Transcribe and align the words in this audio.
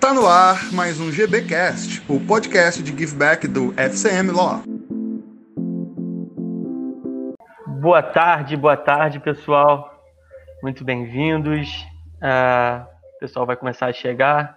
Tá 0.00 0.14
no 0.14 0.28
ar 0.28 0.72
mais 0.72 1.00
um 1.00 1.10
GBcast, 1.10 2.00
o 2.08 2.20
podcast 2.24 2.80
de 2.80 2.96
giveback 2.96 3.48
do 3.48 3.74
FCM 3.76 4.30
Law. 4.30 4.62
Boa 7.80 8.00
tarde, 8.00 8.56
boa 8.56 8.76
tarde, 8.76 9.18
pessoal. 9.18 9.92
Muito 10.62 10.84
bem-vindos. 10.84 11.84
Uh, 12.22 12.86
o 13.16 13.18
pessoal 13.18 13.44
vai 13.44 13.56
começar 13.56 13.86
a 13.86 13.92
chegar. 13.92 14.56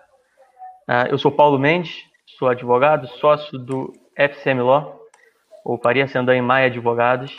Uh, 0.88 1.10
eu 1.10 1.18
sou 1.18 1.32
Paulo 1.32 1.58
Mendes, 1.58 2.04
sou 2.38 2.48
advogado, 2.48 3.08
sócio 3.08 3.58
do 3.58 3.92
FCM 4.16 4.62
Law, 4.62 5.02
ou 5.66 5.80
Faria 5.80 6.08
Sendan 6.08 6.39
Maia 6.44 6.68
Advogados. 6.68 7.36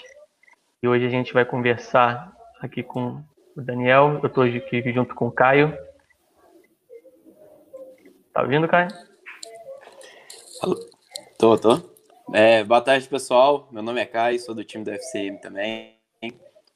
E 0.82 0.88
hoje 0.88 1.06
a 1.06 1.10
gente 1.10 1.32
vai 1.32 1.44
conversar 1.44 2.32
aqui 2.60 2.82
com 2.82 3.22
o 3.56 3.62
Daniel. 3.62 4.18
Eu 4.20 4.26
estou 4.26 4.42
aqui 4.42 4.92
junto 4.92 5.14
com 5.14 5.28
o 5.28 5.32
Caio. 5.32 5.72
Tá 8.32 8.40
ouvindo, 8.40 8.66
Caio? 8.66 8.88
Tô, 11.38 11.58
tô. 11.58 11.92
É, 12.32 12.64
boa 12.64 12.80
tarde, 12.80 13.06
pessoal. 13.06 13.68
Meu 13.70 13.82
nome 13.82 14.00
é 14.00 14.06
Caio, 14.06 14.40
sou 14.40 14.54
do 14.54 14.64
time 14.64 14.82
do 14.82 14.90
FCM 14.90 15.38
também. 15.38 15.98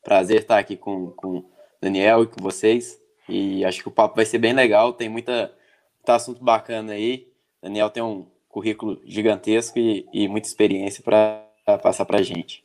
Prazer 0.05 0.43
estar 0.43 0.59
aqui 0.59 0.77
com, 0.77 1.13
com 1.13 1.39
o 1.39 1.51
Daniel 1.81 2.23
e 2.23 2.27
com 2.27 2.43
vocês. 2.43 3.01
E 3.27 3.65
acho 3.65 3.81
que 3.81 3.89
o 3.89 3.93
papo 3.93 4.17
vai 4.17 4.27
ser 4.27 4.37
bem 4.37 4.53
legal. 4.53 4.93
Tem 4.93 5.09
muita, 5.09 5.51
muito 5.95 6.11
assunto 6.11 6.45
bacana 6.45 6.93
aí. 6.93 7.27
Daniel 7.63 7.89
tem 7.89 8.03
um 8.03 8.27
currículo 8.51 9.01
gigantesco 9.07 9.79
e, 9.79 10.07
e 10.13 10.29
muita 10.29 10.49
experiência 10.49 11.03
para 11.03 11.43
passar 11.83 12.05
para 12.05 12.19
a 12.19 12.23
gente. 12.23 12.63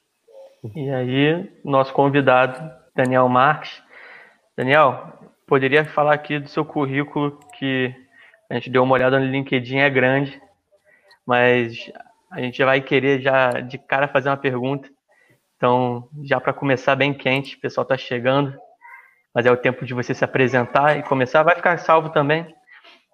E 0.76 0.90
aí, 0.90 1.50
nosso 1.64 1.94
convidado, 1.94 2.70
Daniel 2.94 3.30
Marques. 3.30 3.82
Daniel, 4.58 5.14
poderia 5.48 5.86
falar 5.86 6.14
aqui 6.14 6.40
do 6.40 6.50
seu 6.50 6.66
currículo 6.66 7.40
que 7.58 7.96
a 8.52 8.56
gente 8.56 8.70
deu 8.70 8.84
uma 8.84 8.94
olhada 8.94 9.18
no 9.18 9.26
LinkedIn, 9.26 9.78
é 9.78 9.90
grande, 9.90 10.42
mas 11.26 11.90
a 12.30 12.42
gente 12.42 12.62
vai 12.62 12.82
querer 12.82 13.22
já 13.22 13.50
de 13.50 13.78
cara 13.78 14.10
fazer 14.10 14.28
uma 14.28 14.36
pergunta. 14.36 14.90
Então, 15.56 16.10
já 16.22 16.38
para 16.38 16.52
começar 16.52 16.94
bem 16.98 17.14
quente, 17.14 17.56
o 17.56 17.62
pessoal 17.62 17.84
está 17.84 17.98
chegando, 17.98 18.54
mas 19.34 19.46
é 19.46 19.52
o 19.52 19.56
tempo 19.56 19.86
de 19.86 19.94
você 19.94 20.14
se 20.14 20.26
apresentar 20.26 20.98
e 20.98 21.04
começar. 21.04 21.44
Vai 21.44 21.56
ficar 21.56 21.78
salvo 21.78 22.10
também. 22.10 22.54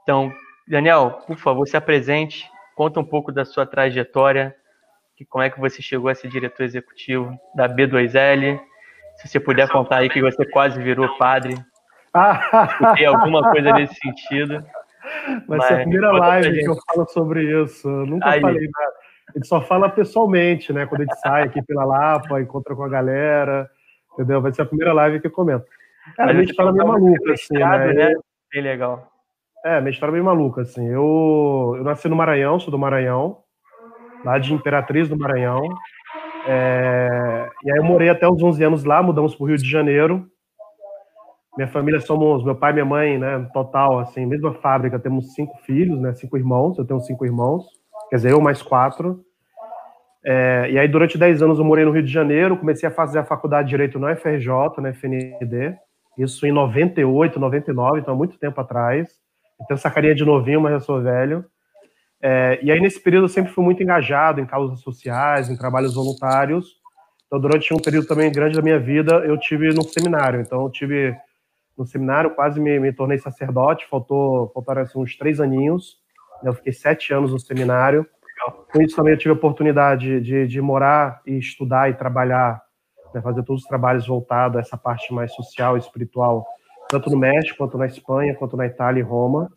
Então, 0.02 0.34
Daniel, 0.68 1.24
por 1.28 1.38
favor, 1.38 1.68
se 1.68 1.78
apresente, 1.78 2.50
conta 2.76 3.00
um 3.00 3.06
pouco 3.06 3.32
da 3.32 3.46
sua 3.46 3.66
trajetória, 3.66 4.56
como 5.30 5.44
é 5.44 5.52
que 5.52 5.60
você 5.60 5.84
chegou 5.84 6.10
a 6.10 6.16
ser 6.16 6.30
diretor 6.30 6.64
executivo 6.64 7.38
da 7.54 7.70
B2L. 7.70 8.60
Se 9.18 9.28
você 9.28 9.40
puder 9.40 9.70
contar 9.70 9.98
aí 9.98 10.10
que 10.10 10.22
você 10.22 10.44
quase 10.48 10.82
virou 10.82 11.16
padre, 11.18 11.56
tem 12.96 13.06
alguma 13.06 13.44
coisa 13.52 13.72
nesse 13.74 13.94
sentido. 13.96 14.66
Vai 15.48 15.62
ser 15.62 15.74
a 15.74 15.78
primeira 15.78 16.12
live 16.12 16.60
que 16.60 16.70
eu 16.70 16.76
falo 16.88 17.08
sobre 17.08 17.64
isso. 17.64 17.88
Eu 17.88 18.06
nunca 18.06 18.30
Aí. 18.30 18.42
falei 18.42 18.70
nada. 18.70 18.94
A 19.30 19.38
gente 19.38 19.48
só 19.48 19.62
fala 19.62 19.90
pessoalmente, 19.90 20.72
né? 20.72 20.86
Quando 20.86 21.02
a 21.02 21.04
gente 21.06 21.20
sai 21.20 21.44
aqui 21.44 21.62
pela 21.62 21.86
Lapa, 21.86 22.42
encontra 22.42 22.76
com 22.76 22.84
a 22.84 22.90
galera, 22.90 23.70
entendeu? 24.14 24.42
Vai 24.42 24.54
ser 24.54 24.62
a 24.62 24.66
primeira 24.66 24.94
live 24.94 25.20
que 25.20 25.28
eu 25.28 25.32
comento. 25.32 25.66
Cara, 26.16 26.32
a 26.32 26.34
minha 26.34 26.46
história 26.46 26.70
é 26.70 26.74
meio 26.74 26.88
maluca, 26.88 27.34
assim, 27.34 27.54
né? 27.54 27.94
né? 27.94 28.14
Bem 28.54 28.64
legal. 28.64 29.12
É, 29.66 29.82
minha 29.82 29.92
história 29.92 30.12
é 30.12 30.14
meio 30.14 30.24
maluca, 30.24 30.62
assim. 30.62 30.88
Eu, 30.88 31.76
eu 31.78 31.84
nasci 31.84 32.08
no 32.08 32.16
Maranhão, 32.16 32.60
sou 32.60 32.72
do 32.72 32.80
Maranhão, 32.80 33.40
lá 34.24 34.40
de 34.40 34.54
Imperatriz 34.54 35.10
do 35.10 35.18
Maranhão. 35.18 35.62
É, 36.48 37.50
e 37.66 37.72
aí 37.72 37.78
eu 37.78 37.84
morei 37.84 38.08
até 38.08 38.28
os 38.28 38.42
11 38.42 38.64
anos 38.64 38.84
lá, 38.86 39.04
mudamos 39.04 39.36
para 39.36 39.44
o 39.44 39.48
Rio 39.48 39.58
de 39.58 39.70
Janeiro. 39.70 40.26
Minha 41.58 41.68
família 41.70 42.00
somos, 42.00 42.46
meu 42.46 42.56
pai 42.56 42.70
e 42.70 42.74
minha 42.76 42.86
mãe, 42.86 43.18
né, 43.18 43.50
total, 43.52 43.98
assim, 44.00 44.28
mesma 44.28 44.54
fábrica, 44.54 45.00
temos 45.00 45.34
cinco 45.34 45.58
filhos, 45.66 46.00
né, 46.00 46.14
cinco 46.14 46.38
irmãos, 46.38 46.78
eu 46.78 46.86
tenho 46.86 47.00
cinco 47.00 47.26
irmãos, 47.26 47.66
quer 48.12 48.18
dizer, 48.18 48.32
eu 48.32 48.40
mais 48.40 48.62
quatro. 48.62 49.22
É, 50.24 50.70
e 50.70 50.78
aí, 50.78 50.88
durante 50.88 51.18
dez 51.18 51.42
anos, 51.42 51.58
eu 51.58 51.66
morei 51.66 51.84
no 51.84 51.92
Rio 51.92 52.04
de 52.04 52.12
Janeiro, 52.12 52.58
comecei 52.58 52.88
a 52.88 52.92
fazer 52.92 53.18
a 53.18 53.26
faculdade 53.26 53.68
de 53.68 53.72
Direito 53.72 53.98
na 53.98 54.16
FRJ, 54.16 54.48
na 54.78 54.90
FND, 54.90 55.76
isso 56.16 56.46
em 56.46 56.52
98, 56.52 57.40
99, 57.40 58.00
então 58.00 58.14
há 58.14 58.18
muito 58.18 58.38
tempo 58.38 58.62
atrás. 58.62 59.08
Tenho 59.68 59.78
essa 59.78 59.90
carinha 59.90 60.14
de 60.14 60.24
novinho, 60.24 60.62
mas 60.62 60.74
eu 60.74 60.80
sou 60.80 61.02
velho. 61.02 61.44
É, 62.22 62.60
e 62.62 62.72
aí, 62.72 62.80
nesse 62.80 63.02
período, 63.02 63.26
eu 63.26 63.30
sempre 63.30 63.52
fui 63.52 63.64
muito 63.64 63.82
engajado 63.82 64.40
em 64.40 64.46
causas 64.46 64.80
sociais, 64.82 65.50
em 65.50 65.58
trabalhos 65.58 65.96
voluntários. 65.96 66.76
Então, 67.26 67.40
durante 67.40 67.74
um 67.74 67.78
período 67.78 68.08
também 68.08 68.32
grande 68.32 68.56
da 68.56 68.62
minha 68.62 68.80
vida, 68.80 69.16
eu 69.26 69.38
tive 69.40 69.70
no 69.74 69.84
seminário. 69.84 70.40
Então, 70.40 70.64
eu 70.64 70.70
tive 70.70 71.16
no 71.78 71.86
seminário, 71.86 72.34
quase 72.34 72.60
me, 72.60 72.80
me 72.80 72.92
tornei 72.92 73.18
sacerdote, 73.18 73.88
faltou, 73.90 74.50
faltaram 74.54 74.82
assim, 74.82 75.00
uns 75.00 75.16
três 75.16 75.40
aninhos, 75.40 75.98
eu 76.44 76.54
fiquei 76.54 76.74
sete 76.74 77.14
anos 77.14 77.32
no 77.32 77.40
seminário, 77.40 78.06
com 78.72 78.82
isso 78.82 78.96
também 78.96 79.14
eu 79.14 79.18
tive 79.18 79.32
a 79.32 79.34
oportunidade 79.34 80.22
de, 80.22 80.48
de 80.48 80.62
morar 80.62 81.22
e 81.26 81.38
estudar 81.38 81.90
e 81.90 81.94
trabalhar, 81.94 82.62
né, 83.14 83.22
fazer 83.22 83.44
todos 83.44 83.64
os 83.64 83.68
trabalhos 83.68 84.08
voltados 84.08 84.58
a 84.58 84.62
essa 84.62 84.78
parte 84.78 85.14
mais 85.14 85.34
social 85.34 85.76
e 85.76 85.80
espiritual, 85.80 86.46
tanto 86.90 87.10
no 87.10 87.18
México, 87.18 87.58
quanto 87.58 87.78
na 87.78 87.86
Espanha, 87.86 88.36
quanto 88.36 88.56
na 88.56 88.66
Itália 88.66 89.02
e 89.02 89.04
Roma, 89.04 89.50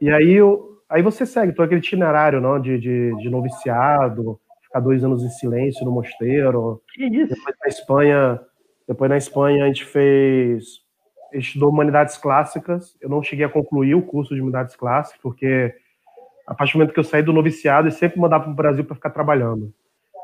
e 0.00 0.10
aí, 0.10 0.32
eu, 0.32 0.78
aí 0.88 1.02
você 1.02 1.26
segue 1.26 1.52
todo 1.52 1.66
aquele 1.66 1.80
itinerário 1.80 2.40
não, 2.40 2.58
de, 2.58 2.78
de, 2.78 3.14
de 3.16 3.28
noviciado, 3.28 4.40
ficar 4.62 4.80
dois 4.80 5.04
anos 5.04 5.22
em 5.22 5.28
silêncio 5.28 5.84
no 5.84 5.92
mosteiro, 5.92 6.80
depois 6.96 7.56
na 7.60 7.68
Espanha, 7.68 8.40
depois 8.88 9.10
na 9.10 9.16
Espanha 9.16 9.64
a 9.64 9.66
gente 9.66 9.84
fez 9.84 10.80
estudou 11.32 11.70
Humanidades 11.70 12.16
Clássicas. 12.16 12.96
Eu 13.00 13.08
não 13.08 13.22
cheguei 13.22 13.44
a 13.44 13.48
concluir 13.48 13.94
o 13.94 14.02
curso 14.02 14.34
de 14.34 14.40
Humanidades 14.40 14.76
Clássicas, 14.76 15.20
porque 15.22 15.74
a 16.46 16.54
partir 16.54 16.72
do 16.72 16.78
momento 16.78 16.92
que 16.92 17.00
eu 17.00 17.04
saí 17.04 17.22
do 17.22 17.32
noviciado, 17.32 17.88
eu 17.88 17.92
sempre 17.92 18.18
mandava 18.18 18.44
para 18.44 18.52
o 18.52 18.56
Brasil 18.56 18.84
para 18.84 18.96
ficar 18.96 19.10
trabalhando. 19.10 19.72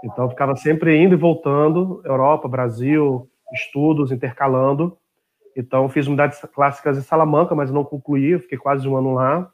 Então, 0.04 0.24
eu 0.24 0.30
ficava 0.30 0.54
sempre 0.56 0.96
indo 0.96 1.14
e 1.14 1.18
voltando, 1.18 2.02
Europa, 2.04 2.48
Brasil, 2.48 3.28
estudos, 3.52 4.12
intercalando. 4.12 4.96
Então, 5.56 5.88
fiz 5.88 6.06
Humanidades 6.06 6.40
Clássicas 6.54 6.98
em 6.98 7.02
Salamanca, 7.02 7.54
mas 7.54 7.70
não 7.70 7.84
concluí, 7.84 8.30
eu 8.30 8.40
fiquei 8.40 8.58
quase 8.58 8.88
um 8.88 8.96
ano 8.96 9.14
lá. 9.14 9.50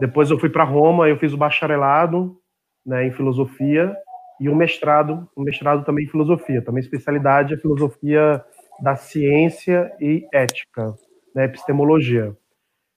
Depois 0.00 0.30
eu 0.30 0.38
fui 0.38 0.48
para 0.48 0.64
Roma, 0.64 1.08
eu 1.08 1.18
fiz 1.18 1.32
o 1.32 1.36
bacharelado 1.36 2.36
né, 2.84 3.06
em 3.06 3.12
filosofia 3.12 3.94
e 4.40 4.48
um 4.48 4.54
mestrado, 4.54 5.28
um 5.36 5.42
mestrado 5.42 5.84
também 5.84 6.06
em 6.06 6.08
filosofia. 6.08 6.62
Também 6.62 6.80
especialidade 6.80 7.54
é 7.54 7.58
filosofia 7.58 8.42
da 8.80 8.96
ciência 8.96 9.92
e 10.00 10.26
ética, 10.32 10.94
né, 11.34 11.44
epistemologia. 11.44 12.34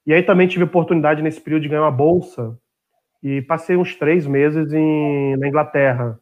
E 0.05 0.13
aí 0.13 0.23
também 0.23 0.47
tive 0.47 0.63
a 0.63 0.67
oportunidade 0.67 1.21
nesse 1.21 1.39
período 1.39 1.63
de 1.63 1.69
ganhar 1.69 1.83
uma 1.83 1.91
bolsa 1.91 2.57
e 3.21 3.41
passei 3.41 3.77
uns 3.77 3.95
três 3.95 4.27
meses 4.27 4.73
em, 4.73 5.37
na 5.37 5.47
Inglaterra. 5.47 6.19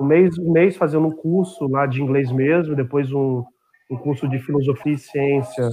Um 0.00 0.04
mês, 0.04 0.36
um 0.38 0.50
mês 0.50 0.76
fazendo 0.76 1.06
um 1.06 1.12
curso 1.12 1.68
lá 1.68 1.86
de 1.86 2.02
inglês 2.02 2.32
mesmo, 2.32 2.74
depois 2.74 3.12
um, 3.12 3.44
um 3.90 3.96
curso 3.96 4.28
de 4.28 4.38
filosofia 4.40 4.94
e 4.94 4.98
ciência 4.98 5.68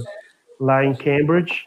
lá 0.60 0.84
em 0.84 0.94
Cambridge, 0.94 1.64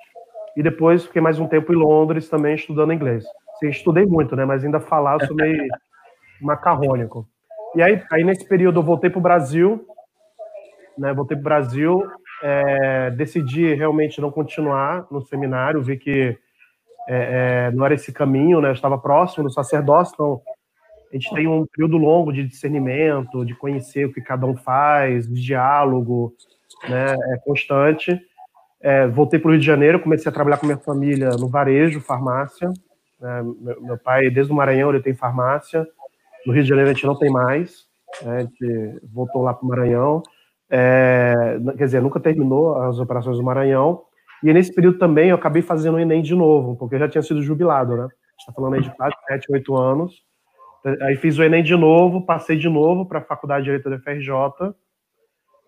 e 0.55 0.61
depois 0.61 1.05
fiquei 1.05 1.21
mais 1.21 1.39
um 1.39 1.47
tempo 1.47 1.73
em 1.73 1.75
Londres 1.75 2.29
também 2.29 2.55
estudando 2.55 2.93
inglês. 2.93 3.25
Estudei 3.63 4.05
muito, 4.05 4.35
né, 4.35 4.45
mas 4.45 4.63
ainda 4.63 4.79
falar 4.79 5.19
eu 5.19 5.27
sou 5.27 5.35
meio 5.35 5.67
macarrônico. 6.41 7.27
E 7.75 7.81
aí, 7.81 8.01
aí 8.11 8.23
nesse 8.23 8.47
período 8.47 8.79
eu 8.79 8.83
voltei 8.83 9.09
para 9.09 9.19
o 9.19 9.21
Brasil, 9.21 9.85
né, 10.97 11.13
voltei 11.13 11.37
para 11.37 11.41
o 11.41 11.43
Brasil, 11.43 12.03
é, 12.41 13.11
decidi 13.11 13.73
realmente 13.73 14.19
não 14.19 14.31
continuar 14.31 15.07
no 15.09 15.21
seminário, 15.21 15.81
vi 15.81 15.97
que 15.97 16.37
é, 17.07 17.67
é, 17.67 17.71
não 17.71 17.85
era 17.85 17.93
esse 17.93 18.11
caminho, 18.11 18.61
né, 18.61 18.69
eu 18.69 18.73
estava 18.73 18.97
próximo 18.97 19.43
do 19.43 19.51
sacerdócio, 19.51 20.13
então 20.13 20.41
a 21.11 21.15
gente 21.15 21.33
tem 21.33 21.47
um 21.47 21.65
período 21.65 21.97
longo 21.97 22.33
de 22.33 22.43
discernimento, 22.43 23.45
de 23.45 23.53
conhecer 23.53 24.05
o 24.05 24.13
que 24.13 24.19
cada 24.19 24.47
um 24.47 24.55
faz, 24.55 25.27
de 25.27 25.41
diálogo, 25.41 26.33
né, 26.89 27.13
é 27.33 27.37
constante. 27.37 28.19
É, 28.81 29.07
voltei 29.07 29.39
para 29.39 29.47
o 29.47 29.51
Rio 29.51 29.59
de 29.59 29.65
Janeiro, 29.65 29.99
comecei 29.99 30.29
a 30.29 30.33
trabalhar 30.33 30.57
com 30.57 30.65
minha 30.65 30.77
família 30.77 31.29
no 31.31 31.47
varejo, 31.47 32.01
farmácia. 32.01 32.69
Né, 33.19 33.43
meu, 33.61 33.81
meu, 33.81 33.97
pai, 33.97 34.29
desde 34.29 34.51
o 34.51 34.55
Maranhão, 34.55 34.89
ele 34.89 35.01
tem 35.01 35.13
farmácia. 35.13 35.87
No 36.45 36.51
Rio 36.51 36.63
de 36.63 36.69
Janeiro 36.69 36.89
a 36.89 36.93
gente 36.93 37.05
não 37.05 37.17
tem 37.17 37.29
mais. 37.29 37.85
Né, 38.23 38.37
a 38.37 38.41
gente 38.41 38.99
voltou 39.13 39.43
lá 39.43 39.53
para 39.53 39.65
o 39.65 39.69
Maranhão. 39.69 40.21
É, 40.75 41.59
quer 41.77 41.85
dizer, 41.85 42.01
nunca 42.01 42.19
terminou 42.19 42.81
as 42.81 42.97
operações 42.97 43.37
do 43.37 43.43
Maranhão. 43.43 44.01
E 44.43 44.51
nesse 44.51 44.73
período 44.73 44.97
também 44.97 45.29
eu 45.29 45.35
acabei 45.35 45.61
fazendo 45.61 45.95
o 45.95 45.99
Enem 45.99 46.23
de 46.23 46.35
novo, 46.35 46.75
porque 46.75 46.95
eu 46.95 46.99
já 46.99 47.07
tinha 47.07 47.21
sido 47.21 47.43
jubilado, 47.43 47.95
né? 47.95 48.07
está 48.39 48.51
falando 48.51 48.73
aí 48.73 48.81
de 48.81 48.89
quase 48.95 49.15
7, 49.27 49.51
8 49.51 49.75
anos. 49.77 50.13
Aí 51.01 51.15
fiz 51.15 51.37
o 51.37 51.43
Enem 51.43 51.63
de 51.63 51.75
novo, 51.75 52.25
passei 52.25 52.57
de 52.57 52.67
novo 52.67 53.05
para 53.05 53.19
a 53.19 53.23
Faculdade 53.23 53.65
de 53.65 53.65
Direito 53.65 53.89
da 53.89 53.99
FRJ, 53.99 54.75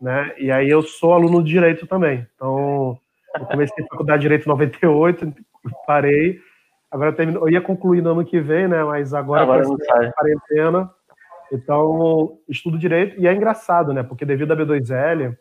né? 0.01 0.33
E 0.39 0.51
aí 0.51 0.67
eu 0.67 0.81
sou 0.81 1.13
aluno 1.13 1.43
de 1.43 1.51
Direito 1.51 1.87
também. 1.87 2.27
Então, 2.35 2.97
eu 3.39 3.45
comecei 3.45 3.85
a 3.85 3.87
Faculdade 3.87 4.19
de 4.19 4.23
Direito 4.23 4.45
em 4.45 4.49
98, 4.49 5.33
parei. 5.85 6.39
Agora 6.91 7.11
eu, 7.11 7.15
termino, 7.15 7.39
eu 7.41 7.49
ia 7.49 7.61
concluir 7.61 8.01
no 8.01 8.11
ano 8.11 8.25
que 8.25 8.41
vem, 8.41 8.67
né? 8.67 8.83
Mas 8.83 9.13
agora, 9.13 9.43
agora 9.43 9.63
com 9.63 9.75
a 9.75 10.11
quarentena, 10.11 10.91
então, 11.51 12.38
estudo 12.50 12.77
direito, 12.77 13.19
e 13.19 13.27
é 13.27 13.33
engraçado, 13.33 13.94
né? 13.94 14.03
Porque 14.03 14.25
devido 14.25 14.51
à 14.51 14.56
B2L, 14.56 15.36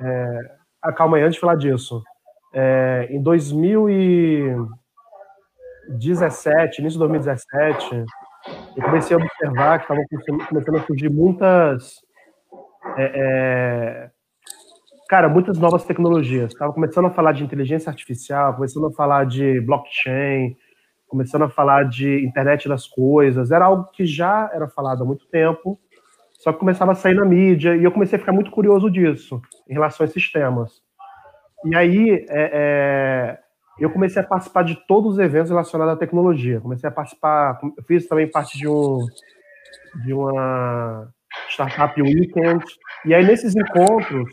é, 0.00 0.56
ah, 0.82 0.92
calma 0.92 1.16
aí, 1.16 1.22
antes 1.22 1.34
de 1.34 1.40
falar 1.40 1.56
disso, 1.56 2.02
é, 2.54 3.08
em 3.10 3.22
2000 3.22 3.90
e, 3.90 4.56
2017, 5.88 6.80
início 6.80 6.98
de 6.98 6.98
2017, 6.98 8.04
eu 8.76 8.82
comecei 8.82 9.16
a 9.16 9.20
observar 9.20 9.78
que 9.78 9.84
estavam 9.84 10.46
começando 10.46 10.76
a 10.76 10.86
surgir 10.86 11.08
muitas. 11.08 12.00
É, 12.96 13.12
é, 13.14 14.10
cara, 15.08 15.28
muitas 15.28 15.58
novas 15.58 15.84
tecnologias. 15.84 16.52
Estava 16.52 16.72
começando 16.72 17.06
a 17.06 17.10
falar 17.10 17.32
de 17.32 17.44
inteligência 17.44 17.90
artificial, 17.90 18.54
começando 18.54 18.86
a 18.86 18.92
falar 18.92 19.26
de 19.26 19.60
blockchain, 19.60 20.56
começando 21.06 21.42
a 21.42 21.48
falar 21.48 21.84
de 21.84 22.24
internet 22.24 22.68
das 22.68 22.86
coisas. 22.86 23.50
Era 23.50 23.66
algo 23.66 23.90
que 23.92 24.04
já 24.04 24.50
era 24.52 24.68
falado 24.68 25.02
há 25.02 25.06
muito 25.06 25.26
tempo, 25.28 25.78
só 26.32 26.52
que 26.52 26.58
começava 26.58 26.92
a 26.92 26.94
sair 26.94 27.14
na 27.14 27.24
mídia 27.24 27.76
e 27.76 27.84
eu 27.84 27.92
comecei 27.92 28.16
a 28.16 28.20
ficar 28.20 28.32
muito 28.32 28.50
curioso 28.50 28.90
disso, 28.90 29.40
em 29.68 29.74
relação 29.74 30.04
a 30.04 30.08
esses 30.08 30.30
temas. 30.30 30.82
E 31.64 31.74
aí, 31.74 32.26
é, 32.28 32.50
é, 32.52 33.38
eu 33.78 33.90
comecei 33.90 34.20
a 34.20 34.24
participar 34.24 34.62
de 34.62 34.76
todos 34.86 35.14
os 35.14 35.18
eventos 35.18 35.50
relacionados 35.50 35.94
à 35.94 35.96
tecnologia. 35.96 36.60
Comecei 36.60 36.88
a 36.88 36.92
participar, 36.92 37.58
eu 37.62 37.84
fiz 37.84 38.06
também 38.06 38.30
parte 38.30 38.58
de 38.58 38.68
um 38.68 38.98
de 40.04 40.12
uma 40.12 41.08
startup 41.48 42.00
weekend. 42.00 42.64
E 43.04 43.14
aí 43.14 43.24
nesses 43.24 43.54
encontros, 43.54 44.28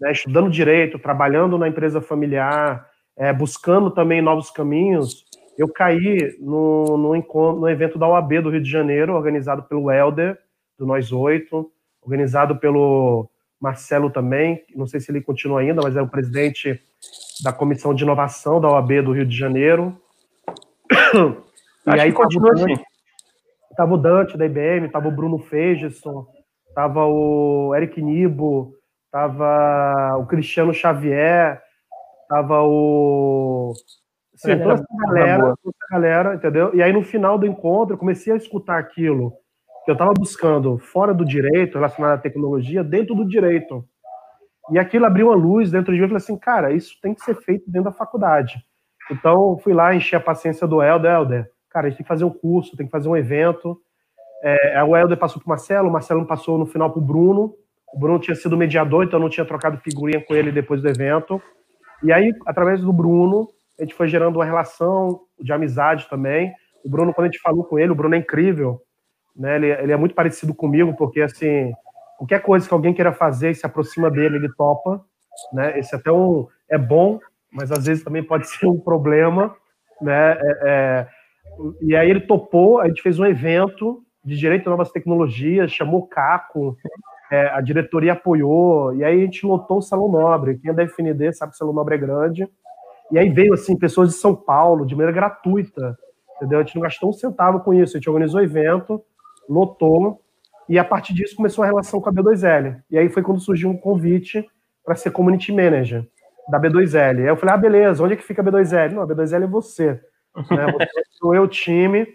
né, 0.00 0.12
estudando 0.12 0.50
direito, 0.50 0.98
trabalhando 0.98 1.58
na 1.58 1.68
empresa 1.68 2.00
familiar, 2.00 2.86
é, 3.16 3.32
buscando 3.32 3.90
também 3.90 4.22
novos 4.22 4.50
caminhos, 4.50 5.24
eu 5.60 5.68
caí 5.68 6.38
no, 6.40 6.96
no, 6.96 7.14
encontro, 7.14 7.60
no 7.60 7.68
evento 7.68 7.98
da 7.98 8.08
OAB 8.08 8.40
do 8.40 8.48
Rio 8.48 8.62
de 8.62 8.70
Janeiro, 8.70 9.14
organizado 9.14 9.62
pelo 9.64 9.90
Helder, 9.90 10.38
do 10.78 10.86
Nós 10.86 11.12
Oito, 11.12 11.70
organizado 12.00 12.56
pelo 12.56 13.28
Marcelo 13.60 14.08
também, 14.08 14.64
não 14.74 14.86
sei 14.86 15.00
se 15.00 15.12
ele 15.12 15.20
continua 15.20 15.60
ainda, 15.60 15.82
mas 15.82 15.94
é 15.94 16.00
o 16.00 16.08
presidente 16.08 16.80
da 17.44 17.52
Comissão 17.52 17.92
de 17.94 18.04
Inovação 18.04 18.58
da 18.58 18.70
OAB 18.70 19.02
do 19.02 19.12
Rio 19.12 19.26
de 19.26 19.36
Janeiro. 19.36 19.94
e 21.86 21.90
Acho 21.90 22.02
aí 22.02 22.10
continua 22.10 22.54
assim. 22.54 22.82
Tava 23.76 23.92
o 23.92 23.98
Dante 23.98 24.38
da 24.38 24.46
IBM, 24.46 24.88
tava 24.88 25.08
o 25.08 25.12
Bruno 25.12 25.38
Fegeson, 25.38 26.26
tava 26.74 27.04
o 27.04 27.74
Eric 27.76 28.00
Nibo, 28.00 28.72
tava 29.10 30.16
o 30.16 30.24
Cristiano 30.24 30.72
Xavier, 30.72 31.60
tava 32.30 32.62
o 32.62 33.74
Sim, 34.42 34.58
toda 34.58 34.74
essa 34.74 34.86
galera, 35.06 35.54
toda 35.62 35.76
essa 35.76 35.86
galera, 35.90 36.34
entendeu? 36.34 36.74
E 36.74 36.82
aí 36.82 36.92
no 36.92 37.02
final 37.02 37.38
do 37.38 37.46
encontro 37.46 37.94
eu 37.94 37.98
comecei 37.98 38.32
a 38.32 38.36
escutar 38.36 38.78
aquilo 38.78 39.32
que 39.84 39.90
eu 39.90 39.94
estava 39.94 40.12
buscando 40.14 40.78
fora 40.78 41.12
do 41.12 41.24
direito, 41.24 41.74
relacionado 41.74 42.14
à 42.14 42.18
tecnologia, 42.18 42.82
dentro 42.82 43.14
do 43.14 43.26
direito. 43.26 43.84
E 44.70 44.78
aquilo 44.78 45.04
abriu 45.04 45.26
uma 45.26 45.36
luz 45.36 45.70
dentro 45.70 45.92
de 45.92 45.98
mim 45.98 46.06
e 46.06 46.08
falei 46.08 46.22
assim, 46.22 46.38
cara, 46.38 46.72
isso 46.72 46.94
tem 47.02 47.12
que 47.12 47.22
ser 47.22 47.34
feito 47.34 47.70
dentro 47.70 47.90
da 47.90 47.96
faculdade. 47.96 48.54
Então, 49.10 49.58
fui 49.58 49.74
lá, 49.74 49.94
enchi 49.94 50.14
a 50.14 50.20
paciência 50.20 50.66
do 50.66 50.82
Helder. 50.82 51.10
Helder, 51.10 51.50
cara, 51.68 51.86
a 51.86 51.90
gente 51.90 51.98
tem 51.98 52.04
que 52.04 52.08
fazer 52.08 52.24
um 52.24 52.30
curso, 52.30 52.76
tem 52.76 52.86
que 52.86 52.92
fazer 52.92 53.08
um 53.08 53.16
evento. 53.16 53.78
É, 54.42 54.82
o 54.84 54.96
Helder 54.96 55.18
passou 55.18 55.40
para 55.40 55.46
o 55.46 55.50
Marcelo, 55.50 55.88
o 55.88 55.92
Marcelo 55.92 56.26
passou 56.26 56.56
no 56.56 56.66
final 56.66 56.90
para 56.90 57.00
o 57.00 57.04
Bruno. 57.04 57.54
O 57.92 57.98
Bruno 57.98 58.20
tinha 58.20 58.34
sido 58.34 58.56
mediador, 58.56 59.04
então 59.04 59.18
eu 59.18 59.22
não 59.22 59.28
tinha 59.28 59.44
trocado 59.44 59.76
figurinha 59.78 60.24
com 60.24 60.34
ele 60.34 60.52
depois 60.52 60.80
do 60.80 60.88
evento. 60.88 61.42
E 62.02 62.12
aí, 62.12 62.32
através 62.46 62.80
do 62.80 62.92
Bruno, 62.92 63.48
a 63.80 63.84
gente 63.84 63.94
foi 63.94 64.08
gerando 64.08 64.36
uma 64.36 64.44
relação 64.44 65.20
de 65.40 65.52
amizade 65.52 66.08
também. 66.08 66.52
O 66.84 66.90
Bruno, 66.90 67.14
quando 67.14 67.26
a 67.26 67.30
gente 67.30 67.40
falou 67.40 67.64
com 67.64 67.78
ele, 67.78 67.92
o 67.92 67.94
Bruno 67.94 68.14
é 68.14 68.18
incrível, 68.18 68.80
né? 69.34 69.56
Ele, 69.56 69.70
ele 69.70 69.92
é 69.92 69.96
muito 69.96 70.14
parecido 70.14 70.54
comigo, 70.54 70.94
porque 70.96 71.22
assim, 71.22 71.72
qualquer 72.18 72.42
coisa 72.42 72.68
que 72.68 72.74
alguém 72.74 72.92
queira 72.92 73.12
fazer 73.12 73.50
e 73.50 73.54
se 73.54 73.64
aproxima 73.64 74.10
dele, 74.10 74.36
ele 74.36 74.52
topa, 74.56 75.02
né? 75.52 75.78
Esse 75.78 75.94
até 75.94 76.12
um 76.12 76.46
é 76.68 76.76
bom, 76.76 77.18
mas 77.50 77.72
às 77.72 77.86
vezes 77.86 78.04
também 78.04 78.22
pode 78.22 78.46
ser 78.48 78.66
um 78.66 78.78
problema, 78.78 79.56
né? 80.00 80.32
É, 80.32 80.58
é, 80.62 81.06
e 81.80 81.96
aí 81.96 82.10
ele 82.10 82.20
topou, 82.20 82.80
a 82.80 82.88
gente 82.88 83.02
fez 83.02 83.18
um 83.18 83.26
evento 83.26 84.02
de 84.24 84.36
direito 84.36 84.66
a 84.66 84.70
novas 84.70 84.90
tecnologias, 84.90 85.72
chamou 85.72 86.00
o 86.00 86.06
Caco, 86.06 86.76
é, 87.30 87.48
a 87.48 87.60
diretoria 87.60 88.12
apoiou, 88.12 88.94
e 88.94 89.04
aí 89.04 89.22
a 89.22 89.24
gente 89.24 89.46
lotou 89.46 89.78
o 89.78 89.82
Salão 89.82 90.10
Nobre. 90.10 90.58
Quem 90.58 90.70
é 90.70 90.74
da 90.74 90.82
FND 90.82 91.32
sabe 91.32 91.52
que 91.52 91.56
o 91.56 91.58
Salão 91.58 91.72
Nobre 91.72 91.94
é 91.94 91.98
grande. 91.98 92.48
E 93.10 93.18
aí 93.18 93.28
veio 93.28 93.54
assim 93.54 93.76
pessoas 93.76 94.10
de 94.10 94.14
São 94.16 94.34
Paulo 94.34 94.86
de 94.86 94.94
maneira 94.94 95.12
gratuita, 95.12 95.98
entendeu? 96.36 96.58
A 96.60 96.62
gente 96.62 96.76
não 96.76 96.82
gastou 96.82 97.10
um 97.10 97.12
centavo 97.12 97.60
com 97.60 97.74
isso, 97.74 97.96
a 97.96 97.98
gente 97.98 98.08
organizou 98.08 98.40
o 98.40 98.44
evento, 98.44 99.02
lotou, 99.48 100.22
e 100.68 100.78
a 100.78 100.84
partir 100.84 101.12
disso 101.12 101.34
começou 101.34 101.64
a 101.64 101.66
relação 101.66 102.00
com 102.00 102.08
a 102.08 102.12
B2L. 102.12 102.80
E 102.90 102.96
aí 102.96 103.08
foi 103.08 103.22
quando 103.22 103.40
surgiu 103.40 103.68
um 103.68 103.76
convite 103.76 104.48
para 104.84 104.94
ser 104.94 105.10
community 105.10 105.52
manager 105.52 106.06
da 106.48 106.60
B2L. 106.60 107.18
Aí 107.18 107.26
eu 107.26 107.36
falei, 107.36 107.54
ah, 107.54 107.58
beleza, 107.58 108.02
onde 108.02 108.14
é 108.14 108.16
que 108.16 108.22
fica 108.22 108.40
a 108.40 108.44
B2L? 108.44 108.92
Não, 108.92 109.02
a 109.02 109.06
B2L 109.06 109.42
é 109.42 109.46
você. 109.46 110.00
Né? 110.50 110.72
Você 110.72 111.02
sou 111.18 111.34
eu, 111.34 111.48
time. 111.48 112.06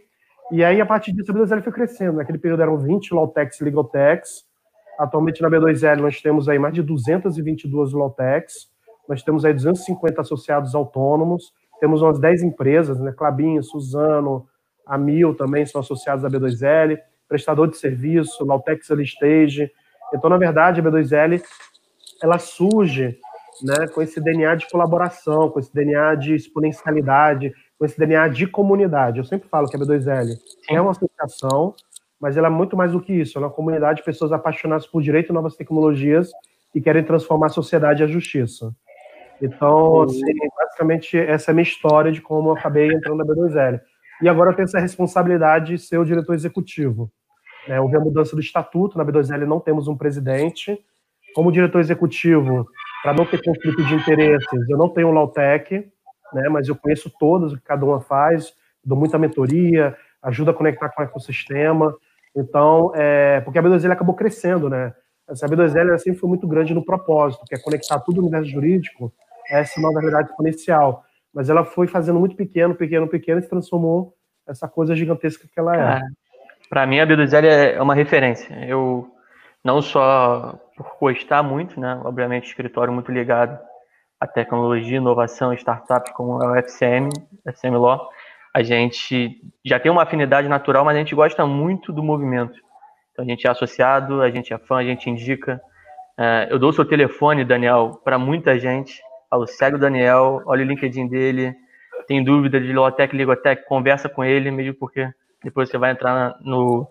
E 0.52 0.64
aí, 0.64 0.80
a 0.80 0.86
partir 0.86 1.12
disso, 1.12 1.32
a 1.32 1.36
B2L 1.36 1.64
foi 1.64 1.74
crescendo. 1.74 2.18
Naquele 2.18 2.38
período 2.38 2.62
eram 2.62 2.78
20 2.78 3.14
Lawtechs 3.14 3.60
e 3.60 3.64
Legaltechs. 3.64 4.46
Atualmente, 4.98 5.42
na 5.42 5.50
B2L, 5.50 6.00
nós 6.00 6.22
temos 6.22 6.48
aí 6.48 6.58
mais 6.58 6.74
de 6.74 6.82
222 6.82 7.94
Lawtechs. 7.94 8.70
Nós 9.08 9.24
temos 9.24 9.46
aí 9.46 9.54
250 9.54 10.22
associados 10.22 10.76
autônomos. 10.76 11.54
Temos 11.80 12.02
umas 12.02 12.20
10 12.20 12.44
empresas, 12.44 13.00
né? 13.00 13.12
Clabinho, 13.12 13.64
Suzano, 13.64 14.48
a 14.86 14.98
Mil 14.98 15.36
também 15.36 15.66
são 15.66 15.82
associados 15.82 16.24
à 16.24 16.30
B2L 16.30 16.98
prestador 17.28 17.68
de 17.68 17.78
serviço, 17.78 18.46
Lautex 18.46 18.90
Stage. 18.90 19.72
Então, 20.14 20.30
na 20.30 20.38
verdade, 20.38 20.80
a 20.80 20.84
B2L 20.84 21.42
ela 22.22 22.40
surge 22.40 23.18
né, 23.64 23.88
com 23.94 24.02
esse 24.02 24.22
DNA 24.22 24.56
de 24.56 24.70
colaboração, 24.70 25.50
com 25.50 25.60
esse 25.60 25.74
DNA 25.74 26.16
de 26.16 26.36
exponencialidade, 26.36 27.54
com 27.78 27.86
esse 27.86 27.98
DNA 27.98 28.28
de 28.30 28.48
comunidade. 28.48 29.20
Eu 29.20 29.26
sempre 29.26 29.50
falo 29.50 29.68
que 29.68 29.76
a 29.76 29.80
B2L 29.80 30.30
é 30.70 30.80
uma 30.80 30.92
associação, 30.92 31.74
mas 32.20 32.38
ela 32.38 32.48
é 32.48 32.50
muito 32.50 32.78
mais 32.78 32.92
do 32.92 33.02
que 33.02 33.14
isso. 33.14 33.38
Ela 33.38 33.48
é 33.48 33.50
uma 33.50 33.56
comunidade 33.56 34.00
de 34.00 34.06
pessoas 34.06 34.32
apaixonadas 34.32 34.88
por 34.88 35.02
direito 35.02 35.32
e 35.32 35.34
novas 35.34 35.56
tecnologias 35.56 36.32
e 36.74 36.82
querem 36.82 37.04
transformar 37.04 37.48
a 37.48 37.50
sociedade 37.50 38.02
e 38.02 38.06
a 38.06 38.08
justiça. 38.08 38.74
Então, 39.42 40.04
assim, 40.04 40.22
basicamente, 40.58 41.18
essa 41.18 41.50
é 41.50 41.54
a 41.54 41.56
minha 41.56 41.64
história 41.64 42.12
de 42.12 42.22
como 42.22 42.50
eu 42.50 42.54
acabei 42.56 42.88
entrando 42.88 43.18
na 43.18 43.26
B2L 43.26 43.82
e 44.22 44.30
agora 44.30 44.52
eu 44.52 44.56
tenho 44.56 44.66
essa 44.66 44.80
responsabilidade 44.80 45.76
de 45.76 45.78
ser 45.80 45.98
o 45.98 46.06
diretor 46.06 46.34
executivo. 46.34 47.12
É, 47.68 47.80
houve 47.82 47.98
a 47.98 48.00
mudança 48.00 48.36
do 48.36 48.42
estatuto, 48.42 48.98
na 48.98 49.06
B2L 49.06 49.46
não 49.46 49.60
temos 49.60 49.88
um 49.88 49.98
presidente. 49.98 50.78
Como 51.34 51.52
diretor 51.52 51.80
executivo, 51.80 52.66
para 53.04 53.14
não 53.14 53.26
ter 53.26 53.44
conflito 53.44 53.84
de 53.84 53.94
interesses, 53.94 54.70
eu 54.70 54.78
não 54.78 54.88
tenho 54.88 55.10
um 55.10 55.12
Lautec, 55.12 55.92
né, 56.34 56.50
mas 56.50 56.70
eu 56.70 56.76
conheço 56.76 57.12
todas 57.20 57.52
o 57.52 57.58
que 57.58 57.64
cada 57.64 57.86
uma 57.86 58.00
faz, 58.00 58.54
dou 58.84 58.98
muita 58.98 59.18
mentoria, 59.18 59.98
ajuda 60.22 60.52
a 60.52 60.54
conectar 60.54 60.90
com 60.90 61.02
o 61.02 61.06
ecossistema. 61.06 61.94
Então, 62.34 62.92
é, 62.96 63.42
porque 63.42 63.60
a 63.60 63.64
B2L 63.64 63.92
acabou 63.92 64.16
crescendo, 64.16 64.70
né? 64.70 64.94
Essa 65.28 65.48
B2L 65.48 65.98
sempre 65.98 66.20
foi 66.20 66.30
muito 66.30 66.48
grande 66.48 66.74
no 66.74 66.86
propósito, 66.86 67.44
que 67.48 67.56
é 67.56 67.60
conectar 67.60 68.00
tudo 68.00 68.20
o 68.20 68.22
universo 68.22 68.50
jurídico 68.50 69.12
essa 69.50 69.80
nova 69.80 70.00
realidade 70.00 70.30
exponencial 70.30 71.06
mas 71.36 71.50
ela 71.50 71.66
foi 71.66 71.86
fazendo 71.86 72.18
muito 72.18 72.38
pequeno, 72.38 72.74
pequeno, 72.74 73.10
pequeno 73.10 73.40
e 73.40 73.44
se 73.44 73.50
transformou 73.50 74.16
essa 74.48 74.70
coisa 74.70 74.96
gigantesca 74.96 75.46
que 75.46 75.60
ela 75.60 75.76
é. 75.76 76.02
Para 76.70 76.88
mim, 76.88 77.02
a 77.02 77.06
B2L 77.06 77.46
é 77.46 77.82
uma 77.82 77.94
referência. 77.94 78.56
Eu 78.66 79.06
não 79.62 79.82
só 79.82 80.58
por 80.78 80.96
gostar 80.98 81.44
muito, 81.44 81.78
né? 81.78 82.00
Obviamente, 82.06 82.48
escritório 82.48 82.94
muito 82.94 83.12
ligado 83.12 83.60
à 84.18 84.26
tecnologia, 84.26 84.98
inovação, 84.98 85.54
startups 85.54 86.14
como 86.14 86.42
é 86.42 86.48
o 86.48 86.56
FCM, 86.56 87.10
FCM 87.46 87.76
Law. 87.76 88.10
A 88.56 88.64
gente 88.64 89.42
já 89.66 89.78
tem 89.78 89.92
uma 89.92 90.04
afinidade 90.04 90.48
natural, 90.48 90.86
mas 90.86 90.96
a 90.96 91.00
gente 91.00 91.14
gosta 91.14 91.46
muito 91.46 91.92
do 91.92 92.02
movimento. 92.02 92.58
Então, 93.12 93.26
a 93.26 93.28
gente 93.28 93.46
é 93.46 93.50
associado, 93.50 94.22
a 94.22 94.32
gente 94.32 94.54
é 94.54 94.58
fã, 94.58 94.78
a 94.78 94.84
gente 94.86 95.10
indica. 95.10 95.62
É, 96.18 96.48
eu 96.50 96.58
dou 96.58 96.70
o 96.70 96.74
seu 96.74 96.86
telefone, 96.86 97.44
Daniel, 97.44 98.00
para 98.06 98.18
muita 98.18 98.58
gente 98.58 99.02
Falo, 99.30 99.48
segue 99.48 99.78
o 99.78 99.80
Daniel, 99.80 100.42
olha 100.46 100.64
o 100.64 100.68
LinkedIn 100.68 101.08
dele, 101.08 101.56
tem 102.08 102.24
dúvida 102.24 102.60
de 102.60 102.72
Lotec, 102.72 103.16
Ligotec, 103.16 103.66
conversa 103.66 104.08
com 104.08 104.24
ele, 104.24 104.52
mesmo 104.52 104.74
porque 104.76 105.10
depois 105.44 105.70
você 105.70 105.78
vai 105.78 105.92
entrar 105.92 106.14
na, 106.14 106.38
no, 106.42 106.88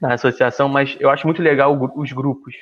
na 0.00 0.14
associação, 0.14 0.68
mas 0.68 0.96
eu 1.00 1.10
acho 1.10 1.26
muito 1.26 1.42
legal 1.42 1.78
os 1.96 2.12
grupos. 2.12 2.54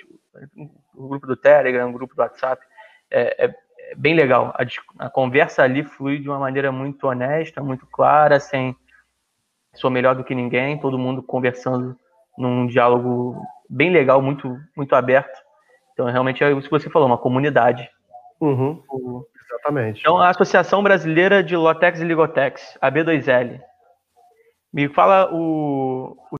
O 0.94 1.08
grupo 1.08 1.26
do 1.26 1.36
Telegram, 1.36 1.88
o 1.88 1.92
grupo 1.92 2.14
do 2.14 2.20
WhatsApp, 2.20 2.64
é, 3.10 3.46
é, 3.46 3.54
é 3.90 3.94
bem 3.96 4.14
legal. 4.14 4.54
A, 4.56 5.06
a, 5.06 5.10
conversa 5.10 5.62
ali 5.62 5.84
flui 5.84 6.18
de 6.18 6.28
uma 6.28 6.38
maneira 6.38 6.70
muito 6.72 7.06
honesta, 7.06 7.62
muito 7.62 7.86
clara, 7.86 8.40
sem 8.40 8.76
sou 9.74 9.90
melhor 9.90 10.14
do 10.14 10.24
que 10.24 10.34
ninguém, 10.34 10.78
todo 10.78 10.98
mundo 10.98 11.22
conversando 11.22 11.98
num 12.38 12.66
diálogo 12.66 13.36
bem 13.68 13.90
legal, 13.90 14.22
muito, 14.22 14.56
muito 14.76 14.94
aberto. 14.94 15.36
Então, 15.92 16.06
realmente 16.06 16.42
é 16.42 16.50
isso 16.52 16.62
que 16.62 16.70
você 16.70 16.90
falou, 16.90 17.08
uma 17.08 17.18
comunidade. 17.18 17.88
Uhum, 18.44 19.24
exatamente. 19.42 20.00
Então, 20.00 20.18
a 20.18 20.28
Associação 20.28 20.82
Brasileira 20.82 21.42
de 21.42 21.56
Lotex 21.56 22.00
e 22.00 22.04
Ligotex, 22.04 22.76
a 22.80 22.90
B2L. 22.90 23.60
Me 24.72 24.88
fala 24.88 25.32
o, 25.32 26.16
o, 26.30 26.36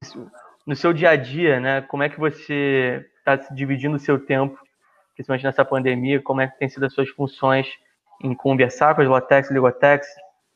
no 0.66 0.76
seu 0.76 0.92
dia 0.92 1.11
a 1.11 1.16
dia, 1.16 1.61
né? 1.61 1.80
Como 1.82 2.02
é 2.02 2.08
que 2.08 2.18
você 2.18 3.04
está 3.18 3.37
dividindo 3.54 3.96
o 3.96 4.00
seu 4.00 4.18
tempo, 4.18 4.58
principalmente 5.14 5.44
nessa 5.44 5.64
pandemia? 5.64 6.20
Como 6.20 6.40
é 6.40 6.49
que 6.49 6.58
tem 6.58 6.68
sido 6.68 6.84
as 6.84 6.92
suas 6.92 7.08
funções 7.08 7.68
em 8.23 8.34
conversar 8.34 8.94
com 8.94 9.02
as 9.02 9.08
Lotex 9.08 9.50
e 9.50 9.54
Ligotex, 9.54 10.06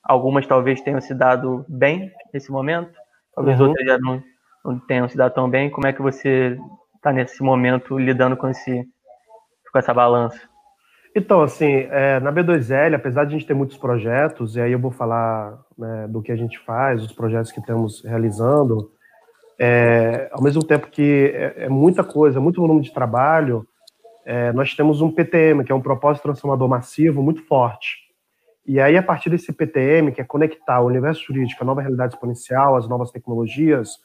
algumas 0.03 0.47
talvez 0.47 0.81
tenham 0.81 1.01
se 1.01 1.15
dado 1.15 1.65
bem 1.69 2.11
nesse 2.33 2.51
momento, 2.51 2.93
talvez 3.35 3.61
uhum. 3.61 3.69
outras 3.69 3.87
já 3.87 3.99
não, 3.99 4.23
não 4.65 4.79
tenham 4.81 5.09
se 5.09 5.17
dado 5.17 5.35
tão 5.35 5.49
bem. 5.49 5.71
Como 5.71 5.87
é 5.87 5.93
que 5.93 6.03
você 6.03 6.59
está 6.97 7.13
nesse 7.13 7.43
momento 7.43 7.99
lidando 7.99 8.37
com, 8.37 8.49
esse, 8.49 8.85
com 9.73 9.79
essa 9.79 9.95
balança? 9.95 10.48
Então, 11.19 11.43
assim, 11.43 11.89
é, 11.91 12.21
na 12.21 12.33
B2L, 12.33 12.95
apesar 12.95 13.25
de 13.25 13.35
a 13.35 13.39
gente 13.39 13.47
ter 13.47 13.53
muitos 13.53 13.77
projetos, 13.77 14.55
e 14.55 14.61
aí 14.61 14.71
eu 14.71 14.79
vou 14.79 14.93
falar 14.93 15.59
né, 15.77 16.07
do 16.09 16.23
que 16.23 16.31
a 16.31 16.37
gente 16.37 16.57
faz, 16.61 17.03
os 17.03 17.11
projetos 17.11 17.51
que 17.51 17.59
estamos 17.59 18.05
realizando, 18.05 18.93
é, 19.59 20.29
ao 20.31 20.41
mesmo 20.41 20.63
tempo 20.63 20.87
que 20.87 21.33
é, 21.35 21.65
é, 21.65 21.69
muita 21.69 22.05
coisa, 22.05 22.41
muito 22.41 22.61
volume 22.61 22.83
de 22.83 22.95
trabalho, 22.95 23.67
é, 24.25 24.53
nós 24.53 24.77
temos 24.77 25.01
um 25.01 25.11
PTM, 25.11 25.65
que 25.65 25.73
é 25.73 25.75
um 25.75 25.81
propósito 25.81 26.23
transformador 26.23 26.69
massivo 26.69 27.21
muito 27.21 27.43
forte. 27.49 27.97
E 28.65 28.79
aí, 28.81 28.97
a 28.97 29.03
partir 29.03 29.29
desse 29.29 29.53
PTM, 29.53 30.13
que 30.13 30.21
é 30.21 30.25
conectar 30.25 30.81
o 30.81 30.87
universo 30.87 31.25
jurídico 31.27 31.65
à 31.65 31.67
nova 31.67 31.81
realidade 31.81 32.15
exponencial, 32.15 32.77
às 32.77 32.89
novas 32.89 33.11
tecnologias, 33.11 33.97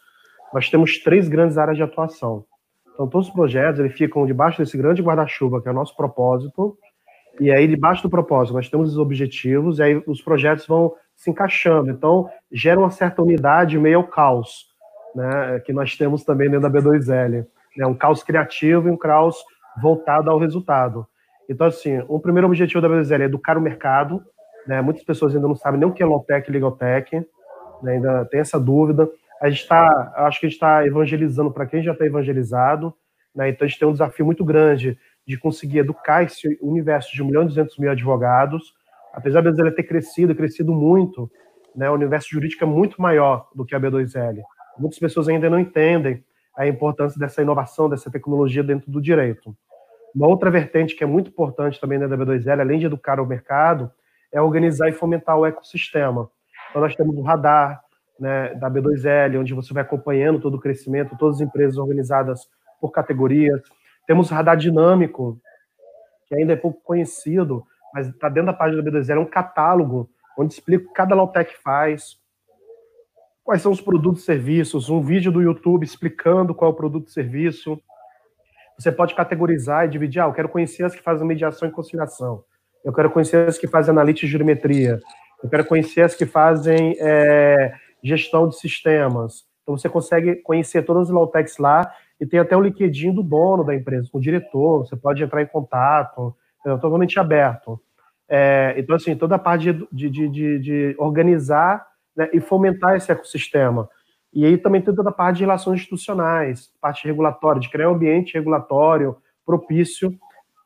nós 0.51 0.67
temos 0.67 0.97
três 0.97 1.27
grandes 1.27 1.59
áreas 1.59 1.77
de 1.77 1.83
atuação. 1.83 2.43
Então, 2.91 3.07
todos 3.07 3.27
os 3.27 3.33
projetos 3.33 3.79
eles 3.79 3.93
ficam 3.93 4.25
debaixo 4.25 4.57
desse 4.57 4.75
grande 4.75 5.03
guarda-chuva, 5.03 5.61
que 5.61 5.67
é 5.67 5.71
o 5.71 5.75
nosso 5.75 5.95
propósito, 5.95 6.75
e 7.39 7.51
aí, 7.51 7.67
debaixo 7.67 8.03
do 8.03 8.09
propósito, 8.09 8.53
nós 8.53 8.69
temos 8.69 8.91
os 8.91 8.97
objetivos, 8.97 9.79
e 9.79 9.83
aí 9.83 10.03
os 10.05 10.21
projetos 10.21 10.67
vão 10.67 10.93
se 11.15 11.31
encaixando. 11.31 11.89
Então, 11.89 12.29
gera 12.51 12.79
uma 12.79 12.91
certa 12.91 13.21
unidade 13.21 13.77
meio 13.79 13.97
ao 13.97 14.07
caos, 14.07 14.67
né, 15.15 15.59
que 15.65 15.73
nós 15.73 15.95
temos 15.97 16.23
também 16.23 16.49
dentro 16.49 16.69
da 16.69 16.81
B2L. 16.81 17.45
Né, 17.75 17.87
um 17.87 17.95
caos 17.95 18.23
criativo 18.23 18.87
e 18.87 18.91
um 18.91 18.97
caos 18.97 19.43
voltado 19.81 20.29
ao 20.29 20.37
resultado. 20.37 21.07
Então, 21.49 21.67
assim, 21.67 22.03
o 22.07 22.19
primeiro 22.19 22.47
objetivo 22.47 22.81
da 22.81 22.89
B2L 22.89 23.21
é 23.21 23.25
educar 23.25 23.57
o 23.57 23.61
mercado. 23.61 24.23
Né, 24.67 24.79
muitas 24.81 25.03
pessoas 25.03 25.35
ainda 25.35 25.47
não 25.47 25.55
sabem 25.55 25.79
nem 25.79 25.89
o 25.89 25.93
que 25.93 26.03
é 26.03 26.05
Lotec 26.05 26.49
e 26.49 26.53
Legaltech, 26.53 27.15
né, 27.81 27.93
ainda 27.93 28.25
tem 28.25 28.39
essa 28.39 28.59
dúvida. 28.59 29.09
A 29.41 29.49
gente 29.49 29.61
está, 29.61 30.13
acho 30.17 30.39
que 30.39 30.45
a 30.45 30.49
gente 30.49 30.55
está 30.55 30.85
evangelizando 30.85 31.51
para 31.51 31.65
quem 31.65 31.83
já 31.83 31.91
está 31.93 32.05
evangelizado. 32.05 32.93
Né, 33.35 33.49
então, 33.49 33.65
a 33.65 33.67
gente 33.67 33.79
tem 33.79 33.87
um 33.87 33.91
desafio 33.93 34.25
muito 34.25 34.45
grande 34.45 34.97
de 35.25 35.37
conseguir 35.37 35.79
educar 35.79 36.23
esse 36.23 36.57
universo 36.61 37.13
de 37.13 37.23
1 37.23 37.25
milhão 37.25 37.43
e 37.43 37.47
200 37.47 37.77
mil 37.77 37.91
advogados, 37.91 38.73
apesar 39.13 39.41
de 39.41 39.61
ele 39.61 39.71
ter 39.71 39.83
crescido, 39.83 40.35
crescido 40.35 40.73
muito, 40.73 41.31
né, 41.75 41.89
o 41.89 41.93
universo 41.93 42.29
jurídico 42.29 42.63
é 42.63 42.67
muito 42.67 43.01
maior 43.01 43.49
do 43.55 43.65
que 43.65 43.75
a 43.75 43.79
B2L. 43.79 44.41
Muitas 44.77 44.99
pessoas 44.99 45.27
ainda 45.27 45.49
não 45.49 45.59
entendem 45.59 46.23
a 46.55 46.67
importância 46.67 47.19
dessa 47.19 47.41
inovação, 47.41 47.89
dessa 47.89 48.11
tecnologia 48.11 48.63
dentro 48.63 48.91
do 48.91 49.01
direito. 49.01 49.55
Uma 50.13 50.27
outra 50.27 50.51
vertente 50.51 50.95
que 50.95 51.03
é 51.03 51.07
muito 51.07 51.29
importante 51.29 51.79
também 51.79 51.97
da 51.97 52.07
B2L, 52.07 52.59
além 52.59 52.79
de 52.79 52.85
educar 52.85 53.19
o 53.19 53.25
mercado, 53.25 53.91
é 54.31 54.39
organizar 54.39 54.89
e 54.89 54.93
fomentar 54.93 55.37
o 55.37 55.45
ecossistema. 55.45 56.29
Então, 56.69 56.81
nós 56.81 56.95
temos 56.95 57.15
o 57.15 57.21
radar 57.21 57.83
né, 58.19 58.53
da 58.55 58.69
B2L, 58.69 59.39
onde 59.39 59.53
você 59.53 59.73
vai 59.73 59.81
acompanhando 59.81 60.39
todo 60.39 60.55
o 60.55 60.59
crescimento, 60.59 61.17
todas 61.17 61.37
as 61.37 61.47
empresas 61.47 61.77
organizadas 61.77 62.47
por 62.79 62.91
categorias. 62.91 63.61
Temos 64.05 64.29
o 64.29 64.33
radar 64.33 64.57
dinâmico, 64.57 65.39
que 66.27 66.35
ainda 66.35 66.53
é 66.53 66.57
pouco 66.57 66.81
conhecido, 66.83 67.65
mas 67.93 68.07
está 68.07 68.27
dentro 68.27 68.47
da 68.47 68.57
página 68.57 68.81
da 68.81 68.91
B2L, 68.91 69.17
é 69.17 69.19
um 69.19 69.25
catálogo 69.25 70.09
onde 70.37 70.53
explica 70.53 70.85
o 70.85 70.87
que 70.87 70.93
cada 70.93 71.15
Lautec 71.15 71.55
faz, 71.61 72.17
quais 73.43 73.61
são 73.61 73.71
os 73.71 73.81
produtos 73.81 74.23
e 74.23 74.25
serviços, 74.25 74.89
um 74.89 75.01
vídeo 75.01 75.31
do 75.31 75.41
YouTube 75.41 75.83
explicando 75.83 76.55
qual 76.55 76.71
é 76.71 76.73
o 76.73 76.77
produto 76.77 77.07
e 77.07 77.11
serviço. 77.11 77.79
Você 78.77 78.91
pode 78.91 79.13
categorizar 79.13 79.85
e 79.85 79.89
dividir, 79.89 80.21
ah, 80.21 80.25
eu 80.25 80.33
quero 80.33 80.49
conhecer 80.49 80.83
as 80.83 80.95
que 80.95 81.03
fazem 81.03 81.27
mediação 81.27 81.67
e 81.67 81.71
conciliação, 81.71 82.43
eu 82.83 82.91
quero 82.91 83.11
conhecer 83.11 83.47
as 83.47 83.57
que 83.57 83.67
fazem 83.67 83.91
analítica 83.91 84.25
e 84.25 84.29
geometria, 84.29 84.99
eu 85.43 85.49
quero 85.49 85.65
conhecer 85.65 86.01
as 86.01 86.15
que 86.15 86.25
fazem 86.25 86.95
é, 86.99 87.75
gestão 88.03 88.49
de 88.49 88.57
sistemas. 88.57 89.45
Então 89.61 89.77
você 89.77 89.87
consegue 89.87 90.37
conhecer 90.37 90.83
todas 90.83 91.09
as 91.09 91.13
Lautecs 91.13 91.57
lá 91.57 91.93
e 92.23 92.25
tem 92.25 92.39
até 92.39 92.55
o 92.55 92.61
LinkedIn 92.61 93.11
do 93.11 93.21
dono 93.21 93.65
da 93.65 93.75
empresa, 93.75 94.07
com 94.09 94.17
o 94.17 94.21
diretor, 94.21 94.87
você 94.87 94.95
pode 94.95 95.21
entrar 95.21 95.41
em 95.41 95.45
contato, 95.45 96.33
é 96.65 96.69
totalmente 96.69 97.19
aberto. 97.19 97.77
É, 98.29 98.73
então, 98.77 98.95
assim, 98.95 99.13
toda 99.13 99.35
a 99.35 99.39
parte 99.39 99.73
de, 99.91 100.09
de, 100.09 100.29
de, 100.29 100.59
de 100.59 100.95
organizar 100.97 101.85
né, 102.15 102.29
e 102.31 102.39
fomentar 102.39 102.95
esse 102.95 103.11
ecossistema. 103.11 103.89
E 104.31 104.45
aí 104.45 104.57
também 104.57 104.81
tem 104.81 104.95
toda 104.95 105.09
a 105.09 105.13
parte 105.13 105.39
de 105.39 105.43
relações 105.43 105.81
institucionais, 105.81 106.71
parte 106.79 107.05
regulatória, 107.05 107.59
de 107.59 107.69
criar 107.69 107.89
um 107.89 107.95
ambiente 107.95 108.35
regulatório 108.35 109.17
propício, 109.45 110.17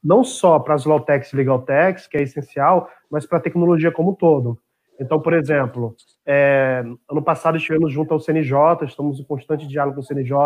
não 0.04 0.24
só 0.24 0.60
para 0.60 0.76
as 0.76 0.86
low-techs 0.86 1.34
e 1.34 1.36
legal-techs, 1.36 2.06
que 2.06 2.18
é 2.18 2.22
essencial, 2.22 2.88
mas 3.10 3.26
para 3.26 3.40
a 3.40 3.42
tecnologia 3.42 3.92
como 3.92 4.12
um 4.12 4.16
todo. 4.16 4.60
Então, 5.00 5.20
por 5.20 5.34
exemplo, 5.34 5.96
é, 6.24 6.84
ano 7.10 7.24
passado 7.24 7.58
estivemos 7.58 7.92
junto 7.92 8.14
ao 8.14 8.20
CNJ, 8.20 8.86
estamos 8.86 9.20
em 9.20 9.24
constante 9.24 9.68
diálogo 9.68 9.96
com 9.96 10.02
o 10.02 10.06
CNJ 10.06 10.38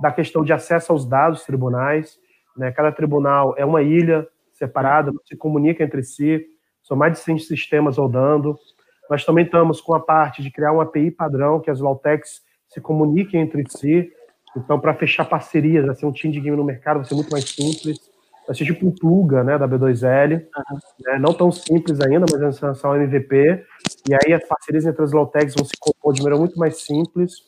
da 0.00 0.12
questão 0.12 0.44
de 0.44 0.52
acesso 0.52 0.92
aos 0.92 1.06
dados 1.06 1.44
tribunais. 1.44 2.18
Né? 2.56 2.70
Cada 2.72 2.92
tribunal 2.92 3.54
é 3.56 3.64
uma 3.64 3.82
ilha 3.82 4.26
separada, 4.52 5.12
não 5.12 5.20
se 5.24 5.36
comunica 5.36 5.84
entre 5.84 6.02
si, 6.02 6.44
são 6.82 6.96
mais 6.96 7.12
de 7.12 7.18
100 7.20 7.38
sistemas 7.38 7.96
rodando. 7.96 8.58
Nós 9.08 9.24
também 9.24 9.44
estamos 9.44 9.80
com 9.80 9.94
a 9.94 10.00
parte 10.00 10.42
de 10.42 10.50
criar 10.50 10.72
uma 10.72 10.82
API 10.82 11.10
padrão, 11.10 11.60
que 11.60 11.70
as 11.70 11.80
Lautecs 11.80 12.42
se 12.68 12.80
comuniquem 12.80 13.40
entre 13.40 13.64
si. 13.68 14.10
Então, 14.56 14.80
para 14.80 14.94
fechar 14.94 15.24
parcerias, 15.24 15.86
vai 15.86 15.94
ser 15.94 16.06
um 16.06 16.12
team 16.12 16.32
de 16.32 16.40
game 16.40 16.56
no 16.56 16.64
mercado, 16.64 16.96
vai 16.96 17.04
ser 17.04 17.14
muito 17.14 17.30
mais 17.30 17.44
simples. 17.48 17.98
Vai 18.46 18.56
ser 18.56 18.64
tipo 18.64 18.86
um 18.86 18.90
pluga 18.90 19.44
né, 19.44 19.58
da 19.58 19.68
B2L. 19.68 20.32
Uhum. 20.34 20.78
Né? 21.04 21.18
Não 21.18 21.34
tão 21.34 21.52
simples 21.52 22.00
ainda, 22.00 22.24
mas 22.30 22.62
é 22.62 22.86
uma 22.86 23.02
MVP. 23.02 23.62
E 24.08 24.14
aí 24.14 24.32
as 24.32 24.46
parcerias 24.48 24.86
entre 24.86 25.02
as 25.02 25.12
Lautecs 25.12 25.54
vão 25.54 25.66
se 25.66 25.74
compor 25.78 26.14
de 26.14 26.22
maneira 26.22 26.40
muito 26.40 26.58
mais 26.58 26.82
simples. 26.82 27.42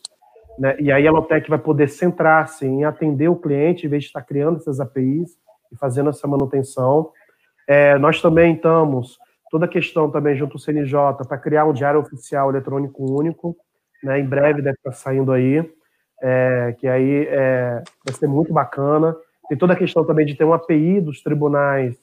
Né? 0.61 0.77
E 0.79 0.93
aí 0.93 1.09
a 1.09 1.11
Lotec 1.11 1.49
vai 1.49 1.59
poder 1.59 1.89
centrar-se 1.89 2.67
em 2.67 2.85
atender 2.85 3.29
o 3.29 3.37
cliente, 3.37 3.87
em 3.87 3.89
vez 3.89 4.03
de 4.03 4.09
estar 4.09 4.21
criando 4.21 4.59
essas 4.59 4.79
APIs 4.79 5.31
e 5.73 5.77
fazendo 5.79 6.11
essa 6.11 6.29
manutenção. 6.29 7.11
É, 7.67 7.97
nós 7.97 8.21
também 8.21 8.57
estamos, 8.57 9.19
toda 9.51 9.65
a 9.65 9.69
questão 9.69 10.11
também 10.11 10.37
junto 10.37 10.53
ao 10.53 10.59
CNJ, 10.59 11.27
para 11.27 11.39
criar 11.39 11.65
um 11.65 11.73
diário 11.73 11.99
oficial 11.99 12.51
eletrônico 12.51 13.11
único, 13.11 13.57
né? 14.05 14.21
em 14.21 14.27
breve 14.27 14.61
deve 14.61 14.77
estar 14.77 14.93
saindo 14.93 15.33
aí, 15.33 15.67
é, 16.23 16.77
que 16.79 16.87
aí 16.87 17.27
é, 17.31 17.83
vai 18.05 18.15
ser 18.15 18.27
muito 18.27 18.53
bacana. 18.53 19.17
Tem 19.49 19.57
toda 19.57 19.73
a 19.73 19.77
questão 19.77 20.05
também 20.05 20.27
de 20.27 20.35
ter 20.35 20.45
uma 20.45 20.57
API 20.57 21.01
dos 21.01 21.23
tribunais 21.23 21.97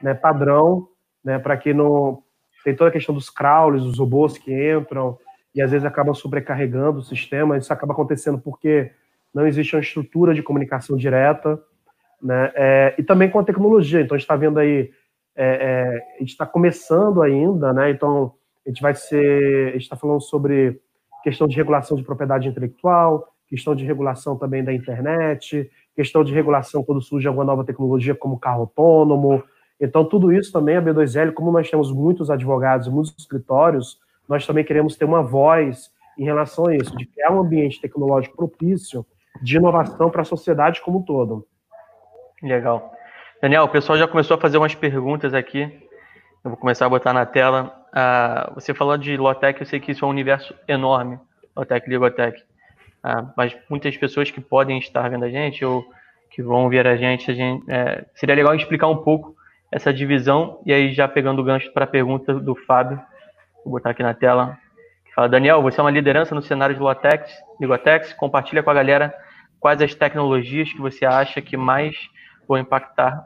né, 0.00 0.14
padrão, 0.14 0.88
né, 1.22 1.38
para 1.38 1.58
que 1.58 1.74
não... 1.74 2.22
Tem 2.64 2.74
toda 2.74 2.88
a 2.88 2.92
questão 2.92 3.14
dos 3.14 3.28
crawlers, 3.30 3.84
os 3.84 3.98
robôs 3.98 4.36
que 4.36 4.52
entram, 4.52 5.18
e 5.54 5.62
às 5.62 5.70
vezes 5.70 5.84
acabam 5.84 6.14
sobrecarregando 6.14 6.98
o 6.98 7.02
sistema. 7.02 7.56
Isso 7.56 7.72
acaba 7.72 7.92
acontecendo 7.92 8.38
porque 8.38 8.90
não 9.32 9.46
existe 9.46 9.74
uma 9.74 9.82
estrutura 9.82 10.34
de 10.34 10.42
comunicação 10.42 10.96
direta, 10.96 11.60
né? 12.22 12.52
É, 12.54 12.94
e 12.98 13.02
também 13.02 13.30
com 13.30 13.38
a 13.38 13.44
tecnologia. 13.44 14.00
Então 14.00 14.14
a 14.14 14.18
gente 14.18 14.24
está 14.24 14.36
vendo 14.36 14.58
aí, 14.58 14.90
é, 15.36 15.46
é, 15.46 16.16
a 16.16 16.18
gente 16.18 16.30
está 16.30 16.46
começando 16.46 17.22
ainda, 17.22 17.72
né? 17.72 17.90
Então 17.90 18.34
a 18.66 18.68
gente 18.68 18.82
vai 18.82 18.94
ser, 18.94 19.68
a 19.68 19.72
gente 19.72 19.82
está 19.82 19.96
falando 19.96 20.20
sobre 20.20 20.80
questão 21.22 21.46
de 21.46 21.56
regulação 21.56 21.96
de 21.96 22.02
propriedade 22.02 22.48
intelectual, 22.48 23.28
questão 23.48 23.74
de 23.74 23.84
regulação 23.84 24.36
também 24.36 24.62
da 24.62 24.72
internet, 24.72 25.70
questão 25.94 26.22
de 26.22 26.32
regulação 26.32 26.84
quando 26.84 27.00
surge 27.00 27.26
alguma 27.26 27.44
nova 27.44 27.64
tecnologia 27.64 28.14
como 28.14 28.38
carro 28.38 28.60
autônomo. 28.62 29.42
Então 29.80 30.04
tudo 30.04 30.32
isso 30.32 30.52
também 30.52 30.76
a 30.76 30.82
B2L, 30.82 31.32
como 31.32 31.52
nós 31.52 31.70
temos 31.70 31.92
muitos 31.92 32.30
advogados, 32.30 32.88
muitos 32.88 33.14
escritórios 33.18 33.98
nós 34.28 34.46
também 34.46 34.64
queremos 34.64 34.96
ter 34.96 35.04
uma 35.04 35.22
voz 35.22 35.90
em 36.18 36.24
relação 36.24 36.66
a 36.66 36.74
isso, 36.74 36.96
de 36.96 37.06
criar 37.06 37.32
um 37.32 37.40
ambiente 37.40 37.80
tecnológico 37.80 38.36
propício 38.36 39.06
de 39.40 39.56
inovação 39.56 40.10
para 40.10 40.22
a 40.22 40.24
sociedade 40.24 40.80
como 40.80 40.98
um 40.98 41.02
todo. 41.02 41.46
Legal. 42.42 42.92
Daniel, 43.40 43.64
o 43.64 43.68
pessoal 43.68 43.96
já 43.96 44.08
começou 44.08 44.36
a 44.36 44.40
fazer 44.40 44.58
umas 44.58 44.74
perguntas 44.74 45.32
aqui. 45.32 45.62
Eu 46.44 46.50
vou 46.50 46.56
começar 46.56 46.86
a 46.86 46.88
botar 46.88 47.12
na 47.12 47.24
tela. 47.24 47.86
Ah, 47.92 48.50
você 48.54 48.74
falou 48.74 48.96
de 48.96 49.16
Lotec, 49.16 49.60
eu 49.60 49.66
sei 49.66 49.78
que 49.78 49.92
isso 49.92 50.04
é 50.04 50.08
um 50.08 50.10
universo 50.10 50.54
enorme, 50.66 51.18
Lotec 51.56 51.88
Ligotec. 51.88 52.42
Ah, 53.02 53.32
mas 53.36 53.56
muitas 53.70 53.96
pessoas 53.96 54.30
que 54.30 54.40
podem 54.40 54.78
estar 54.78 55.08
vendo 55.08 55.24
a 55.24 55.30
gente 55.30 55.64
ou 55.64 55.84
que 56.30 56.42
vão 56.42 56.68
ver 56.68 56.86
a 56.86 56.96
gente, 56.96 57.30
a 57.30 57.34
gente 57.34 57.64
é, 57.70 58.04
seria 58.14 58.34
legal 58.34 58.54
explicar 58.54 58.88
um 58.88 58.98
pouco 58.98 59.36
essa 59.70 59.92
divisão 59.92 60.60
e 60.64 60.72
aí 60.72 60.92
já 60.92 61.06
pegando 61.06 61.40
o 61.40 61.44
gancho 61.44 61.72
para 61.72 61.84
a 61.84 61.88
pergunta 61.88 62.34
do 62.34 62.54
Fábio, 62.54 63.00
Vou 63.68 63.74
botar 63.74 63.90
aqui 63.90 64.02
na 64.02 64.14
tela. 64.14 64.56
Fala, 65.14 65.28
Daniel, 65.28 65.60
você 65.60 65.78
é 65.78 65.84
uma 65.84 65.90
liderança 65.90 66.34
no 66.34 66.40
cenário 66.40 66.74
de 66.74 66.80
Lotex, 66.80 67.30
Ligotex. 67.60 68.14
Compartilha 68.14 68.62
com 68.62 68.70
a 68.70 68.74
galera 68.74 69.14
quais 69.60 69.82
as 69.82 69.94
tecnologias 69.94 70.72
que 70.72 70.80
você 70.80 71.04
acha 71.04 71.42
que 71.42 71.54
mais 71.54 71.94
vão 72.48 72.56
impactar 72.56 73.22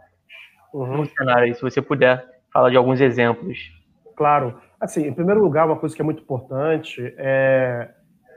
uhum. 0.75 0.97
no 0.97 1.07
cenário 1.07 1.45
aí, 1.45 1.55
se 1.55 1.63
você 1.63 1.81
puder 1.81 2.27
falar 2.53 2.71
de 2.71 2.77
alguns 2.77 3.01
exemplos. 3.01 3.57
Claro. 4.17 4.61
Assim, 4.81 5.07
em 5.07 5.15
primeiro 5.15 5.41
lugar, 5.41 5.65
uma 5.65 5.77
coisa 5.77 5.95
que 5.95 6.03
é 6.03 6.05
muito 6.05 6.23
importante 6.23 7.15
é 7.17 7.91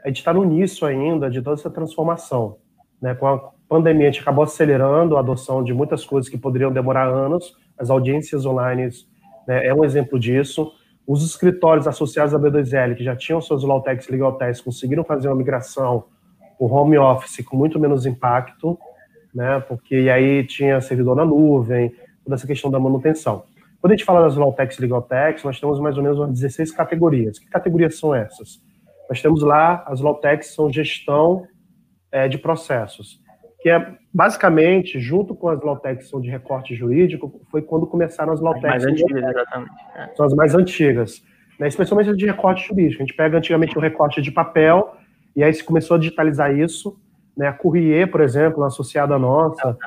a 0.04 0.08
gente 0.08 0.18
está 0.18 0.32
no 0.32 0.44
início 0.44 0.86
ainda 0.86 1.28
de 1.28 1.42
toda 1.42 1.60
essa 1.60 1.72
transformação. 1.72 2.58
Né? 3.02 3.16
Com 3.16 3.26
a 3.26 3.50
pandemia, 3.68 4.10
a 4.10 4.12
gente 4.12 4.22
acabou 4.22 4.44
acelerando 4.44 5.18
a 5.18 5.22
adoção 5.22 5.64
de 5.64 5.74
muitas 5.74 6.06
coisas 6.06 6.30
que 6.30 6.38
poderiam 6.38 6.72
demorar 6.72 7.08
anos. 7.08 7.58
As 7.76 7.90
audiências 7.90 8.46
online 8.46 8.90
né, 9.48 9.66
é 9.66 9.74
um 9.74 9.84
exemplo 9.84 10.20
disso. 10.20 10.72
Os 11.08 11.24
escritórios 11.24 11.88
associados 11.88 12.34
à 12.34 12.40
B2L, 12.40 12.96
que 12.96 13.04
já 13.04 13.16
tinham 13.16 13.40
seus 13.40 13.64
Lawtechs 13.64 14.08
e 14.08 14.12
Legaltechs, 14.12 14.62
conseguiram 14.62 15.04
fazer 15.04 15.28
uma 15.28 15.36
migração 15.36 16.06
o 16.58 16.68
home 16.68 16.98
office 16.98 17.44
com 17.46 17.58
muito 17.58 17.80
menos 17.80 18.06
impacto, 18.06 18.78
né? 19.34 19.60
Porque 19.68 19.96
aí 19.96 20.46
tinha 20.46 20.80
servidor 20.82 21.16
na 21.16 21.26
nuvem, 21.26 21.94
toda 22.24 22.36
essa 22.36 22.48
questão 22.48 22.72
da 22.72 22.80
manutenção. 22.80 23.44
Quando 23.82 23.92
a 23.92 23.96
gente 23.96 24.06
fala 24.06 24.22
das 24.22 24.36
Lawtechs 24.36 24.78
e 24.78 24.82
Legaltechs, 24.82 25.44
nós 25.44 25.60
temos 25.60 25.80
mais 25.80 25.98
ou 25.98 26.04
menos 26.04 26.18
umas 26.18 26.32
16 26.32 26.72
categorias. 26.72 27.38
Que 27.38 27.48
categorias 27.48 28.00
são 28.00 28.16
essas? 28.16 28.60
Nós 29.08 29.22
temos 29.22 29.44
lá, 29.44 29.84
as 29.86 30.02
Lawtechs 30.02 30.56
são 30.56 30.72
gestão 30.72 31.46
é, 32.12 32.28
de 32.28 32.38
processos, 32.38 33.20
que 33.60 33.70
é 33.70 33.96
basicamente, 34.16 34.98
junto 34.98 35.36
com 35.36 35.50
as 35.50 35.62
Lawtechs 35.62 36.08
são 36.08 36.22
de 36.22 36.30
recorte 36.30 36.74
jurídico, 36.74 37.42
foi 37.52 37.62
quando 37.62 37.86
começaram 37.86 38.32
as 38.32 38.40
Lawtechs. 38.40 38.70
Mais 38.70 38.86
antigas, 38.86 39.24
exatamente. 39.30 39.72
É. 39.94 40.10
São 40.16 40.26
as 40.26 40.34
mais 40.34 40.56
antigas, 40.56 41.22
né? 41.60 41.68
especialmente 41.68 42.10
as 42.12 42.18
de 42.18 42.26
recorte 42.26 42.66
jurídico. 42.66 43.04
A 43.04 43.06
gente 43.06 43.16
pega 43.16 43.38
antigamente 43.38 43.78
o 43.78 43.82
recorte 43.82 44.22
de 44.22 44.32
papel, 44.32 44.96
e 45.36 45.44
aí 45.44 45.54
se 45.54 45.62
começou 45.62 45.96
a 45.96 46.00
digitalizar 46.00 46.58
isso, 46.58 46.98
né? 47.36 47.48
A 47.50 47.52
Courrier, 47.52 48.10
por 48.10 48.22
exemplo, 48.22 48.64
associada 48.64 49.20
nossa, 49.20 49.78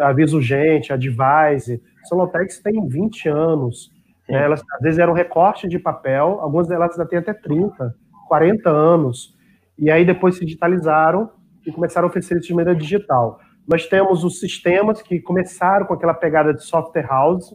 a 0.00 0.08
Aviso 0.08 0.42
Gente, 0.42 0.92
a 0.92 0.96
Devise, 0.96 1.82
são 2.04 2.18
Lawtechs 2.18 2.58
que 2.58 2.64
têm 2.64 2.86
20 2.86 3.26
anos. 3.30 3.90
Né? 4.28 4.44
Elas, 4.44 4.62
às 4.74 4.80
vezes, 4.82 4.98
eram 4.98 5.14
recorte 5.14 5.66
de 5.66 5.78
papel, 5.78 6.40
algumas 6.42 6.68
delas 6.68 6.94
já 6.94 7.06
têm 7.06 7.20
até 7.20 7.32
30, 7.32 7.94
40 8.28 8.68
anos. 8.68 9.34
E 9.78 9.90
aí 9.90 10.04
depois 10.04 10.36
se 10.36 10.44
digitalizaram 10.44 11.30
e 11.66 11.72
começaram 11.72 12.06
a 12.06 12.10
oferecer 12.10 12.36
isso 12.36 12.48
de 12.48 12.54
maneira 12.54 12.78
digital. 12.78 13.40
Nós 13.66 13.86
temos 13.86 14.24
os 14.24 14.40
sistemas 14.40 15.00
que 15.00 15.20
começaram 15.20 15.86
com 15.86 15.94
aquela 15.94 16.14
pegada 16.14 16.52
de 16.52 16.64
software 16.64 17.06
house, 17.06 17.54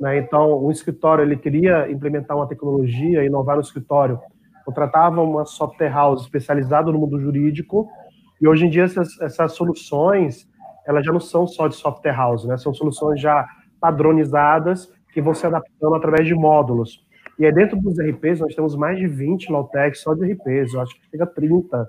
né? 0.00 0.18
Então, 0.18 0.52
o 0.62 0.70
escritório 0.70 1.24
ele 1.24 1.36
queria 1.36 1.90
implementar 1.90 2.36
uma 2.36 2.46
tecnologia, 2.46 3.24
inovar 3.24 3.56
no 3.56 3.62
escritório, 3.62 4.20
contratava 4.64 5.20
uma 5.20 5.44
software 5.44 5.90
house 5.90 6.22
especializada 6.22 6.92
no 6.92 6.98
mundo 6.98 7.20
jurídico. 7.20 7.88
E 8.40 8.46
hoje 8.46 8.66
em 8.66 8.70
dia 8.70 8.84
essas, 8.84 9.20
essas 9.20 9.52
soluções 9.52 10.46
elas 10.86 11.04
já 11.04 11.12
não 11.12 11.20
são 11.20 11.46
só 11.46 11.68
de 11.68 11.74
software 11.74 12.16
house, 12.16 12.44
né? 12.46 12.56
São 12.56 12.72
soluções 12.72 13.20
já 13.20 13.46
padronizadas 13.80 14.90
que 15.12 15.20
vão 15.20 15.34
se 15.34 15.46
adaptando 15.46 15.94
através 15.94 16.26
de 16.26 16.34
módulos. 16.34 17.04
E 17.38 17.44
aí 17.44 17.52
dentro 17.52 17.76
dos 17.76 17.98
RPs 17.98 18.40
nós 18.40 18.54
temos 18.54 18.74
mais 18.74 18.98
de 18.98 19.06
20 19.06 19.52
Lawtechs 19.52 20.00
só 20.00 20.14
de 20.14 20.32
RPs, 20.32 20.72
eu 20.72 20.80
acho 20.80 20.94
que 20.94 21.10
chega 21.10 21.24
a 21.24 21.26
30 21.26 21.88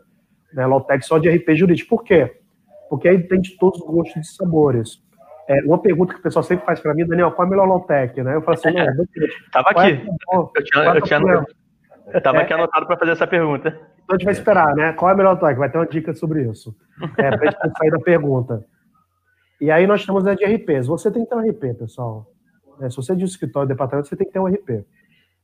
né, 0.53 0.65
Lawtech 0.65 1.05
só 1.05 1.17
de 1.17 1.29
RP 1.29 1.55
jurídico. 1.55 1.89
Por 1.89 2.03
quê? 2.03 2.38
Porque 2.89 3.07
aí 3.07 3.21
tem 3.27 3.39
de 3.39 3.57
todos 3.57 3.79
os 3.79 3.87
gostos 3.87 4.27
e 4.27 4.35
sabores. 4.35 5.01
É, 5.47 5.61
uma 5.65 5.79
pergunta 5.79 6.13
que 6.13 6.19
o 6.19 6.23
pessoal 6.23 6.43
sempre 6.43 6.65
faz 6.65 6.79
para 6.79 6.93
mim, 6.93 7.05
Daniel, 7.05 7.31
qual 7.31 7.45
é 7.45 7.47
a 7.47 7.49
melhor 7.49 7.67
Lawtech? 7.67 8.21
Né? 8.21 8.35
Eu 8.35 8.41
falo 8.41 8.57
assim, 8.57 8.71
não, 8.71 8.81
é, 8.81 8.93
Tava 9.51 9.69
aqui. 9.69 9.91
É, 9.91 10.07
eu 10.35 10.63
tinha, 10.63 10.83
eu 10.83 11.01
tinha, 11.01 11.45
eu 12.13 12.21
tava 12.21 12.39
aqui 12.39 12.53
anotado 12.53 12.85
para 12.85 12.97
fazer 12.97 13.11
essa 13.11 13.27
pergunta. 13.27 13.69
Então 14.03 14.15
a 14.15 14.17
gente 14.17 14.25
vai 14.25 14.33
esperar, 14.33 14.75
né? 14.75 14.93
Qual 14.93 15.09
é 15.09 15.13
a 15.13 15.17
melhor 15.17 15.33
Lawtech? 15.33 15.59
Vai 15.59 15.69
ter 15.69 15.77
uma 15.77 15.87
dica 15.87 16.13
sobre 16.13 16.43
isso. 16.43 16.75
É, 17.17 17.29
para 17.35 17.49
a 17.49 17.51
gente 17.51 17.77
sair 17.77 17.91
da 17.91 17.99
pergunta. 17.99 18.65
E 19.61 19.69
aí 19.69 19.85
nós 19.85 20.05
temos 20.05 20.25
a 20.25 20.33
de 20.33 20.45
RPs. 20.45 20.87
Você 20.87 21.11
tem 21.11 21.23
que 21.23 21.29
ter 21.29 21.35
um 21.35 21.47
RP, 21.47 21.77
pessoal. 21.77 22.27
É, 22.81 22.89
se 22.89 22.95
você 22.95 23.11
é 23.11 23.15
de 23.15 23.25
escritório 23.25 23.67
de 23.67 23.73
departamento, 23.73 24.07
você 24.07 24.15
tem 24.15 24.25
que 24.25 24.33
ter 24.33 24.39
um 24.39 24.47
RP. 24.47 24.85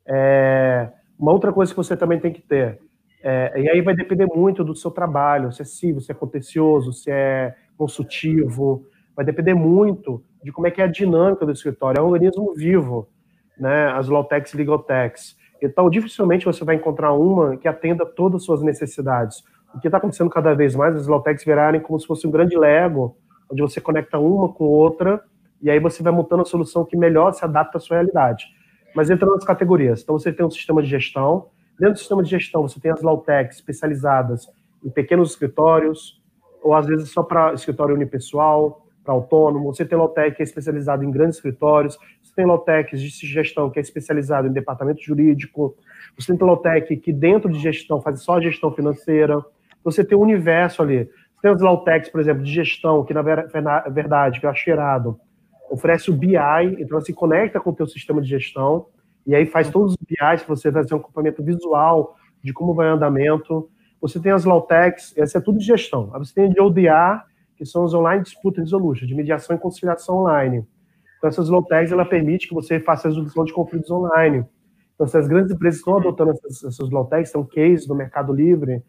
É, 0.08 0.90
uma 1.20 1.32
outra 1.32 1.52
coisa 1.52 1.72
que 1.72 1.78
você 1.78 1.98
também 1.98 2.20
tem 2.20 2.32
que 2.32 2.42
ter 2.42 2.80
é, 3.28 3.60
e 3.60 3.68
aí 3.68 3.82
vai 3.82 3.96
depender 3.96 4.28
muito 4.28 4.64
do 4.64 4.76
seu 4.76 4.92
trabalho, 4.92 5.52
se 5.52 5.60
é 5.60 5.66
civil, 5.66 6.00
se 6.00 6.12
é 6.12 6.14
contencioso, 6.14 6.94
se 6.94 7.10
é 7.10 7.56
consultivo, 7.76 8.86
vai 9.16 9.26
depender 9.26 9.56
muito 9.56 10.24
de 10.44 10.52
como 10.52 10.68
é 10.68 10.72
que 10.72 10.80
é 10.80 10.84
a 10.84 10.88
dinâmica 10.88 11.44
do 11.44 11.52
escritório, 11.52 12.00
é 12.00 12.04
um 12.04 12.06
organismo 12.06 12.54
vivo, 12.54 13.10
né, 13.58 13.88
as 13.94 14.08
Lawtechs 14.08 14.54
e 14.54 14.58
Legaltechs. 14.58 15.36
Então, 15.60 15.90
dificilmente 15.90 16.46
você 16.46 16.64
vai 16.64 16.76
encontrar 16.76 17.14
uma 17.14 17.58
que 17.58 17.68
atenda 17.68 18.06
todas 18.06 18.42
as 18.42 18.46
suas 18.46 18.62
necessidades. 18.62 19.44
O 19.74 19.80
que 19.80 19.88
está 19.88 19.98
acontecendo 19.98 20.30
cada 20.30 20.54
vez 20.54 20.76
mais, 20.76 20.96
as 20.96 21.08
Lawtechs 21.08 21.44
virarem 21.44 21.82
como 21.82 22.00
se 22.00 22.06
fosse 22.06 22.28
um 22.28 22.32
grande 22.32 22.56
Lego, 22.56 23.18
onde 23.52 23.60
você 23.60 23.82
conecta 23.82 24.20
uma 24.20 24.54
com 24.54 24.66
outra, 24.66 25.20
e 25.60 25.72
aí 25.72 25.80
você 25.80 26.04
vai 26.04 26.14
montando 26.14 26.44
a 26.44 26.46
solução 26.46 26.86
que 26.86 26.96
melhor 26.96 27.34
se 27.34 27.44
adapta 27.44 27.80
à 27.80 27.82
sua 27.82 27.98
realidade. 27.98 28.46
Mas 28.96 29.10
entra 29.10 29.28
nas 29.28 29.44
categorias. 29.44 30.04
Então, 30.04 30.20
você 30.20 30.32
tem 30.32 30.46
um 30.46 30.52
sistema 30.52 30.84
de 30.84 30.88
gestão, 30.88 31.48
Dentro 31.80 31.94
do 31.96 32.00
sistema 32.00 32.24
de 32.24 32.30
gestão, 32.30 32.62
você 32.62 32.80
tem 32.80 32.92
as 32.92 33.02
Lawtechs 33.02 33.58
especializadas 33.58 34.48
em 34.84 34.90
pequenos 34.90 35.32
escritórios, 35.32 36.22
ou 36.64 36.74
às 36.74 36.86
vezes 36.86 37.12
só 37.12 37.22
para 37.22 37.54
escritório 37.54 37.96
unipessoal, 37.96 38.86
para 39.06 39.14
autônomo. 39.14 39.74
Você 39.74 39.86
tem 39.86 39.98
Lawtech 39.98 40.36
que 40.36 40.42
é 40.42 40.44
especializado 40.44 41.04
em 41.04 41.12
grandes 41.12 41.38
escritórios. 41.38 41.98
Você 42.24 42.34
tem 42.36 42.46
Lawtech 42.46 42.96
de 42.98 43.08
gestão 43.08 43.70
que 43.70 43.78
é 43.78 43.82
especializado 43.82 44.48
em 44.48 44.52
departamento 44.52 45.02
jurídico. 45.02 45.78
Você 46.18 46.36
tem 46.36 46.48
Lawtech 46.48 46.98
que 46.98 47.14
dentro 47.14 47.50
de 47.50 47.60
gestão 47.60 48.02
faz 48.02 48.22
só 48.22 48.42
gestão 48.42 48.72
financeira. 48.72 49.46
Você 49.84 50.04
tem 50.04 50.18
um 50.18 50.22
universo 50.22 50.82
ali. 50.82 51.06
Você 51.06 51.42
tem 51.44 51.52
as 51.52 51.62
Lawtechs, 51.62 52.10
por 52.10 52.20
exemplo, 52.20 52.44
de 52.44 52.52
gestão, 52.52 53.06
que 53.06 53.14
na 53.14 53.22
verdade, 53.22 54.40
que 54.40 54.48
é 54.48 54.54
Cheirado, 54.56 55.20
oferece 55.70 56.10
o 56.10 56.14
BI, 56.14 56.36
então 56.80 56.98
ela 56.98 57.02
se 57.02 57.14
conecta 57.14 57.60
com 57.60 57.70
o 57.70 57.76
teu 57.76 57.86
sistema 57.86 58.20
de 58.22 58.28
gestão 58.28 58.88
e 59.26 59.34
aí 59.34 59.46
faz 59.46 59.70
todos 59.70 59.94
os 59.94 59.98
para 59.98 60.38
você 60.48 60.72
fazer 60.72 60.94
um 60.94 60.98
acompanhamento 60.98 61.44
visual 61.44 62.16
de 62.44 62.54
como 62.54 62.74
vai 62.74 62.90
o 62.90 62.94
andamento. 62.94 63.70
Você 64.00 64.20
tem 64.20 64.32
as 64.32 64.46
Lawtechs, 64.46 65.14
essa 65.18 65.40
é 65.40 65.42
tudo 65.42 65.58
de 65.58 65.66
gestão. 65.66 66.12
Aí 66.14 66.20
você 66.20 66.34
tem 66.34 66.50
de 66.50 66.62
ODA, 66.62 67.24
que 67.58 67.66
são 67.66 67.84
os 67.84 67.94
Online 67.94 68.22
Dispute 68.22 68.60
Resolution, 68.60 69.08
de 69.08 69.16
mediação 69.16 69.56
e 69.56 69.60
conciliação 69.60 70.18
online. 70.20 70.66
Então, 71.18 71.30
essas 71.30 71.50
Lawtechs, 71.50 71.92
ela 71.92 72.06
permite 72.06 72.48
que 72.48 72.54
você 72.54 72.80
faça 72.80 73.08
a 73.08 73.10
resolução 73.10 73.46
de 73.46 73.54
conflitos 73.54 73.90
online. 73.90 74.46
Então, 74.94 75.08
se 75.08 75.18
as 75.18 75.28
grandes 75.28 75.52
empresas 75.52 75.80
estão 75.80 75.98
adotando 75.98 76.32
essas, 76.32 76.64
essas 76.64 76.90
Lawtechs, 76.92 77.32
são 77.32 77.44
cases 77.44 77.88
no 77.88 77.96
Mercado 77.96 78.32
Livre, 78.32 78.84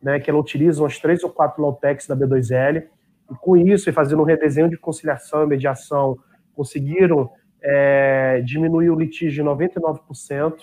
né, 0.00 0.20
que 0.20 0.30
elas 0.30 0.42
utilizam 0.42 0.86
as 0.86 0.98
três 0.98 1.24
ou 1.24 1.30
quatro 1.30 1.60
Lawtechs 1.62 2.06
da 2.06 2.16
B2L, 2.16 2.84
e 3.30 3.34
com 3.40 3.56
isso, 3.56 3.90
e 3.90 3.92
fazendo 3.92 4.22
um 4.22 4.24
redesenho 4.24 4.70
de 4.70 4.76
conciliação 4.76 5.42
e 5.42 5.46
mediação, 5.46 6.16
conseguiram 6.54 7.30
é, 7.62 8.42
diminuiu 8.44 8.94
o 8.94 8.98
litígio 8.98 9.42
em 9.42 9.46
99% 9.46 10.56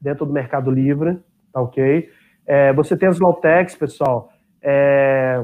dentro 0.00 0.26
do 0.26 0.32
Mercado 0.32 0.70
Livre, 0.70 1.18
tá 1.52 1.60
ok? 1.60 2.08
É, 2.46 2.72
você 2.72 2.96
tem 2.96 3.08
as 3.08 3.18
Lawtechs, 3.18 3.74
pessoal, 3.74 4.30
é, 4.62 5.42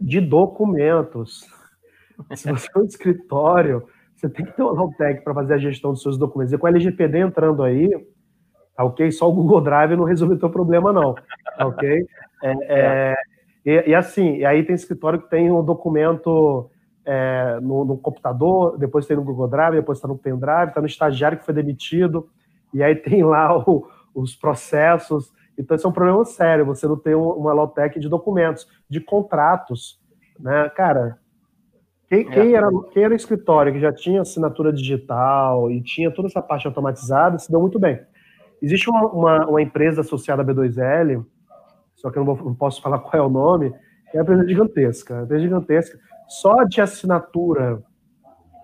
de 0.00 0.20
documentos. 0.20 1.46
Se 2.34 2.50
você 2.50 2.68
é 2.74 2.78
um 2.78 2.84
escritório, 2.84 3.86
você 4.14 4.28
tem 4.28 4.46
que 4.46 4.52
ter 4.52 4.62
uma 4.62 4.72
Lawtech 4.72 5.22
para 5.22 5.34
fazer 5.34 5.54
a 5.54 5.58
gestão 5.58 5.92
dos 5.92 6.02
seus 6.02 6.16
documentos. 6.16 6.52
E 6.52 6.58
com 6.58 6.66
a 6.66 6.70
LGPD 6.70 7.18
entrando 7.18 7.62
aí, 7.62 7.90
tá 8.76 8.84
ok? 8.84 9.10
Só 9.10 9.28
o 9.28 9.34
Google 9.34 9.60
Drive 9.60 9.96
não 9.96 10.04
resolveu 10.04 10.36
o 10.36 10.40
teu 10.40 10.50
problema, 10.50 10.92
não, 10.92 11.14
tá 11.14 11.66
ok? 11.66 12.06
É, 12.42 12.54
é, 12.68 13.14
e, 13.64 13.90
e, 13.90 13.94
assim, 13.94 14.36
e 14.36 14.44
aí 14.44 14.62
tem 14.64 14.74
escritório 14.74 15.20
que 15.20 15.30
tem 15.30 15.50
um 15.50 15.64
documento 15.64 16.70
é, 17.04 17.58
no, 17.60 17.84
no, 17.84 17.98
computador, 17.98 18.78
depois 18.78 19.06
tem 19.06 19.16
no 19.16 19.24
Google 19.24 19.48
Drive, 19.48 19.74
depois 19.74 19.98
está 19.98 20.08
no 20.08 20.16
pendrive, 20.16 20.68
está 20.68 20.80
no 20.80 20.86
estagiário 20.86 21.38
que 21.38 21.44
foi 21.44 21.54
demitido, 21.54 22.28
e 22.72 22.82
aí 22.82 22.94
tem 22.94 23.22
lá 23.22 23.56
o, 23.68 23.86
os 24.14 24.34
processos. 24.34 25.32
Então, 25.58 25.76
isso 25.76 25.86
é 25.86 25.90
um 25.90 25.92
problema 25.92 26.24
sério, 26.24 26.64
você 26.64 26.86
não 26.86 26.96
tem 26.96 27.14
uma 27.14 27.52
low-tech 27.52 27.98
de 28.00 28.08
documentos, 28.08 28.66
de 28.88 29.00
contratos. 29.00 30.00
Né? 30.40 30.68
Cara, 30.70 31.18
quem, 32.08 32.24
quem, 32.28 32.52
é. 32.52 32.56
era, 32.56 32.68
quem 32.92 33.04
era 33.04 33.12
o 33.12 33.16
escritório 33.16 33.72
que 33.72 33.80
já 33.80 33.92
tinha 33.92 34.22
assinatura 34.22 34.72
digital 34.72 35.70
e 35.70 35.80
tinha 35.82 36.10
toda 36.10 36.28
essa 36.28 36.42
parte 36.42 36.66
automatizada, 36.66 37.38
se 37.38 37.50
deu 37.50 37.60
muito 37.60 37.78
bem. 37.78 38.00
Existe 38.60 38.88
uma, 38.88 39.06
uma, 39.06 39.46
uma 39.46 39.62
empresa 39.62 40.00
associada 40.00 40.42
à 40.42 40.44
B2L, 40.44 41.24
só 41.94 42.10
que 42.10 42.18
eu 42.18 42.24
não, 42.24 42.34
vou, 42.34 42.44
não 42.46 42.54
posso 42.54 42.80
falar 42.82 42.98
qual 43.00 43.22
é 43.22 43.26
o 43.26 43.30
nome, 43.30 43.72
é 44.16 44.22
uma 44.22 44.22
empresa 44.22 44.48
gigantesca. 44.48 45.14
Uma 45.14 45.24
empresa 45.24 45.42
gigantesca 45.42 45.98
só 46.28 46.64
de 46.64 46.80
assinatura 46.80 47.82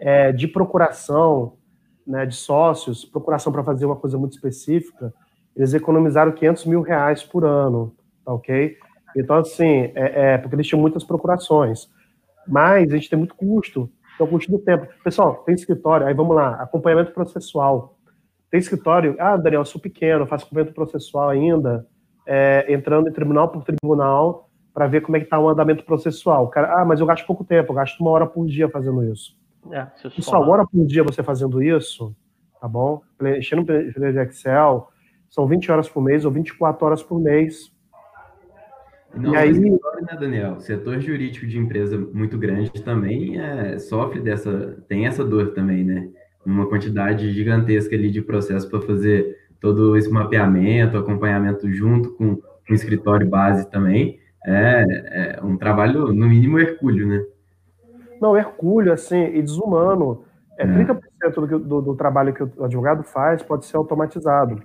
é, 0.00 0.32
de 0.32 0.48
procuração 0.48 1.58
né, 2.06 2.26
de 2.26 2.34
sócios, 2.34 3.04
procuração 3.04 3.52
para 3.52 3.62
fazer 3.62 3.86
uma 3.86 3.96
coisa 3.96 4.18
muito 4.18 4.32
específica, 4.32 5.14
eles 5.54 5.74
economizaram 5.74 6.32
500 6.32 6.66
mil 6.66 6.82
reais 6.82 7.22
por 7.22 7.44
ano, 7.44 7.94
tá 8.24 8.32
ok? 8.32 8.76
Então, 9.16 9.36
assim, 9.36 9.92
é, 9.94 10.34
é, 10.34 10.38
porque 10.38 10.56
eles 10.56 10.66
tinham 10.66 10.80
muitas 10.80 11.04
procurações. 11.04 11.88
Mas 12.46 12.90
a 12.92 12.96
gente 12.96 13.08
tem 13.08 13.18
muito 13.18 13.34
custo, 13.34 13.90
que 14.16 14.22
é 14.22 14.24
o 14.24 14.28
custo 14.28 14.50
do 14.50 14.58
tempo. 14.58 14.88
Pessoal, 15.04 15.36
tem 15.44 15.54
escritório, 15.54 16.06
aí 16.06 16.14
vamos 16.14 16.34
lá, 16.34 16.54
acompanhamento 16.54 17.12
processual. 17.12 17.96
Tem 18.50 18.58
escritório, 18.58 19.14
ah, 19.18 19.36
Daniel, 19.36 19.60
eu 19.60 19.66
sou 19.66 19.80
pequeno, 19.80 20.26
faço 20.26 20.46
acompanhamento 20.46 20.74
processual 20.74 21.28
ainda, 21.28 21.86
é, 22.26 22.66
entrando 22.72 23.08
em 23.08 23.12
tribunal 23.12 23.48
por 23.48 23.62
tribunal, 23.62 24.49
para 24.72 24.86
ver 24.86 25.00
como 25.00 25.16
é 25.16 25.20
que 25.20 25.26
está 25.26 25.38
o 25.38 25.48
andamento 25.48 25.84
processual. 25.84 26.48
cara, 26.48 26.80
ah, 26.80 26.84
mas 26.84 27.00
eu 27.00 27.06
gasto 27.06 27.26
pouco 27.26 27.44
tempo, 27.44 27.72
eu 27.72 27.76
gasto 27.76 28.00
uma 28.00 28.10
hora 28.10 28.26
por 28.26 28.46
dia 28.46 28.68
fazendo 28.68 29.02
isso. 29.04 29.36
É, 29.70 29.86
só 30.20 30.40
uma 30.40 30.52
hora 30.52 30.66
por 30.66 30.86
dia 30.86 31.02
você 31.02 31.22
fazendo 31.22 31.62
isso, 31.62 32.14
tá 32.60 32.66
bom? 32.66 33.02
Enchendo 33.36 33.62
no 33.62 34.12
de 34.12 34.20
Excel, 34.20 34.88
são 35.28 35.46
20 35.46 35.70
horas 35.70 35.88
por 35.88 36.02
mês 36.02 36.24
ou 36.24 36.30
24 36.30 36.86
horas 36.86 37.02
por 37.02 37.20
mês. 37.20 37.72
Não, 39.14 39.34
e 39.34 39.36
aí, 39.36 39.52
né, 39.52 40.16
Daniel? 40.18 40.54
O 40.54 40.60
setor 40.60 41.00
jurídico 41.00 41.46
de 41.46 41.58
empresa 41.58 41.98
muito 41.98 42.38
grande 42.38 42.70
também 42.82 43.40
é, 43.40 43.78
sofre 43.78 44.20
dessa, 44.20 44.82
tem 44.88 45.06
essa 45.06 45.24
dor 45.24 45.52
também, 45.52 45.84
né? 45.84 46.08
Uma 46.46 46.66
quantidade 46.68 47.30
gigantesca 47.32 47.94
ali 47.94 48.10
de 48.10 48.22
processo 48.22 48.70
para 48.70 48.80
fazer 48.80 49.36
todo 49.60 49.96
esse 49.96 50.08
mapeamento, 50.08 50.96
acompanhamento 50.96 51.70
junto 51.70 52.12
com, 52.14 52.36
com 52.36 52.72
o 52.72 52.74
escritório 52.74 53.28
base 53.28 53.68
também, 53.70 54.18
é, 54.46 55.38
é 55.38 55.44
um 55.44 55.56
trabalho, 55.56 56.12
no 56.12 56.28
mínimo, 56.28 56.58
hercúleo, 56.58 57.06
né? 57.06 57.24
Não, 58.20 58.36
hercúleo, 58.36 58.92
assim, 58.92 59.24
e 59.34 59.42
desumano. 59.42 60.24
É, 60.58 60.66
30% 60.66 61.00
é. 61.22 61.30
do, 61.30 61.58
do, 61.58 61.80
do 61.82 61.96
trabalho 61.96 62.34
que 62.34 62.42
o 62.42 62.64
advogado 62.64 63.02
faz 63.02 63.42
pode 63.42 63.64
ser 63.64 63.76
automatizado. 63.76 64.62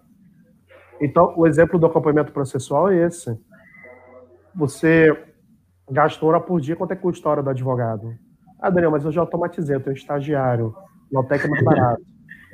Então, 0.99 1.33
o 1.37 1.47
exemplo 1.47 1.79
do 1.79 1.85
acompanhamento 1.85 2.31
processual 2.31 2.89
é 2.89 3.05
esse. 3.05 3.37
Você 4.53 5.17
gasta 5.89 6.25
hora 6.25 6.39
por 6.39 6.59
dia, 6.59 6.75
quanto 6.75 6.91
é 6.91 6.95
que 6.95 7.01
custa 7.01 7.27
a 7.27 7.31
hora 7.31 7.43
do 7.43 7.49
advogado? 7.49 8.15
Ah, 8.59 8.69
Daniel, 8.69 8.91
mas 8.91 9.05
eu 9.05 9.11
já 9.11 9.21
automatizei, 9.21 9.75
eu 9.75 9.81
tenho 9.81 9.93
um 9.93 9.97
estagiário. 9.97 10.73
O 11.11 11.17
Altec 11.17 11.45
é 11.45 11.49
mais 11.49 11.63
barato. 11.63 12.01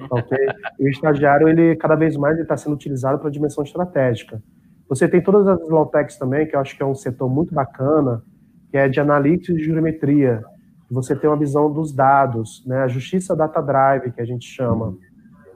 Okay? 0.10 0.48
E 0.80 0.86
o 0.86 0.90
estagiário, 0.90 1.48
ele 1.48 1.76
cada 1.76 1.96
vez 1.96 2.18
mais 2.18 2.38
está 2.40 2.58
sendo 2.58 2.74
utilizado 2.74 3.20
para 3.20 3.28
a 3.28 3.32
dimensão 3.32 3.64
estratégica. 3.64 4.42
Você 4.92 5.08
tem 5.08 5.22
todas 5.22 5.48
as 5.48 5.70
Lautecs 5.70 6.18
também, 6.18 6.46
que 6.46 6.54
eu 6.54 6.60
acho 6.60 6.76
que 6.76 6.84
é 6.84 6.86
um 6.86 6.94
setor 6.94 7.30
muito 7.30 7.56
bacana, 7.56 8.22
que 8.70 8.76
é 8.76 8.90
de 8.90 9.00
analítica 9.00 9.58
e 9.58 9.64
jurimetria. 9.64 10.44
Você 10.90 11.16
tem 11.16 11.30
uma 11.30 11.38
visão 11.38 11.72
dos 11.72 11.94
dados, 11.94 12.62
né? 12.68 12.84
a 12.84 12.90
justiça 12.90 13.34
data 13.34 13.62
drive, 13.62 14.12
que 14.12 14.20
a 14.20 14.26
gente 14.26 14.46
chama. 14.46 14.98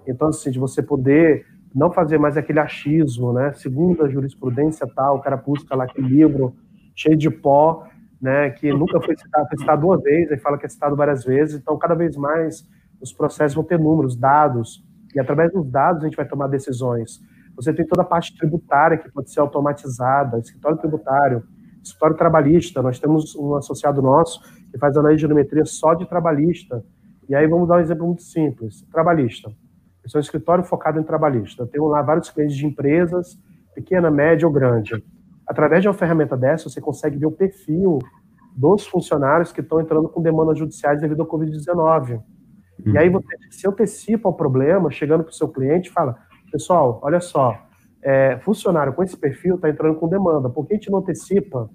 Então, 0.08 0.30
assim, 0.30 0.52
de 0.52 0.58
você 0.58 0.82
poder 0.82 1.46
não 1.76 1.92
fazer 1.92 2.18
mais 2.18 2.38
aquele 2.38 2.62
achismo, 2.62 3.34
né? 3.34 3.52
Segundo 3.52 4.06
a 4.06 4.08
jurisprudência 4.08 4.88
tal, 4.96 5.18
o 5.18 5.20
cara 5.20 5.36
busca 5.36 5.76
lá 5.76 5.84
aquele 5.84 6.08
livro 6.08 6.56
cheio 6.96 7.18
de 7.18 7.30
pó, 7.30 7.86
né? 8.22 8.52
Que 8.52 8.72
nunca 8.72 9.02
foi 9.02 9.18
citado, 9.18 9.50
foi 9.50 9.58
citado 9.58 9.86
uma 9.86 9.98
vez, 9.98 10.32
aí 10.32 10.38
fala 10.38 10.58
que 10.58 10.66
é 10.66 10.70
citado 10.70 10.96
várias 10.96 11.26
vezes. 11.26 11.60
Então, 11.60 11.78
cada 11.78 11.94
vez 11.94 12.16
mais 12.16 12.66
os 13.02 13.12
processos 13.12 13.54
vão 13.54 13.66
ter 13.66 13.78
números, 13.78 14.16
dados, 14.16 14.82
e 15.14 15.20
através 15.20 15.52
dos 15.52 15.70
dados 15.70 16.04
a 16.04 16.06
gente 16.06 16.16
vai 16.16 16.26
tomar 16.26 16.48
decisões. 16.48 17.20
Você 17.56 17.74
tem 17.74 17.86
toda 17.86 18.02
a 18.02 18.06
parte 18.06 18.38
tributária 18.38 18.98
que 18.98 19.10
pode 19.12 19.32
ser 19.32 19.40
automatizada, 19.40 20.40
escritório 20.40 20.78
tributário, 20.78 21.44
escritório 21.82 22.16
trabalhista. 22.18 22.82
Nós 22.82 23.00
temos 23.00 23.36
um 23.36 23.56
associado 23.56 24.02
nosso 24.02 24.42
que 24.72 24.78
faz 24.78 24.98
análise 24.98 25.22
de 25.22 25.28
geometria 25.28 25.66
só 25.66 25.94
de 25.94 26.08
trabalhista. 26.08 26.84
E 27.30 27.36
aí 27.36 27.48
vamos 27.48 27.68
dar 27.68 27.78
um 27.78 27.80
exemplo 27.80 28.06
muito 28.06 28.24
simples. 28.24 28.82
Trabalhista. 28.92 29.50
Eu 30.04 30.10
sou 30.10 30.20
um 30.20 30.22
escritório 30.22 30.64
focado 30.64 31.00
em 31.00 31.04
trabalhista. 31.04 31.64
Eu 31.64 31.68
tenho 31.68 31.86
lá 31.88 32.02
vários 32.02 32.30
clientes 32.30 32.56
de 32.56 32.66
empresas, 32.66 33.40
pequena, 33.74 34.12
média 34.12 34.48
ou 34.48 34.54
grande. 34.54 35.04
Através 35.48 35.82
de 35.82 35.88
uma 35.88 35.94
ferramenta 35.94 36.36
dessa, 36.36 36.70
você 36.70 36.82
consegue 36.82 37.18
ver 37.18 37.26
o 37.26 37.32
perfil 37.32 38.00
dos 38.56 38.86
funcionários 38.88 39.52
que 39.52 39.62
estão 39.62 39.82
entrando 39.82 40.08
com 40.08 40.22
demandas 40.22 40.58
judiciais 40.58 41.02
devido 41.02 41.22
ao 41.22 41.28
Covid-19. 41.28 42.22
Uhum. 42.86 42.94
E 42.94 42.98
aí 42.98 43.10
você 43.10 43.28
se 43.52 43.68
antecipa 43.68 44.30
ao 44.30 44.34
problema, 44.34 44.90
chegando 44.90 45.24
para 45.24 45.32
o 45.32 45.34
seu 45.34 45.50
cliente 45.50 45.90
fala, 45.90 46.18
pessoal, 46.56 47.02
olha 47.04 47.20
só, 47.20 47.58
é, 48.02 48.40
funcionário 48.40 48.94
com 48.94 49.04
esse 49.04 49.18
perfil 49.18 49.56
está 49.56 49.70
entrando 49.70 49.96
com 49.96 50.08
demanda, 50.08 50.50
por 50.50 50.66
que 50.66 50.74
a 50.74 50.78
gente 50.78 50.90
não 50.90 51.00
antecipa 51.00 51.70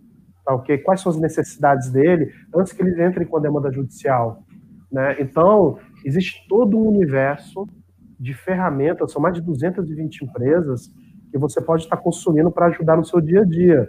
tá, 0.45 0.55
okay? 0.55 0.79
quais 0.79 1.03
são 1.03 1.13
as 1.13 1.19
necessidades 1.19 1.91
dele 1.91 2.33
antes 2.55 2.73
que 2.73 2.83
eles 2.83 2.99
entrem 2.99 3.27
com 3.27 3.37
a 3.37 3.41
demanda 3.41 3.71
judicial? 3.71 4.43
Né? 4.91 5.17
Então, 5.21 5.79
existe 6.05 6.47
todo 6.49 6.79
um 6.79 6.89
universo 6.89 7.69
de 8.19 8.33
ferramentas, 8.33 9.13
são 9.13 9.21
mais 9.21 9.35
de 9.35 9.43
220 9.43 10.25
empresas 10.25 10.91
que 11.31 11.39
você 11.39 11.61
pode 11.61 11.85
estar 11.85 11.97
consumindo 11.99 12.51
para 12.51 12.67
ajudar 12.67 12.97
no 12.97 13.05
seu 13.05 13.21
dia 13.21 13.43
a 13.43 13.45
dia. 13.45 13.89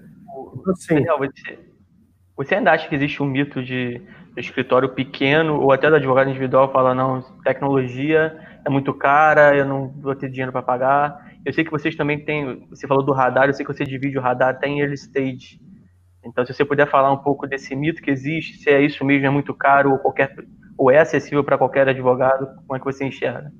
Então, 0.54 0.73
assim, 0.73 0.95
Daniel, 0.95 1.17
você, 1.19 1.60
você 2.36 2.56
ainda 2.56 2.71
acha 2.71 2.88
que 2.88 2.95
existe 2.95 3.23
um 3.23 3.25
mito 3.25 3.63
de 3.63 4.01
escritório 4.36 4.89
pequeno 4.89 5.60
ou 5.60 5.71
até 5.71 5.89
do 5.89 5.95
advogado 5.95 6.30
individual 6.30 6.71
fala 6.71 6.93
não, 6.93 7.21
tecnologia 7.43 8.38
é 8.65 8.69
muito 8.69 8.93
cara, 8.93 9.56
eu 9.56 9.65
não 9.65 9.89
vou 9.89 10.15
ter 10.15 10.30
dinheiro 10.30 10.52
para 10.52 10.62
pagar. 10.62 11.32
Eu 11.45 11.54
sei 11.54 11.63
que 11.63 11.71
vocês 11.71 11.95
também 11.95 12.24
têm, 12.24 12.67
você 12.69 12.88
falou 12.88 13.04
do 13.04 13.12
radar, 13.12 13.47
eu 13.47 13.54
sei 13.54 13.65
que 13.65 13.74
você 13.74 13.84
divide 13.84 14.17
o 14.17 14.21
radar 14.21 14.50
até 14.50 14.67
em 14.67 14.80
early 14.80 14.95
stage. 14.95 15.60
Então, 16.24 16.45
se 16.45 16.54
você 16.54 16.63
puder 16.63 16.88
falar 16.88 17.12
um 17.12 17.17
pouco 17.17 17.47
desse 17.47 17.76
mito 17.76 18.02
que 18.02 18.12
existe, 18.12 18.58
se 18.58 18.69
é 18.69 18.82
isso 18.82 19.04
mesmo, 19.04 19.26
é 19.26 19.30
muito 19.30 19.54
caro 19.54 19.91
ou 19.91 19.97
qualquer 19.97 20.36
ou 20.78 20.89
é 20.89 21.00
acessível 21.00 21.43
para 21.43 21.58
qualquer 21.58 21.88
advogado, 21.88 22.47
como 22.65 22.76
é 22.76 22.80
que 22.80 22.86
você 22.86 23.06
enxerga? 23.06 23.52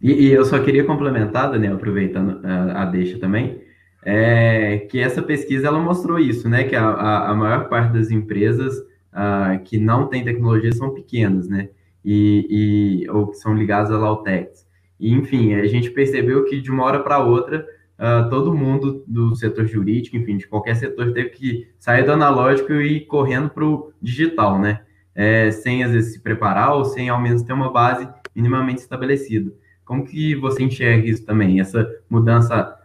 E, 0.00 0.26
e, 0.26 0.32
eu 0.32 0.44
só 0.44 0.58
queria 0.58 0.84
complementar, 0.84 1.50
Daniel, 1.50 1.74
aproveitando 1.74 2.40
a, 2.44 2.82
a 2.82 2.84
deixa 2.86 3.18
também, 3.18 3.60
é, 4.04 4.78
que 4.90 5.00
essa 5.00 5.22
pesquisa 5.22 5.68
ela 5.68 5.80
mostrou 5.80 6.18
isso, 6.18 6.48
né? 6.48 6.64
Que 6.64 6.76
a, 6.76 6.84
a, 6.84 7.30
a 7.30 7.34
maior 7.34 7.68
parte 7.68 7.92
das 7.92 8.10
empresas 8.10 8.76
uh, 9.12 9.62
que 9.64 9.78
não 9.78 10.06
têm 10.06 10.24
tecnologia 10.24 10.72
são 10.72 10.92
pequenas, 10.92 11.48
né? 11.48 11.70
E, 12.08 13.02
e, 13.04 13.10
ou 13.10 13.26
que 13.26 13.36
são 13.36 13.52
ligadas 13.52 13.90
a 13.90 13.98
Lautex. 13.98 14.64
E, 14.98 15.12
enfim, 15.12 15.54
a 15.54 15.66
gente 15.66 15.90
percebeu 15.90 16.44
que 16.44 16.60
de 16.60 16.70
uma 16.70 16.84
hora 16.84 17.00
para 17.00 17.18
outra, 17.18 17.66
uh, 17.98 18.30
todo 18.30 18.54
mundo 18.54 19.02
do 19.08 19.34
setor 19.34 19.66
jurídico, 19.66 20.16
enfim, 20.16 20.36
de 20.36 20.46
qualquer 20.46 20.76
setor, 20.76 21.12
teve 21.12 21.30
que 21.30 21.68
sair 21.78 22.04
do 22.04 22.12
analógico 22.12 22.72
e 22.74 22.98
ir 22.98 23.00
correndo 23.06 23.50
para 23.50 23.64
o 23.64 23.92
digital, 24.00 24.58
né? 24.58 24.82
É, 25.14 25.50
sem 25.50 25.82
às 25.82 25.92
vezes 25.92 26.12
se 26.12 26.20
preparar 26.20 26.74
ou 26.74 26.84
sem 26.84 27.08
ao 27.08 27.20
menos 27.20 27.42
ter 27.42 27.52
uma 27.52 27.72
base 27.72 28.06
minimamente 28.34 28.82
estabelecida. 28.82 29.50
Como 29.84 30.04
que 30.04 30.34
você 30.34 30.62
enxerga 30.62 31.08
isso 31.08 31.24
também? 31.24 31.58
Essa 31.58 31.88
mudança 32.08 32.76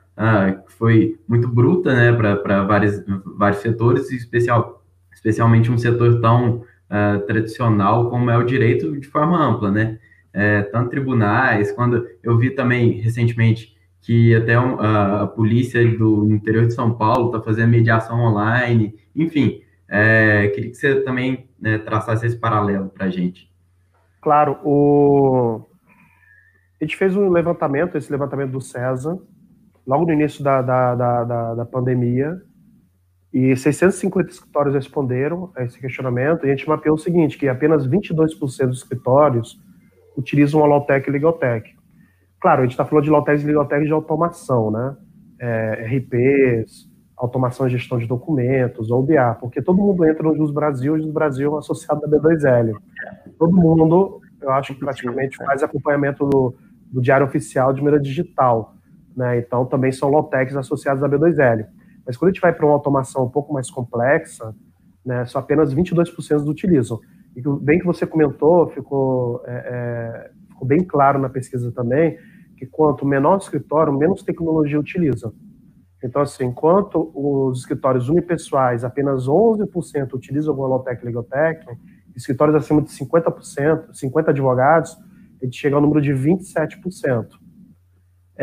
que 0.65 0.73
foi 0.73 1.19
muito 1.27 1.47
bruta 1.47 1.93
né, 1.93 2.13
para 2.13 2.63
vários, 2.63 3.03
vários 3.37 3.61
setores, 3.61 4.11
especial, 4.11 4.83
especialmente 5.13 5.71
um 5.71 5.77
setor 5.77 6.21
tão 6.21 6.63
ah, 6.93 7.21
tradicional 7.25 8.09
como 8.09 8.29
é 8.29 8.37
o 8.37 8.43
direito 8.43 8.99
de 8.99 9.07
forma 9.07 9.41
ampla, 9.41 9.71
né? 9.71 9.97
É, 10.33 10.61
tanto 10.63 10.89
tribunais, 10.89 11.71
quando 11.71 12.05
eu 12.21 12.37
vi 12.37 12.51
também 12.51 12.99
recentemente 12.99 13.77
que 14.01 14.35
até 14.35 14.59
um, 14.59 14.77
a, 14.77 15.21
a, 15.21 15.27
polícia 15.27 15.81
do 15.97 16.29
interior 16.29 16.67
de 16.67 16.73
São 16.73 16.93
Paulo 16.93 17.27
está 17.27 17.41
fazendo 17.41 17.69
mediação 17.69 18.19
online, 18.19 18.93
enfim, 19.15 19.61
é, 19.87 20.49
queria 20.49 20.69
que 20.69 20.75
você 20.75 20.99
também 21.01 21.49
né, 21.57 21.77
traçasse 21.77 22.25
esse 22.25 22.37
paralelo 22.37 22.89
para 22.89 23.05
a 23.05 23.09
gente. 23.09 23.49
Claro, 24.21 24.59
o, 24.61 25.65
a 26.81 26.83
gente 26.83 26.97
fez 26.97 27.15
um 27.15 27.29
levantamento, 27.29 27.97
esse 27.97 28.11
levantamento 28.11 28.51
do 28.51 28.59
César, 28.59 29.17
logo 29.87 30.05
no 30.05 30.11
início 30.11 30.43
da, 30.43 30.61
da, 30.61 30.95
da, 30.95 31.23
da, 31.23 31.55
da 31.55 31.65
pandemia, 31.65 32.41
e 33.33 33.55
650 33.55 34.29
escritórios 34.29 34.75
responderam 34.75 35.51
a 35.55 35.63
esse 35.63 35.79
questionamento, 35.79 36.45
e 36.45 36.51
a 36.51 36.55
gente 36.55 36.67
mapeou 36.67 36.95
o 36.95 36.99
seguinte, 36.99 37.37
que 37.37 37.47
apenas 37.47 37.87
22% 37.87 38.67
dos 38.67 38.77
escritórios 38.77 39.59
utilizam 40.17 40.63
a 40.63 40.67
Lawtech 40.67 41.07
e 41.07 41.11
Legaltech. 41.11 41.75
Claro, 42.41 42.61
a 42.61 42.63
gente 42.63 42.71
está 42.71 42.85
falando 42.85 43.05
de 43.05 43.09
Lawtech 43.09 43.41
e 43.41 43.45
Legaltech 43.45 43.85
de 43.85 43.93
automação, 43.93 44.69
né? 44.69 44.97
É, 45.39 45.85
RPs, 45.97 46.91
automação 47.15 47.67
e 47.67 47.69
gestão 47.69 47.97
de 47.97 48.07
documentos, 48.07 48.91
ODA, 48.91 49.37
porque 49.39 49.61
todo 49.61 49.77
mundo 49.77 50.05
entra 50.05 50.23
no 50.23 50.35
Jus 50.35 50.51
Brasil, 50.51 50.93
o 50.93 50.99
Jus 50.99 51.11
Brasil 51.11 51.55
é 51.55 51.59
associado 51.59 52.01
da 52.01 52.07
B2L. 52.07 52.73
Todo 53.37 53.55
mundo, 53.55 54.19
eu 54.41 54.51
acho 54.51 54.73
que 54.73 54.79
praticamente 54.79 55.37
faz 55.37 55.63
acompanhamento 55.63 56.25
do, 56.27 56.55
do 56.91 57.01
Diário 57.01 57.25
Oficial 57.25 57.73
de 57.73 57.81
maneira 57.81 58.03
digital. 58.03 58.75
Né? 59.15 59.39
Então, 59.39 59.65
também 59.65 59.91
são 59.91 60.09
low-techs 60.09 60.55
associados 60.55 61.03
à 61.03 61.09
B2L. 61.09 61.65
Mas 62.05 62.17
quando 62.17 62.29
a 62.29 62.33
gente 62.33 62.41
vai 62.41 62.53
para 62.53 62.65
uma 62.65 62.73
automação 62.73 63.25
um 63.25 63.29
pouco 63.29 63.53
mais 63.53 63.69
complexa, 63.69 64.55
né, 65.05 65.25
só 65.25 65.39
apenas 65.39 65.73
22% 65.73 66.47
utilizam. 66.47 66.99
E 67.35 67.41
bem 67.59 67.79
que 67.79 67.85
você 67.85 68.05
comentou, 68.05 68.67
ficou, 68.69 69.41
é, 69.45 69.51
é, 69.53 70.31
ficou 70.49 70.67
bem 70.67 70.83
claro 70.83 71.19
na 71.19 71.29
pesquisa 71.29 71.71
também, 71.71 72.17
que 72.57 72.65
quanto 72.65 73.05
menor 73.05 73.35
o 73.35 73.37
escritório, 73.37 73.93
menos 73.93 74.23
tecnologia 74.23 74.79
utiliza. 74.79 75.33
Então, 76.03 76.21
assim, 76.21 76.45
enquanto 76.45 77.11
os 77.13 77.59
escritórios 77.59 78.09
unipessoais, 78.09 78.83
apenas 78.83 79.27
11% 79.27 80.13
utilizam 80.13 80.51
alguma 80.51 80.67
low-tech, 80.67 81.03
legal-tech, 81.05 81.65
escritórios 82.15 82.55
acima 82.55 82.81
de 82.81 82.89
50%, 82.89 83.93
50 83.93 84.31
advogados, 84.31 84.97
a 85.41 85.45
gente 85.45 85.57
chega 85.57 85.75
ao 85.75 85.81
número 85.81 86.01
de 86.01 86.11
27%. 86.11 87.40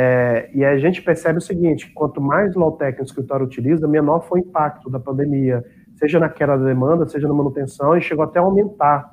É, 0.01 0.49
e 0.55 0.65
a 0.65 0.79
gente 0.79 1.03
percebe 1.03 1.39
o 1.39 1.43
seguinte: 1.43 1.91
quanto 1.93 2.21
mais 2.21 2.55
low-tech 2.55 3.01
o 3.01 3.05
escritório 3.05 3.45
utiliza, 3.45 3.89
menor 3.89 4.21
foi 4.29 4.41
o 4.41 4.45
impacto 4.45 4.89
da 4.89 5.01
pandemia, 5.01 5.65
seja 5.97 6.21
na 6.21 6.29
queda 6.29 6.57
da 6.57 6.65
demanda, 6.65 7.09
seja 7.09 7.27
na 7.27 7.35
manutenção, 7.35 7.97
e 7.97 8.01
chegou 8.01 8.23
até 8.25 8.39
a 8.39 8.43
aumentar 8.43 9.11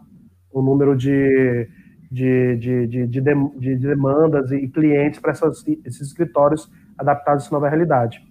o 0.51 0.61
número 0.61 0.95
de, 0.95 1.67
de, 2.11 2.55
de, 2.57 2.87
de, 2.87 3.07
de, 3.07 3.49
de 3.57 3.77
demandas 3.77 4.51
e 4.51 4.67
clientes 4.67 5.19
para 5.19 5.31
esses 5.31 6.01
escritórios 6.01 6.69
adaptados 6.99 7.41
a 7.41 7.45
essa 7.47 7.55
nova 7.55 7.67
realidade. 7.67 8.21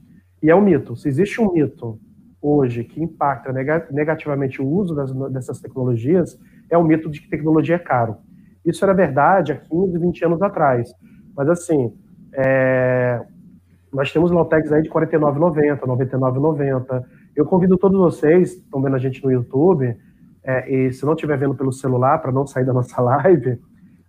E 0.41 0.49
é 0.49 0.55
um 0.55 0.61
mito. 0.61 0.95
Se 0.95 1.09
existe 1.09 1.41
um 1.41 1.53
mito 1.53 1.99
hoje 2.41 2.85
que 2.85 3.03
impacta 3.03 3.53
negativamente 3.91 4.63
o 4.63 4.69
uso 4.69 4.95
das, 4.95 5.13
dessas 5.33 5.61
tecnologias, 5.61 6.39
é 6.71 6.79
o 6.79 6.85
mito 6.85 7.11
de 7.11 7.21
que 7.21 7.29
tecnologia 7.29 7.75
é 7.75 7.81
caro. 7.81 8.17
Isso 8.65 8.85
era 8.85 8.95
verdade 8.95 9.51
há 9.51 9.57
15, 9.57 9.99
20 9.99 10.25
anos 10.25 10.41
atrás. 10.41 10.93
Mas, 11.37 11.49
assim, 11.49 11.93
é, 12.37 13.21
nós 13.93 14.13
temos 14.13 14.31
Lautex 14.31 14.73
aí 14.73 14.83
de 14.83 14.89
R$ 14.89 14.95
49,90, 14.95 15.81
R$ 15.81 16.07
99,90. 16.07 17.05
Eu 17.37 17.47
convido 17.47 17.79
todos 17.79 17.99
vocês, 17.99 18.55
estão 18.55 18.83
vendo 18.83 18.97
a 18.97 18.99
gente 18.99 19.23
no 19.25 19.31
YouTube, 19.31 19.97
é, 20.43 20.71
e 20.73 20.93
se 20.93 21.05
não 21.05 21.15
estiver 21.15 21.39
vendo 21.39 21.55
pelo 21.55 21.73
celular, 21.73 22.19
para 22.19 22.33
não 22.33 22.47
sair 22.47 22.65
da 22.65 22.73
nossa 22.73 23.01
live, 23.01 23.59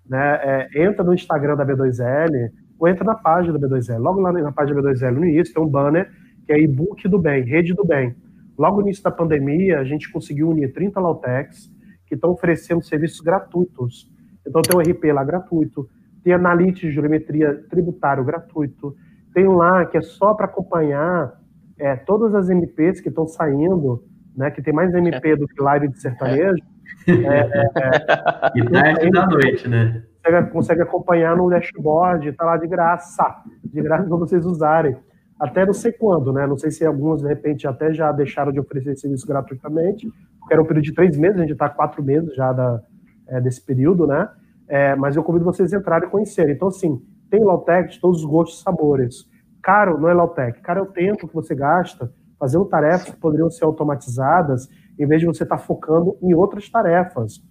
né, 0.07 0.39
é, 0.41 0.83
entra 0.83 1.03
no 1.03 1.13
Instagram 1.13 1.55
da 1.55 1.65
B2L, 1.65 2.51
ou 2.79 2.87
entra 2.87 3.03
na 3.03 3.15
página 3.15 3.57
da 3.57 3.67
B2L. 3.67 3.97
Logo 3.99 4.19
lá 4.19 4.31
na 4.31 4.51
página 4.51 4.81
da 4.81 4.91
B2L, 4.91 5.11
no 5.11 5.25
início, 5.25 5.53
tem 5.53 5.63
um 5.63 5.67
banner 5.67 6.11
que 6.45 6.51
é 6.51 6.59
e-book 6.59 7.07
do 7.07 7.17
bem, 7.17 7.43
rede 7.43 7.73
do 7.73 7.85
bem. 7.85 8.15
Logo 8.57 8.77
no 8.77 8.83
início 8.83 9.03
da 9.03 9.11
pandemia, 9.11 9.79
a 9.79 9.83
gente 9.83 10.11
conseguiu 10.11 10.49
unir 10.49 10.73
30 10.73 10.99
Lautecs 10.99 11.69
que 12.07 12.15
estão 12.15 12.31
oferecendo 12.31 12.83
serviços 12.83 13.19
gratuitos. 13.19 14.09
Então 14.47 14.61
tem 14.61 14.77
o 14.77 14.81
RP 14.81 15.05
lá 15.11 15.23
gratuito, 15.23 15.89
tem 16.25 16.33
analytics 16.33 16.81
de 16.81 16.91
geometria 16.91 17.63
tributário 17.69 18.25
gratuito, 18.25 18.95
tem 19.31 19.47
um 19.47 19.53
lá 19.53 19.85
que 19.85 19.95
é 19.95 20.01
só 20.01 20.33
para 20.33 20.47
acompanhar 20.47 21.39
é, 21.77 21.95
todas 21.95 22.33
as 22.33 22.49
MPs 22.49 22.99
que 22.99 23.09
estão 23.09 23.27
saindo, 23.27 24.03
né, 24.35 24.49
que 24.49 24.59
tem 24.59 24.73
mais 24.73 24.91
MP 24.91 25.35
do 25.35 25.47
que 25.47 25.61
live 25.61 25.87
de 25.87 26.01
sertanejo. 26.01 26.63
É, 27.07 27.11
é, 27.11 27.65
é 27.77 28.51
e 28.55 28.71
tarde 28.71 29.11
da 29.11 29.27
noite, 29.27 29.67
né? 29.67 30.03
Consegue, 30.23 30.49
consegue 30.49 30.81
acompanhar 30.81 31.37
no 31.37 31.47
dashboard, 31.47 32.29
está 32.29 32.43
lá 32.43 32.57
de 32.57 32.67
graça, 32.67 33.43
de 33.63 33.79
graça 33.79 34.07
para 34.07 34.17
vocês 34.17 34.43
usarem. 34.47 34.97
Até 35.39 35.63
não 35.63 35.73
sei 35.73 35.91
quando, 35.91 36.33
né? 36.33 36.47
Não 36.47 36.57
sei 36.57 36.71
se 36.71 36.83
alguns, 36.83 37.21
de 37.21 37.27
repente, 37.27 37.67
até 37.67 37.93
já 37.93 38.11
deixaram 38.11 38.51
de 38.51 38.59
oferecer 38.59 38.95
serviço 38.95 39.27
gratuitamente, 39.27 40.11
porque 40.39 40.53
era 40.53 40.61
um 40.61 40.65
período 40.65 40.85
de 40.85 40.93
três 40.93 41.15
meses, 41.15 41.37
a 41.37 41.41
gente 41.41 41.53
está 41.53 41.69
quatro 41.69 42.01
meses 42.01 42.33
já 42.33 42.51
da, 42.51 42.81
é, 43.27 43.39
desse 43.39 43.63
período, 43.63 44.07
né? 44.07 44.27
É, 44.67 44.95
mas 44.95 45.15
eu 45.15 45.23
convido 45.23 45.45
vocês 45.45 45.73
a 45.73 45.77
entrarem 45.77 46.07
e 46.07 46.11
conhecerem. 46.11 46.55
Então, 46.55 46.69
assim, 46.69 47.01
tem 47.29 47.43
Lautec 47.43 47.93
de 47.93 47.99
todos 47.99 48.19
os 48.19 48.25
gostos 48.25 48.59
e 48.59 48.63
sabores. 48.63 49.25
Caro 49.61 49.99
não 49.99 50.09
é 50.09 50.13
Lautec, 50.13 50.61
caro 50.61 50.79
é 50.79 50.83
o 50.83 50.87
tempo 50.87 51.27
que 51.27 51.33
você 51.33 51.55
gasta 51.55 52.11
fazendo 52.39 52.65
tarefas 52.65 53.09
que 53.09 53.19
poderiam 53.19 53.49
ser 53.49 53.65
automatizadas, 53.65 54.67
em 54.99 55.07
vez 55.07 55.21
de 55.21 55.27
você 55.27 55.43
estar 55.43 55.57
tá 55.57 55.63
focando 55.63 56.17
em 56.21 56.33
outras 56.33 56.69
tarefas. 56.69 57.41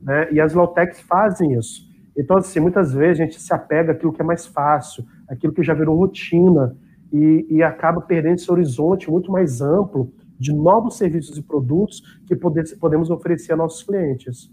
Né? 0.00 0.32
E 0.32 0.40
as 0.40 0.54
Lautecs 0.54 1.00
fazem 1.00 1.54
isso. 1.54 1.82
Então, 2.16 2.36
assim, 2.36 2.60
muitas 2.60 2.92
vezes 2.92 3.20
a 3.20 3.24
gente 3.24 3.40
se 3.40 3.52
apega 3.52 3.92
àquilo 3.92 4.12
que 4.12 4.22
é 4.22 4.24
mais 4.24 4.46
fácil, 4.46 5.04
aquilo 5.28 5.52
que 5.52 5.62
já 5.62 5.74
virou 5.74 5.96
rotina, 5.96 6.76
e, 7.12 7.46
e 7.48 7.62
acaba 7.62 8.00
perdendo 8.00 8.34
esse 8.34 8.50
horizonte 8.50 9.10
muito 9.10 9.30
mais 9.30 9.60
amplo 9.60 10.12
de 10.38 10.52
novos 10.52 10.96
serviços 10.96 11.38
e 11.38 11.42
produtos 11.42 12.02
que 12.26 12.34
poder, 12.34 12.64
podemos 12.78 13.08
oferecer 13.08 13.52
a 13.52 13.56
nossos 13.56 13.84
clientes. 13.84 14.50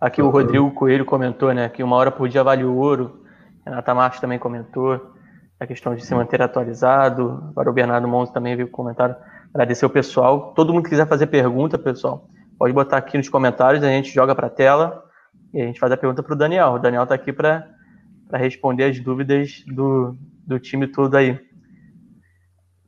Aqui 0.00 0.22
o 0.22 0.30
Rodrigo 0.30 0.70
Coelho 0.70 1.04
comentou, 1.04 1.52
né, 1.52 1.68
que 1.68 1.82
uma 1.82 1.96
hora 1.96 2.10
por 2.10 2.28
dia 2.28 2.44
vale 2.44 2.64
o 2.64 2.76
ouro. 2.76 3.24
Renata 3.66 3.94
Marques 3.94 4.20
também 4.20 4.38
comentou 4.38 5.12
a 5.58 5.66
questão 5.66 5.94
de 5.94 6.04
se 6.04 6.14
manter 6.14 6.40
atualizado. 6.40 7.48
Agora 7.50 7.68
o 7.68 7.72
Bernardo 7.72 8.06
Montes 8.06 8.32
também 8.32 8.54
veio 8.54 8.68
comentário. 8.68 9.16
Agradecer 9.52 9.84
o 9.84 9.90
pessoal. 9.90 10.52
Todo 10.54 10.72
mundo 10.72 10.84
que 10.84 10.90
quiser 10.90 11.08
fazer 11.08 11.26
pergunta, 11.26 11.76
pessoal, 11.76 12.28
pode 12.56 12.72
botar 12.72 12.96
aqui 12.96 13.16
nos 13.16 13.28
comentários, 13.28 13.82
a 13.82 13.88
gente 13.88 14.14
joga 14.14 14.36
para 14.36 14.46
a 14.46 14.50
tela 14.50 15.02
e 15.52 15.60
a 15.60 15.66
gente 15.66 15.80
faz 15.80 15.90
a 15.90 15.96
pergunta 15.96 16.22
para 16.22 16.32
o 16.32 16.38
Daniel. 16.38 16.74
O 16.74 16.78
Daniel 16.78 17.02
está 17.02 17.16
aqui 17.16 17.32
para 17.32 17.66
responder 18.34 18.84
as 18.84 19.00
dúvidas 19.00 19.64
do, 19.66 20.16
do 20.46 20.60
time 20.60 20.86
todo 20.86 21.16
aí. 21.16 21.40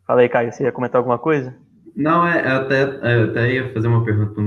Fala 0.07 0.21
aí, 0.21 0.29
Caio, 0.29 0.53
você 0.53 0.63
ia 0.63 0.73
comentar 0.73 1.01
alguma 1.01 1.19
coisa? 1.19 1.57
Não, 1.97 2.25
é, 2.25 2.47
até, 2.53 2.85
eu 2.85 3.31
até 3.31 3.53
ia 3.53 3.73
fazer 3.73 3.89
uma 3.89 4.05
pergunta 4.05 4.41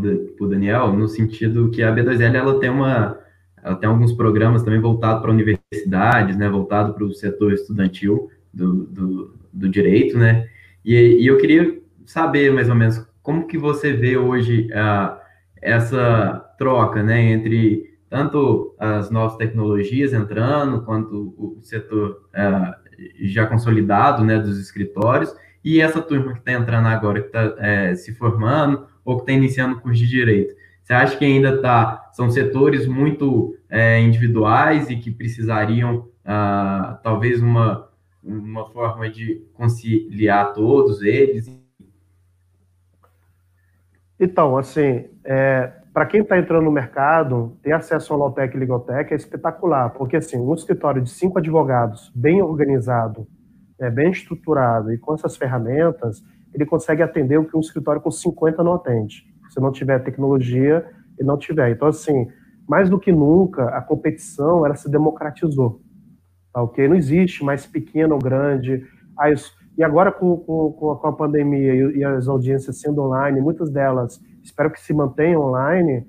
para 0.00 0.46
o 0.46 0.48
Daniel, 0.48 0.92
no 0.92 1.08
sentido 1.08 1.70
que 1.70 1.82
a 1.82 1.92
B2L 1.92 2.34
ela 2.34 2.60
tem 2.60 2.70
uma 2.70 3.18
ela 3.60 3.74
tem 3.74 3.88
alguns 3.88 4.12
programas 4.12 4.62
também 4.62 4.80
voltados 4.80 5.20
para 5.20 5.32
universidades, 5.32 6.36
né, 6.36 6.48
voltado 6.48 6.94
para 6.94 7.04
o 7.04 7.12
setor 7.12 7.52
estudantil 7.52 8.30
do, 8.54 8.84
do, 8.84 9.34
do 9.52 9.68
direito, 9.68 10.16
né, 10.16 10.48
e, 10.84 10.94
e, 10.94 11.26
eu 11.26 11.36
queria 11.38 11.76
saber 12.06 12.52
mais 12.52 12.68
ou 12.68 12.76
menos 12.76 13.04
como 13.20 13.48
que 13.48 13.58
você 13.58 13.92
vê 13.92 14.16
hoje 14.16 14.70
uh, 14.70 15.18
essa 15.60 16.54
troca, 16.56 17.02
né, 17.02 17.20
entre 17.32 17.98
tanto 18.08 18.74
as 18.78 19.10
novas 19.10 19.36
tecnologias 19.36 20.12
entrando, 20.12 20.82
quanto 20.82 21.34
o 21.36 21.58
setor 21.60 22.22
já 23.20 23.46
consolidado, 23.46 24.24
né, 24.24 24.38
dos 24.38 24.58
escritórios, 24.58 25.34
e 25.62 25.80
essa 25.80 26.00
turma 26.00 26.32
que 26.32 26.38
está 26.38 26.52
entrando 26.52 26.86
agora, 26.86 27.20
que 27.20 27.26
está 27.26 27.54
é, 27.58 27.94
se 27.94 28.14
formando, 28.14 28.86
ou 29.08 29.16
que 29.16 29.22
está 29.22 29.32
iniciando 29.32 29.76
o 29.76 29.80
curso 29.80 30.02
de 30.02 30.06
Direito. 30.06 30.54
Você 30.82 30.92
acha 30.92 31.16
que 31.16 31.24
ainda 31.24 31.62
tá, 31.62 32.10
são 32.12 32.28
setores 32.28 32.86
muito 32.86 33.56
é, 33.70 33.98
individuais 34.02 34.90
e 34.90 34.96
que 34.96 35.10
precisariam, 35.10 36.08
ah, 36.22 37.00
talvez, 37.02 37.40
uma, 37.40 37.88
uma 38.22 38.66
forma 38.66 39.08
de 39.08 39.42
conciliar 39.54 40.52
todos 40.52 41.00
eles? 41.00 41.50
Então, 44.20 44.58
assim, 44.58 45.06
é, 45.24 45.72
para 45.90 46.04
quem 46.04 46.20
está 46.20 46.38
entrando 46.38 46.64
no 46.64 46.70
mercado, 46.70 47.56
ter 47.62 47.72
acesso 47.72 48.12
ao 48.12 48.18
Lotec 48.18 48.54
e 48.54 48.60
Ligotec 48.60 49.10
é 49.10 49.16
espetacular, 49.16 49.88
porque 49.90 50.18
assim, 50.18 50.36
um 50.36 50.52
escritório 50.52 51.00
de 51.00 51.08
cinco 51.08 51.38
advogados, 51.38 52.12
bem 52.14 52.42
organizado, 52.42 53.26
é, 53.80 53.88
bem 53.88 54.10
estruturado 54.10 54.92
e 54.92 54.98
com 54.98 55.14
essas 55.14 55.34
ferramentas, 55.34 56.22
ele 56.58 56.66
consegue 56.66 57.02
atender 57.02 57.38
o 57.38 57.44
que 57.44 57.56
um 57.56 57.60
escritório 57.60 58.00
com 58.00 58.10
50 58.10 58.62
não 58.62 58.74
atende 58.74 59.26
se 59.48 59.60
não 59.60 59.72
tiver 59.72 59.98
tecnologia 60.00 60.84
e 61.18 61.24
não 61.24 61.36
tiver. 61.36 61.70
Então, 61.70 61.88
assim, 61.88 62.28
mais 62.68 62.88
do 62.88 62.98
que 62.98 63.10
nunca, 63.10 63.64
a 63.70 63.80
competição 63.80 64.64
ela 64.64 64.74
se 64.74 64.90
democratizou. 64.90 65.80
Tá, 66.52 66.62
ok? 66.62 66.86
Não 66.88 66.96
existe 66.96 67.42
mais 67.42 67.66
pequeno 67.66 68.14
ou 68.14 68.20
grande. 68.20 68.86
Ah, 69.18 69.30
isso, 69.30 69.52
e 69.76 69.82
agora, 69.82 70.12
com, 70.12 70.36
com, 70.36 70.72
com 70.72 71.06
a 71.06 71.12
pandemia 71.12 71.74
e, 71.74 71.98
e, 71.98 72.04
as 72.04 72.28
audiências 72.28 72.80
sendo 72.80 73.02
online, 73.02 73.40
muitas 73.40 73.70
delas 73.70 74.20
espero 74.42 74.70
que 74.70 74.80
se 74.80 74.92
mantenham 74.92 75.42
online. 75.42 76.06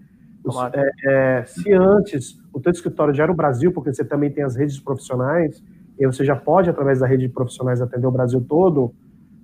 É, 0.73 0.91
é, 1.39 1.45
se 1.45 1.71
antes 1.73 2.39
o 2.53 2.59
teu 2.59 2.71
escritório 2.71 3.13
já 3.13 3.23
era 3.23 3.31
o 3.31 3.35
Brasil, 3.35 3.71
porque 3.71 3.93
você 3.93 4.03
também 4.03 4.31
tem 4.31 4.43
as 4.43 4.55
redes 4.55 4.79
profissionais, 4.79 5.63
e 5.99 6.05
você 6.05 6.23
já 6.23 6.35
pode, 6.35 6.69
através 6.69 6.99
da 6.99 7.07
rede 7.07 7.27
de 7.27 7.33
profissionais, 7.33 7.81
atender 7.81 8.07
o 8.07 8.12
Brasil 8.12 8.41
todo, 8.41 8.93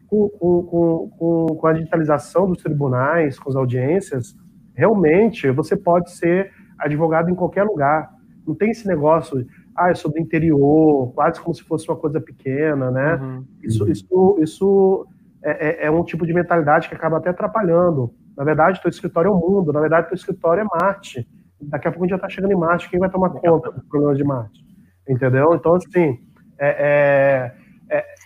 com, 0.08 0.30
com, 0.30 1.10
com, 1.18 1.46
com 1.56 1.68
a 1.68 1.74
digitalização 1.74 2.48
dos 2.48 2.62
tribunais, 2.62 3.40
com 3.40 3.50
as 3.50 3.56
audiências, 3.56 4.36
realmente 4.74 5.50
você 5.52 5.76
pode 5.76 6.12
ser 6.12 6.52
advogado 6.78 7.30
em 7.30 7.36
qualquer 7.36 7.64
lugar. 7.64 8.12
Não 8.46 8.54
tem 8.54 8.72
esse 8.72 8.88
negócio, 8.88 9.46
ah, 9.76 9.90
eu 9.90 9.96
sou 9.96 10.12
do 10.12 10.20
interior, 10.20 11.12
quase 11.14 11.42
como 11.42 11.56
se 11.56 11.64
fosse 11.64 11.88
uma 11.90 11.98
coisa 11.98 12.22
pequena, 12.22 12.92
né? 12.92 13.16
Uhum. 13.16 13.46
Isso, 13.64 13.90
isso, 13.90 14.38
isso 14.40 15.08
é, 15.44 15.86
é, 15.86 15.86
é, 15.86 15.92
um 15.92 16.04
tipo 16.04 16.26
de 16.26 16.34
mentalidade 16.34 16.88
que 16.88 16.96
acaba 16.96 17.18
até 17.18 17.30
atrapalhando. 17.30 18.14
Na 18.38 18.44
verdade, 18.44 18.82
teu 18.82 18.90
escritório 18.90 19.30
é 19.30 19.32
o 19.32 19.40
mundo, 19.40 19.72
na 19.72 19.80
verdade, 19.80 20.08
teu 20.08 20.16
escritório 20.16 20.62
é 20.62 20.80
Marte. 20.80 21.28
Daqui 21.62 21.88
a 21.88 21.92
pouco 21.92 22.04
a 22.04 22.08
gente 22.08 22.12
já 22.12 22.18
está 22.18 22.30
chegando 22.30 22.52
em 22.52 22.58
Marte, 22.58 22.90
quem 22.90 23.00
vai 23.00 23.10
tomar 23.10 23.30
conta 23.30 23.72
do 23.72 23.82
problema 23.86 24.14
de 24.14 24.24
Marte? 24.24 24.64
Entendeu? 25.08 25.54
Então, 25.54 25.76
assim, 25.76 26.20
é, 26.60 26.70
é 26.70 27.56
é, 27.58 27.65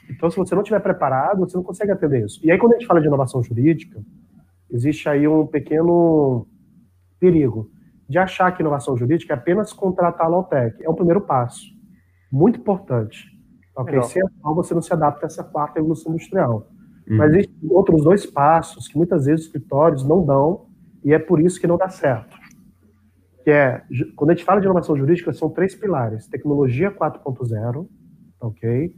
então, 0.09 0.29
se 0.29 0.37
você 0.37 0.55
não 0.55 0.61
estiver 0.61 0.79
preparado, 0.79 1.41
você 1.41 1.55
não 1.55 1.63
consegue 1.63 1.91
atender 1.91 2.25
isso. 2.25 2.39
E 2.43 2.51
aí, 2.51 2.57
quando 2.57 2.73
a 2.73 2.77
gente 2.77 2.87
fala 2.87 2.99
de 2.99 3.07
inovação 3.07 3.43
jurídica, 3.43 4.01
existe 4.69 5.07
aí 5.07 5.27
um 5.27 5.45
pequeno 5.45 6.47
perigo 7.19 7.69
de 8.07 8.17
achar 8.17 8.51
que 8.51 8.61
inovação 8.61 8.97
jurídica 8.97 9.33
é 9.33 9.37
apenas 9.37 9.71
contratar 9.71 10.25
a 10.25 10.29
Lautec. 10.29 10.83
É 10.83 10.89
um 10.89 10.95
primeiro 10.95 11.21
passo. 11.21 11.65
Muito 12.31 12.59
importante. 12.59 13.25
Ok? 13.75 14.01
Sem 14.03 14.21
a 14.23 14.25
qual 14.41 14.55
você 14.55 14.73
não 14.73 14.81
se 14.81 14.91
adapta 14.91 15.25
a 15.25 15.27
essa 15.27 15.43
quarta 15.43 15.79
evolução 15.79 16.11
industrial. 16.11 16.67
Uhum. 17.07 17.17
Mas 17.17 17.31
existem 17.31 17.69
outros 17.69 18.03
dois 18.03 18.25
passos 18.25 18.87
que 18.87 18.97
muitas 18.97 19.25
vezes 19.25 19.41
os 19.41 19.45
escritórios 19.47 20.03
não 20.03 20.25
dão, 20.25 20.65
e 21.03 21.13
é 21.13 21.19
por 21.19 21.39
isso 21.39 21.59
que 21.61 21.67
não 21.67 21.77
dá 21.77 21.87
certo. 21.87 22.35
Que 23.43 23.51
é, 23.51 23.83
quando 24.15 24.31
a 24.31 24.33
gente 24.33 24.43
fala 24.43 24.59
de 24.59 24.65
inovação 24.65 24.97
jurídica, 24.97 25.31
são 25.31 25.49
três 25.49 25.75
pilares: 25.75 26.27
tecnologia 26.27 26.91
4.0, 26.91 27.87
ok? 28.41 28.93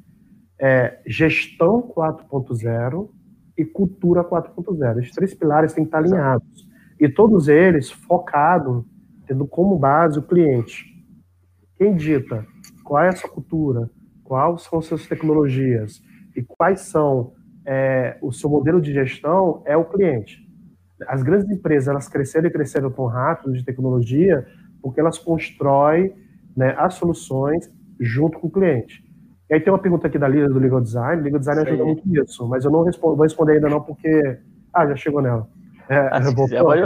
É 0.62 1.00
gestão 1.08 1.82
4.0 1.82 3.10
e 3.58 3.66
cultura 3.66 4.24
4.0. 4.24 5.00
Esses 5.00 5.12
três 5.12 5.34
pilares 5.34 5.74
têm 5.74 5.84
que 5.84 5.88
estar 5.88 5.98
alinhados. 5.98 6.70
E 7.00 7.10
todos 7.10 7.48
eles 7.48 7.90
focados, 7.90 8.86
tendo 9.26 9.48
como 9.48 9.76
base 9.80 10.20
o 10.20 10.22
cliente. 10.24 10.86
Quem 11.76 11.96
dita 11.96 12.46
qual 12.84 13.04
é 13.04 13.10
a 13.10 13.16
sua 13.16 13.30
cultura, 13.30 13.90
quais 14.24 14.62
são 14.62 14.78
as 14.78 14.86
suas 14.86 15.08
tecnologias 15.08 16.00
e 16.36 16.44
quais 16.44 16.82
são 16.82 17.34
é, 17.66 18.18
o 18.22 18.32
seu 18.32 18.50
modelo 18.50 18.80
de 18.80 18.94
gestão 18.94 19.64
é 19.66 19.76
o 19.76 19.86
cliente. 19.86 20.48
As 21.08 21.24
grandes 21.24 21.50
empresas 21.50 21.88
elas 21.88 22.08
cresceram 22.08 22.48
e 22.48 22.52
cresceram 22.52 22.92
tão 22.92 23.08
rápido 23.08 23.54
de 23.54 23.66
tecnologia 23.66 24.46
porque 24.80 25.00
elas 25.00 25.18
constroem 25.18 26.14
né, 26.56 26.76
as 26.78 26.94
soluções 26.94 27.72
junto 28.00 28.40
com 28.40 28.48
o 28.48 28.52
cliente. 28.52 29.04
E 29.52 29.56
aí 29.56 29.60
tem 29.60 29.72
uma 29.72 29.80
pergunta 29.80 30.08
aqui 30.08 30.18
da 30.18 30.30
Lívia 30.30 30.48
do 30.48 30.58
Legal 30.58 30.80
Design. 30.80 31.22
Legal 31.22 31.40
Design 31.40 31.62
ajuda 31.62 31.84
muito 31.84 32.08
nisso, 32.08 32.48
mas 32.48 32.64
eu 32.64 32.72
não 32.72 32.84
respondo, 32.84 33.18
vou 33.18 33.24
responder 33.24 33.54
ainda 33.54 33.68
não 33.68 33.82
porque. 33.82 34.40
Ah, 34.74 34.88
já 34.88 34.96
chegou 34.96 35.22
nela. 35.22 35.46
É, 35.90 36.10
ah, 36.10 36.22
se 36.24 36.34
quiser, 36.34 36.62
pode. 36.62 36.82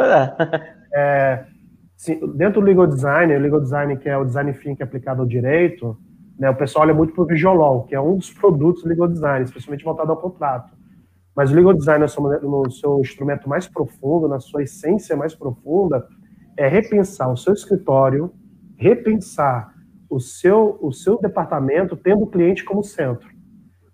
É, 0.97 1.45
sim, 1.95 2.19
dentro 2.35 2.61
do 2.61 2.65
Legal 2.65 2.87
Design, 2.87 3.35
o 3.35 3.39
Legal 3.39 3.61
Design, 3.61 3.97
que 3.97 4.09
é 4.09 4.17
o 4.17 4.23
design 4.23 4.51
thinking 4.53 4.81
aplicado 4.81 5.21
ao 5.21 5.27
direito, 5.27 5.95
né, 6.39 6.49
o 6.49 6.55
pessoal 6.55 6.85
olha 6.85 6.93
muito 6.93 7.13
para 7.13 7.23
o 7.23 7.27
Visual 7.27 7.83
que 7.83 7.93
é 7.93 7.99
um 7.99 8.15
dos 8.15 8.31
produtos 8.31 8.81
do 8.81 8.89
Legal 8.89 9.09
Design, 9.09 9.45
especialmente 9.45 9.83
voltado 9.83 10.09
ao 10.11 10.17
contrato. 10.17 10.73
Mas 11.35 11.51
o 11.51 11.55
Legal 11.55 11.73
Design, 11.73 12.05
no 12.41 12.71
seu 12.71 12.99
instrumento 13.01 13.47
mais 13.47 13.67
profundo, 13.67 14.27
na 14.27 14.39
sua 14.39 14.63
essência 14.63 15.15
mais 15.15 15.35
profunda, 15.35 16.07
é 16.57 16.67
repensar 16.67 17.29
o 17.29 17.37
seu 17.37 17.53
escritório, 17.53 18.31
repensar 18.77 19.74
o 20.15 20.19
seu, 20.21 20.77
o 20.81 20.93
seu 20.93 21.19
departamento 21.19 21.97
tendo 21.97 22.23
o 22.23 22.27
cliente 22.27 22.63
como 22.63 22.81
centro. 22.81 23.27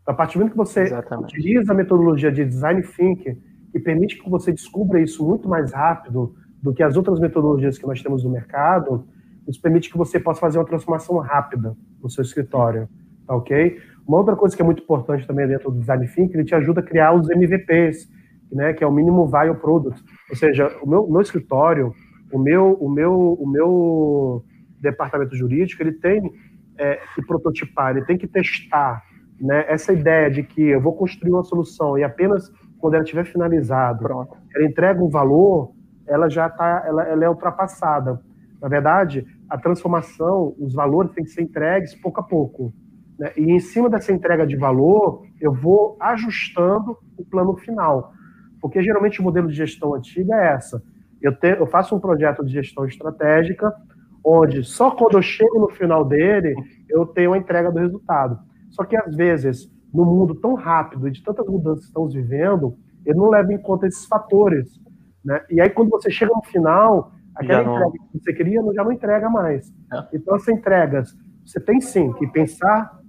Então, 0.01 0.13
a 0.13 0.13
partir 0.13 0.36
do 0.36 0.41
momento 0.41 0.51
que 0.51 0.57
você 0.57 0.81
Exatamente. 0.81 1.36
utiliza 1.36 1.73
a 1.73 1.75
metodologia 1.75 2.31
de 2.31 2.45
design 2.45 2.84
thinking, 2.84 3.41
que 3.71 3.79
permite 3.79 4.21
que 4.21 4.29
você 4.29 4.51
descubra 4.51 5.01
isso 5.01 5.27
muito 5.27 5.49
mais 5.49 5.71
rápido 5.73 6.36
do 6.62 6.75
que 6.75 6.84
as 6.84 6.95
outras 6.95 7.19
metodologias 7.19 7.79
que 7.79 7.88
nós 7.88 8.03
temos 8.03 8.23
no 8.23 8.29
mercado, 8.29 9.03
isso 9.47 9.60
permite 9.60 9.89
que 9.89 9.97
você 9.97 10.19
possa 10.19 10.39
fazer 10.39 10.60
uma 10.60 10.65
transformação 10.65 11.17
rápida 11.17 11.75
no 11.99 12.07
seu 12.07 12.21
escritório, 12.21 12.88
tá 13.25 13.36
ok? 13.36 13.79
Uma 14.07 14.19
outra 14.19 14.36
coisa 14.36 14.55
que 14.55 14.62
é 14.62 14.65
muito 14.65 14.84
importante 14.84 15.25
também 15.25 15.47
dentro 15.47 15.71
do 15.71 15.79
design 15.79 16.07
thinking, 16.07 16.36
ele 16.36 16.45
te 16.45 16.53
ajuda 16.53 16.81
a 16.81 16.84
criar 16.84 17.13
os 17.13 17.31
MVPs, 17.31 18.07
né, 18.51 18.73
que 18.73 18.84
é 18.84 18.88
o 18.88 18.91
mínimo 18.91 19.25
viable 19.25 19.60
product. 19.60 20.03
Ou 20.29 20.36
seja, 20.36 20.67
o 20.84 20.88
meu, 20.88 21.07
meu 21.10 21.21
escritório, 21.21 21.95
o 22.31 22.38
meu, 22.38 22.73
o 22.79 22.88
meu, 22.88 23.38
o 23.39 23.49
meu 23.49 24.45
departamento 24.82 25.36
jurídico, 25.36 25.82
ele 25.82 25.94
tem 25.94 26.32
é, 26.78 27.00
que 27.15 27.22
prototipar, 27.26 27.96
ele 27.96 28.06
tem 28.06 28.17
que 28.17 28.28
testar, 28.28 29.04
né, 29.39 29.65
essa 29.67 29.94
ideia 29.94 30.30
de 30.30 30.44
que 30.44 30.62
eu 30.62 30.82
vou 30.82 30.94
construir 30.94 31.32
uma 31.32 31.44
solução 31.44 31.98
e 31.98 32.04
apenas 32.04 32.52
quando 32.78 32.96
ela 32.96 33.04
estiver 33.04 33.26
finalizada, 33.26 34.00
Pronto. 34.00 34.36
ela 34.56 34.65
entrega 34.65 35.04
um 35.04 35.10
valor, 35.10 35.74
ela 36.08 36.30
já 36.30 36.48
está, 36.48 36.84
ela, 36.86 37.04
ela 37.04 37.26
é 37.26 37.30
ultrapassada. 37.30 38.20
Na 38.60 38.67
verdade, 38.67 39.26
a 39.50 39.58
transformação, 39.58 40.56
os 40.60 40.74
valores 40.74 41.12
têm 41.12 41.24
que 41.24 41.30
ser 41.30 41.41
entregues 41.41 41.96
pouco 41.96 42.20
a 42.20 42.24
pouco. 42.24 42.74
Né? 43.17 43.32
E 43.38 43.52
em 43.52 43.60
cima 43.60 43.89
dessa 43.89 44.12
entrega 44.12 44.46
de 44.46 44.56
valor, 44.56 45.24
eu 45.39 45.54
vou 45.54 45.98
ajustando 46.00 46.98
o 47.17 47.24
plano 47.24 47.56
final. 47.58 48.13
Porque 48.60 48.82
geralmente 48.82 49.20
o 49.20 49.24
modelo 49.24 49.48
de 49.48 49.56
gestão 49.56 49.94
antiga 49.94 50.36
é 50.36 50.54
essa. 50.54 50.84
Eu, 51.22 51.36
te, 51.36 51.50
eu 51.50 51.67
faço 51.67 51.96
um 51.96 52.00
projeto 52.00 52.44
de 52.44 52.52
gestão 52.52 52.86
estratégica, 52.86 53.74
onde 54.23 54.63
só 54.63 54.91
quando 54.91 55.17
eu 55.17 55.21
chego 55.21 55.60
no 55.60 55.69
final 55.69 56.05
dele, 56.05 56.55
eu 56.89 57.05
tenho 57.05 57.34
a 57.34 57.38
entrega 57.38 57.71
do 57.71 57.79
resultado. 57.79 58.39
Só 58.69 58.84
que 58.84 58.95
às 58.95 59.15
vezes, 59.15 59.69
no 59.93 60.05
mundo 60.05 60.36
tão 60.36 60.53
rápido 60.53 61.07
e 61.07 61.12
de 61.12 61.23
tantas 61.23 61.45
mudanças 61.47 61.81
que 61.81 61.88
estamos 61.88 62.13
vivendo, 62.13 62.77
ele 63.05 63.17
não 63.17 63.29
leva 63.29 63.51
em 63.51 63.57
conta 63.57 63.88
esses 63.88 64.05
fatores. 64.05 64.79
Né? 65.23 65.41
E 65.49 65.60
aí, 65.60 65.69
quando 65.69 65.89
você 65.89 66.10
chega 66.10 66.31
no 66.34 66.43
final, 66.43 67.12
aquela 67.36 67.63
não... 67.63 67.75
entrega 67.75 67.91
que 68.12 68.19
você 68.19 68.34
queria 68.34 68.62
já 68.73 68.84
não 68.84 68.91
entrega 68.91 69.29
mais. 69.29 69.71
É. 69.91 70.07
Então, 70.13 70.36
essas 70.36 70.49
entregas, 70.49 71.15
você 71.45 71.60
tem 71.60 71.81
sim 71.81 72.13
que 72.13 72.27
pensar 72.27 72.99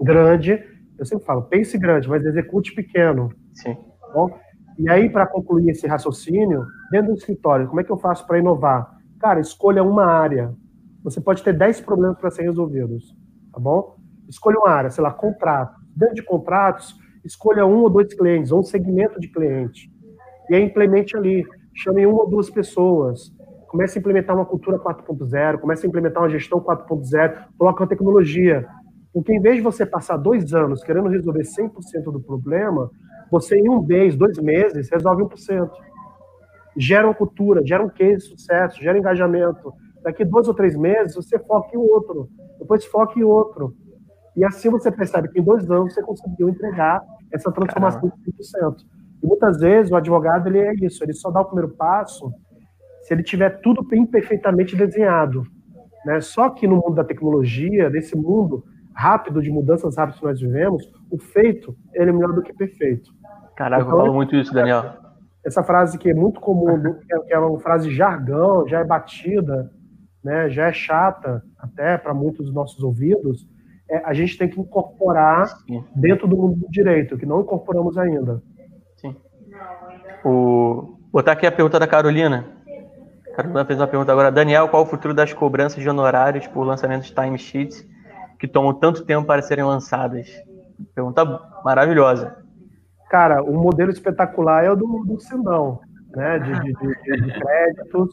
grande. 0.00 0.62
Eu 0.98 1.06
sempre 1.06 1.24
falo, 1.24 1.42
pense 1.42 1.78
grande, 1.78 2.08
mas 2.08 2.24
execute 2.24 2.74
pequeno. 2.74 3.32
Sim. 3.54 3.74
Tá 3.74 4.08
bom? 4.12 4.38
E 4.78 4.88
aí, 4.88 5.10
para 5.10 5.26
concluir 5.26 5.70
esse 5.70 5.86
raciocínio, 5.86 6.64
dentro 6.90 7.12
do 7.12 7.18
escritório, 7.18 7.66
como 7.66 7.80
é 7.80 7.84
que 7.84 7.90
eu 7.90 7.98
faço 7.98 8.26
para 8.26 8.38
inovar? 8.38 8.97
Cara, 9.20 9.40
escolha 9.40 9.82
uma 9.82 10.04
área. 10.04 10.54
Você 11.02 11.20
pode 11.20 11.42
ter 11.42 11.52
10 11.52 11.80
problemas 11.80 12.18
para 12.18 12.30
serem 12.30 12.50
resolvidos, 12.50 13.16
tá 13.52 13.58
bom? 13.58 13.96
Escolha 14.28 14.58
uma 14.58 14.70
área, 14.70 14.90
sei 14.90 15.02
lá, 15.02 15.10
contrato. 15.10 15.76
Dentro 15.96 16.14
de 16.14 16.22
contratos, 16.22 16.94
escolha 17.24 17.66
um 17.66 17.82
ou 17.82 17.90
dois 17.90 18.12
clientes, 18.14 18.52
ou 18.52 18.60
um 18.60 18.62
segmento 18.62 19.18
de 19.18 19.28
cliente. 19.28 19.90
E 20.48 20.54
aí 20.54 20.62
implemente 20.62 21.16
ali. 21.16 21.44
Chame 21.74 22.06
uma 22.06 22.22
ou 22.22 22.28
duas 22.28 22.50
pessoas. 22.50 23.32
Comece 23.68 23.98
a 23.98 24.00
implementar 24.00 24.34
uma 24.34 24.46
cultura 24.46 24.78
4.0, 24.78 25.58
comece 25.58 25.86
a 25.86 25.88
implementar 25.88 26.22
uma 26.22 26.30
gestão 26.30 26.60
4.0, 26.60 27.44
coloca 27.56 27.82
uma 27.82 27.88
tecnologia. 27.88 28.66
Porque 29.12 29.32
em 29.32 29.40
vez 29.40 29.56
de 29.56 29.62
você 29.62 29.84
passar 29.84 30.16
dois 30.16 30.54
anos 30.54 30.82
querendo 30.82 31.08
resolver 31.08 31.42
100% 31.42 32.04
do 32.04 32.20
problema, 32.20 32.90
você, 33.30 33.56
em 33.56 33.68
um 33.68 33.82
mês, 33.82 34.16
dois 34.16 34.38
meses, 34.38 34.90
resolve 34.90 35.22
1%. 35.22 35.70
Gera 36.78 37.06
uma 37.06 37.14
cultura, 37.14 37.66
gera 37.66 37.84
um 37.84 37.88
case 37.88 38.24
de 38.24 38.30
sucesso, 38.30 38.82
gera 38.82 38.98
engajamento. 38.98 39.72
Daqui 40.02 40.24
dois 40.24 40.46
ou 40.48 40.54
três 40.54 40.76
meses, 40.76 41.14
você 41.14 41.38
foca 41.38 41.74
em 41.74 41.78
outro. 41.78 42.28
Depois 42.58 42.84
foca 42.84 43.18
em 43.18 43.22
outro. 43.22 43.74
E 44.36 44.44
assim 44.44 44.70
você 44.70 44.90
percebe 44.90 45.28
que 45.28 45.40
em 45.40 45.42
dois 45.42 45.68
anos 45.70 45.92
você 45.92 46.02
conseguiu 46.02 46.48
entregar 46.48 47.02
essa 47.32 47.50
transformação 47.50 48.00
de 48.00 48.32
100%. 48.32 48.76
E 49.22 49.26
muitas 49.26 49.58
vezes 49.58 49.90
o 49.90 49.96
advogado 49.96 50.46
ele 50.46 50.60
é 50.60 50.74
isso, 50.74 51.02
ele 51.02 51.12
só 51.12 51.30
dá 51.30 51.40
o 51.40 51.44
primeiro 51.44 51.74
passo 51.74 52.32
se 53.02 53.14
ele 53.14 53.22
tiver 53.22 53.60
tudo 53.60 53.82
bem 53.82 54.06
perfeitamente 54.06 54.76
desenhado. 54.76 55.42
Né? 56.04 56.20
Só 56.20 56.50
que 56.50 56.66
no 56.66 56.76
mundo 56.76 56.94
da 56.94 57.04
tecnologia, 57.04 57.90
nesse 57.90 58.16
mundo 58.16 58.64
rápido 58.94 59.42
de 59.42 59.50
mudanças 59.50 59.96
rápidas 59.96 60.20
que 60.20 60.26
nós 60.26 60.40
vivemos, 60.40 60.84
o 61.10 61.18
feito 61.18 61.74
ele 61.94 62.10
é 62.10 62.12
melhor 62.12 62.32
do 62.32 62.42
que 62.42 62.52
perfeito. 62.52 63.10
Caraca, 63.56 63.82
então, 63.82 63.94
eu 63.94 64.00
falo 64.02 64.14
muito 64.14 64.36
isso, 64.36 64.52
Daniel. 64.52 65.07
Essa 65.48 65.62
frase 65.62 65.96
que 65.96 66.10
é 66.10 66.14
muito 66.14 66.40
comum, 66.40 66.94
que 67.26 67.32
é 67.32 67.38
uma 67.38 67.58
frase 67.58 67.90
jargão, 67.90 68.68
já 68.68 68.80
é 68.80 68.84
batida, 68.84 69.70
né, 70.22 70.50
já 70.50 70.66
é 70.66 70.72
chata 70.74 71.42
até 71.58 71.96
para 71.96 72.12
muitos 72.12 72.44
dos 72.44 72.54
nossos 72.54 72.82
ouvidos, 72.84 73.48
é, 73.90 74.02
a 74.04 74.12
gente 74.12 74.36
tem 74.36 74.46
que 74.46 74.60
incorporar 74.60 75.46
Sim. 75.46 75.82
dentro 75.96 76.28
do 76.28 76.36
mundo 76.36 76.56
do 76.56 76.68
direito, 76.70 77.16
que 77.16 77.24
não 77.24 77.40
incorporamos 77.40 77.96
ainda. 77.96 78.42
Sim. 78.96 79.16
O... 80.22 80.98
Botar 81.10 81.32
aqui 81.32 81.46
a 81.46 81.52
pergunta 81.52 81.78
da 81.78 81.86
Carolina. 81.86 82.44
A 83.32 83.36
Carolina 83.36 83.64
fez 83.64 83.80
uma 83.80 83.86
pergunta 83.86 84.12
agora. 84.12 84.30
Daniel, 84.30 84.68
qual 84.68 84.82
o 84.82 84.86
futuro 84.86 85.14
das 85.14 85.32
cobranças 85.32 85.82
de 85.82 85.88
honorários 85.88 86.46
por 86.46 86.64
lançamento 86.64 87.04
de 87.04 87.14
timesheets 87.14 87.88
que 88.38 88.46
tomam 88.46 88.74
tanto 88.74 89.06
tempo 89.06 89.26
para 89.26 89.40
serem 89.40 89.64
lançadas? 89.64 90.28
Pergunta 90.94 91.24
maravilhosa. 91.64 92.36
Cara, 93.08 93.42
o 93.42 93.54
modelo 93.54 93.90
espetacular 93.90 94.64
é 94.64 94.70
o 94.70 94.76
do, 94.76 95.04
do 95.04 95.18
Sindão, 95.18 95.80
né? 96.14 96.38
De, 96.38 96.52
de, 96.60 96.72
de, 96.74 97.22
de 97.22 97.32
créditos. 97.40 98.10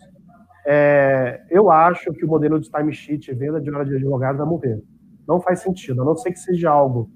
É, 0.65 1.43
eu 1.49 1.69
acho 1.69 2.11
que 2.13 2.25
o 2.25 2.27
modelo 2.27 2.59
de 2.59 2.71
timesheet 2.71 3.29
e 3.29 3.33
venda 3.33 3.61
de 3.61 3.69
hora 3.69 3.85
de 3.85 3.95
advogado 3.95 4.37
vai 4.37 4.47
morrer. 4.47 4.81
Não 5.27 5.39
faz 5.39 5.59
sentido, 5.59 6.01
a 6.01 6.05
não 6.05 6.15
ser 6.15 6.31
que 6.31 6.39
seja 6.39 6.69
algo 6.69 7.09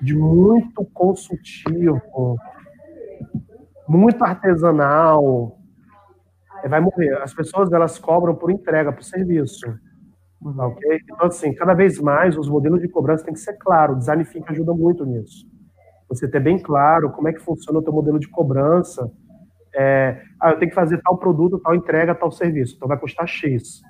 de 0.00 0.16
muito 0.16 0.84
consultivo, 0.94 2.36
muito 3.86 4.24
artesanal, 4.24 5.58
é, 6.62 6.68
vai 6.68 6.80
morrer. 6.80 7.20
As 7.22 7.34
pessoas 7.34 7.72
elas 7.72 7.98
cobram 7.98 8.34
por 8.34 8.50
entrega, 8.50 8.92
por 8.92 9.02
serviço. 9.02 9.66
Tá 10.56 10.66
ok? 10.66 11.00
Então, 11.02 11.26
assim, 11.26 11.52
cada 11.54 11.74
vez 11.74 11.98
mais 11.98 12.38
os 12.38 12.48
modelos 12.48 12.80
de 12.80 12.88
cobrança 12.88 13.24
têm 13.24 13.34
que 13.34 13.40
ser 13.40 13.58
claros. 13.58 13.96
O 13.96 13.98
design 13.98 14.24
ajuda 14.46 14.72
muito 14.72 15.04
nisso 15.04 15.50
você 16.10 16.28
ter 16.28 16.40
bem 16.40 16.58
claro 16.58 17.10
como 17.10 17.28
é 17.28 17.32
que 17.32 17.40
funciona 17.40 17.78
o 17.78 17.82
teu 17.82 17.92
modelo 17.92 18.18
de 18.18 18.28
cobrança. 18.28 19.10
É, 19.72 20.20
ah, 20.40 20.50
eu 20.50 20.58
tenho 20.58 20.70
que 20.70 20.74
fazer 20.74 21.00
tal 21.02 21.16
produto, 21.16 21.60
tal 21.60 21.74
entrega, 21.74 22.14
tal 22.14 22.32
serviço. 22.32 22.74
Então 22.74 22.88
vai 22.88 22.98
custar 22.98 23.28
X. 23.28 23.80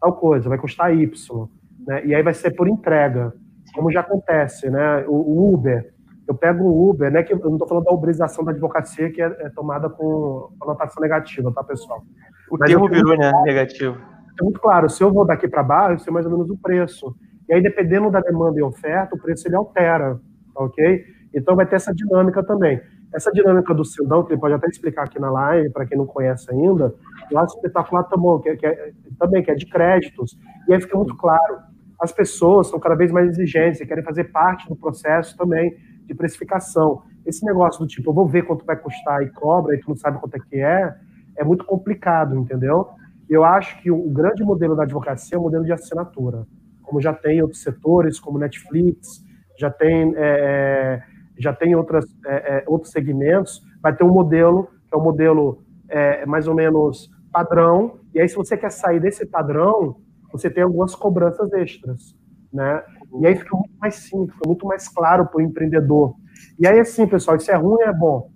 Tal 0.00 0.14
coisa, 0.14 0.48
vai 0.48 0.58
custar 0.58 0.94
Y. 0.94 1.48
Né? 1.86 2.06
E 2.06 2.14
aí 2.14 2.22
vai 2.22 2.32
ser 2.32 2.52
por 2.52 2.66
entrega, 2.66 3.32
como 3.74 3.92
já 3.92 4.00
acontece, 4.00 4.70
né? 4.70 5.04
O, 5.06 5.12
o 5.12 5.54
Uber. 5.54 5.92
Eu 6.26 6.34
pego 6.34 6.64
o 6.64 6.90
Uber, 6.90 7.12
né? 7.12 7.22
Que 7.22 7.34
eu 7.34 7.38
não 7.38 7.52
estou 7.52 7.68
falando 7.68 7.84
da 7.84 7.92
uberização 7.92 8.42
da 8.42 8.50
advocacia, 8.50 9.12
que 9.12 9.20
é, 9.20 9.26
é 9.26 9.50
tomada 9.50 9.90
com 9.90 10.48
anotação 10.60 11.02
negativa, 11.02 11.52
tá, 11.52 11.62
pessoal? 11.62 12.02
O 12.50 12.56
Mas 12.58 12.70
termo 12.70 12.88
virou, 12.88 13.16
né? 13.16 13.30
Negativo. 13.44 13.96
É 14.40 14.42
muito 14.42 14.60
claro, 14.60 14.88
se 14.88 15.02
eu 15.02 15.12
vou 15.12 15.26
daqui 15.26 15.46
para 15.46 15.62
baixo, 15.62 15.94
eu 15.94 15.98
sei 15.98 16.12
mais 16.12 16.26
ou 16.26 16.32
menos 16.32 16.50
o 16.50 16.56
preço. 16.56 17.14
E 17.48 17.54
aí, 17.54 17.62
dependendo 17.62 18.10
da 18.10 18.20
demanda 18.20 18.58
e 18.58 18.62
oferta, 18.62 19.14
o 19.14 19.18
preço 19.18 19.46
ele 19.46 19.56
altera, 19.56 20.18
tá 20.54 20.64
ok? 20.64 21.04
Então 21.36 21.54
vai 21.54 21.66
ter 21.66 21.76
essa 21.76 21.94
dinâmica 21.94 22.42
também. 22.42 22.80
Essa 23.14 23.30
dinâmica 23.30 23.74
do 23.74 23.84
Sildão, 23.84 24.24
que 24.24 24.32
ele 24.32 24.40
pode 24.40 24.54
até 24.54 24.66
explicar 24.68 25.04
aqui 25.04 25.20
na 25.20 25.30
live, 25.30 25.70
para 25.70 25.84
quem 25.84 25.98
não 25.98 26.06
conhece 26.06 26.50
ainda, 26.50 26.94
acho 27.36 27.56
espetacular 27.56 28.04
também 28.04 28.40
que, 28.40 28.48
é, 28.48 28.56
que 28.56 28.66
é, 28.66 28.92
também, 29.18 29.42
que 29.42 29.50
é 29.50 29.54
de 29.54 29.66
créditos. 29.66 30.38
E 30.66 30.72
aí 30.72 30.80
fica 30.80 30.96
muito 30.96 31.14
claro, 31.14 31.58
as 32.00 32.10
pessoas 32.10 32.68
são 32.68 32.80
cada 32.80 32.94
vez 32.94 33.12
mais 33.12 33.28
exigentes 33.28 33.80
e 33.80 33.86
querem 33.86 34.02
fazer 34.02 34.24
parte 34.24 34.66
do 34.66 34.74
processo 34.74 35.36
também 35.36 35.76
de 36.06 36.14
precificação. 36.14 37.02
Esse 37.26 37.44
negócio 37.44 37.80
do 37.80 37.86
tipo, 37.86 38.10
eu 38.10 38.14
vou 38.14 38.26
ver 38.26 38.42
quanto 38.42 38.64
vai 38.64 38.76
custar 38.76 39.22
e 39.22 39.30
cobra 39.30 39.74
e 39.74 39.80
tu 39.80 39.90
não 39.90 39.96
sabe 39.96 40.18
quanto 40.18 40.36
é 40.36 40.40
que 40.40 40.56
é, 40.56 40.94
é 41.36 41.44
muito 41.44 41.66
complicado, 41.66 42.34
entendeu? 42.34 42.88
Eu 43.28 43.44
acho 43.44 43.80
que 43.82 43.90
o 43.90 44.08
grande 44.10 44.42
modelo 44.42 44.74
da 44.74 44.84
advocacia 44.84 45.36
é 45.36 45.38
o 45.38 45.42
modelo 45.42 45.64
de 45.64 45.72
assinatura, 45.72 46.46
como 46.82 47.00
já 47.00 47.12
tem 47.12 47.42
outros 47.42 47.60
setores, 47.62 48.18
como 48.18 48.38
Netflix, 48.38 49.24
já 49.58 49.70
tem 49.70 50.14
é, 50.16 51.02
é 51.02 51.15
já 51.38 51.52
tem 51.52 51.74
outras, 51.74 52.04
é, 52.26 52.58
é, 52.58 52.64
outros 52.66 52.92
segmentos, 52.92 53.60
vai 53.82 53.94
ter 53.94 54.04
um 54.04 54.12
modelo, 54.12 54.68
que 54.88 54.94
é 54.94 54.96
um 54.96 55.02
modelo 55.02 55.62
é, 55.88 56.26
mais 56.26 56.48
ou 56.48 56.54
menos 56.54 57.10
padrão, 57.32 57.98
e 58.14 58.20
aí 58.20 58.28
se 58.28 58.36
você 58.36 58.56
quer 58.56 58.70
sair 58.70 59.00
desse 59.00 59.26
padrão, 59.26 59.96
você 60.32 60.50
tem 60.50 60.62
algumas 60.62 60.94
cobranças 60.94 61.52
extras, 61.52 62.16
né? 62.52 62.82
E 63.20 63.26
aí 63.26 63.36
fica 63.36 63.56
muito 63.56 63.74
mais 63.78 63.94
simples, 63.96 64.34
fica 64.34 64.48
muito 64.48 64.66
mais 64.66 64.88
claro 64.88 65.26
para 65.26 65.38
o 65.38 65.42
empreendedor. 65.42 66.14
E 66.58 66.66
aí, 66.66 66.78
assim, 66.78 67.06
pessoal, 67.06 67.36
isso 67.36 67.50
é 67.50 67.54
ruim 67.54 67.82
é 67.82 67.92
bom. 67.92 68.30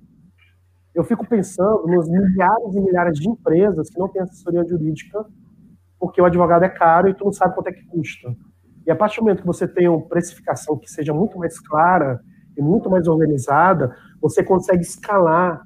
Eu 0.94 1.04
fico 1.04 1.26
pensando 1.26 1.86
nos 1.86 2.08
milhares 2.08 2.74
e 2.74 2.80
milhares 2.80 3.18
de 3.18 3.28
empresas 3.28 3.88
que 3.90 3.98
não 3.98 4.08
têm 4.08 4.22
assessoria 4.22 4.64
jurídica, 4.66 5.24
porque 5.98 6.20
o 6.20 6.24
advogado 6.24 6.64
é 6.64 6.68
caro 6.68 7.08
e 7.08 7.14
tu 7.14 7.24
não 7.24 7.32
sabe 7.32 7.54
quanto 7.54 7.68
é 7.68 7.72
que 7.72 7.84
custa. 7.86 8.34
E 8.86 8.90
a 8.90 8.96
partir 8.96 9.20
do 9.20 9.24
momento 9.24 9.42
que 9.42 9.46
você 9.46 9.68
tem 9.68 9.88
uma 9.88 10.06
precificação 10.08 10.78
que 10.78 10.90
seja 10.90 11.12
muito 11.12 11.38
mais 11.38 11.60
clara 11.60 12.20
e 12.60 12.62
muito 12.62 12.90
mais 12.90 13.08
organizada, 13.08 13.96
você 14.20 14.44
consegue 14.44 14.82
escalar 14.82 15.62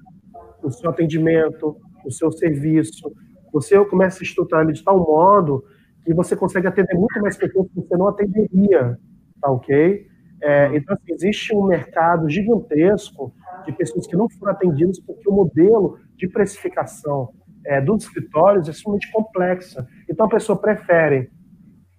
o 0.63 0.71
seu 0.71 0.89
atendimento, 0.89 1.77
o 2.07 2.11
seu 2.11 2.31
serviço. 2.31 3.13
Você 3.53 3.83
começa 3.87 4.21
a 4.21 4.25
estruturar 4.25 4.65
de 4.71 4.83
tal 4.83 4.99
modo 4.99 5.65
e 6.07 6.15
você 6.15 6.37
consegue 6.37 6.69
atender 6.69 6.95
muito 6.95 7.21
mais 7.21 7.37
pessoas 7.37 7.69
que 7.69 7.81
você 7.81 7.97
não 7.97 8.09
atenderia, 8.09 8.99
tá 9.41 9.51
ok? 9.51 10.07
É, 10.41 10.77
então, 10.77 10.95
assim, 10.95 11.13
existe 11.13 11.55
um 11.55 11.67
mercado 11.67 12.29
gigantesco 12.29 13.35
de 13.67 13.73
pessoas 13.73 14.07
que 14.07 14.17
não 14.17 14.29
foram 14.29 14.53
atendidas 14.53 15.01
porque 15.01 15.29
o 15.29 15.33
modelo 15.33 15.99
de 16.17 16.29
precificação 16.29 17.31
é, 17.65 17.81
dos 17.81 18.05
escritórios 18.05 18.69
é 18.69 18.71
extremamente 18.71 19.11
complexa. 19.11 19.87
Então, 20.09 20.27
a 20.27 20.29
pessoa 20.29 20.59
prefere 20.59 21.31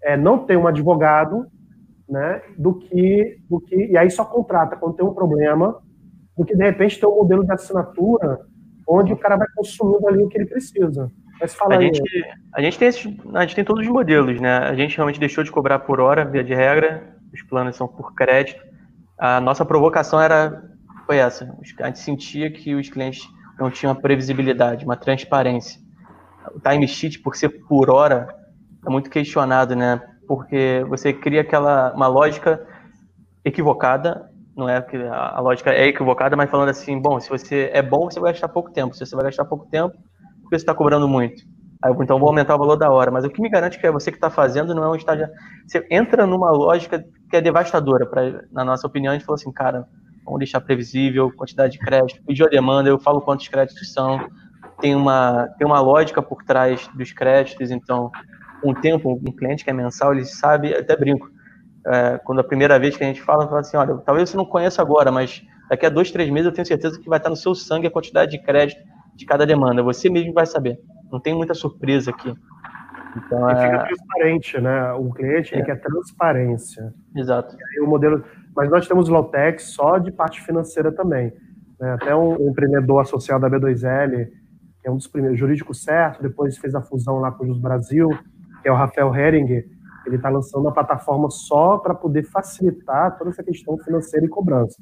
é, 0.03 0.15
não 0.15 0.45
ter 0.45 0.57
um 0.57 0.67
advogado, 0.67 1.47
né, 2.07 2.41
do 2.57 2.75
que, 2.75 3.39
do 3.49 3.59
que, 3.59 3.75
e 3.75 3.97
aí 3.97 4.09
só 4.09 4.23
contrata 4.23 4.75
quando 4.75 4.95
tem 4.95 5.05
um 5.05 5.13
problema, 5.13 5.81
do 6.37 6.45
que, 6.45 6.55
de 6.55 6.63
repente, 6.63 6.99
ter 6.99 7.05
um 7.05 7.15
modelo 7.15 7.43
de 7.43 7.51
assinatura 7.51 8.39
onde 8.87 9.13
o 9.13 9.17
cara 9.17 9.37
vai 9.37 9.47
consumindo 9.55 10.07
ali 10.07 10.23
o 10.23 10.27
que 10.27 10.37
ele 10.37 10.45
precisa. 10.45 11.11
Mas 11.39 11.53
fala 11.55 11.75
a 11.75 11.79
aí. 11.79 11.85
Gente, 11.85 12.03
a, 12.53 12.61
gente 12.61 12.77
tem 12.77 12.87
esses, 12.87 13.17
a 13.33 13.41
gente 13.41 13.55
tem 13.55 13.63
todos 13.63 13.85
os 13.85 13.91
modelos, 13.91 14.39
né? 14.39 14.57
A 14.57 14.75
gente 14.75 14.95
realmente 14.95 15.19
deixou 15.19 15.43
de 15.43 15.51
cobrar 15.51 15.79
por 15.79 15.99
hora, 15.99 16.23
via 16.23 16.43
de 16.43 16.53
regra, 16.53 17.15
os 17.33 17.41
planos 17.41 17.75
são 17.75 17.87
por 17.87 18.13
crédito. 18.13 18.63
A 19.17 19.41
nossa 19.41 19.65
provocação 19.65 20.21
era 20.21 20.63
foi 21.05 21.17
essa. 21.17 21.55
A 21.79 21.87
gente 21.87 21.99
sentia 21.99 22.51
que 22.51 22.73
os 22.73 22.89
clientes 22.89 23.27
não 23.59 23.69
tinham 23.69 23.93
uma 23.93 24.01
previsibilidade, 24.01 24.85
uma 24.85 24.97
transparência. 24.97 25.79
O 26.53 26.59
time 26.59 26.87
sheet, 26.87 27.19
por 27.19 27.35
ser 27.35 27.49
por 27.49 27.89
hora, 27.89 28.27
é 28.85 28.89
muito 28.89 29.09
questionado, 29.09 29.75
né? 29.75 30.01
Porque 30.27 30.85
você 30.87 31.13
cria 31.13 31.41
aquela 31.41 31.93
uma 31.93 32.07
lógica 32.07 32.65
equivocada, 33.43 34.29
não 34.55 34.69
é 34.69 34.81
que 34.81 34.95
a 34.95 35.39
lógica 35.39 35.71
é 35.71 35.87
equivocada, 35.87 36.35
mas 36.35 36.49
falando 36.49 36.69
assim, 36.69 36.99
bom, 36.99 37.19
se 37.19 37.29
você 37.29 37.69
é 37.73 37.81
bom, 37.81 38.09
você 38.09 38.19
vai 38.19 38.31
gastar 38.31 38.47
pouco 38.47 38.71
tempo. 38.71 38.95
Se 38.95 39.05
você 39.05 39.15
vai 39.15 39.25
gastar 39.25 39.45
pouco 39.45 39.67
tempo, 39.67 39.95
porque 40.41 40.57
você 40.57 40.63
está 40.63 40.73
cobrando 40.73 41.07
muito. 41.07 41.43
Aí, 41.83 41.93
então 42.01 42.17
vou 42.17 42.29
aumentar 42.29 42.55
o 42.55 42.59
valor 42.59 42.77
da 42.77 42.89
hora. 42.89 43.11
Mas 43.11 43.25
o 43.25 43.29
que 43.29 43.41
me 43.41 43.49
garante 43.49 43.77
que 43.77 43.85
é 43.85 43.91
você 43.91 44.11
que 44.11 44.17
está 44.17 44.29
fazendo 44.29 44.73
não 44.73 44.83
é 44.83 44.89
um 44.89 44.95
estágio. 44.95 45.27
Você 45.67 45.85
entra 45.91 46.25
numa 46.25 46.49
lógica 46.51 47.03
que 47.29 47.35
é 47.35 47.41
devastadora. 47.41 48.05
Pra, 48.05 48.43
na 48.51 48.63
nossa 48.63 48.87
opinião, 48.87 49.11
a 49.11 49.15
gente 49.15 49.25
falou 49.25 49.35
assim, 49.35 49.51
cara, 49.51 49.85
vamos 50.23 50.39
deixar 50.39 50.61
previsível, 50.61 51.31
quantidade 51.35 51.73
de 51.73 51.79
crédito, 51.79 52.23
pediu 52.25 52.47
a 52.47 52.49
demanda, 52.49 52.89
eu 52.89 52.97
falo 52.97 53.21
quantos 53.21 53.47
créditos 53.47 53.93
são. 53.93 54.27
Tem 54.79 54.95
uma, 54.95 55.47
tem 55.57 55.65
uma 55.65 55.79
lógica 55.79 56.21
por 56.21 56.43
trás 56.43 56.89
dos 56.95 57.11
créditos, 57.13 57.71
então, 57.71 58.11
um 58.69 58.73
tempo, 58.73 59.13
um 59.13 59.31
cliente 59.31 59.63
que 59.63 59.69
é 59.69 59.73
mensal, 59.73 60.13
ele 60.13 60.25
sabe, 60.25 60.73
até 60.73 60.95
brinco. 60.95 61.29
É, 61.87 62.17
quando 62.23 62.39
a 62.39 62.43
primeira 62.43 62.79
vez 62.79 62.97
que 62.97 63.03
a 63.03 63.07
gente 63.07 63.21
fala, 63.21 63.47
fala 63.47 63.59
assim, 63.59 63.77
olha, 63.77 63.95
talvez 63.97 64.29
você 64.29 64.37
não 64.37 64.45
conheça 64.45 64.81
agora, 64.81 65.11
mas 65.11 65.43
daqui 65.69 65.85
a 65.85 65.89
dois, 65.89 66.11
três 66.11 66.29
meses 66.29 66.47
eu 66.47 66.51
tenho 66.51 66.65
certeza 66.65 66.99
que 66.99 67.07
vai 67.07 67.17
estar 67.17 67.29
no 67.29 67.35
seu 67.35 67.53
sangue 67.53 67.87
a 67.87 67.91
quantidade 67.91 68.31
de 68.31 68.43
crédito 68.43 68.81
de 69.15 69.25
cada 69.25 69.45
demanda. 69.45 69.83
Você 69.83 70.09
mesmo 70.09 70.33
vai 70.33 70.45
saber. 70.45 70.79
Não 71.11 71.19
tem 71.19 71.33
muita 71.33 71.53
surpresa 71.53 72.11
aqui. 72.11 72.33
Então, 73.15 73.49
e 73.49 73.55
fica 73.55 73.75
é... 73.75 73.85
transparente, 73.85 74.61
né? 74.61 74.91
O 74.93 75.11
cliente 75.11 75.55
é. 75.55 75.61
quer 75.61 75.79
transparência. 75.79 76.93
Exato. 77.15 77.55
o 77.81 77.87
modelo, 77.87 78.23
mas 78.55 78.69
nós 78.69 78.87
temos 78.87 79.07
Lowtech 79.07 79.61
só 79.61 79.97
de 79.97 80.11
parte 80.11 80.41
financeira 80.41 80.91
também. 80.91 81.31
Né? 81.79 81.93
Até 81.93 82.15
um 82.15 82.49
empreendedor 82.49 83.01
associado 83.01 83.41
da 83.41 83.49
B2L, 83.49 84.27
que 84.81 84.87
é 84.87 84.91
um 84.91 84.97
dos 84.97 85.07
primeiros, 85.07 85.39
jurídico 85.39 85.73
certo, 85.73 86.21
depois 86.21 86.57
fez 86.57 86.75
a 86.75 86.81
fusão 86.81 87.19
lá 87.19 87.31
com 87.31 87.43
o 87.43 87.47
Jus 87.47 87.59
Brasil, 87.59 88.09
que 88.65 88.69
é 88.69 88.71
o 88.71 88.75
Rafael 88.75 89.13
Hering, 89.13 89.63
ele 90.07 90.15
está 90.15 90.27
lançando 90.27 90.63
uma 90.63 90.73
plataforma 90.73 91.29
só 91.29 91.77
para 91.77 91.93
poder 91.93 92.23
facilitar 92.23 93.15
toda 93.15 93.29
essa 93.29 93.43
questão 93.43 93.77
financeira 93.77 94.25
e 94.25 94.27
cobrança. 94.27 94.75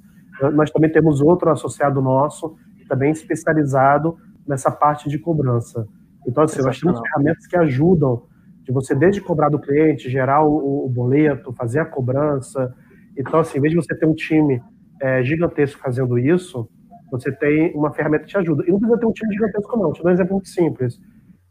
Nós 0.53 0.71
também 0.71 0.89
temos 0.89 1.19
outro 1.19 1.49
associado 1.49 2.01
nosso, 2.01 2.55
também 2.88 3.11
especializado 3.11 4.17
nessa 4.47 4.71
parte 4.71 5.09
de 5.09 5.19
cobrança. 5.19 5.86
Então, 6.25 6.45
assim, 6.45 6.61
nós 6.61 6.79
temos 6.79 6.97
ferramentas 6.97 7.45
que 7.45 7.57
ajudam 7.57 8.23
de 8.61 8.71
você 8.71 8.95
desde 8.95 9.19
cobrar 9.19 9.49
do 9.49 9.59
cliente, 9.59 10.09
gerar 10.09 10.45
o, 10.45 10.86
o, 10.86 10.89
boleto, 10.89 11.51
fazer 11.51 11.81
a 11.81 11.86
cobrança. 11.86 12.73
Então, 13.17 13.41
assim, 13.41 13.57
em 13.57 13.61
vez 13.61 13.73
de 13.73 13.81
você 13.81 13.93
ter 13.93 14.05
um 14.05 14.15
time 14.15 14.63
é, 15.01 15.21
gigantesco 15.25 15.81
fazendo 15.81 16.17
isso, 16.17 16.69
você 17.11 17.34
tem 17.34 17.75
uma 17.75 17.91
ferramenta 17.91 18.23
que 18.23 18.29
te 18.29 18.38
ajuda. 18.38 18.63
E 18.65 18.71
não 18.71 18.79
precisa 18.79 18.97
ter 18.97 19.05
um 19.07 19.11
time 19.11 19.34
gigantesco, 19.34 19.77
não. 19.77 19.91
Te 19.91 20.01
dar 20.01 20.09
um 20.09 20.13
exemplo 20.13 20.34
muito 20.36 20.47
simples. 20.47 20.97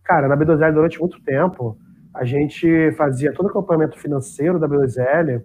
Cara, 0.02 0.26
na 0.26 0.34
B2L, 0.34 0.72
durante 0.72 0.98
muito 0.98 1.22
tempo, 1.22 1.76
a 2.14 2.24
gente 2.24 2.92
fazia 2.92 3.32
todo 3.32 3.46
o 3.46 3.48
acompanhamento 3.48 3.98
financeiro 3.98 4.58
da 4.58 4.68
B2L 4.68 5.42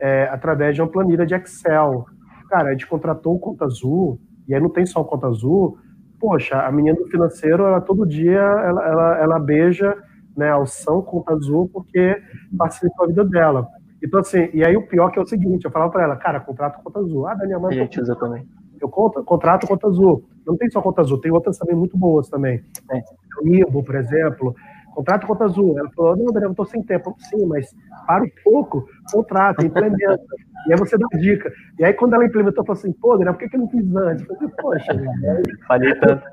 é, 0.00 0.24
através 0.24 0.74
de 0.74 0.82
uma 0.82 0.90
planilha 0.90 1.24
de 1.24 1.34
Excel. 1.34 2.04
Cara, 2.48 2.68
a 2.68 2.72
gente 2.72 2.86
contratou 2.86 3.36
o 3.36 3.38
Conta 3.38 3.64
Azul, 3.64 4.20
e 4.46 4.54
aí 4.54 4.60
não 4.60 4.70
tem 4.70 4.84
só 4.84 5.00
o 5.00 5.04
Conta 5.04 5.26
Azul, 5.26 5.78
poxa, 6.22 6.60
a 6.60 6.70
menina 6.70 6.96
do 6.96 7.08
financeiro, 7.08 7.64
ela 7.64 7.80
todo 7.80 8.06
dia, 8.06 8.38
ela, 8.38 8.86
ela, 8.86 9.18
ela 9.18 9.38
beija 9.40 9.96
né, 10.36 10.48
alção, 10.50 11.02
conta 11.02 11.34
azul, 11.34 11.68
porque 11.72 12.16
facilitou 12.56 13.04
a 13.04 13.08
vida 13.08 13.24
dela. 13.24 13.66
Então, 14.02 14.20
assim, 14.20 14.48
e 14.54 14.64
aí 14.64 14.76
o 14.76 14.86
pior 14.86 15.10
que 15.10 15.18
é 15.18 15.22
o 15.22 15.26
seguinte, 15.26 15.64
eu 15.64 15.70
falava 15.70 15.90
para 15.90 16.04
ela, 16.04 16.16
cara, 16.16 16.38
contrato 16.38 16.80
conta 16.82 17.00
azul. 17.00 17.26
Ah, 17.26 17.34
Daniel, 17.34 17.60
mas... 17.60 17.72
A 17.72 17.80
gente 17.80 18.00
usa 18.00 18.14
também. 18.14 18.46
Eu 18.80 18.88
conto, 18.88 19.22
contrato 19.24 19.66
conta 19.66 19.88
azul. 19.88 20.24
Não 20.46 20.56
tem 20.56 20.70
só 20.70 20.80
conta 20.80 21.02
azul, 21.02 21.20
tem 21.20 21.32
outras 21.32 21.58
também 21.58 21.76
muito 21.76 21.96
boas 21.96 22.28
também. 22.28 22.62
É. 22.90 23.00
O 23.42 23.48
Ibo, 23.48 23.82
por 23.84 23.96
exemplo, 23.96 24.54
contrato 24.94 25.26
conta 25.26 25.44
azul. 25.44 25.78
Ela 25.78 25.90
falou, 25.90 26.16
não, 26.16 26.26
Daniel, 26.26 26.50
eu 26.50 26.54
tô 26.54 26.64
sem 26.64 26.82
tempo. 26.82 27.14
Sim, 27.18 27.46
mas 27.46 27.74
para 28.06 28.24
um 28.24 28.30
pouco, 28.44 28.86
contrata, 29.10 29.64
implementa. 29.64 30.20
E 30.66 30.72
aí 30.72 30.78
você 30.78 30.96
dá 30.96 31.06
dica. 31.18 31.52
E 31.78 31.84
aí, 31.84 31.92
quando 31.92 32.14
ela 32.14 32.24
implementou, 32.24 32.64
falou 32.64 32.78
assim, 32.78 32.92
pô, 32.92 33.16
Daniel, 33.16 33.34
por 33.34 33.40
que, 33.40 33.48
que 33.48 33.56
eu 33.56 33.60
não 33.60 33.68
fiz 33.68 33.96
antes? 33.96 34.28
Eu 34.28 34.36
falei, 34.36 34.52
poxa, 34.60 34.92
Falei 35.66 35.94
tanto. 35.96 36.24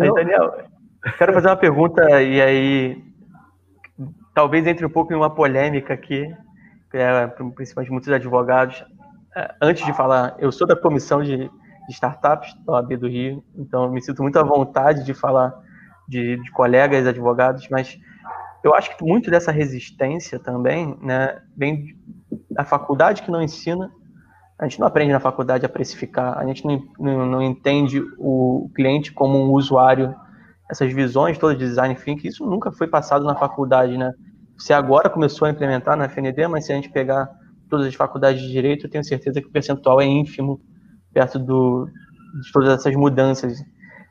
Aí, 0.00 0.12
Daniel, 0.12 0.52
quero 1.18 1.32
fazer 1.32 1.48
uma 1.48 1.56
pergunta, 1.56 2.22
e 2.22 2.40
aí 2.40 3.12
talvez 4.34 4.66
entre 4.66 4.84
um 4.84 4.90
pouco 4.90 5.12
em 5.12 5.16
uma 5.16 5.30
polêmica 5.30 5.94
aqui, 5.94 6.34
é, 6.92 7.26
principalmente 7.54 7.90
muitos 7.90 8.10
advogados. 8.10 8.84
É, 9.36 9.54
antes 9.60 9.84
de 9.84 9.92
falar, 9.92 10.34
eu 10.38 10.50
sou 10.52 10.66
da 10.66 10.76
comissão 10.76 11.22
de, 11.22 11.36
de 11.36 11.90
startups 11.90 12.54
da 12.64 12.74
OAB 12.74 12.96
do 12.96 13.08
Rio, 13.08 13.42
então 13.56 13.90
me 13.90 14.02
sinto 14.02 14.22
muito 14.22 14.38
à 14.38 14.42
vontade 14.42 15.04
de 15.04 15.14
falar 15.14 15.54
de, 16.12 16.36
de 16.36 16.50
colegas 16.52 17.06
advogados, 17.06 17.66
mas 17.70 17.98
eu 18.62 18.74
acho 18.74 18.94
que 18.96 19.02
muito 19.02 19.30
dessa 19.30 19.50
resistência 19.50 20.38
também 20.38 20.96
né, 21.00 21.40
vem 21.56 21.96
da 22.50 22.64
faculdade 22.64 23.22
que 23.22 23.30
não 23.30 23.42
ensina. 23.42 23.90
A 24.60 24.64
gente 24.68 24.78
não 24.78 24.86
aprende 24.86 25.10
na 25.10 25.18
faculdade 25.18 25.64
a 25.64 25.68
precificar, 25.68 26.38
a 26.38 26.46
gente 26.46 26.64
não, 26.64 26.84
não, 26.98 27.26
não 27.26 27.42
entende 27.42 28.00
o 28.18 28.70
cliente 28.76 29.10
como 29.10 29.38
um 29.38 29.50
usuário, 29.52 30.14
essas 30.70 30.92
visões 30.92 31.38
todas 31.38 31.58
de 31.58 31.64
design 31.64 31.94
thinking, 31.94 32.28
isso 32.28 32.46
nunca 32.46 32.70
foi 32.70 32.86
passado 32.86 33.24
na 33.24 33.34
faculdade, 33.34 33.96
né? 33.96 34.12
Você 34.56 34.72
agora 34.72 35.10
começou 35.10 35.48
a 35.48 35.50
implementar 35.50 35.96
na 35.96 36.04
FND, 36.04 36.46
mas 36.46 36.66
se 36.66 36.72
a 36.72 36.76
gente 36.76 36.90
pegar 36.90 37.28
todas 37.68 37.86
as 37.86 37.94
faculdades 37.94 38.40
de 38.40 38.52
direito, 38.52 38.86
eu 38.86 38.90
tenho 38.90 39.02
certeza 39.02 39.40
que 39.40 39.48
o 39.48 39.50
percentual 39.50 40.00
é 40.00 40.04
ínfimo 40.04 40.60
perto 41.12 41.38
do, 41.38 41.88
de 42.40 42.52
todas 42.52 42.68
essas 42.68 42.94
mudanças. 42.94 43.58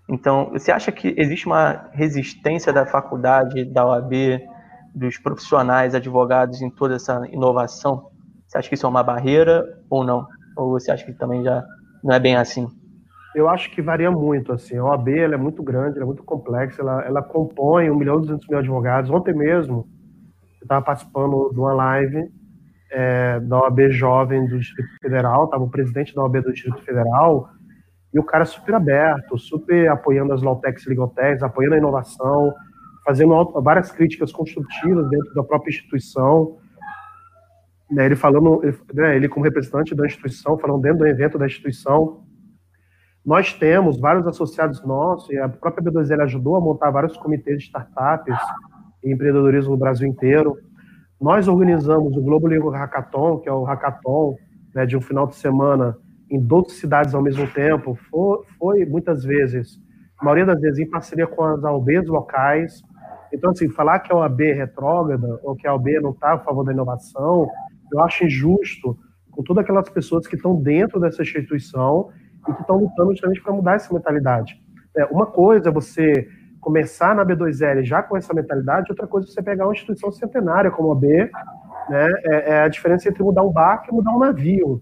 Então, 0.10 0.50
você 0.52 0.72
acha 0.72 0.92
que 0.92 1.14
existe 1.18 1.46
uma 1.46 1.90
resistência 1.92 2.74
da 2.74 2.86
faculdade, 2.86 3.66
da 3.66 3.86
OAB, 3.86 4.42
dos 4.94 5.18
profissionais, 5.18 5.96
advogados 5.96 6.62
em 6.62 6.70
toda 6.70 6.96
essa 6.96 7.26
inovação? 7.32 8.10
Você 8.46 8.58
acha 8.58 8.68
que 8.68 8.76
isso 8.76 8.86
é 8.86 8.90
uma 8.90 9.04
barreira 9.04 9.80
ou 9.90 10.04
não? 10.04 10.28
Ou 10.58 10.72
você 10.72 10.92
acha 10.92 11.06
que 11.06 11.14
também 11.14 11.44
já 11.44 11.64
não 12.04 12.14
é 12.14 12.20
bem 12.20 12.36
assim? 12.36 12.68
Eu 13.34 13.48
acho 13.48 13.72
que 13.72 13.82
varia 13.82 14.12
muito, 14.12 14.52
assim. 14.52 14.78
A 14.78 14.84
OAB 14.84 15.08
é 15.08 15.38
muito 15.38 15.64
grande, 15.64 16.00
é 16.00 16.04
muito 16.04 16.24
complexa, 16.24 16.82
ela, 16.82 17.02
ela 17.04 17.24
compõe 17.24 17.90
um 17.90 17.96
milhão 17.96 18.18
e 18.18 18.22
duzentos 18.22 18.48
mil 18.48 18.60
advogados. 18.60 19.10
Ontem 19.10 19.34
mesmo, 19.34 19.88
eu 20.60 20.66
estava 20.66 20.84
participando 20.84 21.50
de 21.54 21.60
uma 21.60 21.74
live 21.74 22.30
é, 22.92 23.40
da 23.40 23.62
OAB 23.62 23.90
Jovem 23.92 24.46
do 24.48 24.60
Distrito 24.60 24.90
Federal, 25.02 25.46
estava 25.46 25.64
o 25.64 25.70
presidente 25.70 26.14
da 26.14 26.24
OAB 26.24 26.42
do 26.42 26.52
Distrito 26.52 26.84
Federal, 26.84 27.50
e 28.14 28.20
o 28.20 28.24
cara 28.24 28.46
super 28.46 28.76
aberto, 28.76 29.38
super 29.38 29.90
apoiando 29.90 30.34
as 30.34 30.42
Lawtechs 30.42 30.86
e 30.86 30.90
Legaltechs, 30.90 31.42
apoiando 31.42 31.76
a 31.76 31.78
inovação, 31.78 32.54
fazendo 33.06 33.62
várias 33.62 33.92
críticas 33.92 34.32
construtivas 34.32 35.10
dentro 35.10 35.34
da 35.34 35.44
própria 35.44 35.70
instituição. 35.70 36.58
Né, 37.90 38.06
ele 38.06 38.16
falando, 38.16 38.62
ele, 38.64 38.78
né, 38.94 39.16
ele 39.16 39.28
como 39.28 39.46
representante 39.46 39.94
da 39.96 40.06
instituição, 40.06 40.58
falando 40.58 40.82
dentro 40.82 41.00
do 41.00 41.08
evento 41.08 41.38
da 41.38 41.46
instituição. 41.46 42.24
Nós 43.26 43.54
temos 43.54 44.00
vários 44.00 44.26
associados 44.26 44.84
nossos, 44.84 45.30
e 45.30 45.38
a 45.38 45.48
própria 45.48 45.92
B2L 45.92 46.24
ajudou 46.24 46.56
a 46.56 46.62
montar 46.62 46.90
vários 46.90 47.16
comitês 47.18 47.60
de 47.60 47.66
startups 47.66 48.38
e 49.04 49.12
empreendedorismo 49.12 49.72
no 49.72 49.78
Brasil 49.78 50.08
inteiro. 50.08 50.58
Nós 51.20 51.48
organizamos 51.48 52.18
o 52.18 52.22
Globo 52.22 52.48
Legal 52.48 52.70
Hackathon, 52.70 53.40
que 53.40 53.48
é 53.48 53.52
o 53.52 53.64
hackathon 53.64 54.36
né, 54.74 54.86
de 54.86 54.98
um 54.98 55.02
final 55.02 55.28
de 55.28 55.36
semana 55.36 55.96
em 56.32 56.40
12 56.40 56.76
cidades 56.76 57.14
ao 57.14 57.22
mesmo 57.22 57.46
tempo. 57.48 57.98
Foi, 58.10 58.40
foi 58.58 58.86
muitas 58.86 59.24
vezes, 59.24 59.78
a 60.18 60.24
maioria 60.24 60.46
das 60.46 60.62
vezes, 60.62 60.80
em 60.80 60.90
parceria 60.90 61.28
com 61.28 61.44
as 61.44 61.64
AOBs 61.64 62.08
locais. 62.08 62.82
Então, 63.34 63.52
assim, 63.52 63.70
falar 63.70 64.00
que 64.00 64.12
a 64.12 64.16
OAB 64.16 64.42
é 64.42 64.54
retrógrada 64.54 65.40
ou 65.44 65.56
que 65.56 65.68
a 65.68 65.74
OAB 65.74 65.88
não 66.02 66.12
está 66.12 66.34
a 66.34 66.40
favor 66.40 66.64
da 66.64 66.72
inovação, 66.72 67.48
eu 67.92 68.00
acho 68.00 68.26
injusto 68.26 68.98
com 69.30 69.44
todas 69.44 69.64
aquelas 69.64 69.90
pessoas 69.90 70.26
que 70.26 70.36
estão 70.36 70.56
dentro 70.56 71.00
dessa 71.00 71.22
instituição 71.22 72.10
e 72.48 72.54
que 72.54 72.62
estão 72.62 72.78
lutando 72.78 73.12
justamente 73.12 73.42
para 73.42 73.54
mudar 73.54 73.76
essa 73.76 73.94
mentalidade. 73.94 74.62
É, 74.98 75.06
uma 75.06 75.26
coisa 75.26 75.70
é 75.70 75.72
você 75.72 76.28
começar 76.60 77.16
na 77.16 77.26
B2L 77.26 77.84
já 77.84 78.04
com 78.04 78.16
essa 78.16 78.34
mentalidade, 78.34 78.92
outra 78.92 79.08
coisa 79.08 79.28
é 79.28 79.32
você 79.32 79.42
pegar 79.42 79.66
uma 79.66 79.74
instituição 79.74 80.12
centenária 80.12 80.70
como 80.70 80.92
a 80.92 80.96
B, 80.96 81.30
né? 81.90 82.08
É, 82.26 82.52
é 82.52 82.62
a 82.64 82.68
diferença 82.68 83.10
entre 83.10 83.24
mudar 83.24 83.44
um 83.44 83.52
barco 83.52 83.88
e 83.90 83.94
mudar 83.94 84.12
um 84.12 84.20
navio. 84.20 84.82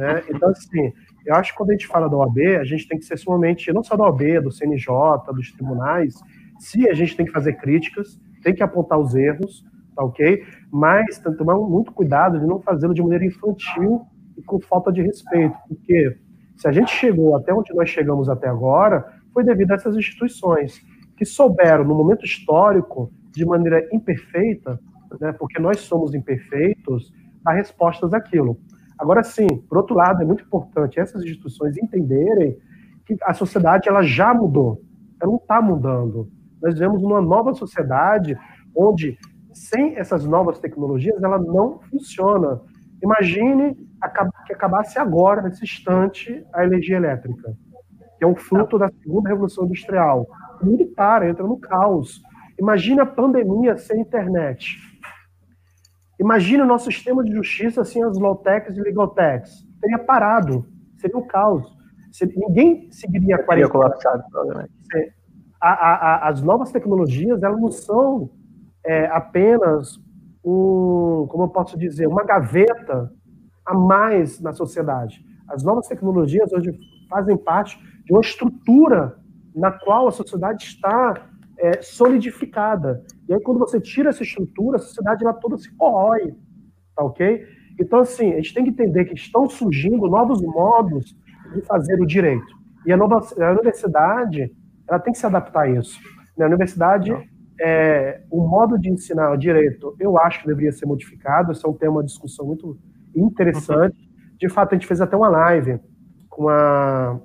Né? 0.00 0.22
Então, 0.30 0.48
assim, 0.48 0.92
eu 1.26 1.34
acho 1.34 1.52
que 1.52 1.58
quando 1.58 1.70
a 1.70 1.72
gente 1.74 1.86
fala 1.86 2.08
da 2.08 2.16
OAB, 2.16 2.38
a 2.58 2.64
gente 2.64 2.88
tem 2.88 2.98
que 2.98 3.04
ser 3.04 3.18
sumamente, 3.18 3.70
não 3.70 3.84
só 3.84 3.96
da 3.96 4.04
OAB, 4.04 4.40
do 4.42 4.50
CNJ, 4.50 4.90
dos 5.34 5.52
tribunais, 5.52 6.14
se 6.58 6.88
a 6.88 6.94
gente 6.94 7.14
tem 7.14 7.26
que 7.26 7.32
fazer 7.32 7.52
críticas, 7.58 8.18
tem 8.42 8.54
que 8.54 8.62
apontar 8.62 8.98
os 8.98 9.14
erros, 9.14 9.62
tá 9.94 10.02
ok? 10.02 10.42
Mas 10.72 11.18
tem 11.18 11.32
que 11.32 11.38
tomar 11.38 11.56
muito 11.56 11.92
cuidado 11.92 12.40
de 12.40 12.46
não 12.46 12.60
fazê-lo 12.60 12.94
de 12.94 13.02
maneira 13.02 13.26
infantil 13.26 14.06
e 14.38 14.42
com 14.42 14.58
falta 14.58 14.90
de 14.90 15.02
respeito, 15.02 15.54
porque 15.68 16.16
se 16.56 16.66
a 16.66 16.72
gente 16.72 16.90
chegou 16.90 17.36
até 17.36 17.52
onde 17.52 17.74
nós 17.74 17.90
chegamos 17.90 18.30
até 18.30 18.48
agora, 18.48 19.06
foi 19.34 19.44
devido 19.44 19.72
a 19.72 19.74
essas 19.74 19.94
instituições 19.96 20.80
que 21.14 21.26
souberam, 21.26 21.84
no 21.84 21.94
momento 21.94 22.24
histórico, 22.24 23.12
de 23.32 23.44
maneira 23.44 23.86
imperfeita, 23.92 24.80
né, 25.20 25.34
porque 25.38 25.60
nós 25.60 25.80
somos 25.80 26.14
imperfeitos, 26.14 27.12
dar 27.42 27.52
respostas 27.52 28.14
àquilo. 28.14 28.58
Agora, 29.00 29.24
sim, 29.24 29.46
por 29.66 29.78
outro 29.78 29.96
lado, 29.96 30.22
é 30.22 30.26
muito 30.26 30.44
importante 30.44 31.00
essas 31.00 31.22
instituições 31.22 31.78
entenderem 31.78 32.58
que 33.06 33.16
a 33.22 33.32
sociedade 33.32 33.88
ela 33.88 34.02
já 34.02 34.34
mudou, 34.34 34.82
ela 35.18 35.32
não 35.32 35.38
está 35.38 35.62
mudando. 35.62 36.30
Nós 36.60 36.74
vivemos 36.74 37.00
numa 37.00 37.22
nova 37.22 37.54
sociedade 37.54 38.38
onde, 38.76 39.18
sem 39.54 39.96
essas 39.96 40.26
novas 40.26 40.58
tecnologias, 40.58 41.22
ela 41.22 41.38
não 41.38 41.80
funciona. 41.90 42.60
Imagine 43.02 43.74
que 44.46 44.52
acabasse 44.52 44.98
agora, 44.98 45.40
nesse 45.40 45.64
instante, 45.64 46.44
a 46.52 46.62
energia 46.62 46.98
elétrica, 46.98 47.56
que 48.18 48.24
é 48.24 48.26
um 48.26 48.36
fruto 48.36 48.78
da 48.78 48.90
segunda 49.02 49.30
revolução 49.30 49.64
industrial 49.64 50.26
o 50.60 50.66
mundo 50.66 50.86
para, 50.94 51.26
entra 51.26 51.46
no 51.46 51.58
caos. 51.58 52.20
Imagina 52.58 53.04
a 53.04 53.06
pandemia 53.06 53.78
sem 53.78 54.02
internet. 54.02 54.76
Imagina 56.20 56.64
o 56.64 56.66
nosso 56.66 56.84
sistema 56.92 57.24
de 57.24 57.32
justiça 57.32 57.82
sem 57.82 58.04
as 58.04 58.18
low-techs 58.18 58.76
e 58.76 58.80
legal-techs. 58.80 59.66
Teria 59.80 59.98
parado. 59.98 60.66
Seria 60.98 61.16
um 61.16 61.26
caos. 61.26 61.74
Ninguém 62.36 62.92
seguiria 62.92 63.36
a 63.36 63.42
quarentena. 63.42 63.72
colapsado, 63.72 64.22
provavelmente. 64.30 64.72
A, 65.58 65.70
a, 65.70 65.94
a, 65.94 66.28
as 66.28 66.42
novas 66.42 66.70
tecnologias, 66.70 67.42
elas 67.42 67.58
não 67.58 67.70
são 67.70 68.30
é, 68.84 69.06
apenas 69.06 69.98
um, 70.44 71.26
como 71.28 71.44
eu 71.44 71.48
posso 71.48 71.78
dizer, 71.78 72.06
uma 72.06 72.24
gaveta 72.24 73.10
a 73.64 73.74
mais 73.74 74.40
na 74.40 74.52
sociedade. 74.52 75.24
As 75.48 75.62
novas 75.62 75.86
tecnologias 75.88 76.52
hoje 76.52 76.78
fazem 77.08 77.36
parte 77.36 77.78
de 78.04 78.12
uma 78.12 78.20
estrutura 78.20 79.16
na 79.54 79.70
qual 79.70 80.06
a 80.06 80.12
sociedade 80.12 80.64
está 80.64 81.28
é, 81.60 81.82
solidificada. 81.82 83.04
E 83.28 83.34
aí, 83.34 83.40
quando 83.40 83.58
você 83.58 83.80
tira 83.80 84.08
essa 84.08 84.22
estrutura, 84.22 84.76
a 84.76 84.80
sociedade 84.80 85.24
ela 85.24 85.34
toda 85.34 85.58
se 85.58 85.70
corrói, 85.76 86.34
tá 86.96 87.04
ok? 87.04 87.46
Então, 87.78 88.00
assim, 88.00 88.32
a 88.32 88.36
gente 88.36 88.54
tem 88.54 88.64
que 88.64 88.70
entender 88.70 89.04
que 89.04 89.14
estão 89.14 89.48
surgindo 89.48 90.08
novos 90.08 90.40
modos 90.42 91.14
de 91.54 91.60
fazer 91.62 92.00
o 92.00 92.06
direito. 92.06 92.58
E 92.86 92.92
a, 92.92 92.96
nova, 92.96 93.20
a 93.38 93.50
universidade, 93.52 94.50
ela 94.88 94.98
tem 94.98 95.12
que 95.12 95.18
se 95.18 95.26
adaptar 95.26 95.62
a 95.62 95.70
isso. 95.70 96.00
Na 96.36 96.46
universidade, 96.46 97.12
é, 97.60 98.22
o 98.30 98.40
modo 98.46 98.78
de 98.78 98.90
ensinar 98.90 99.30
o 99.32 99.36
direito, 99.36 99.94
eu 100.00 100.18
acho 100.18 100.40
que 100.40 100.46
deveria 100.46 100.72
ser 100.72 100.86
modificado. 100.86 101.52
Esse 101.52 101.64
é 101.66 101.68
um 101.68 101.74
tema 101.74 102.00
de 102.00 102.08
discussão 102.08 102.46
muito 102.46 102.78
interessante. 103.14 103.96
De 104.38 104.48
fato, 104.48 104.72
a 104.72 104.78
gente 104.78 104.86
fez 104.86 105.00
até 105.00 105.16
uma 105.16 105.28
live 105.28 105.78
com 106.28 106.48
a 106.48 107.20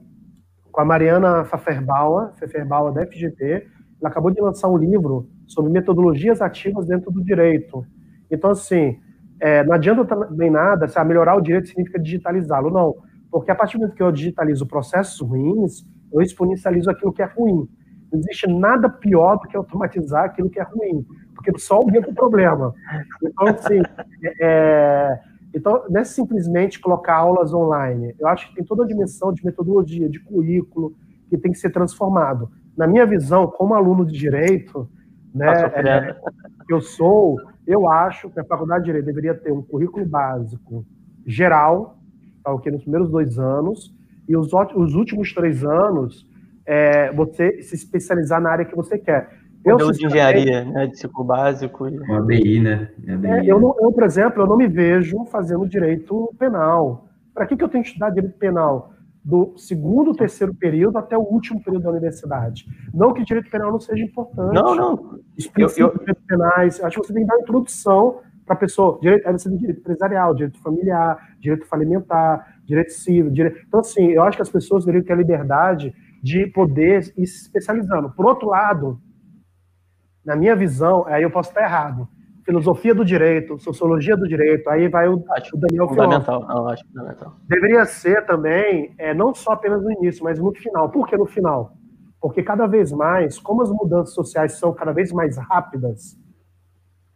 com 0.76 0.82
a 0.82 0.86
Mariana 0.86 1.46
Pfefferbauer, 1.46 2.34
Pfefferbauer 2.34 2.94
da 2.94 3.06
FGT. 3.06 3.66
Ela 4.06 4.12
acabou 4.12 4.30
de 4.30 4.40
lançar 4.40 4.68
um 4.68 4.78
livro 4.78 5.28
sobre 5.48 5.72
metodologias 5.72 6.40
ativas 6.40 6.86
dentro 6.86 7.10
do 7.10 7.24
direito. 7.24 7.84
Então, 8.30 8.52
assim, 8.52 9.00
é, 9.40 9.64
não 9.64 9.74
adianta 9.74 10.06
também 10.06 10.52
nada, 10.52 10.88
se 10.88 11.04
melhorar 11.04 11.36
o 11.36 11.42
direito 11.42 11.70
significa 11.70 12.00
digitalizá-lo, 12.00 12.70
não. 12.70 12.96
Porque 13.32 13.50
a 13.50 13.56
partir 13.56 13.78
do 13.78 13.82
momento 13.82 13.96
que 13.96 14.04
eu 14.04 14.12
digitalizo 14.12 14.68
processos 14.68 15.20
ruins, 15.20 15.84
eu 16.14 16.22
exponencializo 16.22 16.88
aquilo 16.92 17.12
que 17.12 17.24
é 17.24 17.26
ruim. 17.26 17.68
Não 18.12 18.20
existe 18.20 18.46
nada 18.48 18.88
pior 18.88 19.38
do 19.38 19.48
que 19.48 19.58
automatizar 19.58 20.26
aquilo 20.26 20.52
que 20.52 20.60
é 20.60 20.64
ruim, 20.64 21.04
porque 21.34 21.58
só 21.58 21.78
aumenta 21.78 22.12
o 22.12 22.14
problema. 22.14 22.72
Então, 23.24 23.48
assim, 23.48 23.82
é, 24.40 25.20
então, 25.52 25.84
não 25.90 26.02
é 26.02 26.04
simplesmente 26.04 26.80
colocar 26.80 27.16
aulas 27.16 27.56
online. 27.56 28.14
Eu 28.20 28.28
acho 28.28 28.50
que 28.50 28.56
tem 28.56 28.64
toda 28.64 28.84
a 28.84 28.88
dimensão 28.88 29.34
de 29.34 29.44
metodologia, 29.44 30.08
de 30.08 30.20
currículo, 30.20 30.94
que 31.28 31.40
tem 31.40 31.52
que 31.52 31.58
ser 31.58 31.72
transformado. 31.72 32.52
Na 32.78 32.88
minha 32.88 33.06
visão, 33.06 33.48
como 33.48 33.74
aluno 33.74 34.06
de 34.06 34.18
direito, 34.18 34.90
né, 35.34 35.52
é, 35.76 36.16
eu 36.70 36.82
sou, 36.82 37.40
eu 37.66 37.90
acho 37.90 38.30
que 38.30 38.40
a 38.40 38.44
faculdade 38.44 38.82
de 38.82 38.86
direito 38.88 39.06
deveria 39.06 39.34
ter 39.34 39.52
um 39.52 39.62
currículo 39.62 40.06
básico 40.06 40.86
geral, 41.26 41.98
tá, 42.44 42.52
okay, 42.54 42.72
nos 42.72 42.82
primeiros 42.82 43.10
dois 43.10 43.40
anos, 43.40 43.94
e 44.28 44.36
os, 44.36 44.52
os 44.54 44.96
últimos 44.96 45.34
três 45.34 45.64
anos, 45.64 46.28
é, 46.66 47.12
você 47.12 47.62
se 47.62 47.76
especializar 47.76 48.42
na 48.42 48.50
área 48.50 48.66
que 48.66 48.76
você 48.76 48.98
quer. 48.98 49.30
Modelo 49.66 49.92
de 49.92 50.06
engenharia, 50.06 50.64
né, 50.64 50.88
de 50.88 51.00
ciclo 51.00 51.24
básico. 51.24 51.88
E... 51.88 51.98
Uma 52.00 52.22
BI, 52.22 52.60
né? 52.60 52.90
É, 53.08 53.46
eu, 53.46 53.60
não, 53.60 53.76
eu, 53.80 53.92
por 53.92 54.04
exemplo, 54.04 54.44
eu 54.44 54.48
não 54.48 54.58
me 54.58 54.68
vejo 54.68 55.26
fazendo 55.26 55.68
direito 55.68 56.32
penal. 56.38 57.08
Para 57.34 57.48
que, 57.48 57.58
que 57.58 57.64
eu 57.64 57.70
tenho 57.70 57.84
que 57.84 57.90
estudar 57.90 58.12
direito 58.12 58.38
penal? 58.38 58.94
Do 59.26 59.58
segundo, 59.58 60.14
terceiro 60.14 60.54
período 60.54 61.00
até 61.00 61.18
o 61.18 61.22
último 61.22 61.60
período 61.60 61.82
da 61.82 61.90
universidade. 61.90 62.68
Não 62.94 63.12
que 63.12 63.24
direito 63.24 63.50
penal 63.50 63.72
não 63.72 63.80
seja 63.80 64.04
importante. 64.04 64.54
Não, 64.54 64.76
não. 64.76 65.20
Os 65.36 65.48
princípios 65.48 65.78
eu, 65.80 66.06
eu... 66.08 66.16
penais, 66.28 66.80
acho 66.84 67.02
que 67.02 67.08
você 67.08 67.14
tem 67.14 67.24
que 67.24 67.30
dar 67.30 67.40
introdução 67.40 68.20
para 68.46 68.54
a 68.54 68.60
pessoa. 68.60 69.00
Direito, 69.02 69.28
aí 69.28 69.34
você 69.34 69.50
tem 69.50 69.58
direito 69.58 69.80
empresarial, 69.80 70.36
direito 70.36 70.62
familiar, 70.62 71.18
direito 71.40 71.66
falimentar, 71.66 72.60
direito 72.66 72.92
civil. 72.92 73.32
Direito... 73.32 73.66
Então, 73.68 73.80
assim, 73.80 74.12
eu 74.12 74.22
acho 74.22 74.38
que 74.38 74.44
as 74.44 74.50
pessoas 74.50 74.86
deveriam 74.86 75.04
ter 75.04 75.14
a 75.14 75.18
liberdade 75.18 75.92
de 76.22 76.46
poder 76.46 77.12
ir 77.18 77.26
se 77.26 77.46
especializando. 77.46 78.12
Por 78.12 78.28
outro 78.28 78.50
lado, 78.50 79.02
na 80.24 80.36
minha 80.36 80.56
visão, 80.56 81.04
aí 81.08 81.24
eu 81.24 81.32
posso 81.32 81.50
estar 81.50 81.64
errado. 81.64 82.08
Filosofia 82.46 82.94
do 82.94 83.04
direito, 83.04 83.58
sociologia 83.58 84.16
do 84.16 84.28
direito, 84.28 84.70
aí 84.70 84.88
vai 84.88 85.10
o, 85.10 85.24
acho 85.32 85.56
o 85.56 85.60
Daniel 85.60 85.88
fundamental, 85.88 86.46
não, 86.48 86.68
acho 86.68 86.86
fundamental. 86.88 87.36
Deveria 87.48 87.86
ser 87.86 88.24
também, 88.26 88.94
é, 89.00 89.14
não 89.14 89.34
só 89.34 89.54
apenas 89.54 89.84
no 89.84 89.92
início, 89.92 90.24
mas 90.24 90.40
no 90.40 90.54
final. 90.54 90.90
Por 90.90 91.08
que 91.08 91.18
no 91.18 91.26
final? 91.26 91.74
Porque 92.22 92.44
cada 92.44 92.68
vez 92.68 92.92
mais, 92.92 93.40
como 93.40 93.64
as 93.64 93.72
mudanças 93.72 94.14
sociais 94.14 94.54
são 94.54 94.72
cada 94.74 94.92
vez 94.92 95.12
mais 95.12 95.38
rápidas, 95.38 96.18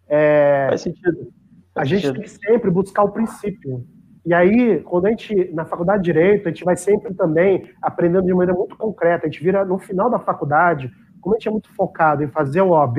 é, 0.10 0.66
Faz 0.70 0.82
sentido. 0.82 1.32
Faz 1.74 1.76
a 1.76 1.84
gente 1.86 2.02
sentido. 2.02 2.14
tem 2.16 2.24
que 2.24 2.30
sempre 2.30 2.72
buscar 2.72 3.04
o 3.04 3.12
princípio. 3.12 3.86
E 4.26 4.34
aí, 4.34 4.82
quando 4.82 5.06
a 5.06 5.10
gente, 5.12 5.54
na 5.54 5.66
faculdade 5.66 6.04
de 6.04 6.12
Direito, 6.12 6.48
a 6.48 6.52
gente 6.52 6.66
vai 6.66 6.76
sempre 6.76 7.14
também 7.14 7.70
aprendendo 7.82 8.26
de 8.26 8.34
maneira 8.34 8.58
muito 8.58 8.76
concreta. 8.76 9.28
A 9.28 9.30
gente 9.30 9.44
vira, 9.44 9.64
no 9.64 9.78
final 9.78 10.10
da 10.10 10.20
faculdade, 10.20 10.92
como 11.22 11.36
a 11.36 11.38
gente 11.38 11.48
é 11.48 11.52
muito 11.52 11.74
focado 11.74 12.24
em 12.24 12.28
fazer 12.28 12.62
o 12.62 12.70
OAB, 12.70 12.98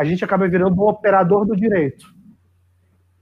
a 0.00 0.04
gente 0.04 0.24
acaba 0.24 0.48
virando 0.48 0.80
um 0.80 0.88
operador 0.88 1.44
do 1.44 1.54
direito. 1.54 2.06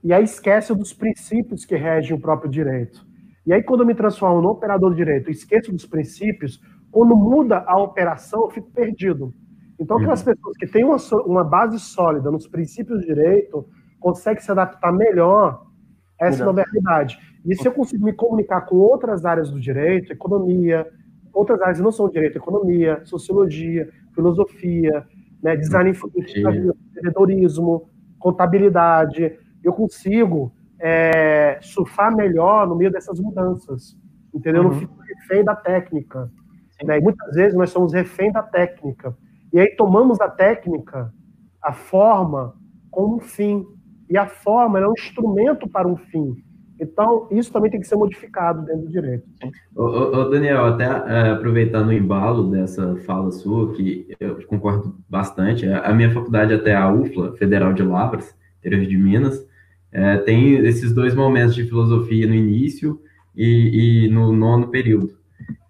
E 0.01 0.13
aí 0.13 0.23
esquece 0.23 0.73
dos 0.73 0.93
princípios 0.93 1.65
que 1.65 1.75
regem 1.75 2.15
o 2.15 2.21
próprio 2.21 2.49
direito. 2.49 3.05
E 3.45 3.51
aí, 3.51 3.61
quando 3.61 3.81
eu 3.81 3.85
me 3.85 3.93
transformo 3.93 4.41
no 4.41 4.51
operador 4.51 4.89
do 4.89 4.95
direito, 4.95 5.29
esqueço 5.29 5.73
dos 5.73 5.85
princípios, 5.85 6.61
quando 6.89 7.17
muda 7.17 7.65
a 7.67 7.77
operação, 7.77 8.43
eu 8.43 8.49
fico 8.49 8.71
perdido. 8.71 9.33
Então, 9.77 9.97
aquelas 9.97 10.21
uhum. 10.25 10.33
pessoas 10.33 10.55
que 10.55 10.67
têm 10.67 10.85
uma, 10.85 10.95
uma 11.25 11.43
base 11.43 11.77
sólida 11.81 12.31
nos 12.31 12.47
princípios 12.47 13.01
do 13.01 13.05
direito, 13.05 13.67
conseguem 13.99 14.41
se 14.41 14.49
adaptar 14.49 14.93
melhor 14.93 15.65
a 16.21 16.27
essa 16.27 16.45
nova 16.45 16.63
realidade. 16.63 17.19
E 17.45 17.57
se 17.57 17.67
eu 17.67 17.73
consigo 17.73 18.05
me 18.05 18.13
comunicar 18.13 18.61
com 18.61 18.77
outras 18.77 19.25
áreas 19.25 19.51
do 19.51 19.59
direito, 19.59 20.13
economia, 20.13 20.87
outras 21.33 21.61
áreas 21.61 21.81
não 21.81 21.91
são 21.91 22.09
direito, 22.09 22.37
economia, 22.37 23.01
sociologia, 23.03 23.89
filosofia, 24.15 25.05
né, 25.41 25.55
design 25.55 25.91
empreendedorismo, 25.91 27.89
contabilidade. 28.17 29.37
Eu 29.63 29.73
consigo 29.73 30.53
é, 30.79 31.59
surfar 31.61 32.15
melhor 32.15 32.67
no 32.67 32.75
meio 32.75 32.91
dessas 32.91 33.19
mudanças, 33.19 33.97
entendeu? 34.33 34.63
Uhum. 34.63 34.69
Não 34.69 34.79
fico 34.79 34.95
refém 35.01 35.43
da 35.43 35.55
técnica. 35.55 36.31
Né? 36.83 36.97
E 36.97 37.01
muitas 37.01 37.35
vezes 37.35 37.57
nós 37.57 37.69
somos 37.69 37.93
refém 37.93 38.31
da 38.31 38.43
técnica. 38.43 39.15
E 39.51 39.59
aí 39.59 39.75
tomamos 39.75 40.21
a 40.21 40.29
técnica, 40.29 41.13
a 41.61 41.73
forma, 41.73 42.55
como 42.91 43.17
um 43.17 43.19
fim. 43.19 43.65
E 44.09 44.17
a 44.17 44.27
forma 44.27 44.79
é 44.79 44.87
um 44.87 44.93
instrumento 44.93 45.67
para 45.67 45.87
um 45.87 45.95
fim. 45.95 46.35
Então, 46.79 47.27
isso 47.31 47.51
também 47.51 47.69
tem 47.69 47.79
que 47.79 47.87
ser 47.87 47.95
modificado 47.95 48.65
dentro 48.65 48.83
do 48.83 48.89
direito. 48.89 49.27
Ô, 49.75 49.83
ô, 49.83 50.29
Daniel, 50.29 50.65
até 50.65 50.85
é, 50.85 51.31
aproveitando 51.31 51.89
o 51.89 51.93
embalo 51.93 52.49
dessa 52.49 52.95
fala 53.05 53.31
sua, 53.31 53.73
que 53.73 54.07
eu 54.19 54.35
concordo 54.47 54.95
bastante, 55.09 55.67
a 55.67 55.93
minha 55.93 56.11
faculdade, 56.11 56.53
até 56.53 56.75
a 56.75 56.91
UFLA, 56.91 57.35
Federal 57.35 57.73
de 57.73 57.83
Lavras, 57.83 58.33
interior 58.59 58.85
de 58.85 58.97
Minas, 58.97 59.45
é, 59.91 60.17
tem 60.17 60.55
esses 60.65 60.93
dois 60.93 61.15
momentos 61.15 61.55
de 61.55 61.65
filosofia 61.65 62.27
no 62.27 62.35
início 62.35 63.01
e, 63.35 64.05
e 64.05 64.09
no 64.09 64.31
nono 64.31 64.67
período. 64.67 65.19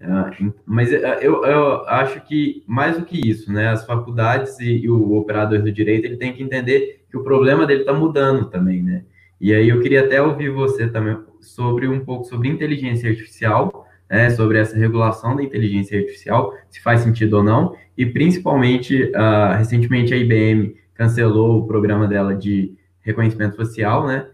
Uh, 0.01 0.53
mas 0.65 0.91
uh, 0.91 0.95
eu, 1.21 1.45
eu, 1.45 1.87
acho 1.87 2.21
que 2.21 2.63
mais 2.65 2.97
do 2.97 3.05
que 3.05 3.19
isso, 3.29 3.51
né? 3.51 3.67
As 3.67 3.85
faculdades 3.85 4.57
e, 4.59 4.85
e, 4.85 4.89
o 4.89 5.13
operador 5.13 5.61
do 5.61 5.71
direito 5.71 6.05
ele 6.05 6.15
tem 6.15 6.33
que 6.33 6.41
entender 6.41 7.03
que 7.09 7.17
o 7.17 7.23
problema 7.23 7.65
dele 7.65 7.81
está 7.81 7.93
mudando 7.93 8.49
também, 8.49 8.81
né? 8.81 9.03
E 9.39 9.53
aí 9.53 9.69
eu 9.69 9.79
queria 9.79 10.05
até 10.05 10.21
ouvir 10.21 10.49
você 10.49 10.87
também 10.87 11.17
sobre 11.39 11.87
um 11.87 12.03
pouco 12.03 12.25
sobre 12.25 12.49
inteligência 12.49 13.09
artificial, 13.09 13.85
né? 14.09 14.29
Sobre 14.31 14.57
essa 14.57 14.75
regulação 14.75 15.35
da 15.35 15.43
inteligência 15.43 15.97
artificial, 15.97 16.53
se 16.69 16.81
faz 16.81 17.01
sentido 17.01 17.37
ou 17.37 17.43
não, 17.43 17.75
e 17.97 18.05
principalmente 18.05 19.03
uh, 19.03 19.57
recentemente 19.57 20.13
a 20.13 20.17
IBM 20.17 20.75
cancelou 20.93 21.59
o 21.59 21.67
programa 21.67 22.07
dela 22.07 22.35
de 22.35 22.73
reconhecimento 23.01 23.55
facial, 23.55 24.05
né? 24.05 24.27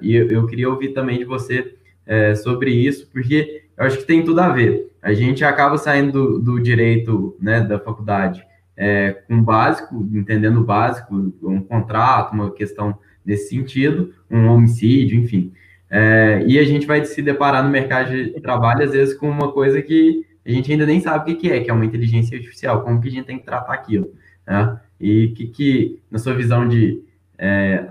e 0.00 0.16
eu, 0.16 0.26
eu, 0.28 0.46
queria 0.46 0.70
ouvir 0.70 0.94
também 0.94 1.18
de 1.18 1.24
você 1.26 1.74
é, 2.06 2.34
sobre 2.34 2.70
isso, 2.70 3.10
porque 3.12 3.64
eu 3.76 3.84
acho 3.84 3.98
que 3.98 4.06
tem 4.06 4.24
tudo 4.24 4.40
a 4.40 4.48
ver. 4.48 4.90
A 5.02 5.12
gente 5.12 5.44
acaba 5.44 5.76
saindo 5.76 6.12
do, 6.12 6.38
do 6.38 6.60
direito 6.60 7.36
né, 7.38 7.60
da 7.60 7.78
faculdade 7.78 8.42
é, 8.74 9.12
com 9.28 9.42
básico, 9.42 10.08
entendendo 10.14 10.60
o 10.60 10.64
básico, 10.64 11.14
um 11.42 11.60
contrato, 11.60 12.32
uma 12.32 12.50
questão 12.50 12.98
nesse 13.28 13.50
sentido, 13.50 14.14
um 14.30 14.46
homicídio, 14.46 15.20
enfim. 15.20 15.52
É, 15.90 16.42
e 16.46 16.58
a 16.58 16.64
gente 16.64 16.86
vai 16.86 17.04
se 17.04 17.20
deparar 17.20 17.62
no 17.62 17.68
mercado 17.68 18.10
de 18.10 18.40
trabalho, 18.40 18.84
às 18.84 18.92
vezes, 18.92 19.14
com 19.14 19.28
uma 19.28 19.52
coisa 19.52 19.82
que 19.82 20.24
a 20.46 20.50
gente 20.50 20.72
ainda 20.72 20.86
nem 20.86 20.98
sabe 20.98 21.32
o 21.32 21.36
que 21.36 21.52
é, 21.52 21.60
que 21.60 21.70
é 21.70 21.74
uma 21.74 21.84
inteligência 21.84 22.38
artificial, 22.38 22.82
como 22.82 23.00
que 23.02 23.08
a 23.08 23.10
gente 23.10 23.26
tem 23.26 23.38
que 23.38 23.44
tratar 23.44 23.74
aquilo. 23.74 24.10
Né? 24.46 24.80
E 24.98 25.28
que, 25.28 25.46
que, 25.48 26.02
na 26.10 26.18
sua 26.18 26.34
visão 26.34 26.66
de, 26.66 27.02
é, 27.36 27.86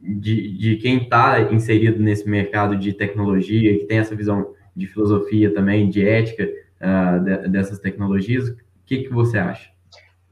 de, 0.00 0.58
de 0.58 0.76
quem 0.76 0.98
está 0.98 1.40
inserido 1.52 2.02
nesse 2.02 2.28
mercado 2.28 2.76
de 2.76 2.92
tecnologia, 2.92 3.78
que 3.78 3.84
tem 3.84 3.98
essa 3.98 4.16
visão 4.16 4.52
de 4.74 4.88
filosofia 4.88 5.54
também, 5.54 5.88
de 5.88 6.04
ética 6.04 6.48
uh, 6.80 7.22
de, 7.22 7.48
dessas 7.48 7.78
tecnologias. 7.78 8.48
O 8.48 8.56
que, 8.84 9.04
que 9.04 9.12
você 9.12 9.38
acha? 9.38 9.70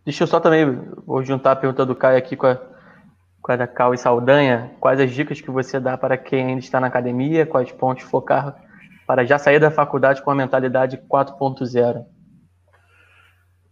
Deixa 0.05 0.25
eu 0.25 0.27
só 0.27 0.41
também, 0.41 0.67
vou 1.07 1.23
juntar 1.23 1.53
a 1.53 1.57
pergunta 1.57 1.87
do 1.87 1.95
Caio 1.95 2.19
aqui 2.19 2.35
com 2.35 2.47
a, 2.47 2.61
com 3.49 3.53
a 3.53 3.57
da 3.57 3.67
Cal 3.67 3.95
e 3.95 3.99
Saldanha. 3.99 4.73
Quais 4.79 5.01
as 5.01 5.11
dicas 5.11 5.41
que 5.41 5.51
você 5.51 5.81
dá 5.81 5.97
para 5.97 6.19
quem 6.19 6.49
ainda 6.49 6.61
está 6.61 6.79
na 6.79 6.87
academia? 6.87 7.47
Quais 7.47 7.73
pontos 7.73 8.05
focar 8.05 8.55
para 9.07 9.25
já 9.25 9.39
sair 9.39 9.59
da 9.59 9.71
faculdade 9.71 10.21
com 10.21 10.31
a 10.31 10.35
mentalidade 10.35 11.01
4.0? 11.11 12.05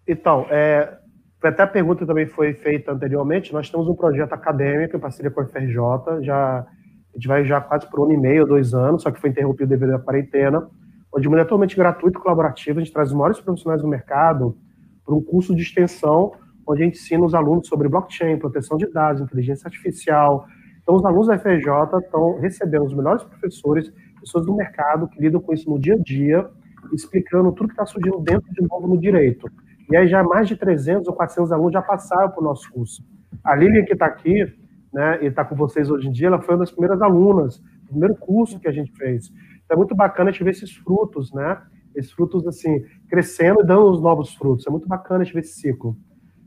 Então, 0.08 0.46
é, 0.48 0.96
até 1.42 1.62
a 1.62 1.66
pergunta 1.66 2.06
também 2.06 2.24
foi 2.24 2.54
feita 2.54 2.90
anteriormente. 2.90 3.52
Nós 3.52 3.68
temos 3.68 3.86
um 3.86 3.94
projeto 3.94 4.32
acadêmico 4.32 4.96
em 4.96 5.00
parceria 5.00 5.30
com 5.30 5.42
a 5.42 5.46
FRJ, 5.46 6.22
já 6.22 6.60
a 6.60 6.66
gente 7.14 7.28
vai 7.28 7.44
já 7.44 7.60
quase 7.60 7.86
por 7.90 8.00
um 8.00 8.04
ano 8.04 8.14
e 8.14 8.16
meio, 8.16 8.46
dois 8.46 8.72
anos, 8.72 9.02
só 9.02 9.10
que 9.10 9.20
foi 9.20 9.28
interrompido 9.28 9.68
devido 9.68 9.94
à 9.94 9.98
quarentena, 9.98 10.66
onde 11.12 11.22
de 11.22 11.28
maneira 11.28 11.46
totalmente 11.46 11.76
gratuita 11.76 12.18
e 12.18 12.22
colaborativa, 12.22 12.80
a 12.80 12.82
gente 12.82 12.94
traz 12.94 13.10
os 13.10 13.14
maiores 13.14 13.40
profissionais 13.40 13.82
do 13.82 13.88
mercado 13.88 14.56
para 15.04 15.14
um 15.14 15.22
curso 15.22 15.54
de 15.54 15.60
extensão, 15.60 16.32
onde 16.66 16.82
a 16.82 16.84
gente 16.86 16.98
ensina 16.98 17.24
os 17.24 17.34
alunos 17.34 17.68
sobre 17.68 17.88
blockchain, 17.88 18.38
proteção 18.38 18.76
de 18.76 18.86
dados, 18.86 19.22
inteligência 19.22 19.66
artificial. 19.66 20.46
Então, 20.82 20.94
os 20.94 21.04
alunos 21.04 21.28
da 21.28 21.38
FRJ 21.38 21.98
estão 22.02 22.38
recebendo 22.40 22.84
os 22.84 22.94
melhores 22.94 23.22
professores, 23.22 23.92
pessoas 24.20 24.46
do 24.46 24.54
mercado 24.54 25.08
que 25.08 25.20
lidam 25.20 25.40
com 25.40 25.52
isso 25.52 25.68
no 25.68 25.78
dia 25.78 25.94
a 25.94 25.98
dia, 25.98 26.48
explicando 26.92 27.52
tudo 27.52 27.68
que 27.68 27.74
está 27.74 27.86
surgindo 27.86 28.18
dentro 28.20 28.52
de 28.52 28.62
novo 28.62 28.86
no 28.86 28.98
direito. 28.98 29.50
E 29.90 29.96
aí 29.96 30.08
já 30.08 30.22
mais 30.22 30.48
de 30.48 30.56
300 30.56 31.06
ou 31.08 31.14
400 31.14 31.52
alunos 31.52 31.72
já 31.72 31.82
passaram 31.82 32.30
para 32.30 32.40
o 32.40 32.44
nosso 32.44 32.70
curso. 32.72 33.04
A 33.44 33.54
Lilian, 33.54 33.84
que 33.84 33.92
está 33.92 34.06
aqui, 34.06 34.52
né, 34.92 35.18
e 35.22 35.26
está 35.26 35.44
com 35.44 35.54
vocês 35.54 35.90
hoje 35.90 36.08
em 36.08 36.12
dia, 36.12 36.28
ela 36.28 36.40
foi 36.40 36.54
uma 36.54 36.60
das 36.60 36.70
primeiras 36.70 37.00
alunas, 37.02 37.58
o 37.84 37.88
primeiro 37.88 38.16
curso 38.16 38.58
que 38.58 38.68
a 38.68 38.72
gente 38.72 38.92
fez. 38.92 39.30
Então 39.64 39.74
é 39.74 39.76
muito 39.76 39.94
bacana 39.94 40.30
a 40.30 40.32
gente 40.32 40.42
ver 40.42 40.50
esses 40.50 40.72
frutos, 40.74 41.32
né? 41.32 41.60
Esses 41.94 42.12
frutos, 42.12 42.46
assim, 42.46 42.84
crescendo 43.08 43.62
e 43.62 43.66
dando 43.66 43.90
os 43.90 44.00
novos 44.00 44.34
frutos. 44.34 44.66
É 44.66 44.70
muito 44.70 44.86
bacana 44.86 45.22
a 45.22 45.24
gente 45.24 45.34
ver 45.34 45.40
esse 45.40 45.60
ciclo. 45.60 45.96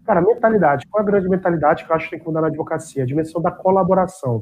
Cara, 0.10 0.22
mentalidade. 0.22 0.88
Qual 0.90 1.04
é 1.04 1.08
a 1.08 1.08
grande 1.08 1.30
mentalidade 1.30 1.86
que 1.86 1.92
eu 1.92 1.96
acho 1.96 2.06
que 2.06 2.10
tem 2.16 2.20
que 2.20 2.26
mudar 2.26 2.42
na 2.42 2.48
advocacia? 2.48 3.04
A 3.04 3.06
dimensão 3.06 3.40
da 3.40 3.52
colaboração. 3.52 4.42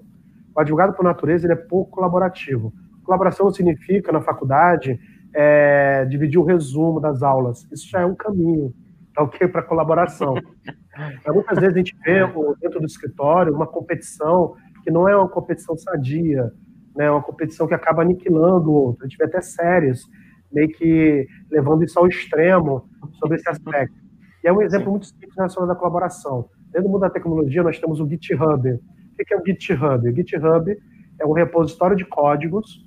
O 0.56 0.62
advogado, 0.62 0.94
por 0.94 1.04
natureza, 1.04 1.46
ele 1.46 1.52
é 1.52 1.58
pouco 1.58 1.92
colaborativo. 1.92 2.72
Colaboração 3.04 3.48
não 3.48 3.54
significa, 3.54 4.10
na 4.14 4.22
faculdade, 4.22 4.98
é, 5.36 6.06
dividir 6.06 6.40
o 6.40 6.46
resumo 6.46 7.02
das 7.02 7.22
aulas. 7.22 7.68
Isso 7.70 7.90
já 7.90 8.00
é 8.00 8.06
um 8.06 8.16
caminho, 8.16 8.74
tá 9.14 9.24
ok? 9.24 9.46
Para 9.50 9.62
colaboração. 9.62 10.36
Muitas 11.28 11.60
vezes 11.60 11.76
a 11.76 11.80
gente 11.80 11.98
vê 12.02 12.22
dentro 12.62 12.80
do 12.80 12.86
escritório 12.86 13.54
uma 13.54 13.68
competição 13.68 14.56
que 14.86 14.90
não 14.90 15.06
é 15.06 15.18
uma 15.18 15.28
competição 15.28 15.76
sadia, 15.76 16.50
né, 16.96 17.12
uma 17.12 17.22
competição 17.22 17.68
que 17.68 17.74
acaba 17.74 18.04
aniquilando 18.04 18.72
o 18.72 18.74
outro. 18.74 19.04
A 19.04 19.08
gente 19.10 19.18
vê 19.18 19.26
até 19.26 19.42
séries 19.42 20.06
meio 20.50 20.70
que 20.70 21.28
levando 21.52 21.84
isso 21.84 22.00
ao 22.00 22.08
extremo 22.08 22.90
sobre 23.20 23.36
esse 23.36 23.50
aspecto. 23.50 24.07
E 24.44 24.48
é 24.48 24.54
um 24.54 24.62
exemplo 24.62 24.92
muito 24.92 25.08
simples 25.08 25.36
relacionado 25.36 25.72
à 25.72 25.76
colaboração. 25.76 26.50
Dentro 26.72 26.84
do 26.84 26.90
mundo 26.90 27.02
da 27.02 27.10
tecnologia, 27.10 27.64
nós 27.64 27.80
temos 27.80 28.00
o 28.00 28.08
GitHub. 28.08 28.70
O 28.70 29.26
que 29.26 29.34
é 29.34 29.38
o 29.38 29.44
GitHub? 29.46 30.10
O 30.10 30.16
GitHub 30.16 30.78
é 31.20 31.26
um 31.26 31.32
repositório 31.32 31.96
de 31.96 32.06
códigos 32.06 32.86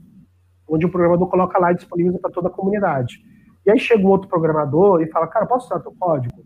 onde 0.71 0.87
o 0.87 0.91
programador 0.91 1.29
coloca 1.29 1.59
lá 1.59 1.73
e 1.73 1.75
disponibiliza 1.75 2.21
para 2.21 2.31
toda 2.31 2.49
a 2.49 2.51
comunidade. 2.51 3.19
E 3.67 3.71
aí 3.71 3.79
chega 3.79 4.03
um 4.03 4.09
outro 4.09 4.29
programador 4.29 5.03
e 5.03 5.11
fala, 5.11 5.27
cara, 5.27 5.45
posso 5.45 5.67
usar 5.67 5.81
teu 5.81 5.93
código? 5.99 6.45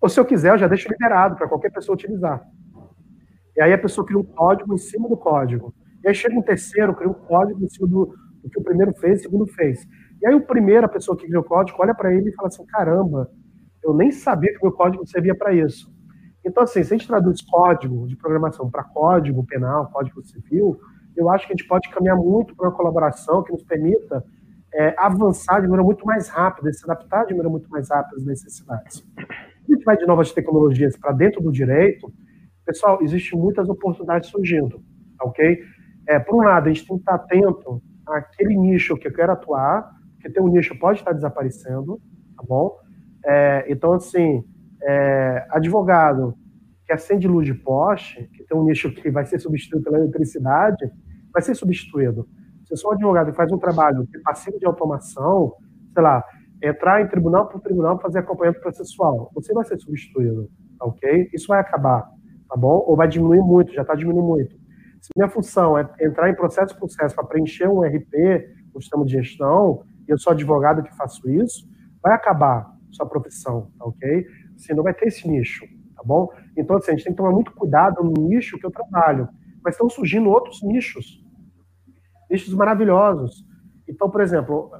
Ou 0.00 0.08
se 0.08 0.18
eu 0.18 0.24
quiser, 0.24 0.52
eu 0.52 0.58
já 0.58 0.66
deixo 0.66 0.88
liberado 0.88 1.36
para 1.36 1.46
qualquer 1.46 1.70
pessoa 1.70 1.94
utilizar. 1.94 2.42
E 3.56 3.62
aí 3.62 3.72
a 3.72 3.78
pessoa 3.78 4.06
cria 4.06 4.18
um 4.18 4.24
código 4.24 4.74
em 4.74 4.78
cima 4.78 5.08
do 5.08 5.16
código. 5.16 5.72
E 6.02 6.08
aí 6.08 6.14
chega 6.14 6.36
um 6.36 6.42
terceiro, 6.42 6.94
cria 6.94 7.10
um 7.10 7.14
código 7.14 7.62
em 7.62 7.68
cima 7.68 7.86
do, 7.86 8.14
do 8.42 8.50
que 8.50 8.58
o 8.58 8.64
primeiro 8.64 8.92
fez, 8.94 9.20
o 9.20 9.22
segundo 9.22 9.46
fez. 9.46 9.86
E 10.20 10.26
aí 10.26 10.34
o 10.34 10.40
primeiro, 10.40 10.86
a 10.86 10.88
pessoa 10.88 11.16
que 11.16 11.26
criou 11.26 11.42
o 11.42 11.46
código, 11.46 11.78
olha 11.80 11.94
para 11.94 12.12
ele 12.12 12.30
e 12.30 12.34
fala 12.34 12.48
assim, 12.48 12.64
caramba, 12.66 13.30
eu 13.82 13.94
nem 13.94 14.10
sabia 14.10 14.50
que 14.52 14.58
o 14.58 14.64
meu 14.64 14.72
código 14.72 15.06
servia 15.06 15.34
para 15.34 15.52
isso. 15.52 15.92
Então, 16.44 16.62
assim, 16.62 16.82
se 16.82 16.94
a 16.94 16.96
gente 16.96 17.06
traduz 17.06 17.40
código 17.42 18.06
de 18.06 18.16
programação 18.16 18.70
para 18.70 18.82
código 18.84 19.44
penal, 19.44 19.90
código 19.92 20.22
civil, 20.22 20.78
eu 21.16 21.28
acho 21.28 21.46
que 21.46 21.52
a 21.52 21.56
gente 21.56 21.68
pode 21.68 21.88
caminhar 21.90 22.16
muito 22.16 22.54
para 22.56 22.68
uma 22.68 22.76
colaboração 22.76 23.42
que 23.42 23.52
nos 23.52 23.62
permita 23.62 24.24
é, 24.72 24.94
avançar 24.98 25.56
de 25.60 25.62
maneira 25.62 25.82
muito 25.82 26.06
mais 26.06 26.28
rápida, 26.28 26.72
se 26.72 26.84
adaptar 26.84 27.24
de 27.24 27.32
maneira 27.32 27.50
muito 27.50 27.68
mais 27.68 27.90
rápida 27.90 28.16
às 28.16 28.24
necessidades 28.24 29.04
a 29.72 29.74
gente 29.74 29.84
vai 29.84 29.96
de 29.96 30.06
novas 30.06 30.32
tecnologias 30.32 30.96
para 30.96 31.12
dentro 31.12 31.40
do 31.40 31.52
direito, 31.52 32.12
pessoal, 32.64 32.98
existem 33.02 33.38
muitas 33.38 33.68
oportunidades 33.68 34.28
surgindo, 34.28 34.82
ok? 35.20 35.62
É, 36.08 36.18
por 36.18 36.36
um 36.36 36.44
lado, 36.44 36.68
a 36.68 36.72
gente 36.72 36.86
tem 36.86 36.96
que 36.96 37.02
estar 37.02 37.14
atento 37.14 37.82
àquele 38.06 38.56
nicho 38.56 38.96
que 38.96 39.06
eu 39.06 39.12
quero 39.12 39.32
atuar, 39.32 39.90
porque 40.14 40.30
tem 40.30 40.42
um 40.42 40.48
nicho 40.48 40.78
pode 40.78 40.98
estar 40.98 41.12
desaparecendo, 41.12 42.00
tá 42.36 42.42
bom? 42.46 42.76
É, 43.24 43.66
então, 43.68 43.92
assim, 43.92 44.44
é, 44.82 45.46
advogado 45.50 46.34
que 46.86 46.92
acende 46.92 47.28
luz 47.28 47.46
de 47.46 47.54
poste, 47.54 48.28
que 48.32 48.44
tem 48.44 48.56
um 48.56 48.64
nicho 48.64 48.92
que 48.92 49.10
vai 49.10 49.24
ser 49.24 49.38
substituído 49.38 49.84
pela 49.84 49.98
eletricidade, 49.98 50.90
vai 51.32 51.42
ser 51.42 51.54
substituído. 51.54 52.28
Se 52.64 52.72
eu 52.72 52.76
sou 52.76 52.90
um 52.90 52.94
advogado 52.94 53.30
que 53.30 53.36
faz 53.36 53.52
um 53.52 53.58
trabalho 53.58 54.06
que 54.06 54.16
é 54.16 54.20
passivo 54.20 54.58
de 54.58 54.66
automação, 54.66 55.54
sei 55.92 56.02
lá, 56.02 56.24
entrar 56.62 57.00
em 57.00 57.08
tribunal 57.08 57.48
por 57.48 57.60
tribunal 57.60 57.96
para 57.96 58.08
fazer 58.08 58.18
acompanhamento 58.18 58.60
processual. 58.60 59.30
Você 59.34 59.52
vai 59.52 59.64
ser 59.64 59.78
substituído, 59.78 60.50
tá 60.78 60.86
ok? 60.86 61.30
Isso 61.32 61.48
vai 61.48 61.60
acabar, 61.60 62.10
tá 62.48 62.56
bom? 62.56 62.84
Ou 62.86 62.96
vai 62.96 63.08
diminuir 63.08 63.40
muito, 63.40 63.72
já 63.72 63.82
está 63.82 63.94
diminuindo 63.94 64.26
muito. 64.26 64.54
Se 65.00 65.08
minha 65.16 65.28
função 65.28 65.78
é 65.78 65.88
entrar 66.00 66.28
em 66.28 66.34
processo 66.34 66.74
por 66.74 66.86
processo 66.86 67.14
para 67.14 67.24
preencher 67.24 67.68
um 67.68 67.80
RP, 67.80 68.46
um 68.74 68.80
sistema 68.80 69.04
de 69.04 69.12
gestão, 69.12 69.82
e 70.06 70.10
eu 70.10 70.18
sou 70.18 70.32
advogado 70.32 70.82
que 70.82 70.94
faço 70.94 71.28
isso, 71.30 71.66
vai 72.02 72.12
acabar 72.12 72.70
sua 72.90 73.06
profissão, 73.06 73.70
tá 73.78 73.84
ok? 73.84 74.26
Você 74.56 74.74
não 74.74 74.82
vai 74.82 74.94
ter 74.94 75.08
esse 75.08 75.28
nicho, 75.28 75.66
tá 75.96 76.02
bom? 76.04 76.28
Então, 76.56 76.76
assim, 76.76 76.92
a 76.92 76.94
gente 76.94 77.04
tem 77.04 77.12
que 77.12 77.16
tomar 77.16 77.32
muito 77.32 77.52
cuidado 77.52 78.02
no 78.02 78.28
nicho 78.28 78.58
que 78.58 78.66
eu 78.66 78.70
trabalho. 78.70 79.28
Mas 79.62 79.74
estão 79.74 79.88
surgindo 79.90 80.30
outros 80.30 80.62
nichos, 80.62 81.22
nichos 82.30 82.54
maravilhosos. 82.54 83.44
Então, 83.86 84.10
por 84.10 84.20
exemplo, 84.20 84.70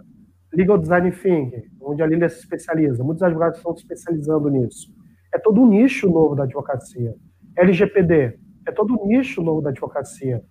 Legal 0.52 0.78
Design 0.78 1.10
Thinking, 1.12 1.62
onde 1.80 2.02
a 2.02 2.06
Lília 2.06 2.28
se 2.28 2.40
especializa. 2.40 3.04
Muitos 3.04 3.22
advogados 3.22 3.58
estão 3.58 3.74
se 3.74 3.82
especializando 3.82 4.48
nisso. 4.48 4.92
É 5.32 5.38
todo 5.38 5.60
um 5.60 5.68
nicho 5.68 6.08
novo 6.08 6.34
da 6.34 6.44
advocacia. 6.44 7.14
LGPD, 7.56 8.38
é 8.66 8.72
todo 8.72 9.00
um 9.00 9.06
nicho 9.06 9.42
novo 9.42 9.60
da 9.60 9.70
advocacia. 9.70 10.42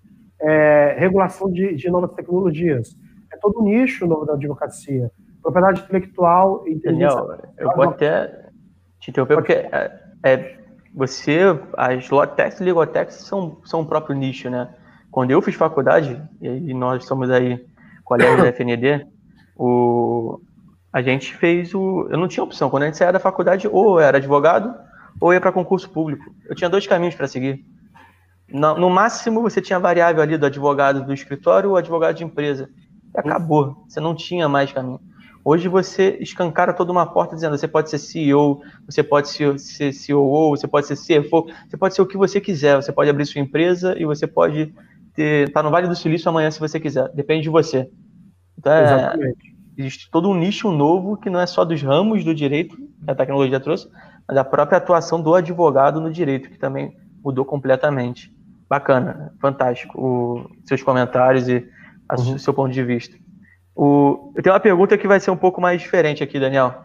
É, 0.41 0.95
regulação 0.97 1.51
de, 1.51 1.75
de, 1.75 1.89
novas 1.89 2.13
tecnologias, 2.13 2.97
é 3.31 3.37
todo 3.37 3.59
um 3.59 3.65
nicho 3.65 4.07
novo 4.07 4.25
da 4.25 4.33
advocacia. 4.33 5.11
Propriedade 5.41 5.81
intelectual 5.81 6.67
e 6.67 6.75
Daniel, 6.75 7.37
eu 7.57 7.71
vou 7.73 7.85
até 7.85 8.49
te 8.99 9.09
interromper, 9.09 9.35
porque 9.35 9.53
é, 9.53 9.99
é, 10.23 10.59
você, 10.93 11.39
as 11.77 12.09
Lotex 12.09 12.59
e 12.59 12.63
Legotex 12.63 13.15
são, 13.15 13.61
são 13.63 13.81
o 13.81 13.85
próprio 13.85 14.15
nicho, 14.15 14.49
né? 14.49 14.69
Quando 15.11 15.31
eu 15.31 15.41
fiz 15.41 15.55
faculdade, 15.55 16.21
e 16.41 16.73
nós 16.73 17.05
somos 17.05 17.31
aí 17.31 17.65
colegas 18.03 18.43
da 18.43 18.51
FND, 18.51 19.07
o, 19.55 20.39
a 20.91 21.01
gente 21.01 21.35
fez 21.35 21.73
o. 21.73 22.07
Eu 22.09 22.17
não 22.17 22.27
tinha 22.27 22.43
opção. 22.43 22.69
Quando 22.69 22.83
a 22.83 22.85
gente 22.87 22.97
saía 22.97 23.11
da 23.11 23.19
faculdade, 23.19 23.67
ou 23.67 23.99
era 23.99 24.17
advogado, 24.17 24.73
ou 25.19 25.33
ia 25.33 25.41
para 25.41 25.51
concurso 25.51 25.89
público. 25.89 26.23
Eu 26.47 26.55
tinha 26.55 26.69
dois 26.69 26.85
caminhos 26.87 27.15
para 27.15 27.27
seguir. 27.27 27.63
No, 28.47 28.75
no, 28.75 28.89
máximo, 28.89 29.41
você 29.41 29.61
tinha 29.61 29.77
a 29.77 29.81
variável 29.81 30.21
ali 30.21 30.37
do 30.37 30.45
advogado 30.45 31.05
do 31.05 31.13
escritório 31.13 31.69
ou 31.69 31.77
advogado 31.77 32.15
de 32.15 32.23
empresa. 32.23 32.69
acabou. 33.15 33.83
Você 33.87 33.99
não 33.99 34.15
tinha 34.15 34.49
mais 34.49 34.71
caminho. 34.71 34.99
Hoje 35.51 35.67
você 35.67 36.15
escancara 36.21 36.71
toda 36.71 36.91
uma 36.91 37.07
porta 37.07 37.33
dizendo 37.33 37.57
você 37.57 37.67
pode 37.67 37.89
ser 37.89 37.97
CEO, 37.97 38.61
você 38.85 39.01
pode 39.01 39.29
ser 39.29 39.55
COO, 40.05 40.51
você 40.51 40.67
pode 40.67 40.85
ser 40.85 40.95
CFO, 40.95 41.47
você 41.67 41.75
pode 41.75 41.95
ser 41.95 42.03
o 42.03 42.05
que 42.05 42.15
você 42.15 42.39
quiser. 42.39 42.75
Você 42.75 42.91
pode 42.91 43.09
abrir 43.09 43.25
sua 43.25 43.41
empresa 43.41 43.97
e 43.97 44.05
você 44.05 44.27
pode 44.27 44.71
estar 45.17 45.51
tá 45.51 45.63
no 45.63 45.71
Vale 45.71 45.87
do 45.87 45.95
Silício 45.95 46.29
amanhã 46.29 46.51
se 46.51 46.59
você 46.59 46.79
quiser. 46.79 47.09
Depende 47.15 47.41
de 47.41 47.49
você. 47.49 47.89
Então, 48.59 48.71
é, 48.71 48.83
Exatamente. 48.83 49.57
existe 49.75 50.11
todo 50.11 50.29
um 50.29 50.35
nicho 50.35 50.71
novo 50.71 51.17
que 51.17 51.31
não 51.31 51.39
é 51.39 51.47
só 51.47 51.65
dos 51.65 51.81
ramos 51.81 52.23
do 52.23 52.35
direito 52.35 52.77
que 52.77 53.09
a 53.09 53.15
tecnologia 53.15 53.59
trouxe, 53.59 53.89
mas 54.27 54.37
a 54.37 54.43
própria 54.43 54.77
atuação 54.77 55.19
do 55.19 55.33
advogado 55.33 55.99
no 55.99 56.11
direito, 56.11 56.51
que 56.51 56.59
também 56.59 56.95
mudou 57.23 57.43
completamente. 57.43 58.31
Bacana, 58.69 59.33
fantástico. 59.41 59.99
O, 59.99 60.47
seus 60.63 60.83
comentários 60.83 61.49
e 61.49 61.67
o 62.15 62.21
uhum. 62.21 62.37
seu 62.37 62.53
ponto 62.53 62.71
de 62.71 62.83
vista. 62.83 63.17
O, 63.81 64.33
eu 64.35 64.43
tenho 64.43 64.53
uma 64.53 64.59
pergunta 64.59 64.97
que 64.97 65.07
vai 65.07 65.21
ser 65.21 65.31
um 65.31 65.37
pouco 65.37 65.61
mais 65.61 65.81
diferente 65.81 66.21
aqui, 66.21 66.37
Daniel. 66.37 66.83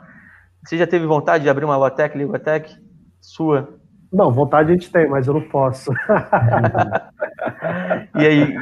Você 0.64 0.78
já 0.78 0.86
teve 0.86 1.05
vontade 1.07 1.42
de 1.42 1.51
abrir 1.51 1.64
uma 1.64 1.76
Lotec, 1.76 2.16
Ligotec? 2.16 2.72
Sua? 3.20 3.80
Não, 4.12 4.30
vontade 4.30 4.70
a 4.70 4.74
gente 4.74 4.92
tem, 4.92 5.09
mas 5.09 5.26
eu 5.26 5.34
não 5.34 5.40
posso. 5.40 5.90
e 8.14 8.24
aí, 8.24 8.55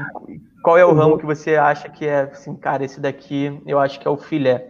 qual 0.62 0.78
é 0.78 0.84
o 0.84 0.94
ramo 0.94 1.18
que 1.18 1.26
você 1.26 1.56
acha 1.56 1.90
que 1.90 2.06
é, 2.06 2.22
assim, 2.22 2.56
cara, 2.56 2.82
esse 2.82 3.02
daqui 3.02 3.60
eu 3.66 3.78
acho 3.78 4.00
que 4.00 4.08
é 4.08 4.10
o 4.10 4.16
filé? 4.16 4.66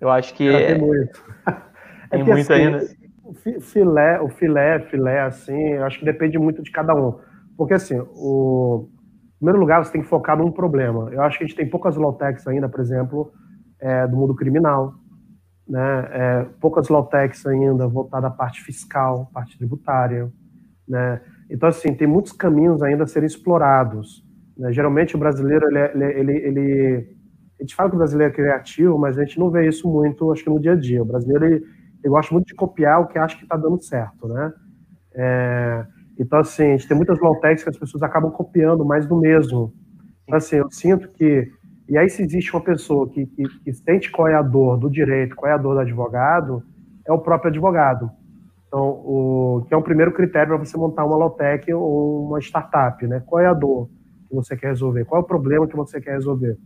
Eu 0.00 0.08
acho 0.08 0.32
que. 0.32 0.48
É, 0.48 0.72
tem 0.72 0.78
muito. 0.78 1.22
Tem 2.10 2.22
é 2.22 2.24
muito 2.24 2.52
assim, 2.52 2.54
ainda. 2.54 2.86
Filé, 3.60 4.18
o 4.18 4.30
filé, 4.30 4.80
filé, 4.88 5.20
assim, 5.20 5.74
eu 5.74 5.84
acho 5.84 5.98
que 5.98 6.06
depende 6.06 6.38
muito 6.38 6.62
de 6.62 6.70
cada 6.70 6.94
um. 6.94 7.20
Porque, 7.54 7.74
assim, 7.74 8.00
o, 8.00 8.88
primeiro 9.40 9.58
lugar, 9.58 9.84
você 9.84 9.92
tem 9.92 10.02
que 10.02 10.08
focar 10.08 10.36
num 10.36 10.52
problema. 10.52 11.08
Eu 11.10 11.22
acho 11.22 11.38
que 11.38 11.44
a 11.44 11.46
gente 11.46 11.56
tem 11.56 11.68
poucas 11.68 11.96
low-techs 11.96 12.46
ainda, 12.46 12.68
por 12.68 12.78
exemplo, 12.78 13.32
é, 13.80 14.06
do 14.06 14.16
mundo 14.16 14.34
criminal, 14.34 14.94
né? 15.66 16.08
É, 16.12 16.46
poucas 16.60 16.88
low-techs 16.88 17.46
ainda 17.46 17.88
voltadas 17.88 18.30
à 18.30 18.34
parte 18.34 18.62
fiscal, 18.62 19.30
parte 19.32 19.56
tributária, 19.56 20.30
né? 20.86 21.20
Então, 21.48 21.68
assim, 21.68 21.94
tem 21.94 22.06
muitos 22.06 22.32
caminhos 22.32 22.82
ainda 22.82 23.04
a 23.04 23.06
serem 23.06 23.26
explorados. 23.26 24.22
Né? 24.56 24.72
Geralmente, 24.72 25.16
o 25.16 25.18
brasileiro, 25.18 25.66
ele, 25.68 25.78
é, 25.78 25.92
ele, 25.94 26.04
ele, 26.04 26.32
ele, 26.32 27.16
a 27.58 27.62
gente 27.62 27.74
fala 27.74 27.88
que 27.88 27.96
o 27.96 27.98
brasileiro 27.98 28.32
é 28.32 28.36
criativo, 28.36 28.98
mas 28.98 29.18
a 29.18 29.24
gente 29.24 29.38
não 29.38 29.50
vê 29.50 29.66
isso 29.66 29.88
muito, 29.88 30.30
acho 30.30 30.44
que 30.44 30.50
no 30.50 30.60
dia 30.60 30.72
a 30.72 30.76
dia. 30.76 31.02
O 31.02 31.06
brasileiro, 31.06 31.46
ele, 31.46 31.56
ele 31.56 32.08
gosta 32.08 32.32
muito 32.34 32.46
de 32.46 32.54
copiar 32.54 33.00
o 33.00 33.06
que 33.06 33.18
acha 33.18 33.36
que 33.36 33.44
está 33.44 33.56
dando 33.56 33.82
certo, 33.82 34.28
né? 34.28 34.52
É, 35.14 35.86
então, 36.20 36.38
assim, 36.38 36.64
a 36.64 36.76
gente 36.76 36.86
tem 36.86 36.96
muitas 36.96 37.18
low-techs 37.18 37.64
que 37.64 37.70
as 37.70 37.78
pessoas 37.78 38.02
acabam 38.02 38.30
copiando 38.30 38.84
mais 38.84 39.06
do 39.06 39.18
mesmo. 39.18 39.72
Então, 40.24 40.36
assim, 40.36 40.56
eu 40.56 40.70
sinto 40.70 41.08
que. 41.12 41.50
E 41.88 41.96
aí, 41.96 42.10
se 42.10 42.22
existe 42.22 42.52
uma 42.52 42.62
pessoa 42.62 43.08
que, 43.08 43.24
que, 43.24 43.42
que 43.64 43.72
sente 43.72 44.12
qual 44.12 44.28
é 44.28 44.34
a 44.34 44.42
dor 44.42 44.76
do 44.76 44.90
direito, 44.90 45.34
qual 45.34 45.50
é 45.50 45.54
a 45.54 45.58
dor 45.58 45.74
do 45.74 45.80
advogado, 45.80 46.62
é 47.08 47.12
o 47.12 47.18
próprio 47.18 47.48
advogado. 47.48 48.10
Então, 48.68 48.82
o, 48.82 49.64
que 49.66 49.72
é 49.72 49.76
o 49.76 49.82
primeiro 49.82 50.12
critério 50.12 50.48
para 50.48 50.58
você 50.58 50.76
montar 50.76 51.06
uma 51.06 51.16
low-tech 51.16 51.72
ou 51.72 52.28
uma 52.28 52.38
startup, 52.38 53.04
né? 53.06 53.22
Qual 53.24 53.40
é 53.40 53.46
a 53.46 53.54
dor 53.54 53.88
que 54.28 54.34
você 54.34 54.54
quer 54.54 54.68
resolver? 54.68 55.06
Qual 55.06 55.22
é 55.22 55.24
o 55.24 55.26
problema 55.26 55.66
que 55.66 55.74
você 55.74 56.02
quer 56.02 56.12
resolver? 56.12 56.56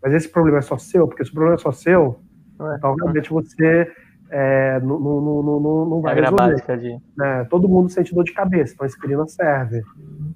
Mas 0.00 0.14
esse 0.14 0.28
problema 0.28 0.58
é 0.58 0.62
só 0.62 0.78
seu? 0.78 1.08
Porque 1.08 1.24
se 1.24 1.30
o 1.30 1.34
problema 1.34 1.56
é 1.56 1.58
só 1.58 1.72
seu, 1.72 2.20
é. 2.60 2.76
então 2.76 2.94
realmente 2.94 3.28
você 3.28 3.90
é, 4.30 4.78
não, 4.80 4.98
não, 5.00 5.42
não, 5.42 5.86
não 5.86 6.00
vai 6.00 6.14
resolver. 6.14 6.78
De... 6.78 6.98
Né? 7.16 7.44
Todo 7.50 7.68
mundo 7.68 7.88
sente 7.90 8.14
dor 8.14 8.24
de 8.24 8.32
cabeça, 8.32 8.74
então 8.74 8.84
a 8.84 8.86
aspirina 8.86 9.26
serve. 9.26 9.82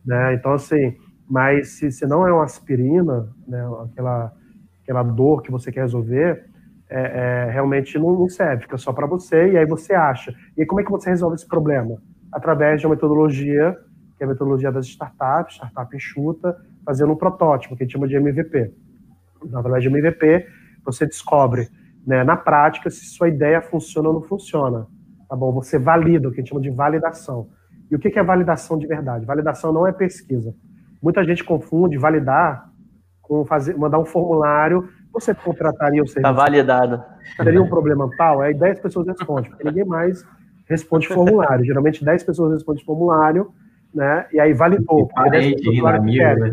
Né? 0.04 0.34
Então, 0.34 0.52
assim, 0.52 0.96
mas 1.28 1.78
se, 1.78 1.90
se 1.92 2.06
não 2.06 2.26
é 2.26 2.32
uma 2.32 2.44
aspirina, 2.44 3.28
né, 3.46 3.64
aquela, 3.84 4.32
aquela 4.82 5.02
dor 5.02 5.42
que 5.42 5.50
você 5.50 5.70
quer 5.70 5.82
resolver, 5.82 6.44
é, 6.90 7.46
é, 7.46 7.50
realmente 7.50 7.98
não, 7.98 8.12
não, 8.12 8.28
serve, 8.28 8.62
fica 8.62 8.76
só 8.76 8.92
para 8.92 9.06
você, 9.06 9.52
e 9.52 9.56
aí 9.58 9.64
você 9.64 9.94
acha. 9.94 10.34
E 10.56 10.66
como 10.66 10.80
é 10.80 10.84
que 10.84 10.90
você 10.90 11.10
resolve 11.10 11.36
esse 11.36 11.46
problema? 11.46 11.96
Através 12.32 12.80
de 12.80 12.86
uma 12.86 12.94
metodologia, 12.94 13.76
que 14.16 14.24
é 14.24 14.26
a 14.26 14.28
metodologia 14.28 14.70
das 14.70 14.86
startups, 14.86 15.56
startup 15.56 15.96
enxuta, 15.96 16.56
fazendo 16.84 17.12
um 17.12 17.16
protótipo, 17.16 17.76
que 17.76 17.84
a 17.84 17.86
gente 17.86 17.92
chama 17.92 18.08
de 18.08 18.16
MVP. 18.16 18.72
Então, 19.44 19.60
através 19.60 19.82
de 19.82 19.88
MVP, 19.88 20.46
você 20.84 21.06
descobre 21.06 21.68
né, 22.06 22.22
na 22.24 22.36
prática 22.36 22.90
se 22.90 23.04
sua 23.06 23.28
ideia 23.28 23.60
funciona 23.62 24.08
ou 24.08 24.14
não 24.14 24.22
funciona. 24.22 24.86
Tá 25.28 25.36
bom? 25.36 25.52
Você 25.52 25.78
valida, 25.78 26.28
o 26.28 26.30
que 26.30 26.40
a 26.40 26.40
gente 26.40 26.50
chama 26.50 26.60
de 26.60 26.70
validação. 26.70 27.48
E 27.90 27.94
o 27.96 27.98
que 27.98 28.18
é 28.18 28.22
validação 28.22 28.78
de 28.78 28.86
verdade? 28.86 29.24
Validação 29.24 29.72
não 29.72 29.86
é 29.86 29.92
pesquisa. 29.92 30.54
Muita 31.02 31.24
gente 31.24 31.44
confunde 31.44 31.98
validar 31.98 32.70
com 33.20 33.44
fazer, 33.44 33.76
mandar 33.76 33.98
um 33.98 34.04
formulário. 34.04 34.88
Você 35.12 35.34
contrataria 35.34 36.02
o 36.02 36.06
serviço? 36.06 36.18
Está 36.18 36.32
validado. 36.32 37.02
Teria 37.36 37.62
um 37.62 37.68
problema 37.68 38.08
tal? 38.16 38.40
Aí 38.40 38.54
10 38.54 38.80
pessoas 38.80 39.06
respondem, 39.06 39.50
porque 39.50 39.64
ninguém 39.64 39.84
mais 39.84 40.24
responde 40.66 41.08
formulário. 41.08 41.64
Geralmente 41.64 42.04
10 42.04 42.22
pessoas 42.22 42.52
respondem 42.52 42.84
formulário 42.84 43.52
né? 43.94 44.26
E 44.32 44.40
aí 44.40 44.52
validou. 44.52 45.06
Parente, 45.08 45.68
amigo, 45.86 46.40
né? 46.40 46.52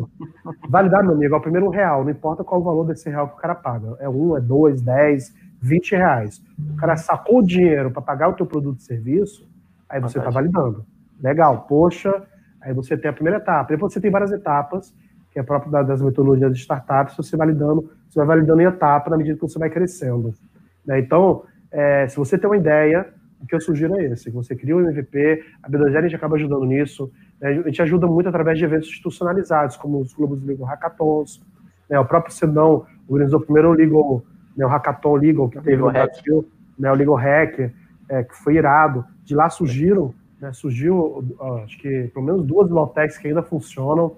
Validar, 0.70 1.04
meu 1.04 1.14
amigo, 1.14 1.34
é 1.34 1.38
o 1.38 1.42
primeiro 1.42 1.70
real, 1.70 2.04
não 2.04 2.12
importa 2.12 2.44
qual 2.44 2.62
o 2.62 2.64
valor 2.64 2.86
desse 2.86 3.10
real 3.10 3.28
que 3.28 3.34
o 3.34 3.38
cara 3.38 3.56
paga. 3.56 3.96
É 4.00 4.08
um, 4.08 4.38
é 4.38 4.42
dois, 4.42 4.82
dez, 4.82 5.34
vinte 5.62 5.96
reais. 5.96 6.42
O 6.74 6.78
cara 6.78 6.96
sacou 6.96 7.40
o 7.40 7.46
dinheiro 7.46 7.92
para 7.92 8.02
pagar 8.02 8.30
o 8.30 8.34
teu 8.34 8.46
produto 8.46 8.80
e 8.80 8.84
serviço, 8.84 9.48
aí 9.90 10.00
você 10.00 10.20
está 10.20 10.30
validando. 10.30 10.86
Legal, 11.22 11.66
poxa, 11.68 12.24
aí 12.62 12.74
você 12.74 12.96
tem 12.96 13.10
a 13.10 13.14
primeira 13.14 13.38
etapa. 13.38 13.74
Depois 13.74 13.92
você 13.92 14.00
tem 14.00 14.12
várias 14.12 14.32
etapas, 14.32 14.94
que 15.32 15.40
é 15.40 15.44
próprio 15.44 15.72
das 15.72 16.02
metodologias 16.02 16.54
de 16.54 16.60
startups, 16.60 17.16
você 17.16 17.38
validando, 17.38 17.90
você 18.10 18.20
vai 18.20 18.28
validando 18.28 18.62
em 18.62 18.66
etapa 18.66 19.10
na 19.10 19.18
medida 19.18 19.36
que 19.36 19.42
você 19.42 19.58
vai 19.58 19.70
crescendo. 19.70 20.34
Né? 20.86 21.00
Então, 21.00 21.44
é, 21.72 22.08
se 22.08 22.18
você 22.18 22.38
tem 22.38 22.50
uma 22.50 22.58
ideia, 22.58 23.08
o 23.42 23.48
que 23.48 23.56
eu 23.56 23.62
sugiro 23.62 24.00
é 24.00 24.06
esse, 24.06 24.26
que 24.26 24.36
você 24.36 24.56
cria 24.56 24.76
um 24.76 24.82
MVP, 24.82 25.44
a 25.64 25.70
B2L 25.70 25.98
a 25.98 26.02
gente 26.02 26.16
acaba 26.16 26.36
ajudando 26.36 26.66
nisso? 26.66 27.12
A 27.42 27.54
gente 27.54 27.82
ajuda 27.82 28.06
muito 28.06 28.30
através 28.30 28.58
de 28.58 28.66
eventos 28.66 28.88
institucionalizados, 28.88 29.76
como 29.78 30.00
os 30.00 30.14
clubes 30.14 30.44
Legal 30.44 30.68
Hackathons, 30.68 31.42
né? 31.90 32.00
o 32.00 32.06
próprio 32.06 32.34
Senão 32.34 32.86
organizou 33.08 33.40
o 33.40 33.44
primeiro 33.44 33.72
Legal, 33.74 34.24
né, 34.56 34.66
o 34.66 34.70
Hackathon 34.70 35.16
Legal 35.16 35.50
que 35.50 35.60
teve 35.62 35.78
no 35.78 35.92
Brasil, 35.92 36.48
né, 36.78 36.92
o 36.92 36.96
Legal 36.96 37.16
Hack, 37.16 37.72
é, 38.10 38.24
que 38.24 38.36
foi 38.36 38.56
irado, 38.56 39.04
de 39.24 39.36
lá 39.36 39.50
surgiram, 39.50 40.14
né, 40.40 40.54
surgiu, 40.54 41.24
acho 41.64 41.78
que 41.80 42.10
pelo 42.14 42.26
menos 42.26 42.46
duas 42.46 42.68
bibliotecas 42.68 43.18
que 43.18 43.28
ainda 43.28 43.42
funcionam, 43.42 44.16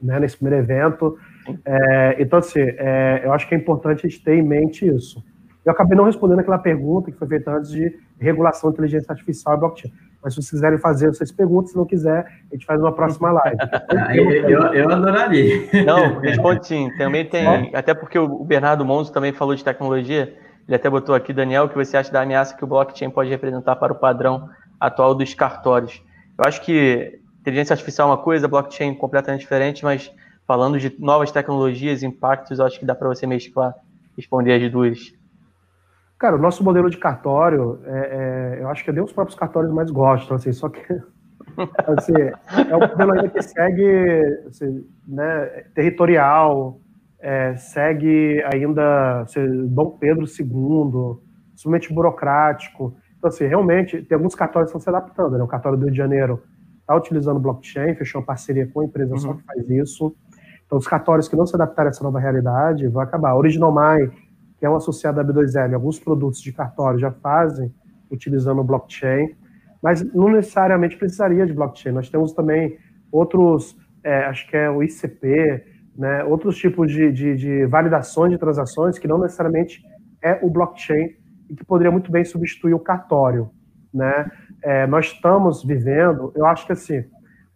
né, 0.00 0.18
nesse 0.20 0.36
primeiro 0.36 0.64
evento, 0.64 1.18
é, 1.64 2.16
então 2.18 2.38
assim, 2.38 2.60
é, 2.60 3.22
eu 3.24 3.32
acho 3.32 3.48
que 3.48 3.54
é 3.54 3.58
importante 3.58 4.06
a 4.06 4.08
gente 4.08 4.22
ter 4.22 4.34
em 4.34 4.42
mente 4.42 4.86
isso. 4.86 5.24
Eu 5.64 5.72
acabei 5.72 5.96
não 5.96 6.04
respondendo 6.04 6.38
aquela 6.38 6.58
pergunta 6.58 7.10
que 7.10 7.18
foi 7.18 7.28
feita 7.28 7.50
antes 7.50 7.70
de 7.70 7.98
regulação 8.18 8.70
de 8.70 8.74
inteligência 8.74 9.12
artificial 9.12 9.54
e 9.54 9.58
blockchain. 9.58 9.92
Mas 10.22 10.34
se 10.34 10.42
vocês 10.42 10.50
quiserem 10.50 10.78
fazer 10.78 11.08
essas 11.08 11.30
perguntas, 11.30 11.70
se 11.70 11.76
não 11.76 11.84
quiser, 11.84 12.26
a 12.50 12.54
gente 12.54 12.66
faz 12.66 12.80
uma 12.80 12.92
próxima 12.92 13.30
live. 13.30 13.56
Eu, 14.14 14.30
eu, 14.30 14.60
eu, 14.74 14.90
adoraria. 14.90 15.84
Não, 15.84 16.18
responde 16.20 16.66
sim. 16.66 16.90
Também 16.96 17.24
tem, 17.24 17.70
até 17.74 17.94
porque 17.94 18.18
o 18.18 18.44
Bernardo 18.44 18.84
Monzo 18.84 19.12
também 19.12 19.32
falou 19.32 19.54
de 19.54 19.62
tecnologia, 19.62 20.34
ele 20.66 20.74
até 20.74 20.88
botou 20.88 21.14
aqui, 21.14 21.32
Daniel, 21.32 21.64
o 21.64 21.68
que 21.68 21.74
você 21.74 21.96
acha 21.96 22.12
da 22.12 22.22
ameaça 22.22 22.56
que 22.56 22.64
o 22.64 22.66
blockchain 22.66 23.10
pode 23.10 23.30
representar 23.30 23.76
para 23.76 23.92
o 23.92 23.96
padrão 23.96 24.48
atual 24.80 25.14
dos 25.14 25.34
cartórios? 25.34 26.02
Eu 26.36 26.44
acho 26.46 26.60
que 26.62 27.20
inteligência 27.40 27.72
artificial 27.72 28.08
é 28.08 28.12
uma 28.12 28.18
coisa, 28.18 28.46
blockchain 28.46 28.94
completamente 28.94 29.40
diferente, 29.40 29.84
mas 29.84 30.10
falando 30.46 30.78
de 30.78 30.94
novas 30.98 31.30
tecnologias, 31.30 32.02
impactos, 32.02 32.58
eu 32.58 32.66
acho 32.66 32.78
que 32.78 32.84
dá 32.84 32.94
para 32.94 33.08
você 33.08 33.26
mesclar, 33.26 33.74
responder 34.16 34.52
as 34.54 34.70
duas. 34.70 35.12
Cara, 36.18 36.34
o 36.34 36.38
nosso 36.38 36.64
modelo 36.64 36.90
de 36.90 36.96
cartório, 36.96 37.80
é, 37.84 38.56
é, 38.58 38.62
eu 38.62 38.68
acho 38.68 38.82
que 38.82 38.90
é 38.90 38.92
nem 38.92 39.02
os 39.02 39.12
próprios 39.12 39.38
cartórios 39.38 39.72
mais 39.72 39.88
gostam, 39.90 40.36
assim, 40.36 40.52
só 40.52 40.68
que 40.68 40.82
assim, 41.96 42.12
é 42.12 42.76
um 42.76 42.80
modelo 42.80 43.12
ainda 43.12 43.28
que 43.28 43.40
segue 43.40 44.42
assim, 44.48 44.84
né, 45.06 45.64
territorial, 45.74 46.80
é, 47.20 47.54
segue 47.56 48.42
ainda 48.52 49.20
assim, 49.20 49.66
Dom 49.68 49.90
Pedro 49.90 50.24
II, 50.24 51.18
extremamente 51.54 51.92
burocrático. 51.92 52.96
Então, 53.16 53.28
assim, 53.28 53.46
realmente, 53.46 54.02
tem 54.02 54.16
alguns 54.16 54.34
cartórios 54.34 54.70
que 54.70 54.78
estão 54.78 54.92
se 54.92 54.96
adaptando. 54.96 55.36
Né? 55.36 55.42
O 55.42 55.48
cartório 55.48 55.76
do 55.76 55.84
Rio 55.84 55.92
de 55.92 55.98
Janeiro 55.98 56.42
está 56.80 56.94
utilizando 56.94 57.40
blockchain, 57.40 57.94
fechou 57.94 58.20
uma 58.20 58.26
parceria 58.26 58.66
com 58.66 58.80
a 58.80 58.84
empresa 58.84 59.12
uhum. 59.12 59.18
só 59.18 59.34
que 59.34 59.42
faz 59.42 59.68
isso. 59.68 60.14
Então, 60.64 60.78
os 60.78 60.86
cartórios 60.86 61.28
que 61.28 61.36
não 61.36 61.46
se 61.46 61.54
adaptarem 61.56 61.88
a 61.88 61.90
essa 61.90 62.04
nova 62.04 62.20
realidade 62.20 62.86
vão 62.88 63.02
acabar. 63.02 63.34
Original 63.34 63.72
My 63.72 64.10
que 64.58 64.66
é 64.66 64.70
um 64.70 64.76
associado 64.76 65.20
à 65.20 65.24
B2L, 65.24 65.74
alguns 65.74 65.98
produtos 65.98 66.40
de 66.40 66.52
cartório 66.52 66.98
já 66.98 67.10
fazem 67.10 67.72
utilizando 68.10 68.60
o 68.60 68.64
blockchain, 68.64 69.36
mas 69.82 70.02
não 70.12 70.30
necessariamente 70.30 70.96
precisaria 70.96 71.46
de 71.46 71.52
blockchain. 71.52 71.92
Nós 71.92 72.10
temos 72.10 72.32
também 72.32 72.76
outros, 73.12 73.76
é, 74.02 74.24
acho 74.24 74.48
que 74.48 74.56
é 74.56 74.68
o 74.68 74.82
ICP, 74.82 75.64
né, 75.96 76.24
outros 76.24 76.56
tipos 76.56 76.90
de, 76.90 77.12
de, 77.12 77.36
de, 77.36 77.66
validações 77.66 78.32
de 78.32 78.38
transações 78.38 78.98
que 78.98 79.08
não 79.08 79.18
necessariamente 79.18 79.82
é 80.22 80.38
o 80.42 80.50
blockchain 80.50 81.10
e 81.48 81.54
que 81.54 81.64
poderia 81.64 81.90
muito 81.90 82.10
bem 82.10 82.24
substituir 82.24 82.74
o 82.74 82.78
cartório. 82.78 83.50
Né? 83.92 84.30
É, 84.62 84.86
nós 84.86 85.06
estamos 85.06 85.64
vivendo, 85.64 86.32
eu 86.34 86.46
acho 86.46 86.66
que 86.66 86.72
assim, 86.72 87.04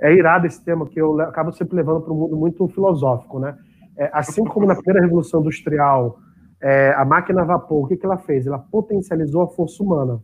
é 0.00 0.12
irado 0.12 0.46
esse 0.46 0.64
tema 0.64 0.86
que 0.86 1.00
eu 1.00 1.20
acabo 1.20 1.52
sempre 1.52 1.76
levando 1.76 2.00
para 2.00 2.12
um 2.12 2.16
mundo 2.16 2.36
muito 2.36 2.66
filosófico, 2.68 3.38
né? 3.38 3.56
é, 3.96 4.10
assim 4.12 4.44
como 4.44 4.66
na 4.66 4.74
primeira 4.74 5.00
revolução 5.00 5.40
industrial, 5.40 6.18
é, 6.62 6.94
a 6.94 7.04
máquina 7.04 7.42
a 7.42 7.44
vapor, 7.44 7.84
o 7.84 7.88
que, 7.88 7.96
que 7.96 8.06
ela 8.06 8.18
fez? 8.18 8.46
Ela 8.46 8.58
potencializou 8.58 9.42
a 9.42 9.48
força 9.48 9.82
humana, 9.82 10.22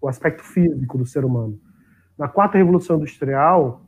o 0.00 0.08
aspecto 0.08 0.42
físico 0.42 0.98
do 0.98 1.06
ser 1.06 1.24
humano. 1.24 1.58
Na 2.18 2.26
quarta 2.26 2.58
revolução 2.58 2.96
industrial, 2.96 3.86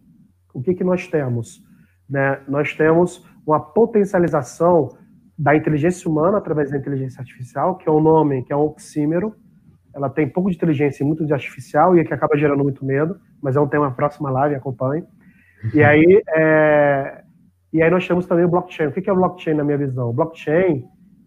o 0.55 0.63
que, 0.63 0.75
que 0.75 0.85
nós 0.85 1.09
temos? 1.09 1.61
Né? 2.09 2.41
Nós 2.47 2.73
temos 2.75 3.27
uma 3.45 3.59
potencialização 3.59 4.97
da 5.37 5.57
inteligência 5.57 6.09
humana 6.09 6.39
através 6.39 6.71
da 6.71 6.77
inteligência 6.77 7.21
artificial, 7.21 7.77
que 7.77 7.89
é 7.89 7.93
um 7.93 8.01
nome 8.01 8.45
que 8.45 8.53
é 8.53 8.57
um 8.57 8.61
oxímero. 8.61 9.35
Ela 9.93 10.09
tem 10.09 10.29
pouco 10.29 10.49
de 10.49 10.57
inteligência 10.57 11.03
e 11.03 11.07
muito 11.07 11.27
de 11.27 11.33
artificial, 11.33 11.97
e 11.97 12.01
é 12.01 12.05
que 12.05 12.15
acaba 12.15 12.39
gerando 12.39 12.63
muito 12.63 12.85
medo, 12.85 13.19
mas 13.43 13.57
é 13.57 13.61
um 13.61 13.67
tema 13.67 13.91
próxima 13.91 14.31
live, 14.31 14.55
acompanhe. 14.55 15.05
E 15.73 15.83
aí, 15.83 16.23
é... 16.37 17.25
e 17.73 17.83
aí 17.83 17.91
nós 17.91 18.07
temos 18.07 18.25
também 18.27 18.45
o 18.45 18.49
blockchain. 18.49 18.87
O 18.87 18.93
que 18.93 19.11
é 19.11 19.13
o 19.13 19.17
blockchain 19.17 19.55
na 19.55 19.65
minha 19.65 19.79
visão? 19.79 20.11
O 20.11 20.13
blockchain 20.13 20.85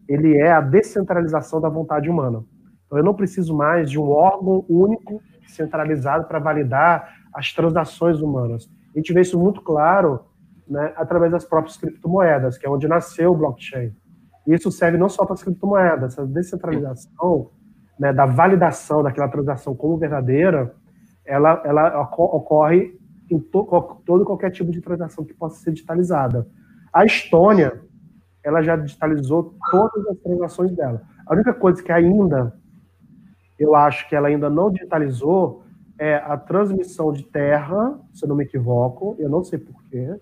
ele 0.07 0.37
é 0.37 0.51
a 0.51 0.61
descentralização 0.61 1.59
da 1.59 1.69
vontade 1.69 2.09
humana. 2.09 2.43
Então, 2.85 2.97
eu 2.97 3.03
não 3.03 3.13
preciso 3.13 3.55
mais 3.55 3.89
de 3.89 3.99
um 3.99 4.09
órgão 4.09 4.65
único, 4.69 5.21
centralizado, 5.47 6.25
para 6.25 6.39
validar 6.39 7.13
as 7.33 7.53
transações 7.53 8.21
humanas. 8.21 8.69
A 8.95 8.97
gente 8.97 9.13
vê 9.13 9.21
isso 9.21 9.37
muito 9.37 9.61
claro 9.61 10.21
né, 10.67 10.93
através 10.95 11.31
das 11.31 11.45
próprias 11.45 11.77
criptomoedas, 11.77 12.57
que 12.57 12.65
é 12.65 12.69
onde 12.69 12.87
nasceu 12.87 13.31
o 13.31 13.37
blockchain. 13.37 13.93
Isso 14.45 14.71
serve 14.71 14.97
não 14.97 15.09
só 15.09 15.25
para 15.25 15.33
as 15.33 15.43
criptomoedas, 15.43 16.13
essa 16.13 16.25
descentralização 16.25 17.51
né, 17.99 18.13
da 18.13 18.25
validação 18.25 19.03
daquela 19.03 19.27
transação 19.27 19.75
como 19.75 19.97
verdadeira, 19.97 20.73
ela, 21.25 21.61
ela 21.65 22.01
ocorre 22.01 22.97
em 23.29 23.39
to, 23.39 23.65
todo 24.05 24.23
qualquer 24.23 24.51
tipo 24.51 24.71
de 24.71 24.79
transação 24.79 25.25
que 25.25 25.33
possa 25.33 25.59
ser 25.61 25.71
digitalizada. 25.71 26.47
A 26.93 27.05
Estônia, 27.05 27.81
ela 28.47 28.61
já 28.61 28.77
digitalizou 28.77 29.53
todas 29.69 30.07
as 30.07 30.17
transações 30.19 30.71
dela. 30.71 31.01
A 31.25 31.33
única 31.33 31.53
coisa 31.53 31.83
que 31.83 31.91
ainda, 31.91 32.53
eu 33.59 33.75
acho 33.75 34.07
que 34.07 34.15
ela 34.15 34.29
ainda 34.29 34.49
não 34.49 34.71
digitalizou, 34.71 35.65
é 35.99 36.15
a 36.15 36.37
transmissão 36.37 37.11
de 37.11 37.23
terra, 37.23 37.99
se 38.13 38.23
eu 38.23 38.29
não 38.29 38.37
me 38.37 38.45
equivoco, 38.45 39.17
eu 39.19 39.27
não 39.27 39.43
sei 39.43 39.59
porquê, 39.59 40.15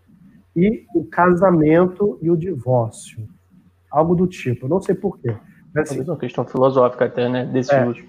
e 0.56 0.88
o 0.96 1.06
casamento 1.06 2.18
e 2.20 2.32
o 2.32 2.36
divórcio. 2.36 3.28
Algo 3.92 4.16
do 4.16 4.26
tipo, 4.26 4.66
eu 4.66 4.70
não 4.70 4.82
sei 4.82 4.96
porquê. 4.96 5.36
Mas, 5.72 5.92
assim, 5.92 6.02
uma 6.02 6.18
questão 6.18 6.44
filosófica 6.46 7.06
até, 7.06 7.30
né, 7.30 7.46
desse 7.46 7.76
é, 7.76 7.86
uso. 7.86 8.02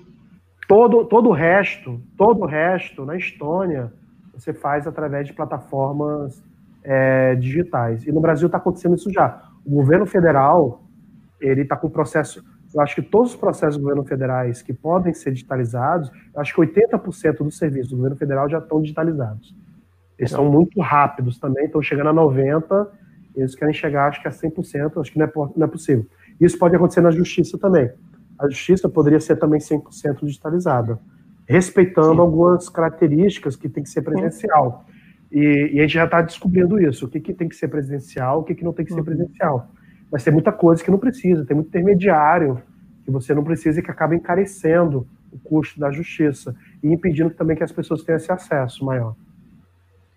Todo, 0.66 1.04
todo 1.04 1.28
o 1.28 1.32
resto, 1.32 2.00
todo 2.16 2.40
o 2.40 2.46
resto, 2.46 3.04
na 3.04 3.16
Estônia, 3.16 3.92
você 4.32 4.54
faz 4.54 4.86
através 4.86 5.26
de 5.26 5.34
plataformas 5.34 6.42
é, 6.82 7.34
digitais. 7.34 8.06
E 8.06 8.12
no 8.12 8.20
Brasil 8.20 8.46
está 8.46 8.56
acontecendo 8.56 8.94
isso 8.94 9.12
já. 9.12 9.45
O 9.66 9.70
governo 9.70 10.06
federal, 10.06 10.84
ele 11.40 11.62
está 11.62 11.76
com 11.76 11.88
o 11.88 11.90
processo 11.90 12.42
eu 12.76 12.82
acho 12.82 12.94
que 12.94 13.00
todos 13.00 13.30
os 13.30 13.36
processos 13.36 13.76
do 13.76 13.82
governo 13.82 14.04
federais 14.04 14.60
que 14.60 14.74
podem 14.74 15.14
ser 15.14 15.32
digitalizados, 15.32 16.10
eu 16.34 16.40
acho 16.40 16.54
que 16.54 16.60
80% 16.60 17.38
dos 17.38 17.56
serviços 17.56 17.88
do 17.88 17.96
governo 17.96 18.16
federal 18.16 18.50
já 18.50 18.58
estão 18.58 18.82
digitalizados. 18.82 19.56
Eles 20.18 20.30
são 20.30 20.44
muito 20.44 20.78
rápidos 20.80 21.38
também, 21.38 21.64
estão 21.64 21.80
chegando 21.80 22.10
a 22.10 22.14
90%, 22.14 22.86
eles 23.34 23.54
querem 23.54 23.72
chegar, 23.72 24.08
acho 24.08 24.20
que 24.20 24.28
a 24.28 24.30
100%, 24.30 25.00
acho 25.00 25.12
que 25.12 25.18
não 25.18 25.24
é, 25.26 25.32
não 25.56 25.66
é 25.66 25.66
possível. 25.66 26.06
Isso 26.38 26.58
pode 26.58 26.76
acontecer 26.76 27.00
na 27.00 27.10
justiça 27.10 27.58
também. 27.58 27.90
A 28.38 28.46
justiça 28.46 28.88
poderia 28.90 29.20
ser 29.20 29.36
também 29.36 29.58
100% 29.58 30.24
digitalizada, 30.24 30.98
respeitando 31.46 32.14
Sim. 32.14 32.20
algumas 32.20 32.68
características 32.68 33.56
que 33.56 33.70
tem 33.70 33.82
que 33.82 33.88
ser 33.90 34.02
presencial. 34.02 34.84
E, 35.31 35.70
e, 35.72 35.79
a 35.79 35.83
gente 35.83 35.95
já 35.95 36.05
está 36.05 36.22
descobrindo 36.22 36.81
isso, 36.81 37.07
o 37.07 37.09
que, 37.09 37.20
que 37.20 37.35
tem 37.35 37.49
que 37.49 37.57
ser 37.57 37.68
presencial, 37.68 38.41
o 38.41 38.45
que, 38.45 38.55
que 38.55 38.64
não 38.64 38.72
tem 38.72 38.85
que 38.85 38.93
ser 38.93 39.01
uhum. 39.01 39.05
presencial. 39.05 39.70
Mas 40.11 40.22
tem 40.22 40.33
muita 40.33 40.53
coisa 40.53 40.83
que 40.83 40.91
não 40.91 40.99
precisa, 40.99 41.45
tem 41.45 41.55
muito 41.55 41.68
intermediário 41.68 42.62
que 43.05 43.11
você 43.11 43.35
não 43.35 43.45
precisa 43.45 43.81
e 43.81 43.83
que 43.83 43.91
acaba 43.91 44.14
encarecendo 44.14 45.07
o 45.33 45.39
custo 45.39 45.79
da 45.79 45.91
justiça 45.91 46.55
e 46.83 46.93
impedindo 46.93 47.31
também 47.31 47.57
que 47.57 47.64
as 47.64 47.72
pessoas 47.72 48.03
tenham 48.03 48.16
esse 48.16 48.31
acesso 48.31 48.85
maior. 48.85 49.14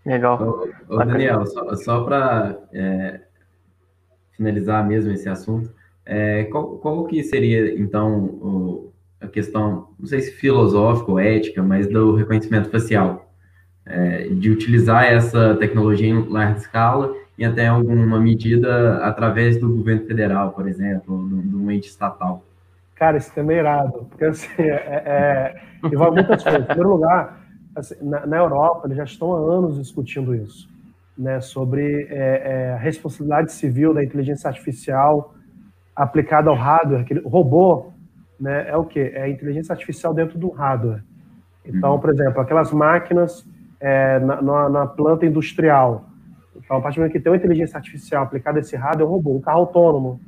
Legal. 0.05 0.71
Ô, 0.87 0.95
ô 0.95 0.97
Daniel, 0.97 1.45
só, 1.45 1.75
só 1.75 2.03
para 2.03 2.57
é, 2.73 3.21
finalizar 4.31 4.87
mesmo 4.87 5.11
esse 5.11 5.27
assunto, 5.27 5.71
é, 6.05 6.45
qual, 6.45 6.77
qual 6.79 7.05
que 7.05 7.21
seria, 7.23 7.79
então, 7.79 8.25
o, 8.25 8.93
a 9.21 9.27
questão, 9.27 9.89
não 9.99 10.07
sei 10.07 10.21
se 10.21 10.31
filosófica 10.31 11.11
ou 11.11 11.19
ética, 11.19 11.61
mas 11.61 11.87
do 11.87 12.15
reconhecimento 12.15 12.69
facial? 12.69 13.28
É, 13.91 14.27
de 14.27 14.51
utilizar 14.51 15.03
essa 15.05 15.55
tecnologia 15.55 16.07
em 16.07 16.29
larga 16.29 16.59
escala 16.59 17.15
e 17.35 17.43
até 17.43 17.67
alguma 17.67 18.19
medida 18.19 18.97
através 18.97 19.57
do 19.57 19.67
governo 19.67 20.05
federal, 20.05 20.51
por 20.51 20.67
exemplo, 20.67 21.27
de 21.27 21.55
um 21.55 21.71
ente 21.71 21.87
estatal. 21.87 22.43
Cara, 22.95 23.17
isso 23.17 23.33
também 23.33 23.57
é 23.57 23.59
irado, 23.61 24.05
porque 24.09 24.25
assim, 24.25 24.61
é, 24.61 25.03
é, 25.05 25.61
envolve 25.83 26.17
muitas 26.17 26.43
coisas. 26.43 26.61
Em 26.61 26.65
primeiro 26.65 26.91
lugar, 26.91 27.41
assim, 27.73 27.95
na, 28.01 28.27
na, 28.27 28.37
Europa, 28.37 28.87
eles 28.87 28.97
já 28.97 29.05
estão 29.05 29.33
há 29.33 29.57
anos 29.57 29.77
discutindo 29.77 30.35
isso, 30.35 30.69
né, 31.17 31.39
sobre 31.39 32.07
é, 32.11 32.41
é, 32.43 32.73
a 32.73 32.77
responsabilidade 32.77 33.53
civil 33.53 33.93
da 33.93 34.03
inteligência 34.03 34.49
artificial 34.49 35.33
aplicada 35.95 36.49
ao 36.49 36.55
hardware. 36.55 37.01
Aquele, 37.01 37.21
robô 37.21 37.93
né, 38.39 38.69
é 38.69 38.75
o 38.75 38.83
quê? 38.83 39.13
É 39.15 39.23
a 39.23 39.29
inteligência 39.29 39.73
artificial 39.73 40.13
dentro 40.13 40.37
do 40.37 40.49
hardware. 40.49 41.03
Então, 41.65 41.93
uhum. 41.93 41.99
por 41.99 42.09
exemplo, 42.09 42.41
aquelas 42.41 42.71
máquinas 42.71 43.45
é, 43.79 44.19
na, 44.19 44.41
na, 44.41 44.69
na 44.69 44.87
planta 44.87 45.25
industrial, 45.25 46.09
então, 46.69 46.77
a 46.77 46.81
partir 46.81 46.97
do 46.97 47.01
momento 47.01 47.13
que 47.13 47.19
tem 47.19 47.31
uma 47.31 47.37
inteligência 47.37 47.77
artificial 47.77 48.23
aplicada 48.23 48.59
a 48.59 48.61
esse 48.61 48.75
hardware, 48.75 49.07
é 49.07 49.09
um 49.09 49.11
robô. 49.11 49.35
Um 49.35 49.41
carro 49.41 49.61
autônomo 49.61 50.19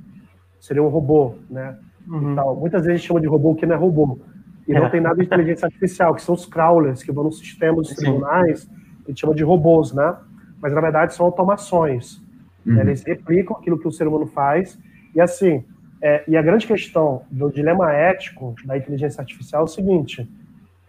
seria 0.59 0.81
um 0.81 0.87
robô, 0.87 1.35
né? 1.47 1.77
Uhum. 2.07 2.31
Então, 2.31 2.55
muitas 2.55 2.83
vezes 2.83 3.03
chama 3.03 3.21
de 3.21 3.27
robô 3.27 3.53
que 3.53 3.63
não 3.63 3.75
é 3.75 3.77
robô. 3.77 4.19
E 4.67 4.73
é. 4.73 4.79
não 4.79 4.89
tem 4.89 4.99
nada 4.99 5.15
de 5.17 5.25
inteligência 5.25 5.67
artificial, 5.67 6.15
que 6.15 6.21
são 6.23 6.33
os 6.33 6.47
crawlers, 6.47 7.03
que 7.03 7.11
vão 7.11 7.25
nos 7.25 7.37
sistemas 7.37 7.87
dos 7.87 7.95
tribunais, 7.95 8.67
a 9.05 9.09
gente 9.09 9.21
chama 9.21 9.35
de 9.35 9.43
robôs, 9.43 9.93
né? 9.93 10.15
Mas, 10.59 10.73
na 10.73 10.81
verdade, 10.81 11.13
são 11.13 11.27
automações. 11.27 12.19
Uhum. 12.65 12.79
Eles 12.79 13.03
replicam 13.03 13.57
aquilo 13.57 13.77
que 13.77 13.87
o 13.87 13.91
ser 13.91 14.07
humano 14.07 14.25
faz. 14.25 14.79
E, 15.13 15.21
assim, 15.21 15.63
é, 16.01 16.23
e 16.27 16.35
a 16.35 16.41
grande 16.41 16.65
questão 16.65 17.21
do 17.29 17.51
dilema 17.51 17.91
ético 17.91 18.55
da 18.65 18.75
inteligência 18.75 19.21
artificial 19.21 19.61
é 19.61 19.65
o 19.65 19.67
seguinte, 19.67 20.27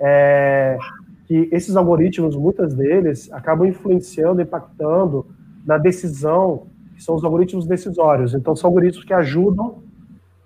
é 0.00 0.78
que 1.32 1.48
esses 1.50 1.76
algoritmos, 1.76 2.36
muitas 2.36 2.74
deles, 2.74 3.32
acabam 3.32 3.66
influenciando, 3.66 4.42
impactando 4.42 5.24
na 5.64 5.78
decisão, 5.78 6.66
que 6.94 7.02
são 7.02 7.14
os 7.14 7.24
algoritmos 7.24 7.66
decisórios. 7.66 8.34
Então, 8.34 8.54
são 8.54 8.68
algoritmos 8.68 9.02
que 9.02 9.14
ajudam 9.14 9.82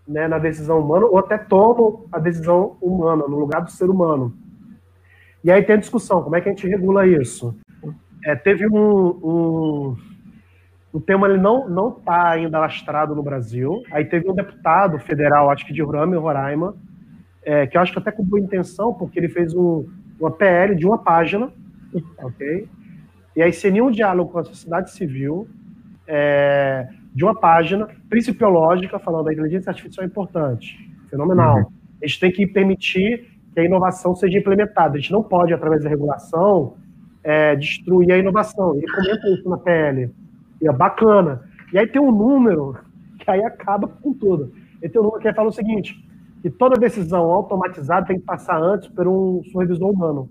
né, 0.06 0.28
na 0.28 0.38
decisão 0.38 0.78
humana 0.78 1.06
ou 1.06 1.18
até 1.18 1.36
tomam 1.36 2.04
a 2.12 2.20
decisão 2.20 2.76
humana, 2.80 3.24
no 3.26 3.36
lugar 3.36 3.62
do 3.62 3.70
ser 3.72 3.90
humano. 3.90 4.32
E 5.42 5.50
aí 5.50 5.60
tem 5.60 5.74
a 5.74 5.80
discussão, 5.80 6.22
como 6.22 6.36
é 6.36 6.40
que 6.40 6.48
a 6.48 6.52
gente 6.52 6.68
regula 6.68 7.04
isso? 7.04 7.52
É, 8.24 8.36
teve 8.36 8.68
um, 8.68 8.78
um, 8.78 9.96
o 10.92 11.00
tema 11.00 11.28
ele 11.28 11.38
não 11.38 11.68
não 11.68 11.88
está 11.88 12.30
ainda 12.30 12.60
lastrado 12.60 13.12
no 13.12 13.24
Brasil. 13.24 13.82
Aí 13.90 14.04
teve 14.04 14.30
um 14.30 14.34
deputado 14.36 15.00
federal, 15.00 15.50
acho 15.50 15.66
que 15.66 15.72
de 15.72 15.82
Roraima, 15.82 16.16
Roraima, 16.16 16.76
é, 17.42 17.66
que 17.66 17.76
eu 17.76 17.80
acho 17.80 17.92
que 17.92 17.98
até 17.98 18.12
com 18.12 18.22
boa 18.22 18.38
intenção, 18.38 18.94
porque 18.94 19.18
ele 19.18 19.28
fez 19.28 19.52
um, 19.52 19.84
uma 20.18 20.30
PL 20.30 20.74
de 20.74 20.86
uma 20.86 20.98
página, 20.98 21.50
ok? 22.18 22.68
E 23.34 23.42
aí 23.42 23.52
seria 23.52 23.84
um 23.84 23.90
diálogo 23.90 24.32
com 24.32 24.38
a 24.38 24.44
sociedade 24.44 24.90
civil 24.92 25.48
é, 26.06 26.88
de 27.14 27.24
uma 27.24 27.34
página 27.34 27.88
principiológica 28.08 28.98
falando 28.98 29.26
da 29.26 29.32
inteligência 29.32 29.70
artificial 29.70 30.04
é 30.04 30.06
importante, 30.06 30.76
fenomenal. 31.10 31.58
Uhum. 31.58 31.66
A 32.02 32.06
gente 32.06 32.20
tem 32.20 32.32
que 32.32 32.46
permitir 32.46 33.30
que 33.52 33.60
a 33.60 33.64
inovação 33.64 34.14
seja 34.14 34.38
implementada. 34.38 34.96
A 34.96 35.00
gente 35.00 35.12
não 35.12 35.22
pode, 35.22 35.52
através 35.52 35.82
da 35.82 35.88
regulação, 35.88 36.76
é, 37.24 37.56
destruir 37.56 38.12
a 38.12 38.18
inovação. 38.18 38.76
Ele 38.76 38.86
comenta 38.86 39.28
isso 39.30 39.48
na 39.48 39.56
PL. 39.56 40.10
E 40.60 40.68
é 40.68 40.72
bacana. 40.72 41.42
E 41.72 41.78
aí 41.78 41.86
tem 41.86 42.00
um 42.00 42.12
número 42.12 42.76
que 43.18 43.30
aí 43.30 43.42
acaba 43.42 43.88
com 43.88 44.12
tudo. 44.12 44.52
Ele 44.80 44.92
tem 44.92 45.00
um 45.00 45.04
número 45.04 45.22
que 45.22 45.32
fala 45.32 45.48
o 45.48 45.52
seguinte, 45.52 46.05
que 46.46 46.50
toda 46.50 46.78
decisão 46.78 47.24
automatizada 47.24 48.06
tem 48.06 48.20
que 48.20 48.24
passar 48.24 48.56
antes 48.56 48.88
por 48.88 49.08
um 49.08 49.42
supervisor 49.42 49.90
humano. 49.90 50.30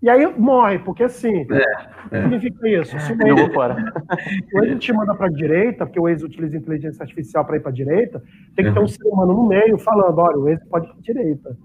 E 0.00 0.08
aí 0.08 0.24
morre, 0.38 0.78
porque 0.78 1.02
assim, 1.02 1.44
é, 1.50 2.16
é. 2.16 2.22
significa 2.22 2.68
isso? 2.68 3.00
Se 3.00 3.12
o 3.12 3.16
Waze, 3.16 3.52
fora. 3.52 3.74
o 4.54 4.60
Waze 4.60 4.76
te 4.76 4.92
manda 4.92 5.12
para 5.16 5.26
a 5.26 5.30
direita, 5.30 5.84
porque 5.84 5.98
o 5.98 6.04
Waze 6.04 6.24
utiliza 6.24 6.56
inteligência 6.56 7.02
artificial 7.02 7.44
para 7.44 7.56
ir 7.56 7.60
para 7.60 7.70
a 7.70 7.74
direita, 7.74 8.22
tem 8.54 8.64
que 8.64 8.68
uhum. 8.68 8.74
ter 8.74 8.80
um 8.80 8.86
ser 8.86 9.04
humano 9.08 9.32
no 9.32 9.48
meio 9.48 9.76
falando, 9.76 10.16
olha, 10.18 10.38
o 10.38 10.44
Waze 10.44 10.64
pode 10.68 10.86
ir 10.86 10.90
para 10.90 10.98
a 10.98 11.02
direita. 11.02 11.56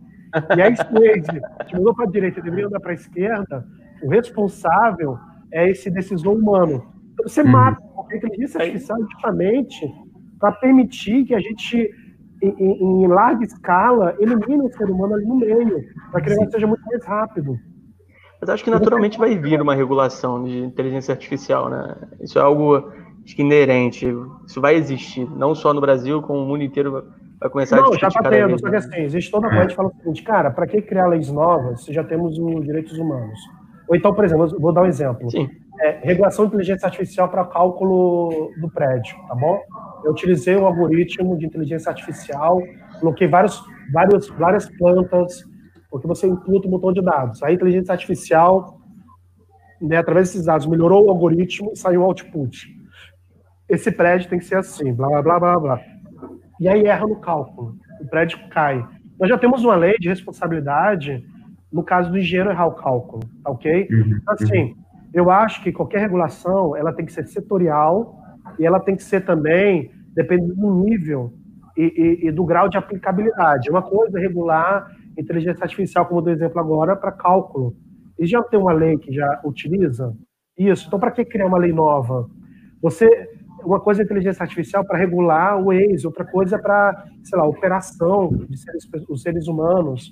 E 0.57 0.61
aí, 0.61 0.75
se 0.75 0.81
o 0.81 0.93
Waze 0.93 1.67
te 1.67 1.75
mandou 1.75 1.93
para 1.93 2.05
a 2.05 2.09
direita 2.09 2.39
e 2.39 2.43
deveria 2.43 2.65
andar 2.65 2.79
para 2.79 2.91
a 2.91 2.95
esquerda, 2.95 3.67
o 4.01 4.09
responsável 4.09 5.19
é 5.51 5.69
esse 5.69 5.91
decisor 5.91 6.35
humano. 6.35 6.91
Então, 7.13 7.27
você 7.27 7.41
uhum. 7.43 7.49
mata, 7.49 7.79
porque 7.95 8.15
a 8.15 8.17
inteligência 8.17 8.61
artificial 8.61 8.97
é 8.97 9.01
justamente 9.11 9.93
para 10.39 10.51
permitir 10.53 11.25
que 11.25 11.35
a 11.35 11.39
gente, 11.39 11.91
em, 12.41 12.49
em, 12.49 13.03
em 13.03 13.07
larga 13.07 13.43
escala, 13.43 14.15
elimine 14.19 14.65
o 14.65 14.71
ser 14.71 14.89
humano 14.89 15.15
ali 15.15 15.25
no 15.25 15.35
meio, 15.35 15.83
para 16.11 16.21
que 16.21 16.29
ele 16.29 16.49
seja 16.49 16.67
muito 16.67 16.85
mais 16.85 17.05
rápido. 17.05 17.57
Mas 18.39 18.49
acho 18.49 18.63
que 18.63 18.69
naturalmente 18.69 19.17
vai 19.17 19.35
vir 19.37 19.61
uma 19.61 19.73
regulação 19.73 20.43
de 20.43 20.59
inteligência 20.59 21.11
artificial, 21.11 21.69
né? 21.69 21.95
Isso 22.21 22.37
é 22.37 22.41
algo 22.41 22.91
que 23.25 23.41
inerente. 23.41 24.07
Isso 24.45 24.61
vai 24.61 24.75
existir, 24.75 25.27
não 25.31 25.55
só 25.55 25.73
no 25.73 25.81
Brasil, 25.81 26.21
como 26.21 26.39
o 26.39 26.45
mundo 26.45 26.63
inteiro 26.63 27.03
vai 27.39 27.49
começar 27.49 27.77
não, 27.77 27.93
a 27.93 27.97
já 27.97 28.07
está 28.07 28.29
tendo, 28.29 28.59
só 28.59 28.69
que 28.69 28.75
assim, 28.75 29.01
existe 29.01 29.31
toda 29.31 29.47
a 29.47 29.49
coisa 29.49 29.67
que 29.67 29.75
fala 29.75 29.89
o 29.89 29.95
seguinte, 29.97 30.23
cara, 30.23 30.51
para 30.51 30.67
que 30.67 30.81
criar 30.81 31.07
leis 31.07 31.31
novas 31.31 31.83
se 31.83 31.93
já 31.93 32.03
temos 32.03 32.37
os 32.37 32.63
direitos 32.63 32.97
humanos? 32.97 33.39
Ou 33.87 33.95
então, 33.95 34.13
por 34.13 34.25
exemplo, 34.25 34.47
vou 34.59 34.73
dar 34.73 34.83
um 34.83 34.87
exemplo. 34.87 35.29
Sim. 35.31 35.49
É, 35.79 35.99
regulação 36.03 36.45
de 36.45 36.49
inteligência 36.49 36.87
artificial 36.87 37.29
para 37.29 37.45
cálculo 37.45 38.51
do 38.59 38.69
prédio, 38.69 39.15
tá 39.27 39.35
bom? 39.35 39.59
Eu 40.03 40.11
utilizei 40.11 40.55
um 40.55 40.65
algoritmo 40.65 41.37
de 41.37 41.45
inteligência 41.45 41.89
artificial, 41.89 42.61
coloquei 42.99 43.27
vários, 43.27 43.61
vários, 43.91 44.27
várias 44.29 44.69
plantas, 44.77 45.43
porque 45.89 46.07
você 46.07 46.27
imputa 46.27 46.67
um 46.67 46.71
montão 46.71 46.93
de 46.93 47.01
dados. 47.01 47.41
A 47.43 47.51
inteligência 47.51 47.91
artificial, 47.91 48.79
né, 49.81 49.97
através 49.97 50.29
desses 50.29 50.45
dados, 50.45 50.65
melhorou 50.65 51.05
o 51.05 51.09
algoritmo 51.09 51.71
e 51.73 51.77
saiu 51.77 52.01
o 52.01 52.03
output. 52.05 52.67
Esse 53.69 53.91
prédio 53.91 54.29
tem 54.29 54.39
que 54.39 54.45
ser 54.45 54.57
assim, 54.57 54.93
blá, 54.93 55.09
blá, 55.09 55.21
blá, 55.21 55.39
blá, 55.39 55.59
blá. 55.59 55.81
E 56.59 56.67
aí 56.67 56.85
erra 56.85 57.05
no 57.05 57.17
cálculo, 57.17 57.75
o 57.99 58.07
prédio 58.07 58.39
cai. 58.49 58.85
Nós 59.19 59.29
já 59.29 59.37
temos 59.37 59.63
uma 59.63 59.75
lei 59.75 59.95
de 59.99 60.07
responsabilidade 60.07 61.23
no 61.71 61.83
caso 61.83 62.09
do 62.09 62.17
engenheiro 62.17 62.49
errar 62.49 62.67
o 62.67 62.75
cálculo, 62.75 63.23
tá 63.43 63.51
ok? 63.51 63.87
Uhum, 63.91 64.19
então, 64.21 64.33
assim, 64.33 64.63
uhum. 64.63 64.75
eu 65.13 65.29
acho 65.29 65.61
que 65.61 65.71
qualquer 65.71 65.99
regulação, 65.99 66.75
ela 66.75 66.93
tem 66.93 67.05
que 67.05 67.11
ser 67.11 67.27
setorial 67.27 68.16
e 68.59 68.65
ela 68.65 68.79
tem 68.79 68.95
que 68.95 69.03
ser 69.03 69.25
também, 69.25 69.91
dependendo 70.13 70.55
do 70.55 70.83
nível 70.83 71.33
e, 71.75 71.83
e, 72.23 72.27
e 72.27 72.31
do 72.31 72.43
grau 72.43 72.67
de 72.67 72.77
aplicabilidade. 72.77 73.69
Uma 73.69 73.81
coisa 73.81 74.17
é 74.17 74.21
regular 74.21 74.91
inteligência 75.17 75.63
artificial, 75.63 76.05
como 76.05 76.21
do 76.21 76.29
exemplo 76.29 76.59
agora, 76.59 76.95
para 76.95 77.11
cálculo. 77.11 77.75
E 78.19 78.25
já 78.25 78.41
tem 78.43 78.59
uma 78.59 78.73
lei 78.73 78.97
que 78.97 79.11
já 79.13 79.41
utiliza 79.43 80.13
isso. 80.57 80.87
Então, 80.87 80.99
para 80.99 81.11
que 81.11 81.25
criar 81.25 81.45
uma 81.45 81.57
lei 81.57 81.71
nova? 81.71 82.27
Você, 82.81 83.07
uma 83.63 83.79
coisa 83.79 84.01
é 84.01 84.05
inteligência 84.05 84.43
artificial 84.43 84.85
para 84.85 84.97
regular 84.97 85.61
o 85.61 85.71
ex, 85.71 86.05
outra 86.05 86.25
coisa 86.25 86.55
é 86.55 86.59
para, 86.59 87.05
sei 87.23 87.37
lá, 87.37 87.45
operação 87.45 88.29
de 88.49 88.57
seres, 88.57 88.87
os 89.09 89.21
seres 89.21 89.47
humanos. 89.47 90.11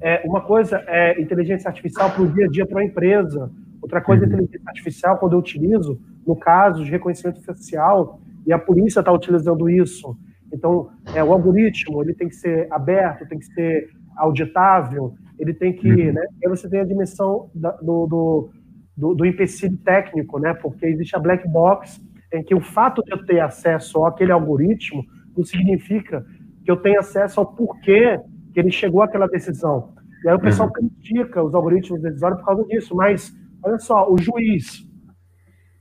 É, 0.00 0.22
uma 0.26 0.42
coisa 0.42 0.82
é 0.86 1.20
inteligência 1.20 1.68
artificial 1.68 2.10
para 2.10 2.22
o 2.22 2.28
dia 2.28 2.46
a 2.46 2.48
dia 2.48 2.66
para 2.66 2.80
a 2.80 2.84
empresa. 2.84 3.50
Outra 3.86 4.00
coisa 4.00 4.24
é 4.24 4.26
uhum. 4.26 4.32
inteligência 4.32 4.60
artificial 4.66 5.16
quando 5.16 5.34
eu 5.34 5.38
utilizo, 5.38 6.00
no 6.26 6.34
caso 6.34 6.84
de 6.84 6.90
reconhecimento 6.90 7.40
facial, 7.44 8.20
e 8.44 8.52
a 8.52 8.58
polícia 8.58 8.98
está 8.98 9.12
utilizando 9.12 9.70
isso. 9.70 10.18
Então, 10.52 10.90
é, 11.14 11.22
o 11.22 11.32
algoritmo 11.32 12.02
ele 12.02 12.12
tem 12.12 12.28
que 12.28 12.34
ser 12.34 12.66
aberto, 12.72 13.28
tem 13.28 13.38
que 13.38 13.46
ser 13.46 13.88
auditável, 14.16 15.14
ele 15.38 15.54
tem 15.54 15.72
que, 15.72 15.88
uhum. 15.88 16.12
né? 16.12 16.26
Aí 16.42 16.48
você 16.48 16.68
tem 16.68 16.80
a 16.80 16.84
dimensão 16.84 17.48
da, 17.54 17.70
do, 17.76 18.06
do, 18.08 18.50
do, 18.96 19.14
do 19.14 19.24
empecilho 19.24 19.76
técnico, 19.78 20.40
né? 20.40 20.52
Porque 20.52 20.84
existe 20.86 21.14
a 21.14 21.20
black 21.20 21.48
box 21.48 22.00
em 22.32 22.42
que 22.42 22.56
o 22.56 22.60
fato 22.60 23.04
de 23.04 23.12
eu 23.12 23.24
ter 23.24 23.38
acesso 23.38 24.04
àquele 24.04 24.32
algoritmo 24.32 25.04
não 25.36 25.44
significa 25.44 26.26
que 26.64 26.70
eu 26.72 26.76
tenho 26.76 26.98
acesso 26.98 27.38
ao 27.38 27.46
porquê 27.46 28.18
que 28.52 28.58
ele 28.58 28.72
chegou 28.72 29.00
àquela 29.00 29.28
decisão. 29.28 29.94
E 30.24 30.28
aí 30.28 30.34
o 30.34 30.40
pessoal 30.40 30.68
uhum. 30.68 30.72
critica 30.72 31.40
os 31.40 31.54
algoritmos 31.54 32.02
decisórios 32.02 32.40
por 32.40 32.46
causa 32.46 32.64
disso, 32.64 32.96
mas 32.96 33.32
olha 33.66 33.78
só, 33.78 34.10
o 34.10 34.16
juiz, 34.16 34.88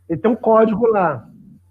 ele 0.09 0.19
tem 0.19 0.31
um 0.31 0.35
código 0.35 0.87
lá, 0.87 1.27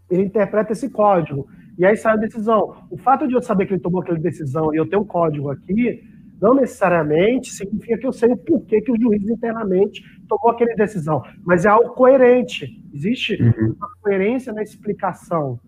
ele 0.08 0.22
interpreta 0.22 0.72
esse 0.72 0.88
código, 0.88 1.46
e 1.76 1.84
aí 1.84 1.96
sai 1.96 2.14
a 2.14 2.16
decisão. 2.16 2.86
O 2.88 2.96
fato 2.96 3.26
de 3.26 3.34
eu 3.34 3.42
saber 3.42 3.66
que 3.66 3.74
ele 3.74 3.82
tomou 3.82 4.00
aquela 4.00 4.18
decisão 4.18 4.72
e 4.72 4.76
eu 4.76 4.88
ter 4.88 4.96
um 4.96 5.04
código 5.04 5.50
aqui, 5.50 6.02
não 6.40 6.54
necessariamente 6.54 7.50
significa 7.50 7.98
que 7.98 8.06
eu 8.06 8.12
sei 8.12 8.32
o 8.32 8.36
porquê 8.36 8.80
que 8.80 8.92
o 8.92 9.00
juiz 9.00 9.28
internamente 9.28 10.02
tomou 10.28 10.50
aquela 10.50 10.74
decisão, 10.74 11.22
mas 11.44 11.64
é 11.64 11.68
algo 11.68 11.90
coerente. 11.94 12.68
Existe 12.92 13.42
uhum. 13.42 13.74
uma 13.76 13.88
coerência 14.00 14.52
na 14.52 14.62
explicação. 14.62 15.58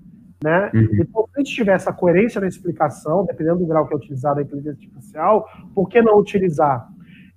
Né? 0.44 0.70
Uhum. 0.74 0.88
Então, 1.00 1.24
se 1.24 1.30
a 1.34 1.38
gente 1.38 1.54
tiver 1.54 1.74
essa 1.74 1.92
coerência 1.92 2.40
na 2.40 2.46
explicação, 2.46 3.24
dependendo 3.24 3.60
do 3.60 3.66
grau 3.66 3.86
que 3.88 3.94
é 3.94 3.96
utilizado 3.96 4.38
a 4.38 4.42
inteligência 4.42 4.86
artificial, 4.86 5.48
por 5.74 5.88
que 5.88 6.02
não 6.02 6.18
utilizar? 6.18 6.86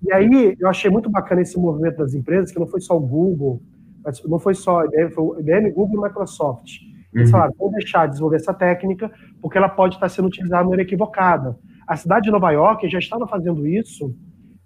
E 0.02 0.14
aí, 0.14 0.56
eu 0.60 0.68
achei 0.70 0.90
muito 0.90 1.10
bacana 1.10 1.42
esse 1.42 1.58
movimento 1.60 1.98
das 1.98 2.14
empresas, 2.14 2.52
que 2.52 2.60
não 2.60 2.68
foi 2.68 2.80
só 2.80 2.98
o 2.98 3.02
Google, 3.02 3.62
mas 4.04 4.24
não 4.24 4.40
foi 4.40 4.54
só 4.54 4.84
IBM, 4.86 5.12
foi 5.12 5.24
o 5.24 5.40
IBM, 5.40 5.72
Google 5.72 6.00
e 6.00 6.08
Microsoft. 6.08 6.78
Eles 7.14 7.28
uhum. 7.28 7.32
falaram, 7.32 7.54
vamos 7.58 7.74
deixar 7.74 8.06
de 8.06 8.12
desenvolver 8.12 8.38
essa 8.38 8.54
técnica, 8.54 9.12
porque 9.42 9.58
ela 9.58 9.70
pode 9.70 9.96
estar 9.96 10.10
sendo 10.10 10.28
utilizada 10.28 10.64
de 10.64 10.70
maneira 10.70 10.88
equivocada. 10.88 11.58
A 11.88 11.96
cidade 11.98 12.26
de 12.26 12.32
Nova 12.32 12.52
York 12.52 12.88
já 12.88 13.00
estava 13.00 13.28
fazendo 13.28 13.68
isso, 13.68 14.16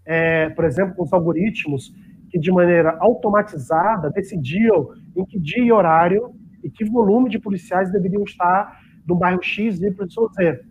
é, 0.06 0.50
por 0.50 0.66
exemplo, 0.66 0.96
com 0.96 1.04
os 1.04 1.14
algoritmos 1.14 1.94
que, 2.30 2.38
de 2.38 2.52
maneira 2.52 2.98
automatizada, 3.00 4.10
decidiam 4.10 4.90
em 5.16 5.26
que 5.26 5.40
dia 5.40 5.64
e 5.64 5.72
horário 5.72 6.32
e 6.64 6.70
que 6.70 6.84
volume 6.84 7.30
de 7.30 7.40
policiais 7.40 7.92
deveriam 7.92 8.24
estar 8.24 8.78
no 9.08 9.16
bairro 9.16 9.42
X, 9.42 9.82
Y, 9.82 10.08
Z. 10.36 10.62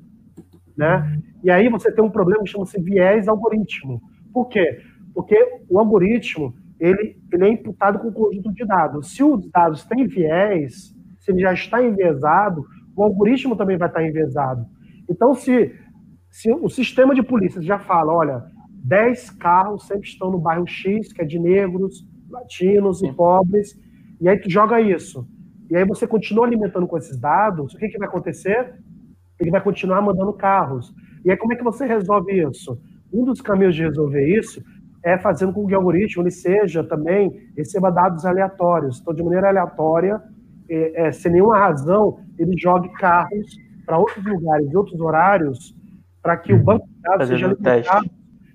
Né? 0.77 1.19
E 1.43 1.51
aí 1.51 1.69
você 1.69 1.93
tem 1.93 2.05
um 2.05 2.11
problema 2.11 2.43
que 2.43 2.51
chama-se 2.51 2.81
viés 2.81 3.29
algoritmo. 3.29 4.01
Por 4.33 4.49
quê? 4.49 4.81
Porque 5.15 5.37
o 5.69 5.79
algoritmo 5.79 6.55
ele, 6.81 7.17
ele 7.33 7.45
é 7.45 7.49
imputado 7.49 7.99
com 7.99 8.09
um 8.09 8.13
conjunto 8.13 8.53
de 8.53 8.65
dados. 8.65 9.15
Se 9.15 9.23
os 9.23 9.49
dados 9.51 9.85
têm 9.85 10.07
viés, 10.07 10.95
se 11.19 11.31
ele 11.31 11.41
já 11.41 11.53
está 11.53 11.83
enviesado, 11.83 12.65
o 12.97 13.03
algoritmo 13.03 13.57
também 13.57 13.77
vai 13.77 13.89
estar 13.89 14.05
enviesado. 14.05 14.67
Então, 15.09 15.35
se, 15.35 15.75
se 16.31 16.53
o 16.53 16.69
sistema 16.69 17.15
de 17.15 17.23
polícia 17.23 17.63
já 17.63 17.79
fala, 17.79 18.13
olha, 18.13 18.45
10 18.85 19.31
carros 19.31 19.87
sempre 19.87 20.09
estão 20.09 20.31
no 20.31 20.39
bairro 20.39 20.67
X, 20.67 21.13
que 21.13 21.23
é 21.23 21.25
de 21.25 21.39
negros, 21.39 22.07
latinos 22.29 23.03
e 23.03 23.13
pobres, 23.13 23.79
e 24.21 24.29
aí 24.29 24.39
tu 24.39 24.51
joga 24.51 24.81
isso 24.81 25.27
e 25.73 25.77
aí 25.77 25.87
você 25.87 26.07
continua 26.07 26.45
alimentando 26.45 26.87
com 26.87 26.99
esses 26.99 27.19
dados, 27.19 27.73
o 27.73 27.79
que, 27.79 27.89
que 27.89 27.97
vai 27.97 28.07
acontecer? 28.07 28.75
Ele 29.41 29.51
vai 29.51 29.63
continuar 29.63 30.03
mandando 30.03 30.31
carros. 30.35 30.95
E 31.25 31.31
aí 31.31 31.37
como 31.39 31.55
é 31.55 31.57
que 31.57 31.65
você 31.65 31.87
resolve 31.87 32.31
isso? 32.47 32.79
Um 33.13 33.25
dos 33.25 33.41
caminhos 33.41 33.75
de 33.75 33.83
resolver 33.83 34.27
isso 34.39 34.63
é 35.05 35.19
fazendo 35.19 35.53
com 35.53 35.67
que 35.67 35.75
o 35.75 35.77
algoritmo 35.77 36.23
ele 36.23 36.31
seja 36.31 36.85
também, 36.85 37.51
receba 37.57 37.91
dados 37.91 38.25
aleatórios. 38.25 39.01
Então, 39.01 39.13
de 39.13 39.23
maneira 39.23 39.49
aleatória, 39.49 40.23
é, 40.69 41.09
é, 41.09 41.13
sem 41.13 41.33
nenhuma 41.33 41.59
razão, 41.59 42.21
ele 42.39 42.57
jogue 42.57 42.89
carros 42.93 43.57
para 43.85 43.99
outros 43.99 44.25
lugares, 44.25 44.73
outros 44.75 45.01
horários, 45.01 45.75
para 46.23 46.37
que 46.37 46.53
o 46.53 46.63
banco 46.63 46.87
de 46.87 47.01
dados 47.03 47.29
Fazendo 47.29 47.37
seja 47.37 47.47
alimentado 47.47 48.11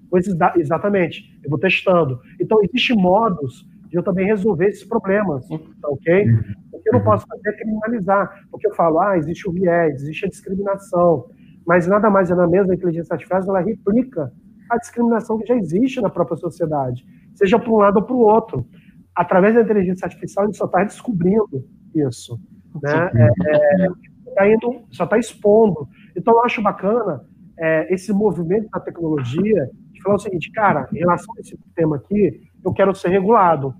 com 0.10 0.18
esses 0.18 0.36
dados. 0.36 0.62
Exatamente, 0.62 1.38
eu 1.43 1.49
vou 1.49 1.60
testando. 1.60 2.20
Então, 2.39 2.60
existem 2.64 2.95
modos 2.95 3.68
de 3.89 3.97
eu 3.97 4.03
também 4.03 4.26
resolver 4.26 4.68
esses 4.68 4.86
problemas, 4.86 5.47
tá 5.47 5.89
ok? 5.89 6.26
O 6.72 6.80
que 6.80 6.89
eu 6.89 6.93
não 6.93 7.03
posso 7.03 7.26
fazer 7.28 7.49
é 7.49 7.53
criminalizar, 7.53 8.45
porque 8.49 8.68
eu 8.68 8.76
falo, 8.76 8.99
ah, 8.99 9.18
existe 9.18 9.49
o 9.49 9.51
viés, 9.51 10.01
existe 10.01 10.26
a 10.26 10.30
discriminação, 10.30 11.26
mas 11.66 11.88
nada 11.88 12.10
mais 12.10 12.32
é 12.32 12.36
na 12.36 12.47
mesma 12.47 12.74
inteligência 12.74 13.14
artificial, 13.14 13.43
ela 13.43 13.60
replica 13.60 14.32
a 14.70 14.78
discriminação 14.78 15.38
que 15.38 15.47
já 15.47 15.55
existe 15.55 16.01
na 16.01 16.09
própria 16.09 16.38
sociedade, 16.38 17.05
seja 17.36 17.59
para 17.59 17.72
um 17.72 17.78
lado 17.78 17.97
ou 17.97 18.03
para 18.03 18.15
o 18.15 18.20
outro. 18.20 18.68
Através 19.15 19.55
da 19.55 19.61
inteligência 19.61 20.05
artificial, 20.05 20.43
a 20.43 20.47
gente 20.47 20.57
só 20.57 20.65
está 20.65 20.84
descobrindo 20.84 21.65
isso, 21.95 22.39
né? 22.82 23.11
É, 23.15 23.86
é, 23.86 23.88
tá 24.36 24.47
indo, 24.47 24.84
só 24.91 25.05
está 25.05 25.18
expondo. 25.18 25.88
Então, 26.15 26.36
eu 26.36 26.43
acho 26.43 26.61
bacana 26.61 27.26
é, 27.57 27.93
esse 27.93 28.13
movimento 28.13 28.70
da 28.70 28.80
tecnologia 28.80 29.70
de 29.91 30.01
falar 30.01 30.15
o 30.15 30.20
seguinte, 30.20 30.51
cara, 30.51 30.88
em 30.93 30.99
relação 30.99 31.34
a 31.36 31.41
esse 31.41 31.57
tema 31.76 31.95
aqui, 31.95 32.41
eu 32.63 32.72
quero 32.74 32.93
ser 32.93 33.09
regulado, 33.09 33.74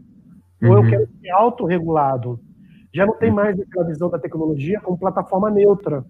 uhum. 0.61 0.69
ou 0.69 0.75
eu 0.77 0.81
uhum. 0.81 0.89
quero 0.89 1.07
ser 1.21 1.29
autorregulado. 1.29 2.39
Já 2.93 3.05
não 3.05 3.17
tem 3.17 3.31
mais 3.31 3.59
aquela 3.59 3.85
visão 3.85 4.09
da 4.09 4.17
tecnologia 4.17 4.79
como 4.81 4.97
plataforma 4.97 5.51
neutra, 5.51 6.03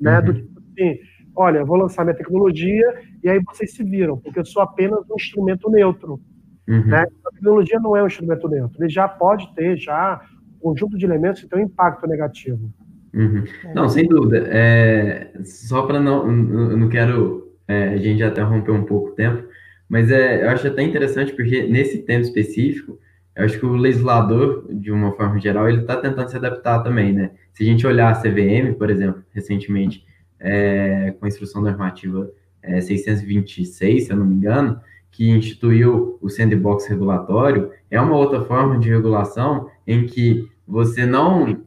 né? 0.00 0.18
Uhum. 0.18 0.24
Do 0.24 0.34
tipo 0.34 0.60
assim, 0.60 0.98
olha, 1.34 1.58
eu 1.58 1.66
vou 1.66 1.76
lançar 1.76 2.04
minha 2.04 2.16
tecnologia 2.16 2.94
e 3.22 3.28
aí 3.28 3.40
vocês 3.46 3.72
se 3.74 3.82
viram, 3.82 4.18
porque 4.18 4.40
eu 4.40 4.44
sou 4.44 4.62
apenas 4.62 5.00
um 5.10 5.14
instrumento 5.16 5.70
neutro. 5.70 6.20
Uhum. 6.68 6.86
Né? 6.86 7.04
A 7.24 7.30
tecnologia 7.30 7.78
não 7.80 7.96
é 7.96 8.02
um 8.02 8.06
instrumento 8.06 8.48
neutro, 8.48 8.82
ele 8.82 8.90
já 8.90 9.08
pode 9.08 9.52
ter 9.54 9.76
já 9.76 10.20
um 10.56 10.70
conjunto 10.70 10.96
de 10.96 11.04
elementos 11.04 11.42
que 11.42 11.48
tem 11.48 11.60
um 11.60 11.66
impacto 11.66 12.06
negativo. 12.06 12.70
Uhum. 13.12 13.44
Não, 13.74 13.88
sem 13.88 14.06
dúvida. 14.06 14.46
É, 14.50 15.32
só 15.44 15.82
para 15.82 16.00
não, 16.00 16.26
eu 16.26 16.76
não 16.76 16.88
quero, 16.88 17.52
é, 17.68 17.88
a 17.88 17.96
gente 17.96 18.20
já 18.20 18.28
até 18.28 18.42
romper 18.42 18.72
um 18.72 18.84
pouco 18.84 19.10
o 19.10 19.12
tempo, 19.12 19.46
mas 19.88 20.10
é, 20.10 20.44
eu 20.44 20.50
acho 20.50 20.66
até 20.66 20.82
interessante 20.82 21.32
porque 21.32 21.66
nesse 21.66 21.98
tema 21.98 22.22
específico, 22.22 22.98
eu 23.34 23.44
acho 23.44 23.58
que 23.58 23.66
o 23.66 23.74
legislador, 23.74 24.66
de 24.70 24.90
uma 24.90 25.12
forma 25.12 25.38
geral, 25.40 25.68
ele 25.68 25.80
está 25.80 25.96
tentando 25.96 26.28
se 26.28 26.36
adaptar 26.36 26.82
também, 26.82 27.12
né? 27.12 27.30
Se 27.52 27.62
a 27.62 27.66
gente 27.66 27.86
olhar 27.86 28.10
a 28.10 28.20
CVM, 28.20 28.74
por 28.76 28.90
exemplo, 28.90 29.22
recentemente, 29.30 30.04
é, 30.42 31.14
com 31.18 31.24
a 31.24 31.28
instrução 31.28 31.62
normativa 31.62 32.30
é, 32.62 32.80
626, 32.80 34.04
se 34.04 34.12
eu 34.12 34.16
não 34.16 34.26
me 34.26 34.34
engano, 34.34 34.80
que 35.10 35.30
instituiu 35.30 36.18
o 36.20 36.28
sandbox 36.28 36.86
regulatório, 36.86 37.70
é 37.90 38.00
uma 38.00 38.16
outra 38.16 38.42
forma 38.42 38.78
de 38.78 38.88
regulação 38.88 39.68
em 39.86 40.06
que 40.06 40.48
você 40.66 41.06
não 41.06 41.62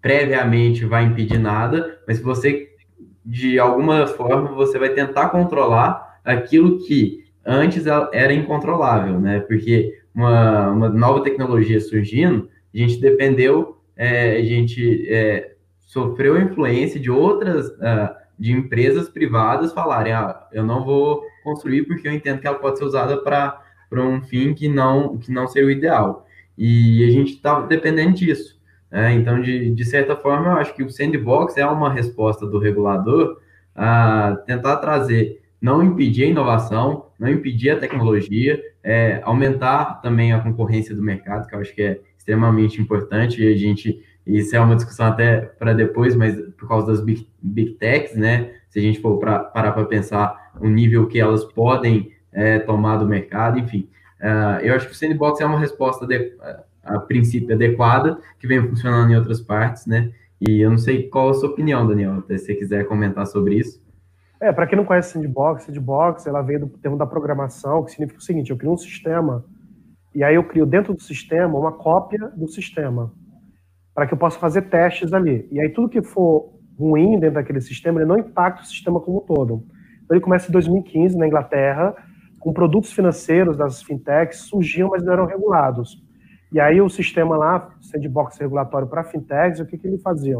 previamente 0.00 0.84
vai 0.84 1.04
impedir 1.04 1.38
nada, 1.38 1.98
mas 2.06 2.20
você, 2.20 2.68
de 3.24 3.58
alguma 3.58 4.06
forma, 4.06 4.52
você 4.52 4.78
vai 4.78 4.90
tentar 4.90 5.30
controlar 5.30 6.20
aquilo 6.24 6.78
que 6.86 7.24
antes 7.44 7.84
era 8.12 8.32
incontrolável, 8.32 9.20
né? 9.20 9.40
Porque 9.40 9.98
uma, 10.14 10.70
uma 10.70 10.88
nova 10.88 11.22
tecnologia 11.22 11.80
surgindo, 11.80 12.48
a 12.72 12.78
gente 12.78 13.00
dependeu, 13.00 13.78
é, 13.96 14.36
a 14.36 14.42
gente 14.42 15.06
é, 15.08 15.53
sofreu 15.84 16.40
influência 16.40 16.98
de 16.98 17.10
outras, 17.10 17.68
uh, 17.68 18.14
de 18.38 18.52
empresas 18.52 19.08
privadas 19.08 19.72
falarem, 19.72 20.12
ah, 20.12 20.46
eu 20.52 20.64
não 20.64 20.84
vou 20.84 21.22
construir 21.42 21.84
porque 21.84 22.08
eu 22.08 22.12
entendo 22.12 22.40
que 22.40 22.46
ela 22.46 22.58
pode 22.58 22.78
ser 22.78 22.84
usada 22.84 23.18
para 23.18 23.60
um 23.92 24.22
fim 24.22 24.54
que 24.54 24.68
não, 24.68 25.18
que 25.18 25.30
não 25.30 25.46
seria 25.46 25.68
o 25.68 25.70
ideal. 25.70 26.26
E 26.56 27.04
a 27.04 27.10
gente 27.10 27.34
está 27.34 27.60
dependendo 27.60 28.14
disso. 28.14 28.60
Né? 28.90 29.12
Então, 29.14 29.40
de, 29.40 29.70
de 29.70 29.84
certa 29.84 30.16
forma, 30.16 30.46
eu 30.46 30.56
acho 30.58 30.74
que 30.74 30.82
o 30.82 30.90
sandbox 30.90 31.56
é 31.56 31.66
uma 31.66 31.92
resposta 31.92 32.46
do 32.46 32.58
regulador 32.58 33.38
a 33.74 34.36
tentar 34.46 34.76
trazer, 34.76 35.42
não 35.60 35.82
impedir 35.82 36.24
a 36.24 36.28
inovação, 36.28 37.06
não 37.18 37.28
impedir 37.28 37.70
a 37.70 37.78
tecnologia, 37.78 38.62
é, 38.82 39.20
aumentar 39.24 40.00
também 40.00 40.32
a 40.32 40.40
concorrência 40.40 40.94
do 40.94 41.02
mercado, 41.02 41.48
que 41.48 41.54
eu 41.54 41.60
acho 41.60 41.74
que 41.74 41.82
é 41.82 42.00
extremamente 42.16 42.80
importante, 42.80 43.42
e 43.42 43.52
a 43.52 43.56
gente, 43.56 44.00
isso 44.26 44.56
é 44.56 44.60
uma 44.60 44.76
discussão 44.76 45.06
até 45.06 45.40
para 45.40 45.74
depois, 45.74 46.16
mas 46.16 46.34
por 46.56 46.68
causa 46.68 46.86
das 46.86 47.00
big, 47.00 47.28
big 47.42 47.74
techs, 47.74 48.16
né, 48.16 48.52
se 48.70 48.78
a 48.78 48.82
gente 48.82 49.00
for 49.00 49.18
pra, 49.18 49.38
parar 49.40 49.72
para 49.72 49.84
pensar 49.84 50.52
o 50.60 50.68
nível 50.68 51.06
que 51.06 51.20
elas 51.20 51.44
podem 51.44 52.12
é, 52.32 52.58
tomar 52.58 52.96
do 52.96 53.06
mercado, 53.06 53.58
enfim, 53.58 53.88
uh, 54.20 54.60
eu 54.62 54.74
acho 54.74 54.86
que 54.86 54.92
o 54.92 54.96
sandbox 54.96 55.40
é 55.40 55.46
uma 55.46 55.58
resposta 55.58 56.06
de, 56.06 56.32
a 56.82 56.98
princípio 56.98 57.54
adequada, 57.54 58.18
que 58.38 58.46
vem 58.46 58.66
funcionando 58.66 59.12
em 59.12 59.16
outras 59.16 59.40
partes, 59.40 59.86
né, 59.86 60.10
e 60.40 60.60
eu 60.60 60.70
não 60.70 60.78
sei 60.78 61.08
qual 61.08 61.28
a 61.28 61.34
sua 61.34 61.50
opinião, 61.50 61.86
Daniel, 61.86 62.22
se 62.22 62.38
você 62.38 62.54
quiser 62.54 62.84
comentar 62.86 63.26
sobre 63.26 63.56
isso. 63.56 63.82
É, 64.40 64.52
para 64.52 64.66
quem 64.66 64.76
não 64.76 64.84
conhece 64.84 65.12
Sandbox, 65.12 65.64
Sandbox, 65.64 66.26
ela 66.26 66.42
vem 66.42 66.58
do 66.58 66.66
termo 66.68 66.96
da 66.96 67.06
programação, 67.06 67.84
que 67.84 67.92
significa 67.92 68.20
o 68.20 68.22
seguinte, 68.22 68.50
eu 68.50 68.56
crio 68.56 68.72
um 68.72 68.76
sistema, 68.76 69.44
e 70.14 70.22
aí 70.22 70.34
eu 70.34 70.44
crio 70.44 70.64
dentro 70.66 70.94
do 70.94 71.02
sistema 71.02 71.58
uma 71.58 71.72
cópia 71.72 72.30
do 72.36 72.48
sistema, 72.48 73.12
para 73.94 74.06
que 74.06 74.14
eu 74.14 74.18
possa 74.18 74.38
fazer 74.38 74.62
testes 74.62 75.12
ali. 75.12 75.46
E 75.50 75.60
aí 75.60 75.68
tudo 75.68 75.88
que 75.88 76.02
for 76.02 76.52
ruim 76.78 77.18
dentro 77.18 77.36
daquele 77.36 77.60
sistema, 77.60 78.00
ele 78.00 78.08
não 78.08 78.18
impacta 78.18 78.62
o 78.62 78.66
sistema 78.66 79.00
como 79.00 79.18
um 79.18 79.20
todo. 79.20 79.64
Então 80.04 80.16
ele 80.16 80.20
começa 80.20 80.48
em 80.48 80.52
2015, 80.52 81.16
na 81.16 81.26
Inglaterra, 81.26 81.94
com 82.40 82.52
produtos 82.52 82.92
financeiros 82.92 83.56
das 83.56 83.82
fintechs 83.82 84.40
surgiam, 84.40 84.90
mas 84.90 85.02
não 85.02 85.12
eram 85.12 85.26
regulados. 85.26 86.02
E 86.52 86.60
aí 86.60 86.80
o 86.80 86.88
sistema 86.88 87.36
lá, 87.36 87.70
sandbox 87.80 88.38
regulatório 88.38 88.86
para 88.86 89.02
fintechs, 89.04 89.60
o 89.60 89.66
que, 89.66 89.78
que 89.78 89.86
ele 89.86 89.98
fazia? 89.98 90.36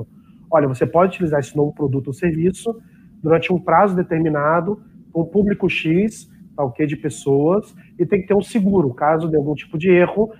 Olha, 0.51 0.69
você 0.69 0.87
pode 0.87 1.15
utilizar 1.15 1.41
esse 1.41 1.57
novo 1.57 1.73
produto 1.73 2.09
ou 2.09 2.13
serviço 2.13 2.79
durante 3.23 3.53
um 3.53 3.59
prazo 3.59 3.97
determinado, 3.97 4.83
com 5.13 5.23
um 5.23 5.25
público 5.25 5.69
X, 5.69 6.31
tá, 6.55 6.63
ok, 6.63 6.87
de 6.87 6.97
pessoas, 6.97 7.75
e 7.99 8.05
tem 8.05 8.21
que 8.21 8.29
ter 8.29 8.35
um 8.35 8.43
seguro, 8.43 8.93
caso 8.93 9.29
de 9.29 9.37
algum 9.37 9.55
tipo 9.55 9.79
de 9.79 9.91
erro, 9.91 10.31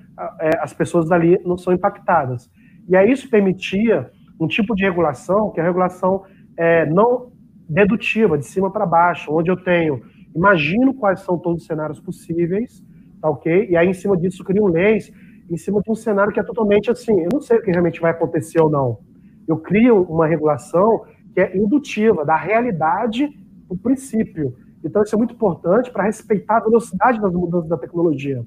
é, 0.41 0.51
as 0.61 0.73
pessoas 0.73 1.09
dali 1.09 1.41
não 1.45 1.57
são 1.57 1.73
impactadas. 1.73 2.51
E 2.89 2.97
aí 2.97 3.11
isso 3.11 3.29
permitia 3.29 4.11
um 4.39 4.47
tipo 4.47 4.75
de 4.75 4.85
regulação, 4.85 5.51
que 5.51 5.61
é 5.61 5.63
a 5.63 5.67
regulação 5.67 6.25
é, 6.57 6.87
não 6.87 7.33
dedutiva, 7.69 8.37
de 8.37 8.45
cima 8.45 8.71
para 8.71 8.85
baixo, 8.85 9.33
onde 9.33 9.51
eu 9.51 9.57
tenho, 9.57 10.03
imagino 10.35 10.93
quais 10.93 11.21
são 11.21 11.39
todos 11.39 11.63
os 11.63 11.67
cenários 11.67 12.01
possíveis, 12.01 12.83
tá 13.21 13.31
ok? 13.31 13.69
E 13.71 13.77
aí 13.77 13.89
em 13.89 13.95
cima 13.95 14.17
disso 14.17 14.45
crio 14.45 14.67
leis, 14.67 15.11
em 15.51 15.57
cima 15.57 15.81
de 15.81 15.91
um 15.91 15.95
cenário 15.95 16.33
que 16.33 16.41
é 16.41 16.43
totalmente 16.43 16.91
assim, 16.91 17.21
eu 17.21 17.29
não 17.33 17.41
sei 17.41 17.59
o 17.59 17.63
que 17.63 17.71
realmente 17.71 18.01
vai 18.01 18.11
acontecer 18.11 18.61
ou 18.61 18.71
não. 18.71 18.99
Eu 19.47 19.59
crio 19.59 20.03
uma 20.03 20.27
regulação 20.27 21.05
que 21.33 21.41
é 21.41 21.57
indutiva, 21.57 22.25
da 22.25 22.37
realidade 22.37 23.29
do 23.69 23.77
princípio. 23.77 24.57
Então, 24.85 25.03
isso 25.03 25.15
é 25.15 25.19
muito 25.19 25.35
importante 25.35 25.91
para 25.91 26.05
respeitar 26.05 26.59
a 26.59 26.65
velocidade 26.65 27.21
das 27.21 27.33
mudanças 27.33 27.69
da 27.69 27.77
tecnologia. 27.77 28.45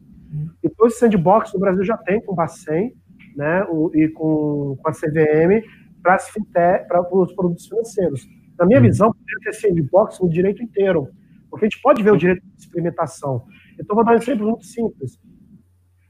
Então, 0.64 0.88
esse 0.88 1.00
sandbox 1.00 1.54
no 1.54 1.60
Brasil 1.60 1.84
já 1.84 1.98
tem 1.98 2.22
com 2.22 2.34
o 2.34 2.36
Bacen 2.36 2.94
né, 3.38 3.64
o, 3.70 3.92
e 3.94 4.10
com, 4.10 4.76
com 4.82 4.90
a 4.90 4.92
CVM 4.92 5.64
para 6.02 6.18
os 7.12 7.34
produtos 7.34 7.68
financeiros. 7.68 8.28
Na 8.58 8.66
minha 8.66 8.82
visão, 8.82 9.14
poderia 9.14 9.40
ter 9.44 9.54
sandbox 9.54 10.20
no 10.20 10.28
direito 10.28 10.64
inteiro, 10.64 11.08
porque 11.50 11.66
a 11.66 11.70
gente 11.70 11.82
pode 11.82 12.02
ver 12.02 12.12
o 12.12 12.18
direito 12.18 12.42
de 12.42 12.64
experimentação. 12.64 13.46
Então, 13.80 13.96
vou 13.96 14.04
dar 14.04 14.14
um 14.14 14.16
exemplo 14.16 14.48
muito 14.48 14.66
simples. 14.66 15.20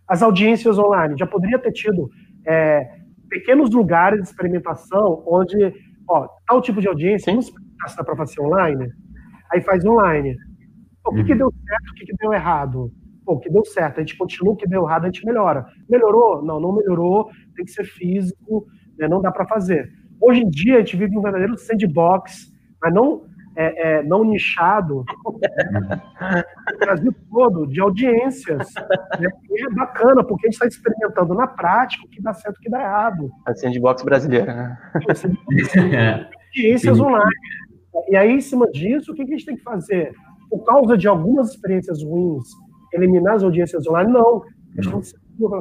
As 0.07 0.21
audiências 0.21 0.79
online 0.79 1.15
já 1.17 1.27
poderia 1.27 1.59
ter 1.59 1.73
tido 1.73 2.09
é, 2.45 2.87
pequenos 3.29 3.71
lugares 3.71 4.21
de 4.21 4.27
experimentação 4.27 5.21
onde 5.27 5.73
ó, 6.07 6.27
tal 6.47 6.61
tipo 6.61 6.79
de 6.79 6.87
audiência, 6.87 7.31
vamos 7.31 7.47
explicar 7.47 7.89
se 7.89 7.97
dá 7.97 8.03
para 8.03 8.15
fazer 8.15 8.39
online? 8.41 8.89
Aí 9.51 9.61
faz 9.61 9.85
online. 9.85 10.35
Pô, 11.03 11.11
o 11.11 11.15
que, 11.15 11.25
que 11.25 11.31
uhum. 11.33 11.37
deu 11.37 11.51
certo, 11.51 11.89
o 11.91 11.93
que, 11.95 12.05
que 12.05 12.15
deu 12.17 12.33
errado? 12.33 12.91
Pô, 13.27 13.33
o 13.33 13.39
que 13.41 13.49
deu 13.49 13.65
certo, 13.65 13.97
a 13.97 13.99
gente 13.99 14.17
continua, 14.17 14.55
que 14.55 14.65
deu 14.65 14.85
errado, 14.85 15.03
a 15.03 15.07
gente 15.07 15.25
melhora. 15.25 15.65
Melhorou? 15.89 16.41
Não, 16.41 16.61
não 16.61 16.71
melhorou, 16.71 17.29
tem 17.57 17.65
que 17.65 17.71
ser 17.71 17.83
físico, 17.83 18.65
né, 18.97 19.05
não 19.05 19.21
dá 19.21 19.29
para 19.33 19.45
fazer. 19.45 19.91
Hoje 20.21 20.39
em 20.39 20.49
dia, 20.49 20.75
a 20.75 20.79
gente 20.79 20.95
vive 20.95 21.17
um 21.17 21.21
verdadeiro 21.21 21.57
sandbox, 21.57 22.53
mas 22.81 22.93
não 22.93 23.25
é, 23.53 23.97
é, 23.97 24.03
não 24.03 24.23
nichado, 24.23 25.03
no 26.71 26.79
Brasil 26.79 27.13
todo, 27.29 27.67
de 27.67 27.81
audiências. 27.81 28.73
Né? 29.19 29.29
E 29.49 29.65
é 29.65 29.69
bacana, 29.71 30.23
porque 30.23 30.47
a 30.47 30.49
gente 30.49 30.63
está 30.63 30.65
experimentando 30.65 31.33
na 31.33 31.47
prática 31.47 32.05
o 32.05 32.09
que 32.09 32.21
dá 32.21 32.33
certo 32.33 32.55
e 32.55 32.59
o 32.59 32.61
que 32.61 32.69
dá 32.69 32.79
errado. 32.79 33.29
A 33.45 33.53
sandbox 33.53 34.03
brasileira, 34.03 34.55
né? 34.55 34.77
Audiências 36.55 36.97
online. 36.97 37.35
E 38.07 38.15
aí, 38.15 38.31
em 38.31 38.41
cima 38.41 38.71
disso, 38.71 39.11
o 39.11 39.15
que 39.15 39.23
a 39.23 39.25
gente 39.25 39.45
tem 39.45 39.57
que 39.57 39.63
fazer? 39.63 40.13
Por 40.49 40.63
causa 40.63 40.97
de 40.97 41.09
algumas 41.09 41.49
experiências 41.49 42.01
ruins, 42.01 42.47
eliminar 42.97 43.35
as 43.35 43.43
audiências 43.43 43.85
online? 43.87 44.11
Não. 44.11 44.43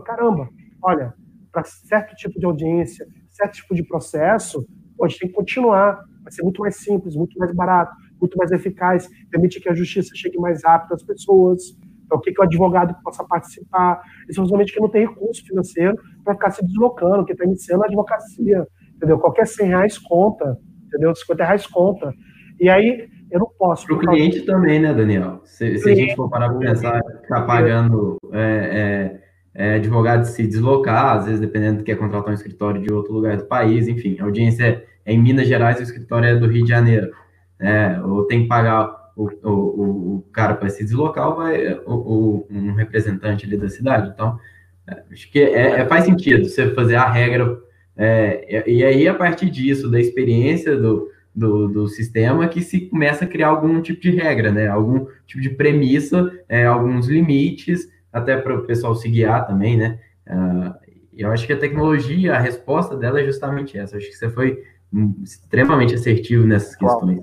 Caramba, 0.05 0.49
olha, 0.83 1.15
para 1.53 1.65
certo 1.65 2.15
tipo 2.17 2.39
de 2.39 2.47
audiência, 2.47 3.07
certo 3.31 3.55
tipo 3.55 3.75
de 3.75 3.83
processo, 3.83 4.67
a 5.03 5.09
gente 5.09 5.21
tem 5.21 5.29
que 5.29 5.35
continuar 5.35 6.03
vai 6.27 6.33
ser 6.33 6.43
muito 6.43 6.61
mais 6.61 6.77
simples, 6.77 7.15
muito 7.15 7.39
mais 7.39 7.55
barato, 7.55 7.95
muito 8.21 8.37
mais 8.37 8.51
eficaz, 8.51 9.09
permite 9.31 9.61
que 9.61 9.69
a 9.69 9.75
justiça 9.75 10.11
chegue 10.15 10.37
mais 10.39 10.65
rápido 10.65 10.95
às 10.95 11.03
pessoas. 11.05 11.63
Então, 12.05 12.19
o 12.19 12.21
que, 12.21 12.33
que 12.33 12.41
o 12.41 12.45
advogado 12.45 12.95
possa 13.03 13.25
participar, 13.25 14.03
especialmente 14.29 14.73
que 14.73 14.81
não 14.81 14.89
tem 14.89 15.07
recurso 15.07 15.45
financeiro 15.47 15.97
para 16.25 16.35
ficar 16.35 16.51
se 16.51 16.67
deslocando, 16.67 17.25
que 17.25 17.33
está 17.33 17.45
iniciando 17.45 17.85
a 17.85 17.87
advocacia, 17.87 18.67
entendeu? 18.97 19.19
Qualquer 19.19 19.47
100 19.47 19.69
reais 19.69 19.99
conta, 19.99 20.59
entendeu? 20.87 21.15
50 21.15 21.45
reais 21.45 21.67
conta. 21.67 22.13
E 22.59 22.69
aí, 22.69 23.09
eu 23.31 23.41
não 23.41 23.51
posso. 23.59 23.87
Para 23.87 23.97
o 23.97 23.99
cliente 23.99 24.43
também, 24.43 24.81
né, 24.81 24.93
Daniel? 24.93 25.41
Se, 25.45 25.79
se 25.79 25.91
a 25.91 25.95
gente 25.95 26.15
for 26.17 26.29
parar 26.29 26.49
para 26.51 26.59
pensar, 26.59 27.03
ficar 27.23 27.43
pagando 27.43 28.19
é, 28.33 29.21
é, 29.55 29.69
é, 29.73 29.75
advogado 29.75 30.25
se 30.25 30.47
deslocar, 30.47 31.17
às 31.17 31.27
vezes, 31.27 31.41
dependendo 31.41 31.79
do 31.79 31.85
que 31.85 31.93
é 31.93 31.97
contratar 31.97 32.31
um 32.31 32.35
escritório 32.35 32.81
de 32.81 32.93
outro 32.93 33.13
lugar 33.13 33.37
do 33.37 33.45
país, 33.45 33.89
enfim, 33.89 34.17
a 34.21 34.25
audiência 34.25 34.65
é 34.65 34.97
é 35.07 35.13
em 35.13 35.23
Minas 35.23 35.47
Gerais 35.47 35.79
o 35.79 35.83
escritório 35.85 36.29
é 36.29 36.35
do 36.35 36.49
Rio 36.49 36.65
de 36.65 36.69
Janeiro, 36.69 37.13
né? 37.61 38.03
Ou 38.03 38.25
tem 38.25 38.43
que 38.43 38.49
pagar 38.49 39.13
o, 39.17 39.31
o, 39.45 40.17
o 40.17 40.25
cara 40.33 40.55
para 40.55 40.69
se 40.69 40.83
deslocar 40.83 41.29
ou 41.29 41.37
vai 41.37 41.75
o, 41.87 42.45
um 42.51 42.75
representante 42.75 43.47
ali 43.47 43.57
da 43.57 43.69
cidade. 43.69 44.11
Então, 44.13 44.37
é, 44.87 45.03
acho 45.13 45.31
que 45.31 45.39
é, 45.39 45.81
é, 45.81 45.87
faz 45.87 46.05
sentido 46.05 46.45
você 46.45 46.75
fazer 46.75 46.97
a 46.97 47.09
regra. 47.09 47.57
É, 47.97 48.69
e 48.69 48.85
aí, 48.85 49.07
a 49.07 49.15
partir 49.15 49.49
disso, 49.49 49.89
da 49.89 50.01
experiência 50.01 50.77
do, 50.77 51.09
do, 51.37 51.69
do, 51.69 51.87
sistema, 51.87 52.49
que 52.49 52.63
se 52.63 52.89
começa 52.89 53.27
a 53.27 53.29
criar 53.29 53.49
algum 53.49 53.83
tipo 53.83 54.01
de 54.01 54.11
regra, 54.11 54.51
né? 54.51 54.69
Algum 54.69 55.07
tipo 55.27 55.43
de 55.43 55.51
premissa, 55.51 56.33
é, 56.49 56.65
alguns 56.65 57.09
limites, 57.09 57.87
até 58.11 58.39
para 58.39 58.57
o 58.57 58.63
pessoal 58.63 58.95
se 58.95 59.07
guiar 59.11 59.47
também, 59.47 59.77
né? 59.77 59.99
Uh, 60.27 60.75
eu 61.15 61.31
acho 61.31 61.47
que 61.47 61.53
a 61.53 61.59
tecnologia, 61.59 62.35
a 62.35 62.39
resposta 62.39 62.97
dela 62.97 63.21
é 63.21 63.25
justamente 63.25 63.79
essa. 63.79 63.99
Acho 63.99 64.07
que 64.07 64.17
você 64.17 64.31
foi 64.31 64.63
extremamente 65.23 65.95
assertivo 65.95 66.47
nessas 66.47 66.75
questões. 66.75 67.21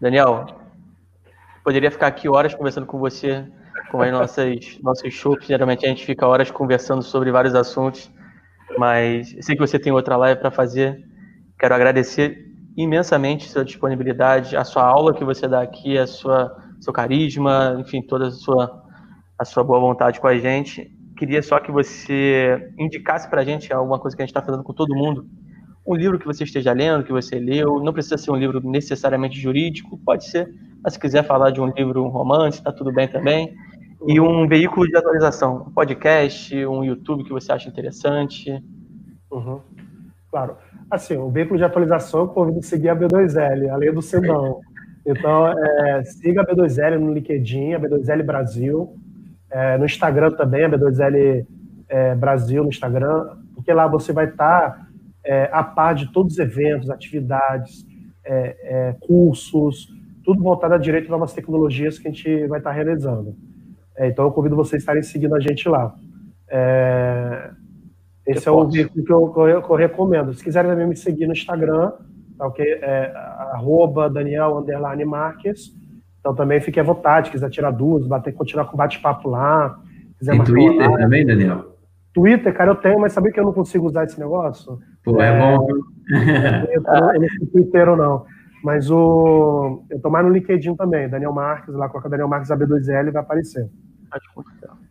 Daniel, 0.00 0.46
poderia 1.64 1.90
ficar 1.90 2.06
aqui 2.06 2.28
horas 2.28 2.54
conversando 2.54 2.86
com 2.86 2.98
você, 2.98 3.44
com 3.90 4.00
as 4.00 4.12
nossas 4.12 4.78
nossos 4.82 5.12
shows. 5.12 5.44
Geralmente 5.44 5.84
a 5.84 5.88
gente 5.88 6.06
fica 6.06 6.26
horas 6.26 6.50
conversando 6.50 7.02
sobre 7.02 7.32
vários 7.32 7.56
assuntos, 7.56 8.10
mas 8.78 9.36
sei 9.40 9.56
que 9.56 9.60
você 9.60 9.78
tem 9.78 9.92
outra 9.92 10.16
live 10.16 10.40
para 10.40 10.50
fazer. 10.50 11.04
Quero 11.58 11.74
agradecer 11.74 12.49
imensamente 12.82 13.48
sua 13.48 13.64
disponibilidade, 13.64 14.56
a 14.56 14.64
sua 14.64 14.84
aula 14.84 15.14
que 15.14 15.24
você 15.24 15.46
dá 15.48 15.62
aqui, 15.62 15.98
a 15.98 16.06
sua 16.06 16.56
seu 16.80 16.92
carisma, 16.92 17.76
enfim, 17.78 18.00
toda 18.02 18.28
a 18.28 18.30
sua 18.30 18.82
a 19.38 19.44
sua 19.44 19.64
boa 19.64 19.80
vontade 19.80 20.20
com 20.20 20.26
a 20.26 20.36
gente. 20.36 20.90
Queria 21.16 21.42
só 21.42 21.58
que 21.60 21.70
você 21.70 22.72
indicasse 22.78 23.28
para 23.28 23.42
a 23.42 23.44
gente 23.44 23.72
alguma 23.72 23.98
coisa 23.98 24.16
que 24.16 24.22
a 24.22 24.24
gente 24.24 24.30
está 24.30 24.42
fazendo 24.42 24.64
com 24.64 24.72
todo 24.72 24.94
mundo 24.94 25.26
um 25.86 25.94
livro 25.94 26.18
que 26.18 26.26
você 26.26 26.44
esteja 26.44 26.72
lendo, 26.72 27.04
que 27.04 27.12
você 27.12 27.38
leu, 27.38 27.82
não 27.82 27.92
precisa 27.92 28.16
ser 28.16 28.30
um 28.30 28.36
livro 28.36 28.60
necessariamente 28.62 29.40
jurídico, 29.40 29.98
pode 29.98 30.24
ser, 30.26 30.48
mas 30.82 30.94
se 30.94 31.00
quiser 31.00 31.24
falar 31.24 31.50
de 31.50 31.60
um 31.60 31.66
livro, 31.66 32.04
um 32.04 32.08
romance, 32.08 32.58
está 32.58 32.72
tudo 32.72 32.92
bem 32.92 33.08
também. 33.08 33.54
E 34.06 34.20
um 34.20 34.46
veículo 34.48 34.86
de 34.86 34.96
atualização, 34.96 35.64
um 35.66 35.72
podcast, 35.72 36.54
um 36.66 36.84
YouTube 36.84 37.24
que 37.24 37.32
você 37.32 37.52
acha 37.52 37.68
interessante. 37.68 38.50
Uhum. 39.30 39.60
Claro. 40.30 40.56
Assim, 40.90 41.16
o 41.16 41.30
veículo 41.30 41.56
de 41.56 41.64
atualização, 41.64 42.26
convido 42.26 42.62
seguir 42.62 42.88
a 42.88 42.96
B2L, 42.96 43.70
a 43.70 43.76
lei 43.76 43.92
do 43.92 44.02
Sendão. 44.02 44.60
Então, 45.06 45.46
é, 45.48 46.04
siga 46.04 46.42
a 46.42 46.46
B2L 46.46 46.98
no 46.98 47.12
LinkedIn, 47.12 47.74
a 47.74 47.80
B2L 47.80 48.24
Brasil, 48.24 48.94
é, 49.50 49.78
no 49.78 49.84
Instagram 49.84 50.32
também, 50.32 50.64
a 50.64 50.70
B2L 50.70 51.46
é, 51.88 52.14
Brasil 52.14 52.62
no 52.62 52.68
Instagram, 52.68 53.36
porque 53.54 53.72
lá 53.72 53.86
você 53.86 54.12
vai 54.12 54.26
estar 54.26 54.70
tá 54.70 54.86
é, 55.24 55.48
a 55.52 55.62
par 55.62 55.94
de 55.94 56.12
todos 56.12 56.34
os 56.34 56.38
eventos, 56.38 56.90
atividades, 56.90 57.86
é, 58.24 58.56
é, 58.62 58.96
cursos, 59.00 59.88
tudo 60.24 60.42
voltado 60.42 60.74
a 60.74 60.78
direito 60.78 61.10
novas 61.10 61.32
tecnologias 61.32 61.98
que 61.98 62.08
a 62.08 62.10
gente 62.10 62.46
vai 62.46 62.58
estar 62.58 62.72
realizando. 62.72 63.34
É, 63.96 64.08
então, 64.08 64.24
eu 64.24 64.32
convido 64.32 64.56
vocês 64.56 64.74
a 64.74 64.82
estarem 64.82 65.02
seguindo 65.02 65.34
a 65.34 65.40
gente 65.40 65.68
lá. 65.68 65.94
É, 66.48 67.50
esse 68.30 68.48
é 68.48 68.50
o 68.50 68.68
veículo 68.68 69.04
que 69.04 69.12
eu, 69.12 69.28
que, 69.28 69.40
eu, 69.40 69.62
que 69.62 69.70
eu, 69.70 69.76
recomendo. 69.76 70.32
Se 70.32 70.42
quiserem 70.42 70.70
também 70.70 70.86
me 70.86 70.96
seguir 70.96 71.26
no 71.26 71.32
Instagram, 71.32 71.92
tá 72.36 72.46
ok? 72.46 72.64
É, 72.64 73.12
arroba 73.52 74.08
Daniel 74.08 74.58
Underline 74.58 75.04
Marques. 75.04 75.72
Então 76.20 76.34
também 76.34 76.60
fique 76.60 76.78
à 76.78 76.82
vontade, 76.82 77.30
quiser 77.30 77.48
tirar 77.50 77.70
dúvidas, 77.70 78.08
bater, 78.08 78.32
continuar 78.32 78.66
com 78.66 78.76
bate-papo 78.76 79.28
lá. 79.28 79.78
Quiser 80.18 80.32
Tem 80.32 80.44
Twitter 80.44 80.96
também, 80.96 81.26
Daniel? 81.26 81.70
Twitter, 82.12 82.52
cara, 82.52 82.72
eu 82.72 82.76
tenho, 82.76 83.00
mas 83.00 83.12
sabia 83.12 83.32
que 83.32 83.38
eu 83.38 83.44
não 83.44 83.52
consigo 83.52 83.86
usar 83.86 84.04
esse 84.04 84.18
negócio? 84.18 84.78
Pô, 85.04 85.20
é, 85.20 85.28
é 85.28 85.38
bom. 85.38 85.66
eu, 86.70 86.82
não 87.20 87.28
sou 87.38 87.46
Twitter 87.52 87.96
não. 87.96 88.24
Mas 88.62 88.90
o. 88.90 89.82
Eu 89.88 90.00
tô 90.00 90.10
mais 90.10 90.26
no 90.26 90.32
LinkedIn 90.32 90.74
também, 90.76 91.08
Daniel 91.08 91.32
Marques, 91.32 91.74
lá 91.74 91.88
coloca 91.88 92.10
Daniel 92.10 92.28
Marques 92.28 92.50
AB2L 92.50 93.10
vai 93.10 93.22
aparecer. 93.22 93.68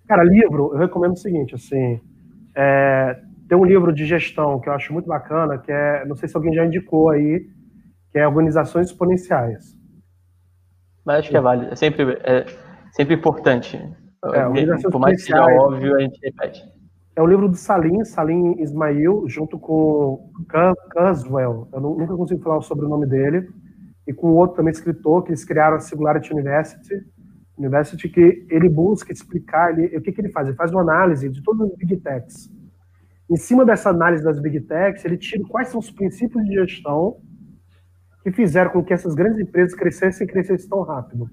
Cara, 0.08 0.24
livro, 0.24 0.72
eu 0.74 0.80
recomendo 0.80 1.14
o 1.14 1.18
seguinte, 1.18 1.54
assim. 1.54 2.00
É, 2.56 3.20
tem 3.50 3.58
um 3.58 3.66
livro 3.66 3.92
de 3.92 4.06
gestão 4.06 4.60
que 4.60 4.70
eu 4.70 4.74
acho 4.74 4.94
muito 4.94 5.08
bacana, 5.08 5.58
que 5.58 5.72
é, 5.72 6.06
não 6.06 6.16
sei 6.16 6.30
se 6.30 6.38
alguém 6.38 6.54
já 6.54 6.64
indicou 6.64 7.10
aí, 7.10 7.48
que 8.12 8.20
é 8.20 8.28
Organizações 8.28 8.88
Exponenciais. 8.88 9.76
Mas 11.04 11.20
acho 11.20 11.30
que 11.32 11.38
é 11.38 11.42
válido, 11.42 11.74
é 11.74 11.76
sempre, 11.76 12.20
é 12.24 12.46
sempre 12.92 13.16
importante. 13.16 13.78
É, 14.26 14.88
Por 14.92 15.00
mais 15.00 15.18
que 15.18 15.24
seja 15.24 15.44
óbvio, 15.44 15.96
a 15.96 16.00
gente 16.00 16.20
repete. 16.24 16.64
É 17.16 17.22
o 17.22 17.26
livro 17.26 17.50
do 17.50 17.56
Salim, 17.56 18.06
Salim 18.06 18.62
Ismail, 18.62 19.24
junto 19.28 19.58
com 19.58 20.32
Caswell, 20.92 21.68
eu 21.74 21.82
nunca 21.82 22.16
consigo 22.16 22.44
falar 22.44 22.62
sobre 22.62 22.86
o 22.86 22.90
nome 22.90 23.08
dele, 23.08 23.50
e 24.08 24.14
com 24.14 24.28
outro 24.28 24.58
também 24.58 24.72
escritor, 24.72 25.24
que 25.24 25.32
eles 25.32 25.44
criaram 25.44 25.78
a 25.78 25.80
Singularity 25.80 26.32
University, 26.32 27.04
University 27.58 28.08
que 28.08 28.46
ele 28.50 28.70
busca 28.70 29.12
explicar 29.12 29.78
ele, 29.78 29.98
o 29.98 30.02
que, 30.02 30.12
que 30.12 30.22
ele 30.22 30.30
faz. 30.30 30.48
Ele 30.48 30.56
faz 30.56 30.72
uma 30.72 30.82
análise 30.82 31.28
de 31.30 31.42
todas 31.42 31.70
as 31.70 31.76
Big 31.78 31.98
Techs. 31.98 32.59
Em 33.30 33.36
cima 33.36 33.64
dessa 33.64 33.92
análise 33.92 34.24
das 34.24 34.40
Big 34.40 34.62
Techs, 34.62 35.06
ele 35.06 35.18
tira 35.18 35.44
quais 35.48 35.68
são 35.68 35.80
os 35.80 35.92
princípios 35.92 36.44
de 36.46 36.54
gestão 36.54 37.18
que 38.24 38.32
fizeram 38.32 38.72
com 38.72 38.84
que 38.84 38.92
essas 38.92 39.14
grandes 39.14 39.40
empresas 39.40 39.76
crescessem 39.76 40.26
e 40.26 40.30
crescessem 40.30 40.68
tão 40.68 40.82
rápido. 40.82 41.30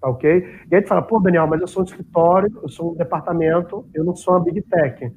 Tá 0.00 0.08
ok? 0.08 0.46
E 0.70 0.74
aí 0.74 0.82
tu 0.82 0.88
fala, 0.88 1.02
pô, 1.02 1.18
Daniel, 1.18 1.46
mas 1.46 1.60
eu 1.60 1.66
sou 1.66 1.82
um 1.82 1.84
escritório, 1.84 2.48
eu 2.62 2.68
sou 2.68 2.92
um 2.92 2.96
departamento, 2.96 3.88
eu 3.92 4.04
não 4.04 4.14
sou 4.14 4.34
uma 4.34 4.44
Big 4.44 4.62
Tech. 4.62 5.12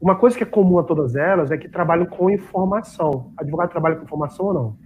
Uma 0.00 0.14
coisa 0.14 0.36
que 0.36 0.44
é 0.44 0.46
comum 0.46 0.78
a 0.78 0.84
todas 0.84 1.16
elas 1.16 1.50
é 1.50 1.56
que 1.56 1.68
trabalham 1.68 2.06
com 2.06 2.30
informação. 2.30 3.32
Advogado 3.36 3.70
trabalha 3.70 3.96
com 3.96 4.04
informação 4.04 4.46
ou 4.46 4.54
não? 4.54 4.78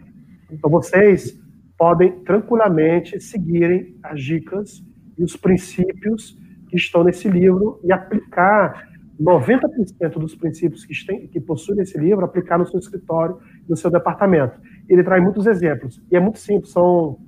Então 0.50 0.70
vocês 0.70 1.38
podem 1.76 2.12
tranquilamente 2.24 3.20
seguirem 3.20 3.98
as 4.02 4.22
dicas 4.22 4.82
e 5.18 5.24
os 5.24 5.36
princípios 5.36 6.38
que 6.68 6.76
estão 6.76 7.04
nesse 7.04 7.28
livro 7.28 7.80
e 7.84 7.92
aplicar 7.92 8.89
90% 9.20 10.18
dos 10.18 10.34
princípios 10.34 10.84
que, 10.84 11.06
tem, 11.06 11.28
que 11.28 11.40
possuem 11.40 11.78
nesse 11.78 11.98
livro, 11.98 12.24
aplicar 12.24 12.58
no 12.58 12.66
seu 12.66 12.80
escritório, 12.80 13.38
no 13.68 13.76
seu 13.76 13.90
departamento. 13.90 14.58
Ele 14.88 15.04
traz 15.04 15.22
muitos 15.22 15.46
exemplos. 15.46 16.02
E 16.10 16.16
é 16.16 16.20
muito 16.20 16.38
simples, 16.38 16.72
são 16.72 17.18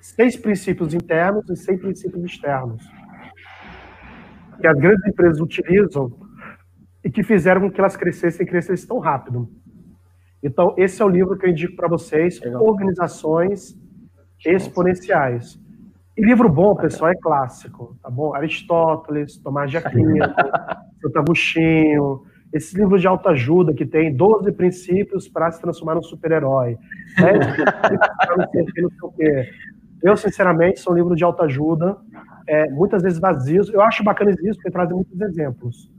seis 0.00 0.36
princípios 0.36 0.94
internos 0.94 1.48
e 1.50 1.56
seis 1.56 1.78
princípios 1.78 2.24
externos. 2.24 2.82
Que 4.58 4.66
as 4.66 4.78
grandes 4.78 5.06
empresas 5.06 5.40
utilizam 5.40 6.10
e 7.04 7.10
que 7.10 7.22
fizeram 7.22 7.60
com 7.60 7.70
que 7.70 7.80
elas 7.80 7.96
crescessem 7.96 8.46
e 8.46 8.48
crescessem 8.48 8.88
tão 8.88 8.98
rápido. 8.98 9.48
Então, 10.42 10.74
esse 10.78 11.02
é 11.02 11.04
o 11.04 11.08
livro 11.08 11.36
que 11.36 11.44
eu 11.44 11.50
indico 11.50 11.76
para 11.76 11.88
vocês, 11.88 12.40
Legal. 12.40 12.64
Organizações 12.64 13.78
Exponenciais. 14.44 15.59
E 16.20 16.22
livro 16.22 16.48
bom, 16.50 16.76
pessoal, 16.76 17.12
é 17.12 17.14
clássico, 17.14 17.96
tá 18.02 18.10
bom? 18.10 18.34
Aristóteles, 18.34 19.38
Tomás 19.38 19.70
de 19.70 19.78
Aquino, 19.78 20.26
Santo 21.00 21.18
Agostinho, 21.18 22.24
esses 22.52 22.74
livros 22.74 23.00
de 23.00 23.06
autoajuda 23.06 23.72
que 23.72 23.86
tem 23.86 24.14
12 24.14 24.52
princípios 24.52 25.26
para 25.26 25.50
se 25.50 25.58
transformar 25.62 25.94
num 25.94 26.02
super-herói. 26.02 26.76
Né? 27.18 27.32
eu, 30.04 30.14
sinceramente, 30.14 30.80
são 30.80 30.92
livros 30.92 31.16
de 31.16 31.24
autoajuda, 31.24 31.96
é, 32.46 32.68
muitas 32.68 33.02
vezes 33.02 33.18
vazios. 33.18 33.72
Eu 33.72 33.80
acho 33.80 34.04
bacana 34.04 34.30
isso 34.30 34.56
porque 34.56 34.70
trazem 34.70 34.94
muitos 34.94 35.18
exemplos. 35.22 35.90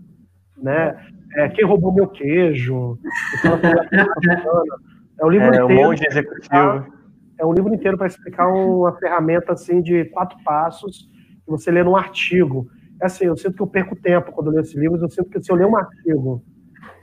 Né? 0.56 1.04
é, 1.36 1.50
Quem 1.50 1.66
Roubou 1.66 1.92
Meu 1.92 2.08
Queijo. 2.08 3.00
É 5.20 5.26
um 5.26 5.30
livro 5.30 5.54
é, 5.54 5.60
inteiro. 5.62 5.82
Um 5.82 5.86
monte 5.86 6.08
executivo. 6.08 7.01
É 7.42 7.46
um 7.46 7.54
livro 7.54 7.74
inteiro 7.74 7.98
para 7.98 8.06
explicar 8.06 8.48
uma 8.48 8.96
ferramenta 9.00 9.54
assim 9.54 9.82
de 9.82 10.06
quatro 10.06 10.38
passos 10.44 11.10
que 11.44 11.50
você 11.50 11.72
lê 11.72 11.84
num 11.84 11.96
artigo. 11.96 12.68
É 13.02 13.08
assim, 13.08 13.26
eu 13.26 13.36
sinto 13.36 13.56
que 13.56 13.64
eu 13.64 13.68
perco 13.68 13.96
tempo 13.96 14.32
quando 14.32 14.48
eu 14.48 14.52
leio 14.52 14.62
esses 14.62 14.76
livros, 14.76 15.02
eu 15.02 15.10
sinto 15.10 15.28
que 15.28 15.42
se 15.42 15.52
eu 15.52 15.56
ler 15.56 15.66
um 15.66 15.76
artigo 15.76 16.44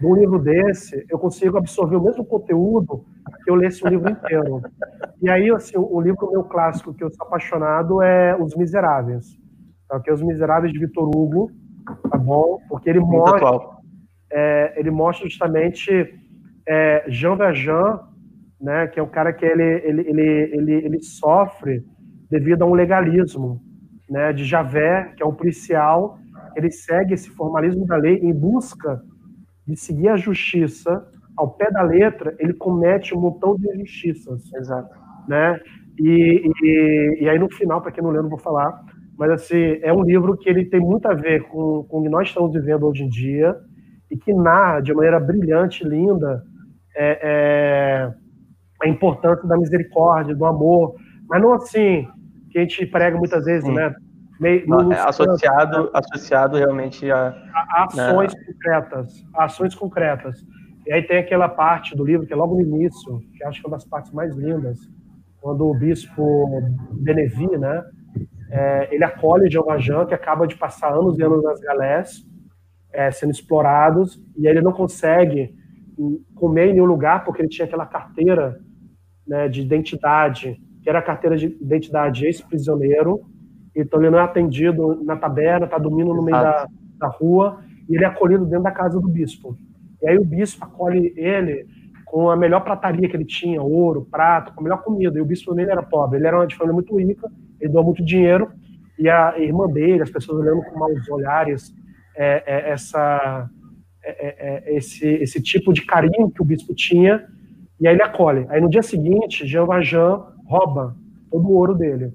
de 0.00 0.06
um 0.06 0.14
livro 0.14 0.38
desse, 0.38 1.04
eu 1.10 1.18
consigo 1.18 1.58
absorver 1.58 1.96
o 1.96 2.04
mesmo 2.04 2.24
conteúdo 2.24 3.04
que 3.42 3.50
eu 3.50 3.56
lesse 3.56 3.84
um 3.84 3.88
livro 3.88 4.08
inteiro. 4.08 4.62
E 5.20 5.28
aí, 5.28 5.50
assim, 5.50 5.76
o 5.76 6.00
livro 6.00 6.30
meu 6.30 6.44
clássico 6.44 6.94
que 6.94 7.02
eu 7.02 7.10
sou 7.10 7.26
apaixonado 7.26 8.00
é 8.00 8.40
Os 8.40 8.54
Miseráveis. 8.54 9.36
Tá? 9.88 9.98
Que 9.98 10.08
é 10.08 10.12
Os 10.12 10.22
Miseráveis 10.22 10.72
de 10.72 10.78
Vitor 10.78 11.08
Hugo, 11.08 11.50
tá 12.08 12.16
bom? 12.16 12.60
Porque 12.68 12.88
ele 12.88 13.00
Muito 13.00 13.10
mostra... 13.10 13.76
É, 14.30 14.78
ele 14.78 14.92
mostra 14.92 15.28
justamente 15.28 16.14
é, 16.64 17.04
Jean 17.08 17.34
Valjean, 17.34 17.98
né, 18.60 18.86
que 18.88 18.98
é 18.98 19.02
o 19.02 19.06
cara 19.06 19.32
que 19.32 19.44
ele, 19.44 19.62
ele, 19.62 20.00
ele, 20.08 20.22
ele, 20.52 20.72
ele 20.72 21.02
sofre 21.02 21.84
devido 22.30 22.62
a 22.62 22.66
um 22.66 22.74
legalismo 22.74 23.60
né, 24.08 24.32
de 24.32 24.44
Javert, 24.44 25.14
que 25.14 25.22
é 25.22 25.26
um 25.26 25.34
policial, 25.34 26.18
ele 26.56 26.70
segue 26.70 27.14
esse 27.14 27.30
formalismo 27.30 27.86
da 27.86 27.96
lei 27.96 28.16
em 28.16 28.32
busca 28.32 29.00
de 29.66 29.76
seguir 29.76 30.08
a 30.08 30.16
justiça 30.16 31.06
ao 31.36 31.50
pé 31.50 31.70
da 31.70 31.82
letra, 31.82 32.34
ele 32.38 32.52
comete 32.52 33.14
um 33.14 33.20
montão 33.20 33.54
de 33.54 33.68
injustiças. 33.68 34.52
Exato. 34.54 34.92
Né? 35.28 35.60
E, 35.98 36.50
e, 36.62 37.18
e 37.22 37.28
aí 37.28 37.38
no 37.38 37.52
final, 37.52 37.80
para 37.80 37.92
quem 37.92 38.02
não 38.02 38.10
leu, 38.10 38.22
não 38.22 38.30
vou 38.30 38.38
falar, 38.38 38.82
mas 39.16 39.30
assim, 39.30 39.78
é 39.82 39.92
um 39.92 40.02
livro 40.02 40.36
que 40.36 40.48
ele 40.48 40.64
tem 40.64 40.80
muito 40.80 41.06
a 41.06 41.14
ver 41.14 41.42
com, 41.44 41.84
com 41.84 42.00
o 42.00 42.02
que 42.02 42.08
nós 42.08 42.28
estamos 42.28 42.52
vivendo 42.52 42.86
hoje 42.86 43.04
em 43.04 43.08
dia, 43.08 43.54
e 44.10 44.16
que 44.16 44.32
narra 44.32 44.80
de 44.80 44.94
maneira 44.94 45.20
brilhante, 45.20 45.84
linda, 45.84 46.42
é, 46.96 47.18
é, 47.22 48.14
a 48.82 48.88
importância 48.88 49.46
da 49.46 49.56
misericórdia, 49.56 50.34
do 50.34 50.44
amor, 50.44 50.94
mas 51.28 51.42
não 51.42 51.52
assim 51.52 52.06
que 52.50 52.58
a 52.58 52.62
gente 52.62 52.86
prega 52.86 53.16
muitas 53.16 53.44
vezes, 53.44 53.64
Sim. 53.64 53.74
né? 53.74 53.94
Meio, 54.40 54.68
não, 54.68 54.92
é 54.92 55.00
associado, 55.00 55.84
né? 55.84 55.90
associado 55.92 56.56
realmente 56.56 57.10
a, 57.10 57.34
a 57.74 57.84
ações 57.84 58.32
né? 58.32 58.40
concretas, 58.46 59.26
a 59.34 59.44
ações 59.44 59.74
concretas. 59.74 60.46
E 60.86 60.92
aí 60.92 61.02
tem 61.02 61.18
aquela 61.18 61.48
parte 61.48 61.96
do 61.96 62.04
livro 62.04 62.26
que 62.26 62.32
é 62.32 62.36
logo 62.36 62.54
no 62.54 62.60
início, 62.60 63.20
que 63.36 63.44
acho 63.44 63.60
que 63.60 63.66
é 63.66 63.68
uma 63.68 63.76
das 63.76 63.84
partes 63.84 64.12
mais 64.12 64.34
lindas, 64.36 64.78
quando 65.40 65.68
o 65.68 65.74
bispo 65.74 66.62
Benevi, 66.92 67.48
né, 67.58 67.84
é, 68.50 68.88
ele 68.94 69.04
acolhe 69.04 69.50
Jean 69.50 69.62
Valjean, 69.62 70.06
que 70.06 70.14
acaba 70.14 70.46
de 70.46 70.56
passar 70.56 70.92
anos 70.92 71.18
e 71.18 71.22
anos 71.22 71.42
nas 71.42 71.60
galés, 71.60 72.24
é, 72.92 73.10
sendo 73.10 73.32
explorados, 73.32 74.18
e 74.36 74.46
ele 74.46 74.62
não 74.62 74.72
consegue 74.72 75.54
comer 76.34 76.68
em 76.68 76.72
nenhum 76.74 76.86
lugar 76.86 77.24
porque 77.24 77.42
ele 77.42 77.48
tinha 77.48 77.66
aquela 77.66 77.84
carteira 77.84 78.60
né, 79.28 79.48
de 79.48 79.60
identidade, 79.60 80.60
que 80.82 80.88
era 80.88 80.98
a 81.00 81.02
carteira 81.02 81.36
de 81.36 81.46
identidade 81.60 82.24
ex-prisioneiro, 82.24 83.20
então 83.74 84.00
ele 84.00 84.10
não 84.10 84.18
é 84.18 84.22
atendido 84.22 85.04
na 85.04 85.16
taberna, 85.16 85.66
está 85.66 85.78
dormindo 85.78 86.14
no 86.14 86.22
meio 86.22 86.36
da, 86.36 86.66
da 86.98 87.06
rua, 87.06 87.60
e 87.88 87.94
ele 87.94 88.04
é 88.04 88.08
acolhido 88.08 88.44
dentro 88.44 88.64
da 88.64 88.70
casa 88.70 89.00
do 89.00 89.08
bispo. 89.08 89.56
E 90.02 90.08
aí 90.08 90.18
o 90.18 90.24
bispo 90.24 90.64
acolhe 90.64 91.12
ele 91.16 91.66
com 92.04 92.30
a 92.30 92.36
melhor 92.36 92.60
prataria 92.60 93.08
que 93.08 93.16
ele 93.16 93.24
tinha, 93.24 93.62
ouro, 93.62 94.06
prato, 94.10 94.52
com 94.54 94.60
a 94.60 94.62
melhor 94.64 94.82
comida. 94.82 95.18
E 95.18 95.20
o 95.20 95.26
bispo 95.26 95.54
nele 95.54 95.70
era 95.70 95.82
pobre, 95.82 96.18
ele 96.18 96.26
era 96.26 96.38
uma 96.38 96.46
de 96.46 96.56
família 96.56 96.74
muito 96.74 96.96
rica, 96.98 97.30
ele 97.60 97.72
doou 97.72 97.84
muito 97.84 98.04
dinheiro, 98.04 98.50
e 98.98 99.08
a 99.08 99.38
irmã 99.38 99.66
dele, 99.68 100.02
as 100.02 100.10
pessoas 100.10 100.40
olhando 100.40 100.62
com 100.62 100.78
maus 100.78 101.08
olhares, 101.08 101.72
é, 102.16 102.42
é, 102.46 102.70
essa, 102.70 103.48
é, 104.04 104.10
é, 104.10 104.36
é, 104.38 104.76
esse, 104.76 105.06
esse 105.06 105.40
tipo 105.40 105.72
de 105.72 105.84
carinho 105.84 106.30
que 106.30 106.42
o 106.42 106.44
bispo 106.44 106.74
tinha, 106.74 107.24
e 107.80 107.86
aí 107.86 107.94
ele 107.94 108.02
acolhe. 108.02 108.46
Aí 108.48 108.60
no 108.60 108.68
dia 108.68 108.82
seguinte, 108.82 109.46
Jean 109.46 109.64
Valjean 109.64 110.24
rouba 110.46 110.96
todo 111.30 111.46
o 111.46 111.52
ouro 111.52 111.74
dele. 111.74 112.12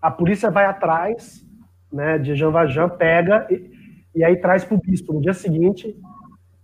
A 0.00 0.10
polícia 0.10 0.50
vai 0.50 0.66
atrás 0.66 1.44
né, 1.92 2.18
de 2.18 2.34
Jean 2.34 2.50
Valjean, 2.50 2.88
pega 2.88 3.46
e, 3.50 3.70
e 4.14 4.24
aí 4.24 4.36
traz 4.36 4.64
para 4.64 4.76
o 4.76 4.80
bispo 4.80 5.12
no 5.12 5.20
dia 5.20 5.34
seguinte, 5.34 5.96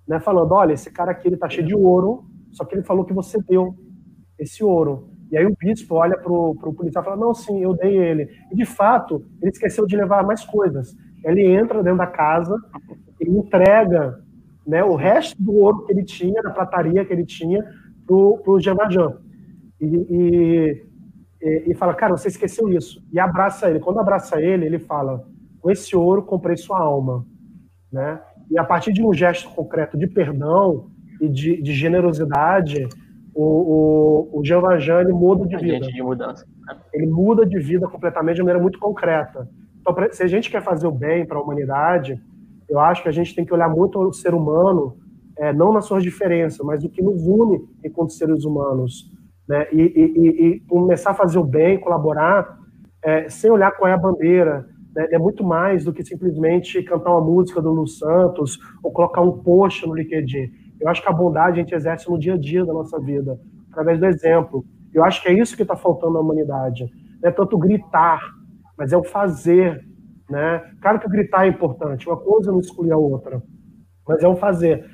né, 0.06 0.18
falando, 0.20 0.52
olha, 0.52 0.72
esse 0.72 0.90
cara 0.90 1.12
aqui 1.12 1.28
ele 1.28 1.36
tá 1.36 1.48
cheio 1.48 1.66
de 1.66 1.74
ouro, 1.74 2.24
só 2.50 2.64
que 2.64 2.74
ele 2.74 2.82
falou 2.82 3.04
que 3.04 3.12
você 3.12 3.38
deu 3.42 3.74
esse 4.38 4.62
ouro. 4.64 5.08
E 5.30 5.36
aí 5.36 5.46
o 5.46 5.56
bispo 5.58 5.94
olha 5.94 6.18
para 6.18 6.30
o 6.30 6.74
policial 6.74 7.02
e 7.02 7.04
fala, 7.06 7.16
não, 7.16 7.32
sim, 7.32 7.62
eu 7.62 7.74
dei 7.74 7.96
ele. 7.96 8.28
E 8.50 8.56
de 8.56 8.66
fato, 8.66 9.24
ele 9.40 9.50
esqueceu 9.50 9.86
de 9.86 9.96
levar 9.96 10.22
mais 10.24 10.44
coisas. 10.44 10.94
Ele 11.24 11.46
entra 11.46 11.82
dentro 11.82 11.98
da 11.98 12.06
casa, 12.06 12.54
ele 13.18 13.38
entrega 13.38 14.20
né, 14.66 14.84
o 14.84 14.94
resto 14.94 15.42
do 15.42 15.54
ouro 15.54 15.86
que 15.86 15.92
ele 15.92 16.04
tinha, 16.04 16.42
da 16.42 16.50
prataria 16.50 17.04
que 17.04 17.12
ele 17.12 17.24
tinha, 17.24 17.64
para 18.06 18.16
o 18.16 18.60
Jean. 18.60 18.76
E, 19.80 20.86
e, 21.40 21.70
e, 21.70 21.74
fala, 21.74 21.94
cara, 21.94 22.16
você 22.16 22.28
esqueceu 22.28 22.68
isso. 22.68 23.02
E 23.12 23.18
abraça 23.18 23.68
ele. 23.68 23.80
Quando 23.80 24.00
abraça 24.00 24.40
ele, 24.40 24.66
ele 24.66 24.78
fala, 24.78 25.24
com 25.60 25.70
esse 25.70 25.96
ouro 25.96 26.22
comprei 26.22 26.56
sua 26.56 26.78
alma. 26.78 27.26
Né? 27.92 28.20
E 28.50 28.58
a 28.58 28.64
partir 28.64 28.92
de 28.92 29.02
um 29.02 29.12
gesto 29.12 29.48
concreto 29.50 29.98
de 29.98 30.06
perdão 30.06 30.90
e 31.20 31.28
de, 31.28 31.60
de 31.60 31.72
generosidade, 31.74 32.88
o, 33.34 34.28
o, 34.32 34.40
o 34.40 34.44
Jean 34.44 34.60
Valjean 34.60 35.08
muda 35.08 35.46
de 35.46 35.56
vida. 35.56 35.86
De 35.86 36.02
mudança. 36.02 36.46
Ele 36.92 37.06
muda 37.06 37.44
de 37.44 37.58
vida 37.58 37.88
completamente 37.88 38.36
de 38.36 38.42
maneira 38.42 38.60
muito 38.60 38.78
concreta. 38.78 39.48
Então, 39.80 39.94
se 40.12 40.22
a 40.22 40.26
gente 40.26 40.50
quer 40.50 40.62
fazer 40.62 40.86
o 40.86 40.92
bem 40.92 41.26
para 41.26 41.38
a 41.38 41.42
humanidade, 41.42 42.20
eu 42.68 42.78
acho 42.78 43.02
que 43.02 43.08
a 43.08 43.12
gente 43.12 43.34
tem 43.34 43.44
que 43.44 43.52
olhar 43.52 43.68
muito 43.68 43.98
o 43.98 44.12
ser 44.12 44.32
humano, 44.32 44.96
é, 45.38 45.52
não 45.52 45.72
nas 45.72 45.86
suas 45.86 46.02
diferenças, 46.02 46.64
mas 46.64 46.84
o 46.84 46.88
que 46.88 47.02
nos 47.02 47.26
une 47.26 47.60
enquanto 47.84 48.12
seres 48.12 48.44
humanos. 48.44 49.10
Né? 49.48 49.66
E, 49.72 49.82
e, 49.82 50.46
e 50.46 50.60
começar 50.60 51.10
a 51.10 51.14
fazer 51.14 51.38
o 51.38 51.44
bem, 51.44 51.80
colaborar, 51.80 52.58
é, 53.02 53.28
sem 53.28 53.50
olhar 53.50 53.72
qual 53.72 53.88
é 53.88 53.94
a 53.94 53.98
bandeira. 53.98 54.66
Né? 54.94 55.08
É 55.12 55.18
muito 55.18 55.42
mais 55.42 55.84
do 55.84 55.92
que 55.92 56.04
simplesmente 56.04 56.82
cantar 56.82 57.10
uma 57.10 57.20
música 57.20 57.60
do 57.60 57.72
Lu 57.72 57.86
Santos 57.86 58.58
ou 58.82 58.92
colocar 58.92 59.20
um 59.20 59.42
post 59.42 59.86
no 59.86 59.94
LinkedIn. 59.94 60.50
Eu 60.80 60.88
acho 60.88 61.02
que 61.02 61.08
a 61.08 61.12
bondade 61.12 61.58
a 61.58 61.62
gente 61.62 61.74
exerce 61.74 62.10
no 62.10 62.18
dia 62.18 62.34
a 62.34 62.38
dia 62.38 62.64
da 62.64 62.72
nossa 62.72 62.98
vida, 62.98 63.38
através 63.70 64.00
do 64.00 64.06
exemplo. 64.06 64.64
Eu 64.92 65.04
acho 65.04 65.22
que 65.22 65.28
é 65.28 65.32
isso 65.32 65.56
que 65.56 65.62
está 65.62 65.76
faltando 65.76 66.14
na 66.14 66.20
humanidade. 66.20 66.90
Não 67.22 67.28
é 67.28 67.32
tanto 67.32 67.56
gritar, 67.56 68.20
mas 68.76 68.92
é 68.92 68.96
o 68.96 69.04
fazer, 69.04 69.80
né? 70.28 70.60
Claro 70.80 70.98
que 70.98 71.08
gritar 71.08 71.46
é 71.46 71.48
importante, 71.48 72.08
uma 72.08 72.16
coisa 72.16 72.50
não 72.50 72.58
exclui 72.58 72.90
a 72.90 72.96
outra, 72.96 73.42
mas 74.06 74.22
é 74.22 74.28
um 74.28 74.36
fazer. 74.36 74.84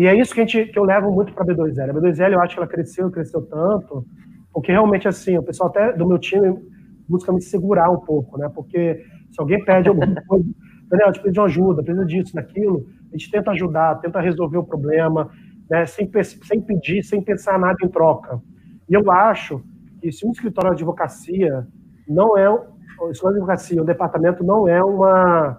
E 0.00 0.06
é 0.06 0.18
isso 0.18 0.32
que, 0.32 0.40
a 0.40 0.46
gente, 0.46 0.72
que 0.72 0.78
eu 0.78 0.84
levo 0.84 1.12
muito 1.12 1.30
para 1.34 1.44
a 1.44 1.46
B2L. 1.54 1.90
A 1.90 1.92
B2L 1.92 2.32
eu 2.32 2.40
acho 2.40 2.54
que 2.54 2.60
ela 2.60 2.66
cresceu, 2.66 3.10
cresceu 3.10 3.42
tanto, 3.42 4.02
porque 4.50 4.72
realmente 4.72 5.06
assim, 5.06 5.36
o 5.36 5.42
pessoal 5.42 5.68
até 5.68 5.92
do 5.92 6.08
meu 6.08 6.18
time 6.18 6.58
busca 7.06 7.30
me 7.30 7.42
segurar 7.42 7.90
um 7.90 7.98
pouco, 7.98 8.38
né? 8.38 8.50
Porque 8.54 9.04
se 9.30 9.38
alguém 9.38 9.62
pede 9.62 9.90
alguma 9.90 10.06
coisa, 10.26 10.48
Daniel, 10.88 11.12
te 11.12 11.20
pedi 11.20 11.38
ajuda, 11.38 11.82
precisa 11.82 12.06
disso, 12.06 12.34
daquilo, 12.34 12.86
a 13.12 13.12
gente 13.18 13.30
tenta 13.30 13.50
ajudar, 13.50 13.96
tenta 13.96 14.22
resolver 14.22 14.56
o 14.56 14.64
problema, 14.64 15.30
né? 15.68 15.84
Sem, 15.84 16.10
sem 16.44 16.62
pedir, 16.62 17.02
sem 17.02 17.20
pensar 17.22 17.58
nada 17.58 17.76
em 17.84 17.88
troca. 17.88 18.40
E 18.88 18.94
eu 18.94 19.10
acho 19.10 19.62
que 20.00 20.10
se 20.10 20.26
um 20.26 20.30
escritório 20.30 20.70
de 20.70 20.76
advocacia 20.76 21.66
não 22.08 22.38
é 22.38 22.46
a 22.46 23.10
escola 23.10 23.34
de 23.34 23.40
advocacia, 23.40 23.82
o 23.82 23.84
departamento 23.84 24.42
não 24.42 24.66
é 24.66 24.82
uma 24.82 25.58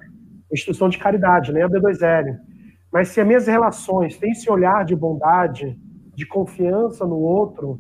instituição 0.51 0.89
de 0.89 0.97
caridade, 0.97 1.53
nem 1.53 1.61
a 1.61 1.69
B2L. 1.69 2.49
Mas 2.91 3.09
se 3.09 3.21
as 3.21 3.27
minhas 3.27 3.47
relações 3.47 4.17
têm 4.17 4.31
esse 4.31 4.49
olhar 4.49 4.83
de 4.83 4.95
bondade, 4.95 5.77
de 6.13 6.25
confiança 6.25 7.05
no 7.05 7.17
outro, 7.17 7.79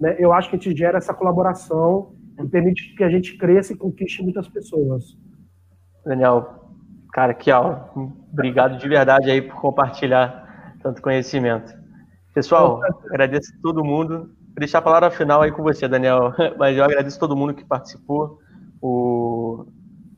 né, 0.00 0.16
eu 0.18 0.32
acho 0.32 0.50
que 0.50 0.56
a 0.56 0.58
gente 0.58 0.76
gera 0.76 0.98
essa 0.98 1.14
colaboração 1.14 2.12
e 2.38 2.46
permite 2.46 2.94
que 2.94 3.04
a 3.04 3.10
gente 3.10 3.36
cresça 3.36 3.72
e 3.72 3.76
conquiste 3.76 4.22
muitas 4.22 4.48
pessoas. 4.48 5.16
Daniel, 6.04 6.64
cara, 7.12 7.34
que 7.34 7.50
aula. 7.50 7.90
Obrigado 8.32 8.78
de 8.78 8.88
verdade 8.88 9.30
aí 9.30 9.42
por 9.42 9.60
compartilhar 9.60 10.74
tanto 10.82 11.02
conhecimento. 11.02 11.72
Pessoal, 12.34 12.80
agradeço 13.10 13.52
a 13.54 13.62
todo 13.62 13.84
mundo. 13.84 14.18
Vou 14.18 14.58
deixar 14.58 14.78
a 14.78 14.82
palavra 14.82 15.10
final 15.10 15.42
aí 15.42 15.50
com 15.50 15.62
você, 15.62 15.86
Daniel, 15.88 16.32
mas 16.58 16.76
eu 16.76 16.84
agradeço 16.84 17.16
a 17.16 17.20
todo 17.20 17.36
mundo 17.36 17.54
que 17.54 17.64
participou 17.64 18.38
o, 18.80 19.66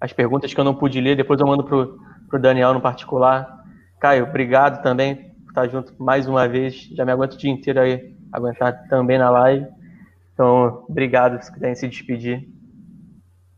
as 0.00 0.12
perguntas 0.12 0.52
que 0.52 0.60
eu 0.60 0.64
não 0.64 0.74
pude 0.74 1.00
ler, 1.00 1.16
depois 1.16 1.40
eu 1.40 1.46
mando 1.46 1.64
pro, 1.64 1.98
pro 2.28 2.40
Daniel 2.40 2.74
no 2.74 2.80
particular. 2.80 3.59
Caio, 4.00 4.24
obrigado 4.24 4.82
também 4.82 5.14
por 5.14 5.50
estar 5.50 5.68
junto 5.68 5.94
mais 6.02 6.26
uma 6.26 6.48
vez. 6.48 6.88
Já 6.96 7.04
me 7.04 7.12
aguento 7.12 7.34
o 7.34 7.38
dia 7.38 7.50
inteiro 7.50 7.80
aí, 7.80 8.14
aguentar 8.32 8.88
também 8.88 9.18
na 9.18 9.30
live. 9.30 9.66
Então, 10.34 10.84
obrigado 10.88 11.40
se 11.42 11.52
quiserem 11.52 11.74
se 11.74 11.86
despedir. 11.86 12.48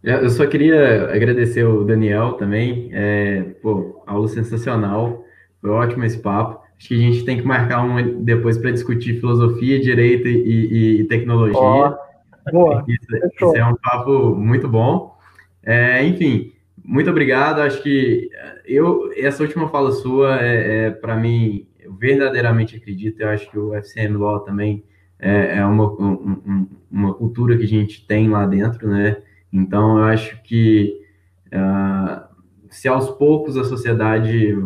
Eu 0.02 0.28
só 0.31 0.44
queria 0.47 1.14
agradecer 1.14 1.64
o 1.64 1.85
Daniel 1.85 2.32
também. 2.32 2.90
É, 2.93 3.43
pô, 3.62 4.02
aula 4.06 4.27
sensacional. 4.27 5.24
Foi 5.60 5.70
ótimo 5.70 6.05
esse 6.05 6.19
papo. 6.19 6.60
Acho 6.77 6.89
que 6.89 6.94
a 6.94 6.98
gente 6.98 7.24
tem 7.24 7.39
que 7.39 7.47
marcar 7.47 7.85
um 7.85 8.24
depois 8.24 8.59
para 8.59 8.73
discutir 8.73 9.20
filosofia, 9.20 9.81
direito 9.81 10.27
e, 10.27 10.32
e, 10.32 11.01
e 11.01 11.05
tecnologia. 11.05 11.60
Oh 11.60 12.12
Boa. 12.51 12.85
Isso, 12.89 13.27
isso, 13.32 13.56
é 13.56 13.64
um 13.64 13.77
papo 13.77 14.35
muito 14.35 14.69
bom. 14.69 15.16
É, 15.62 16.05
enfim, 16.05 16.51
muito 16.84 17.10
obrigado. 17.10 17.60
Acho 17.60 17.82
que 17.82 18.30
eu 18.64 19.12
essa 19.16 19.42
última 19.42 19.68
fala 19.68 19.92
sua 19.92 20.40
é, 20.40 20.86
é 20.86 20.90
para 20.90 21.16
mim 21.16 21.66
eu 21.78 21.92
verdadeiramente 21.94 22.76
acredito. 22.76 23.20
Eu 23.20 23.28
acho 23.28 23.50
que 23.50 23.59
o 23.59 23.74
FCM 23.74 24.16
Law 24.16 24.40
também 24.40 24.84
é, 25.18 25.59
é 25.59 25.64
uma, 25.64 25.88
um, 25.92 26.68
uma 26.90 27.14
cultura 27.14 27.56
que 27.56 27.64
a 27.64 27.68
gente 27.68 28.06
tem 28.06 28.28
lá 28.28 28.46
dentro, 28.46 28.88
né? 28.88 29.16
Então 29.52 29.98
eu 29.98 30.04
acho 30.04 30.42
que 30.42 31.00
uh, 31.48 32.24
se 32.70 32.88
aos 32.88 33.10
poucos 33.10 33.56
a 33.56 33.64
sociedade 33.64 34.56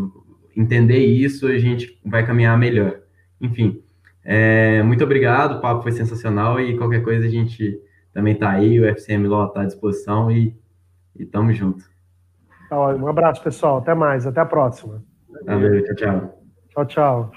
entender 0.56 1.05
isso, 1.05 1.47
a 1.47 1.59
gente 1.59 2.01
vai 2.05 2.24
caminhar 2.24 2.59
melhor. 2.59 3.01
Enfim, 3.40 3.82
é, 4.24 4.82
muito 4.82 5.05
obrigado, 5.05 5.59
o 5.59 5.60
papo 5.60 5.82
foi 5.82 5.93
sensacional 5.93 6.59
e 6.60 6.76
qualquer 6.78 7.02
coisa 7.02 7.26
a 7.26 7.30
gente 7.30 7.78
também 8.12 8.32
está 8.32 8.51
aí, 8.51 8.80
o 8.80 8.86
FCM 8.86 9.28
Law 9.28 9.48
está 9.48 9.60
à 9.62 9.66
disposição 9.66 10.30
e, 10.30 10.56
e 11.14 11.26
tamo 11.26 11.52
junto. 11.52 11.84
Tá 12.68 12.78
um 12.78 13.09
abraço, 13.09 13.43
pessoal. 13.43 13.78
Até 13.78 13.94
mais. 13.94 14.26
Até 14.26 14.40
a 14.40 14.47
próxima. 14.47 15.02
Valeu, 15.47 15.84
tchau, 15.84 15.94
tchau. 15.94 16.40
Tchau, 16.70 16.84
tchau. 16.86 17.30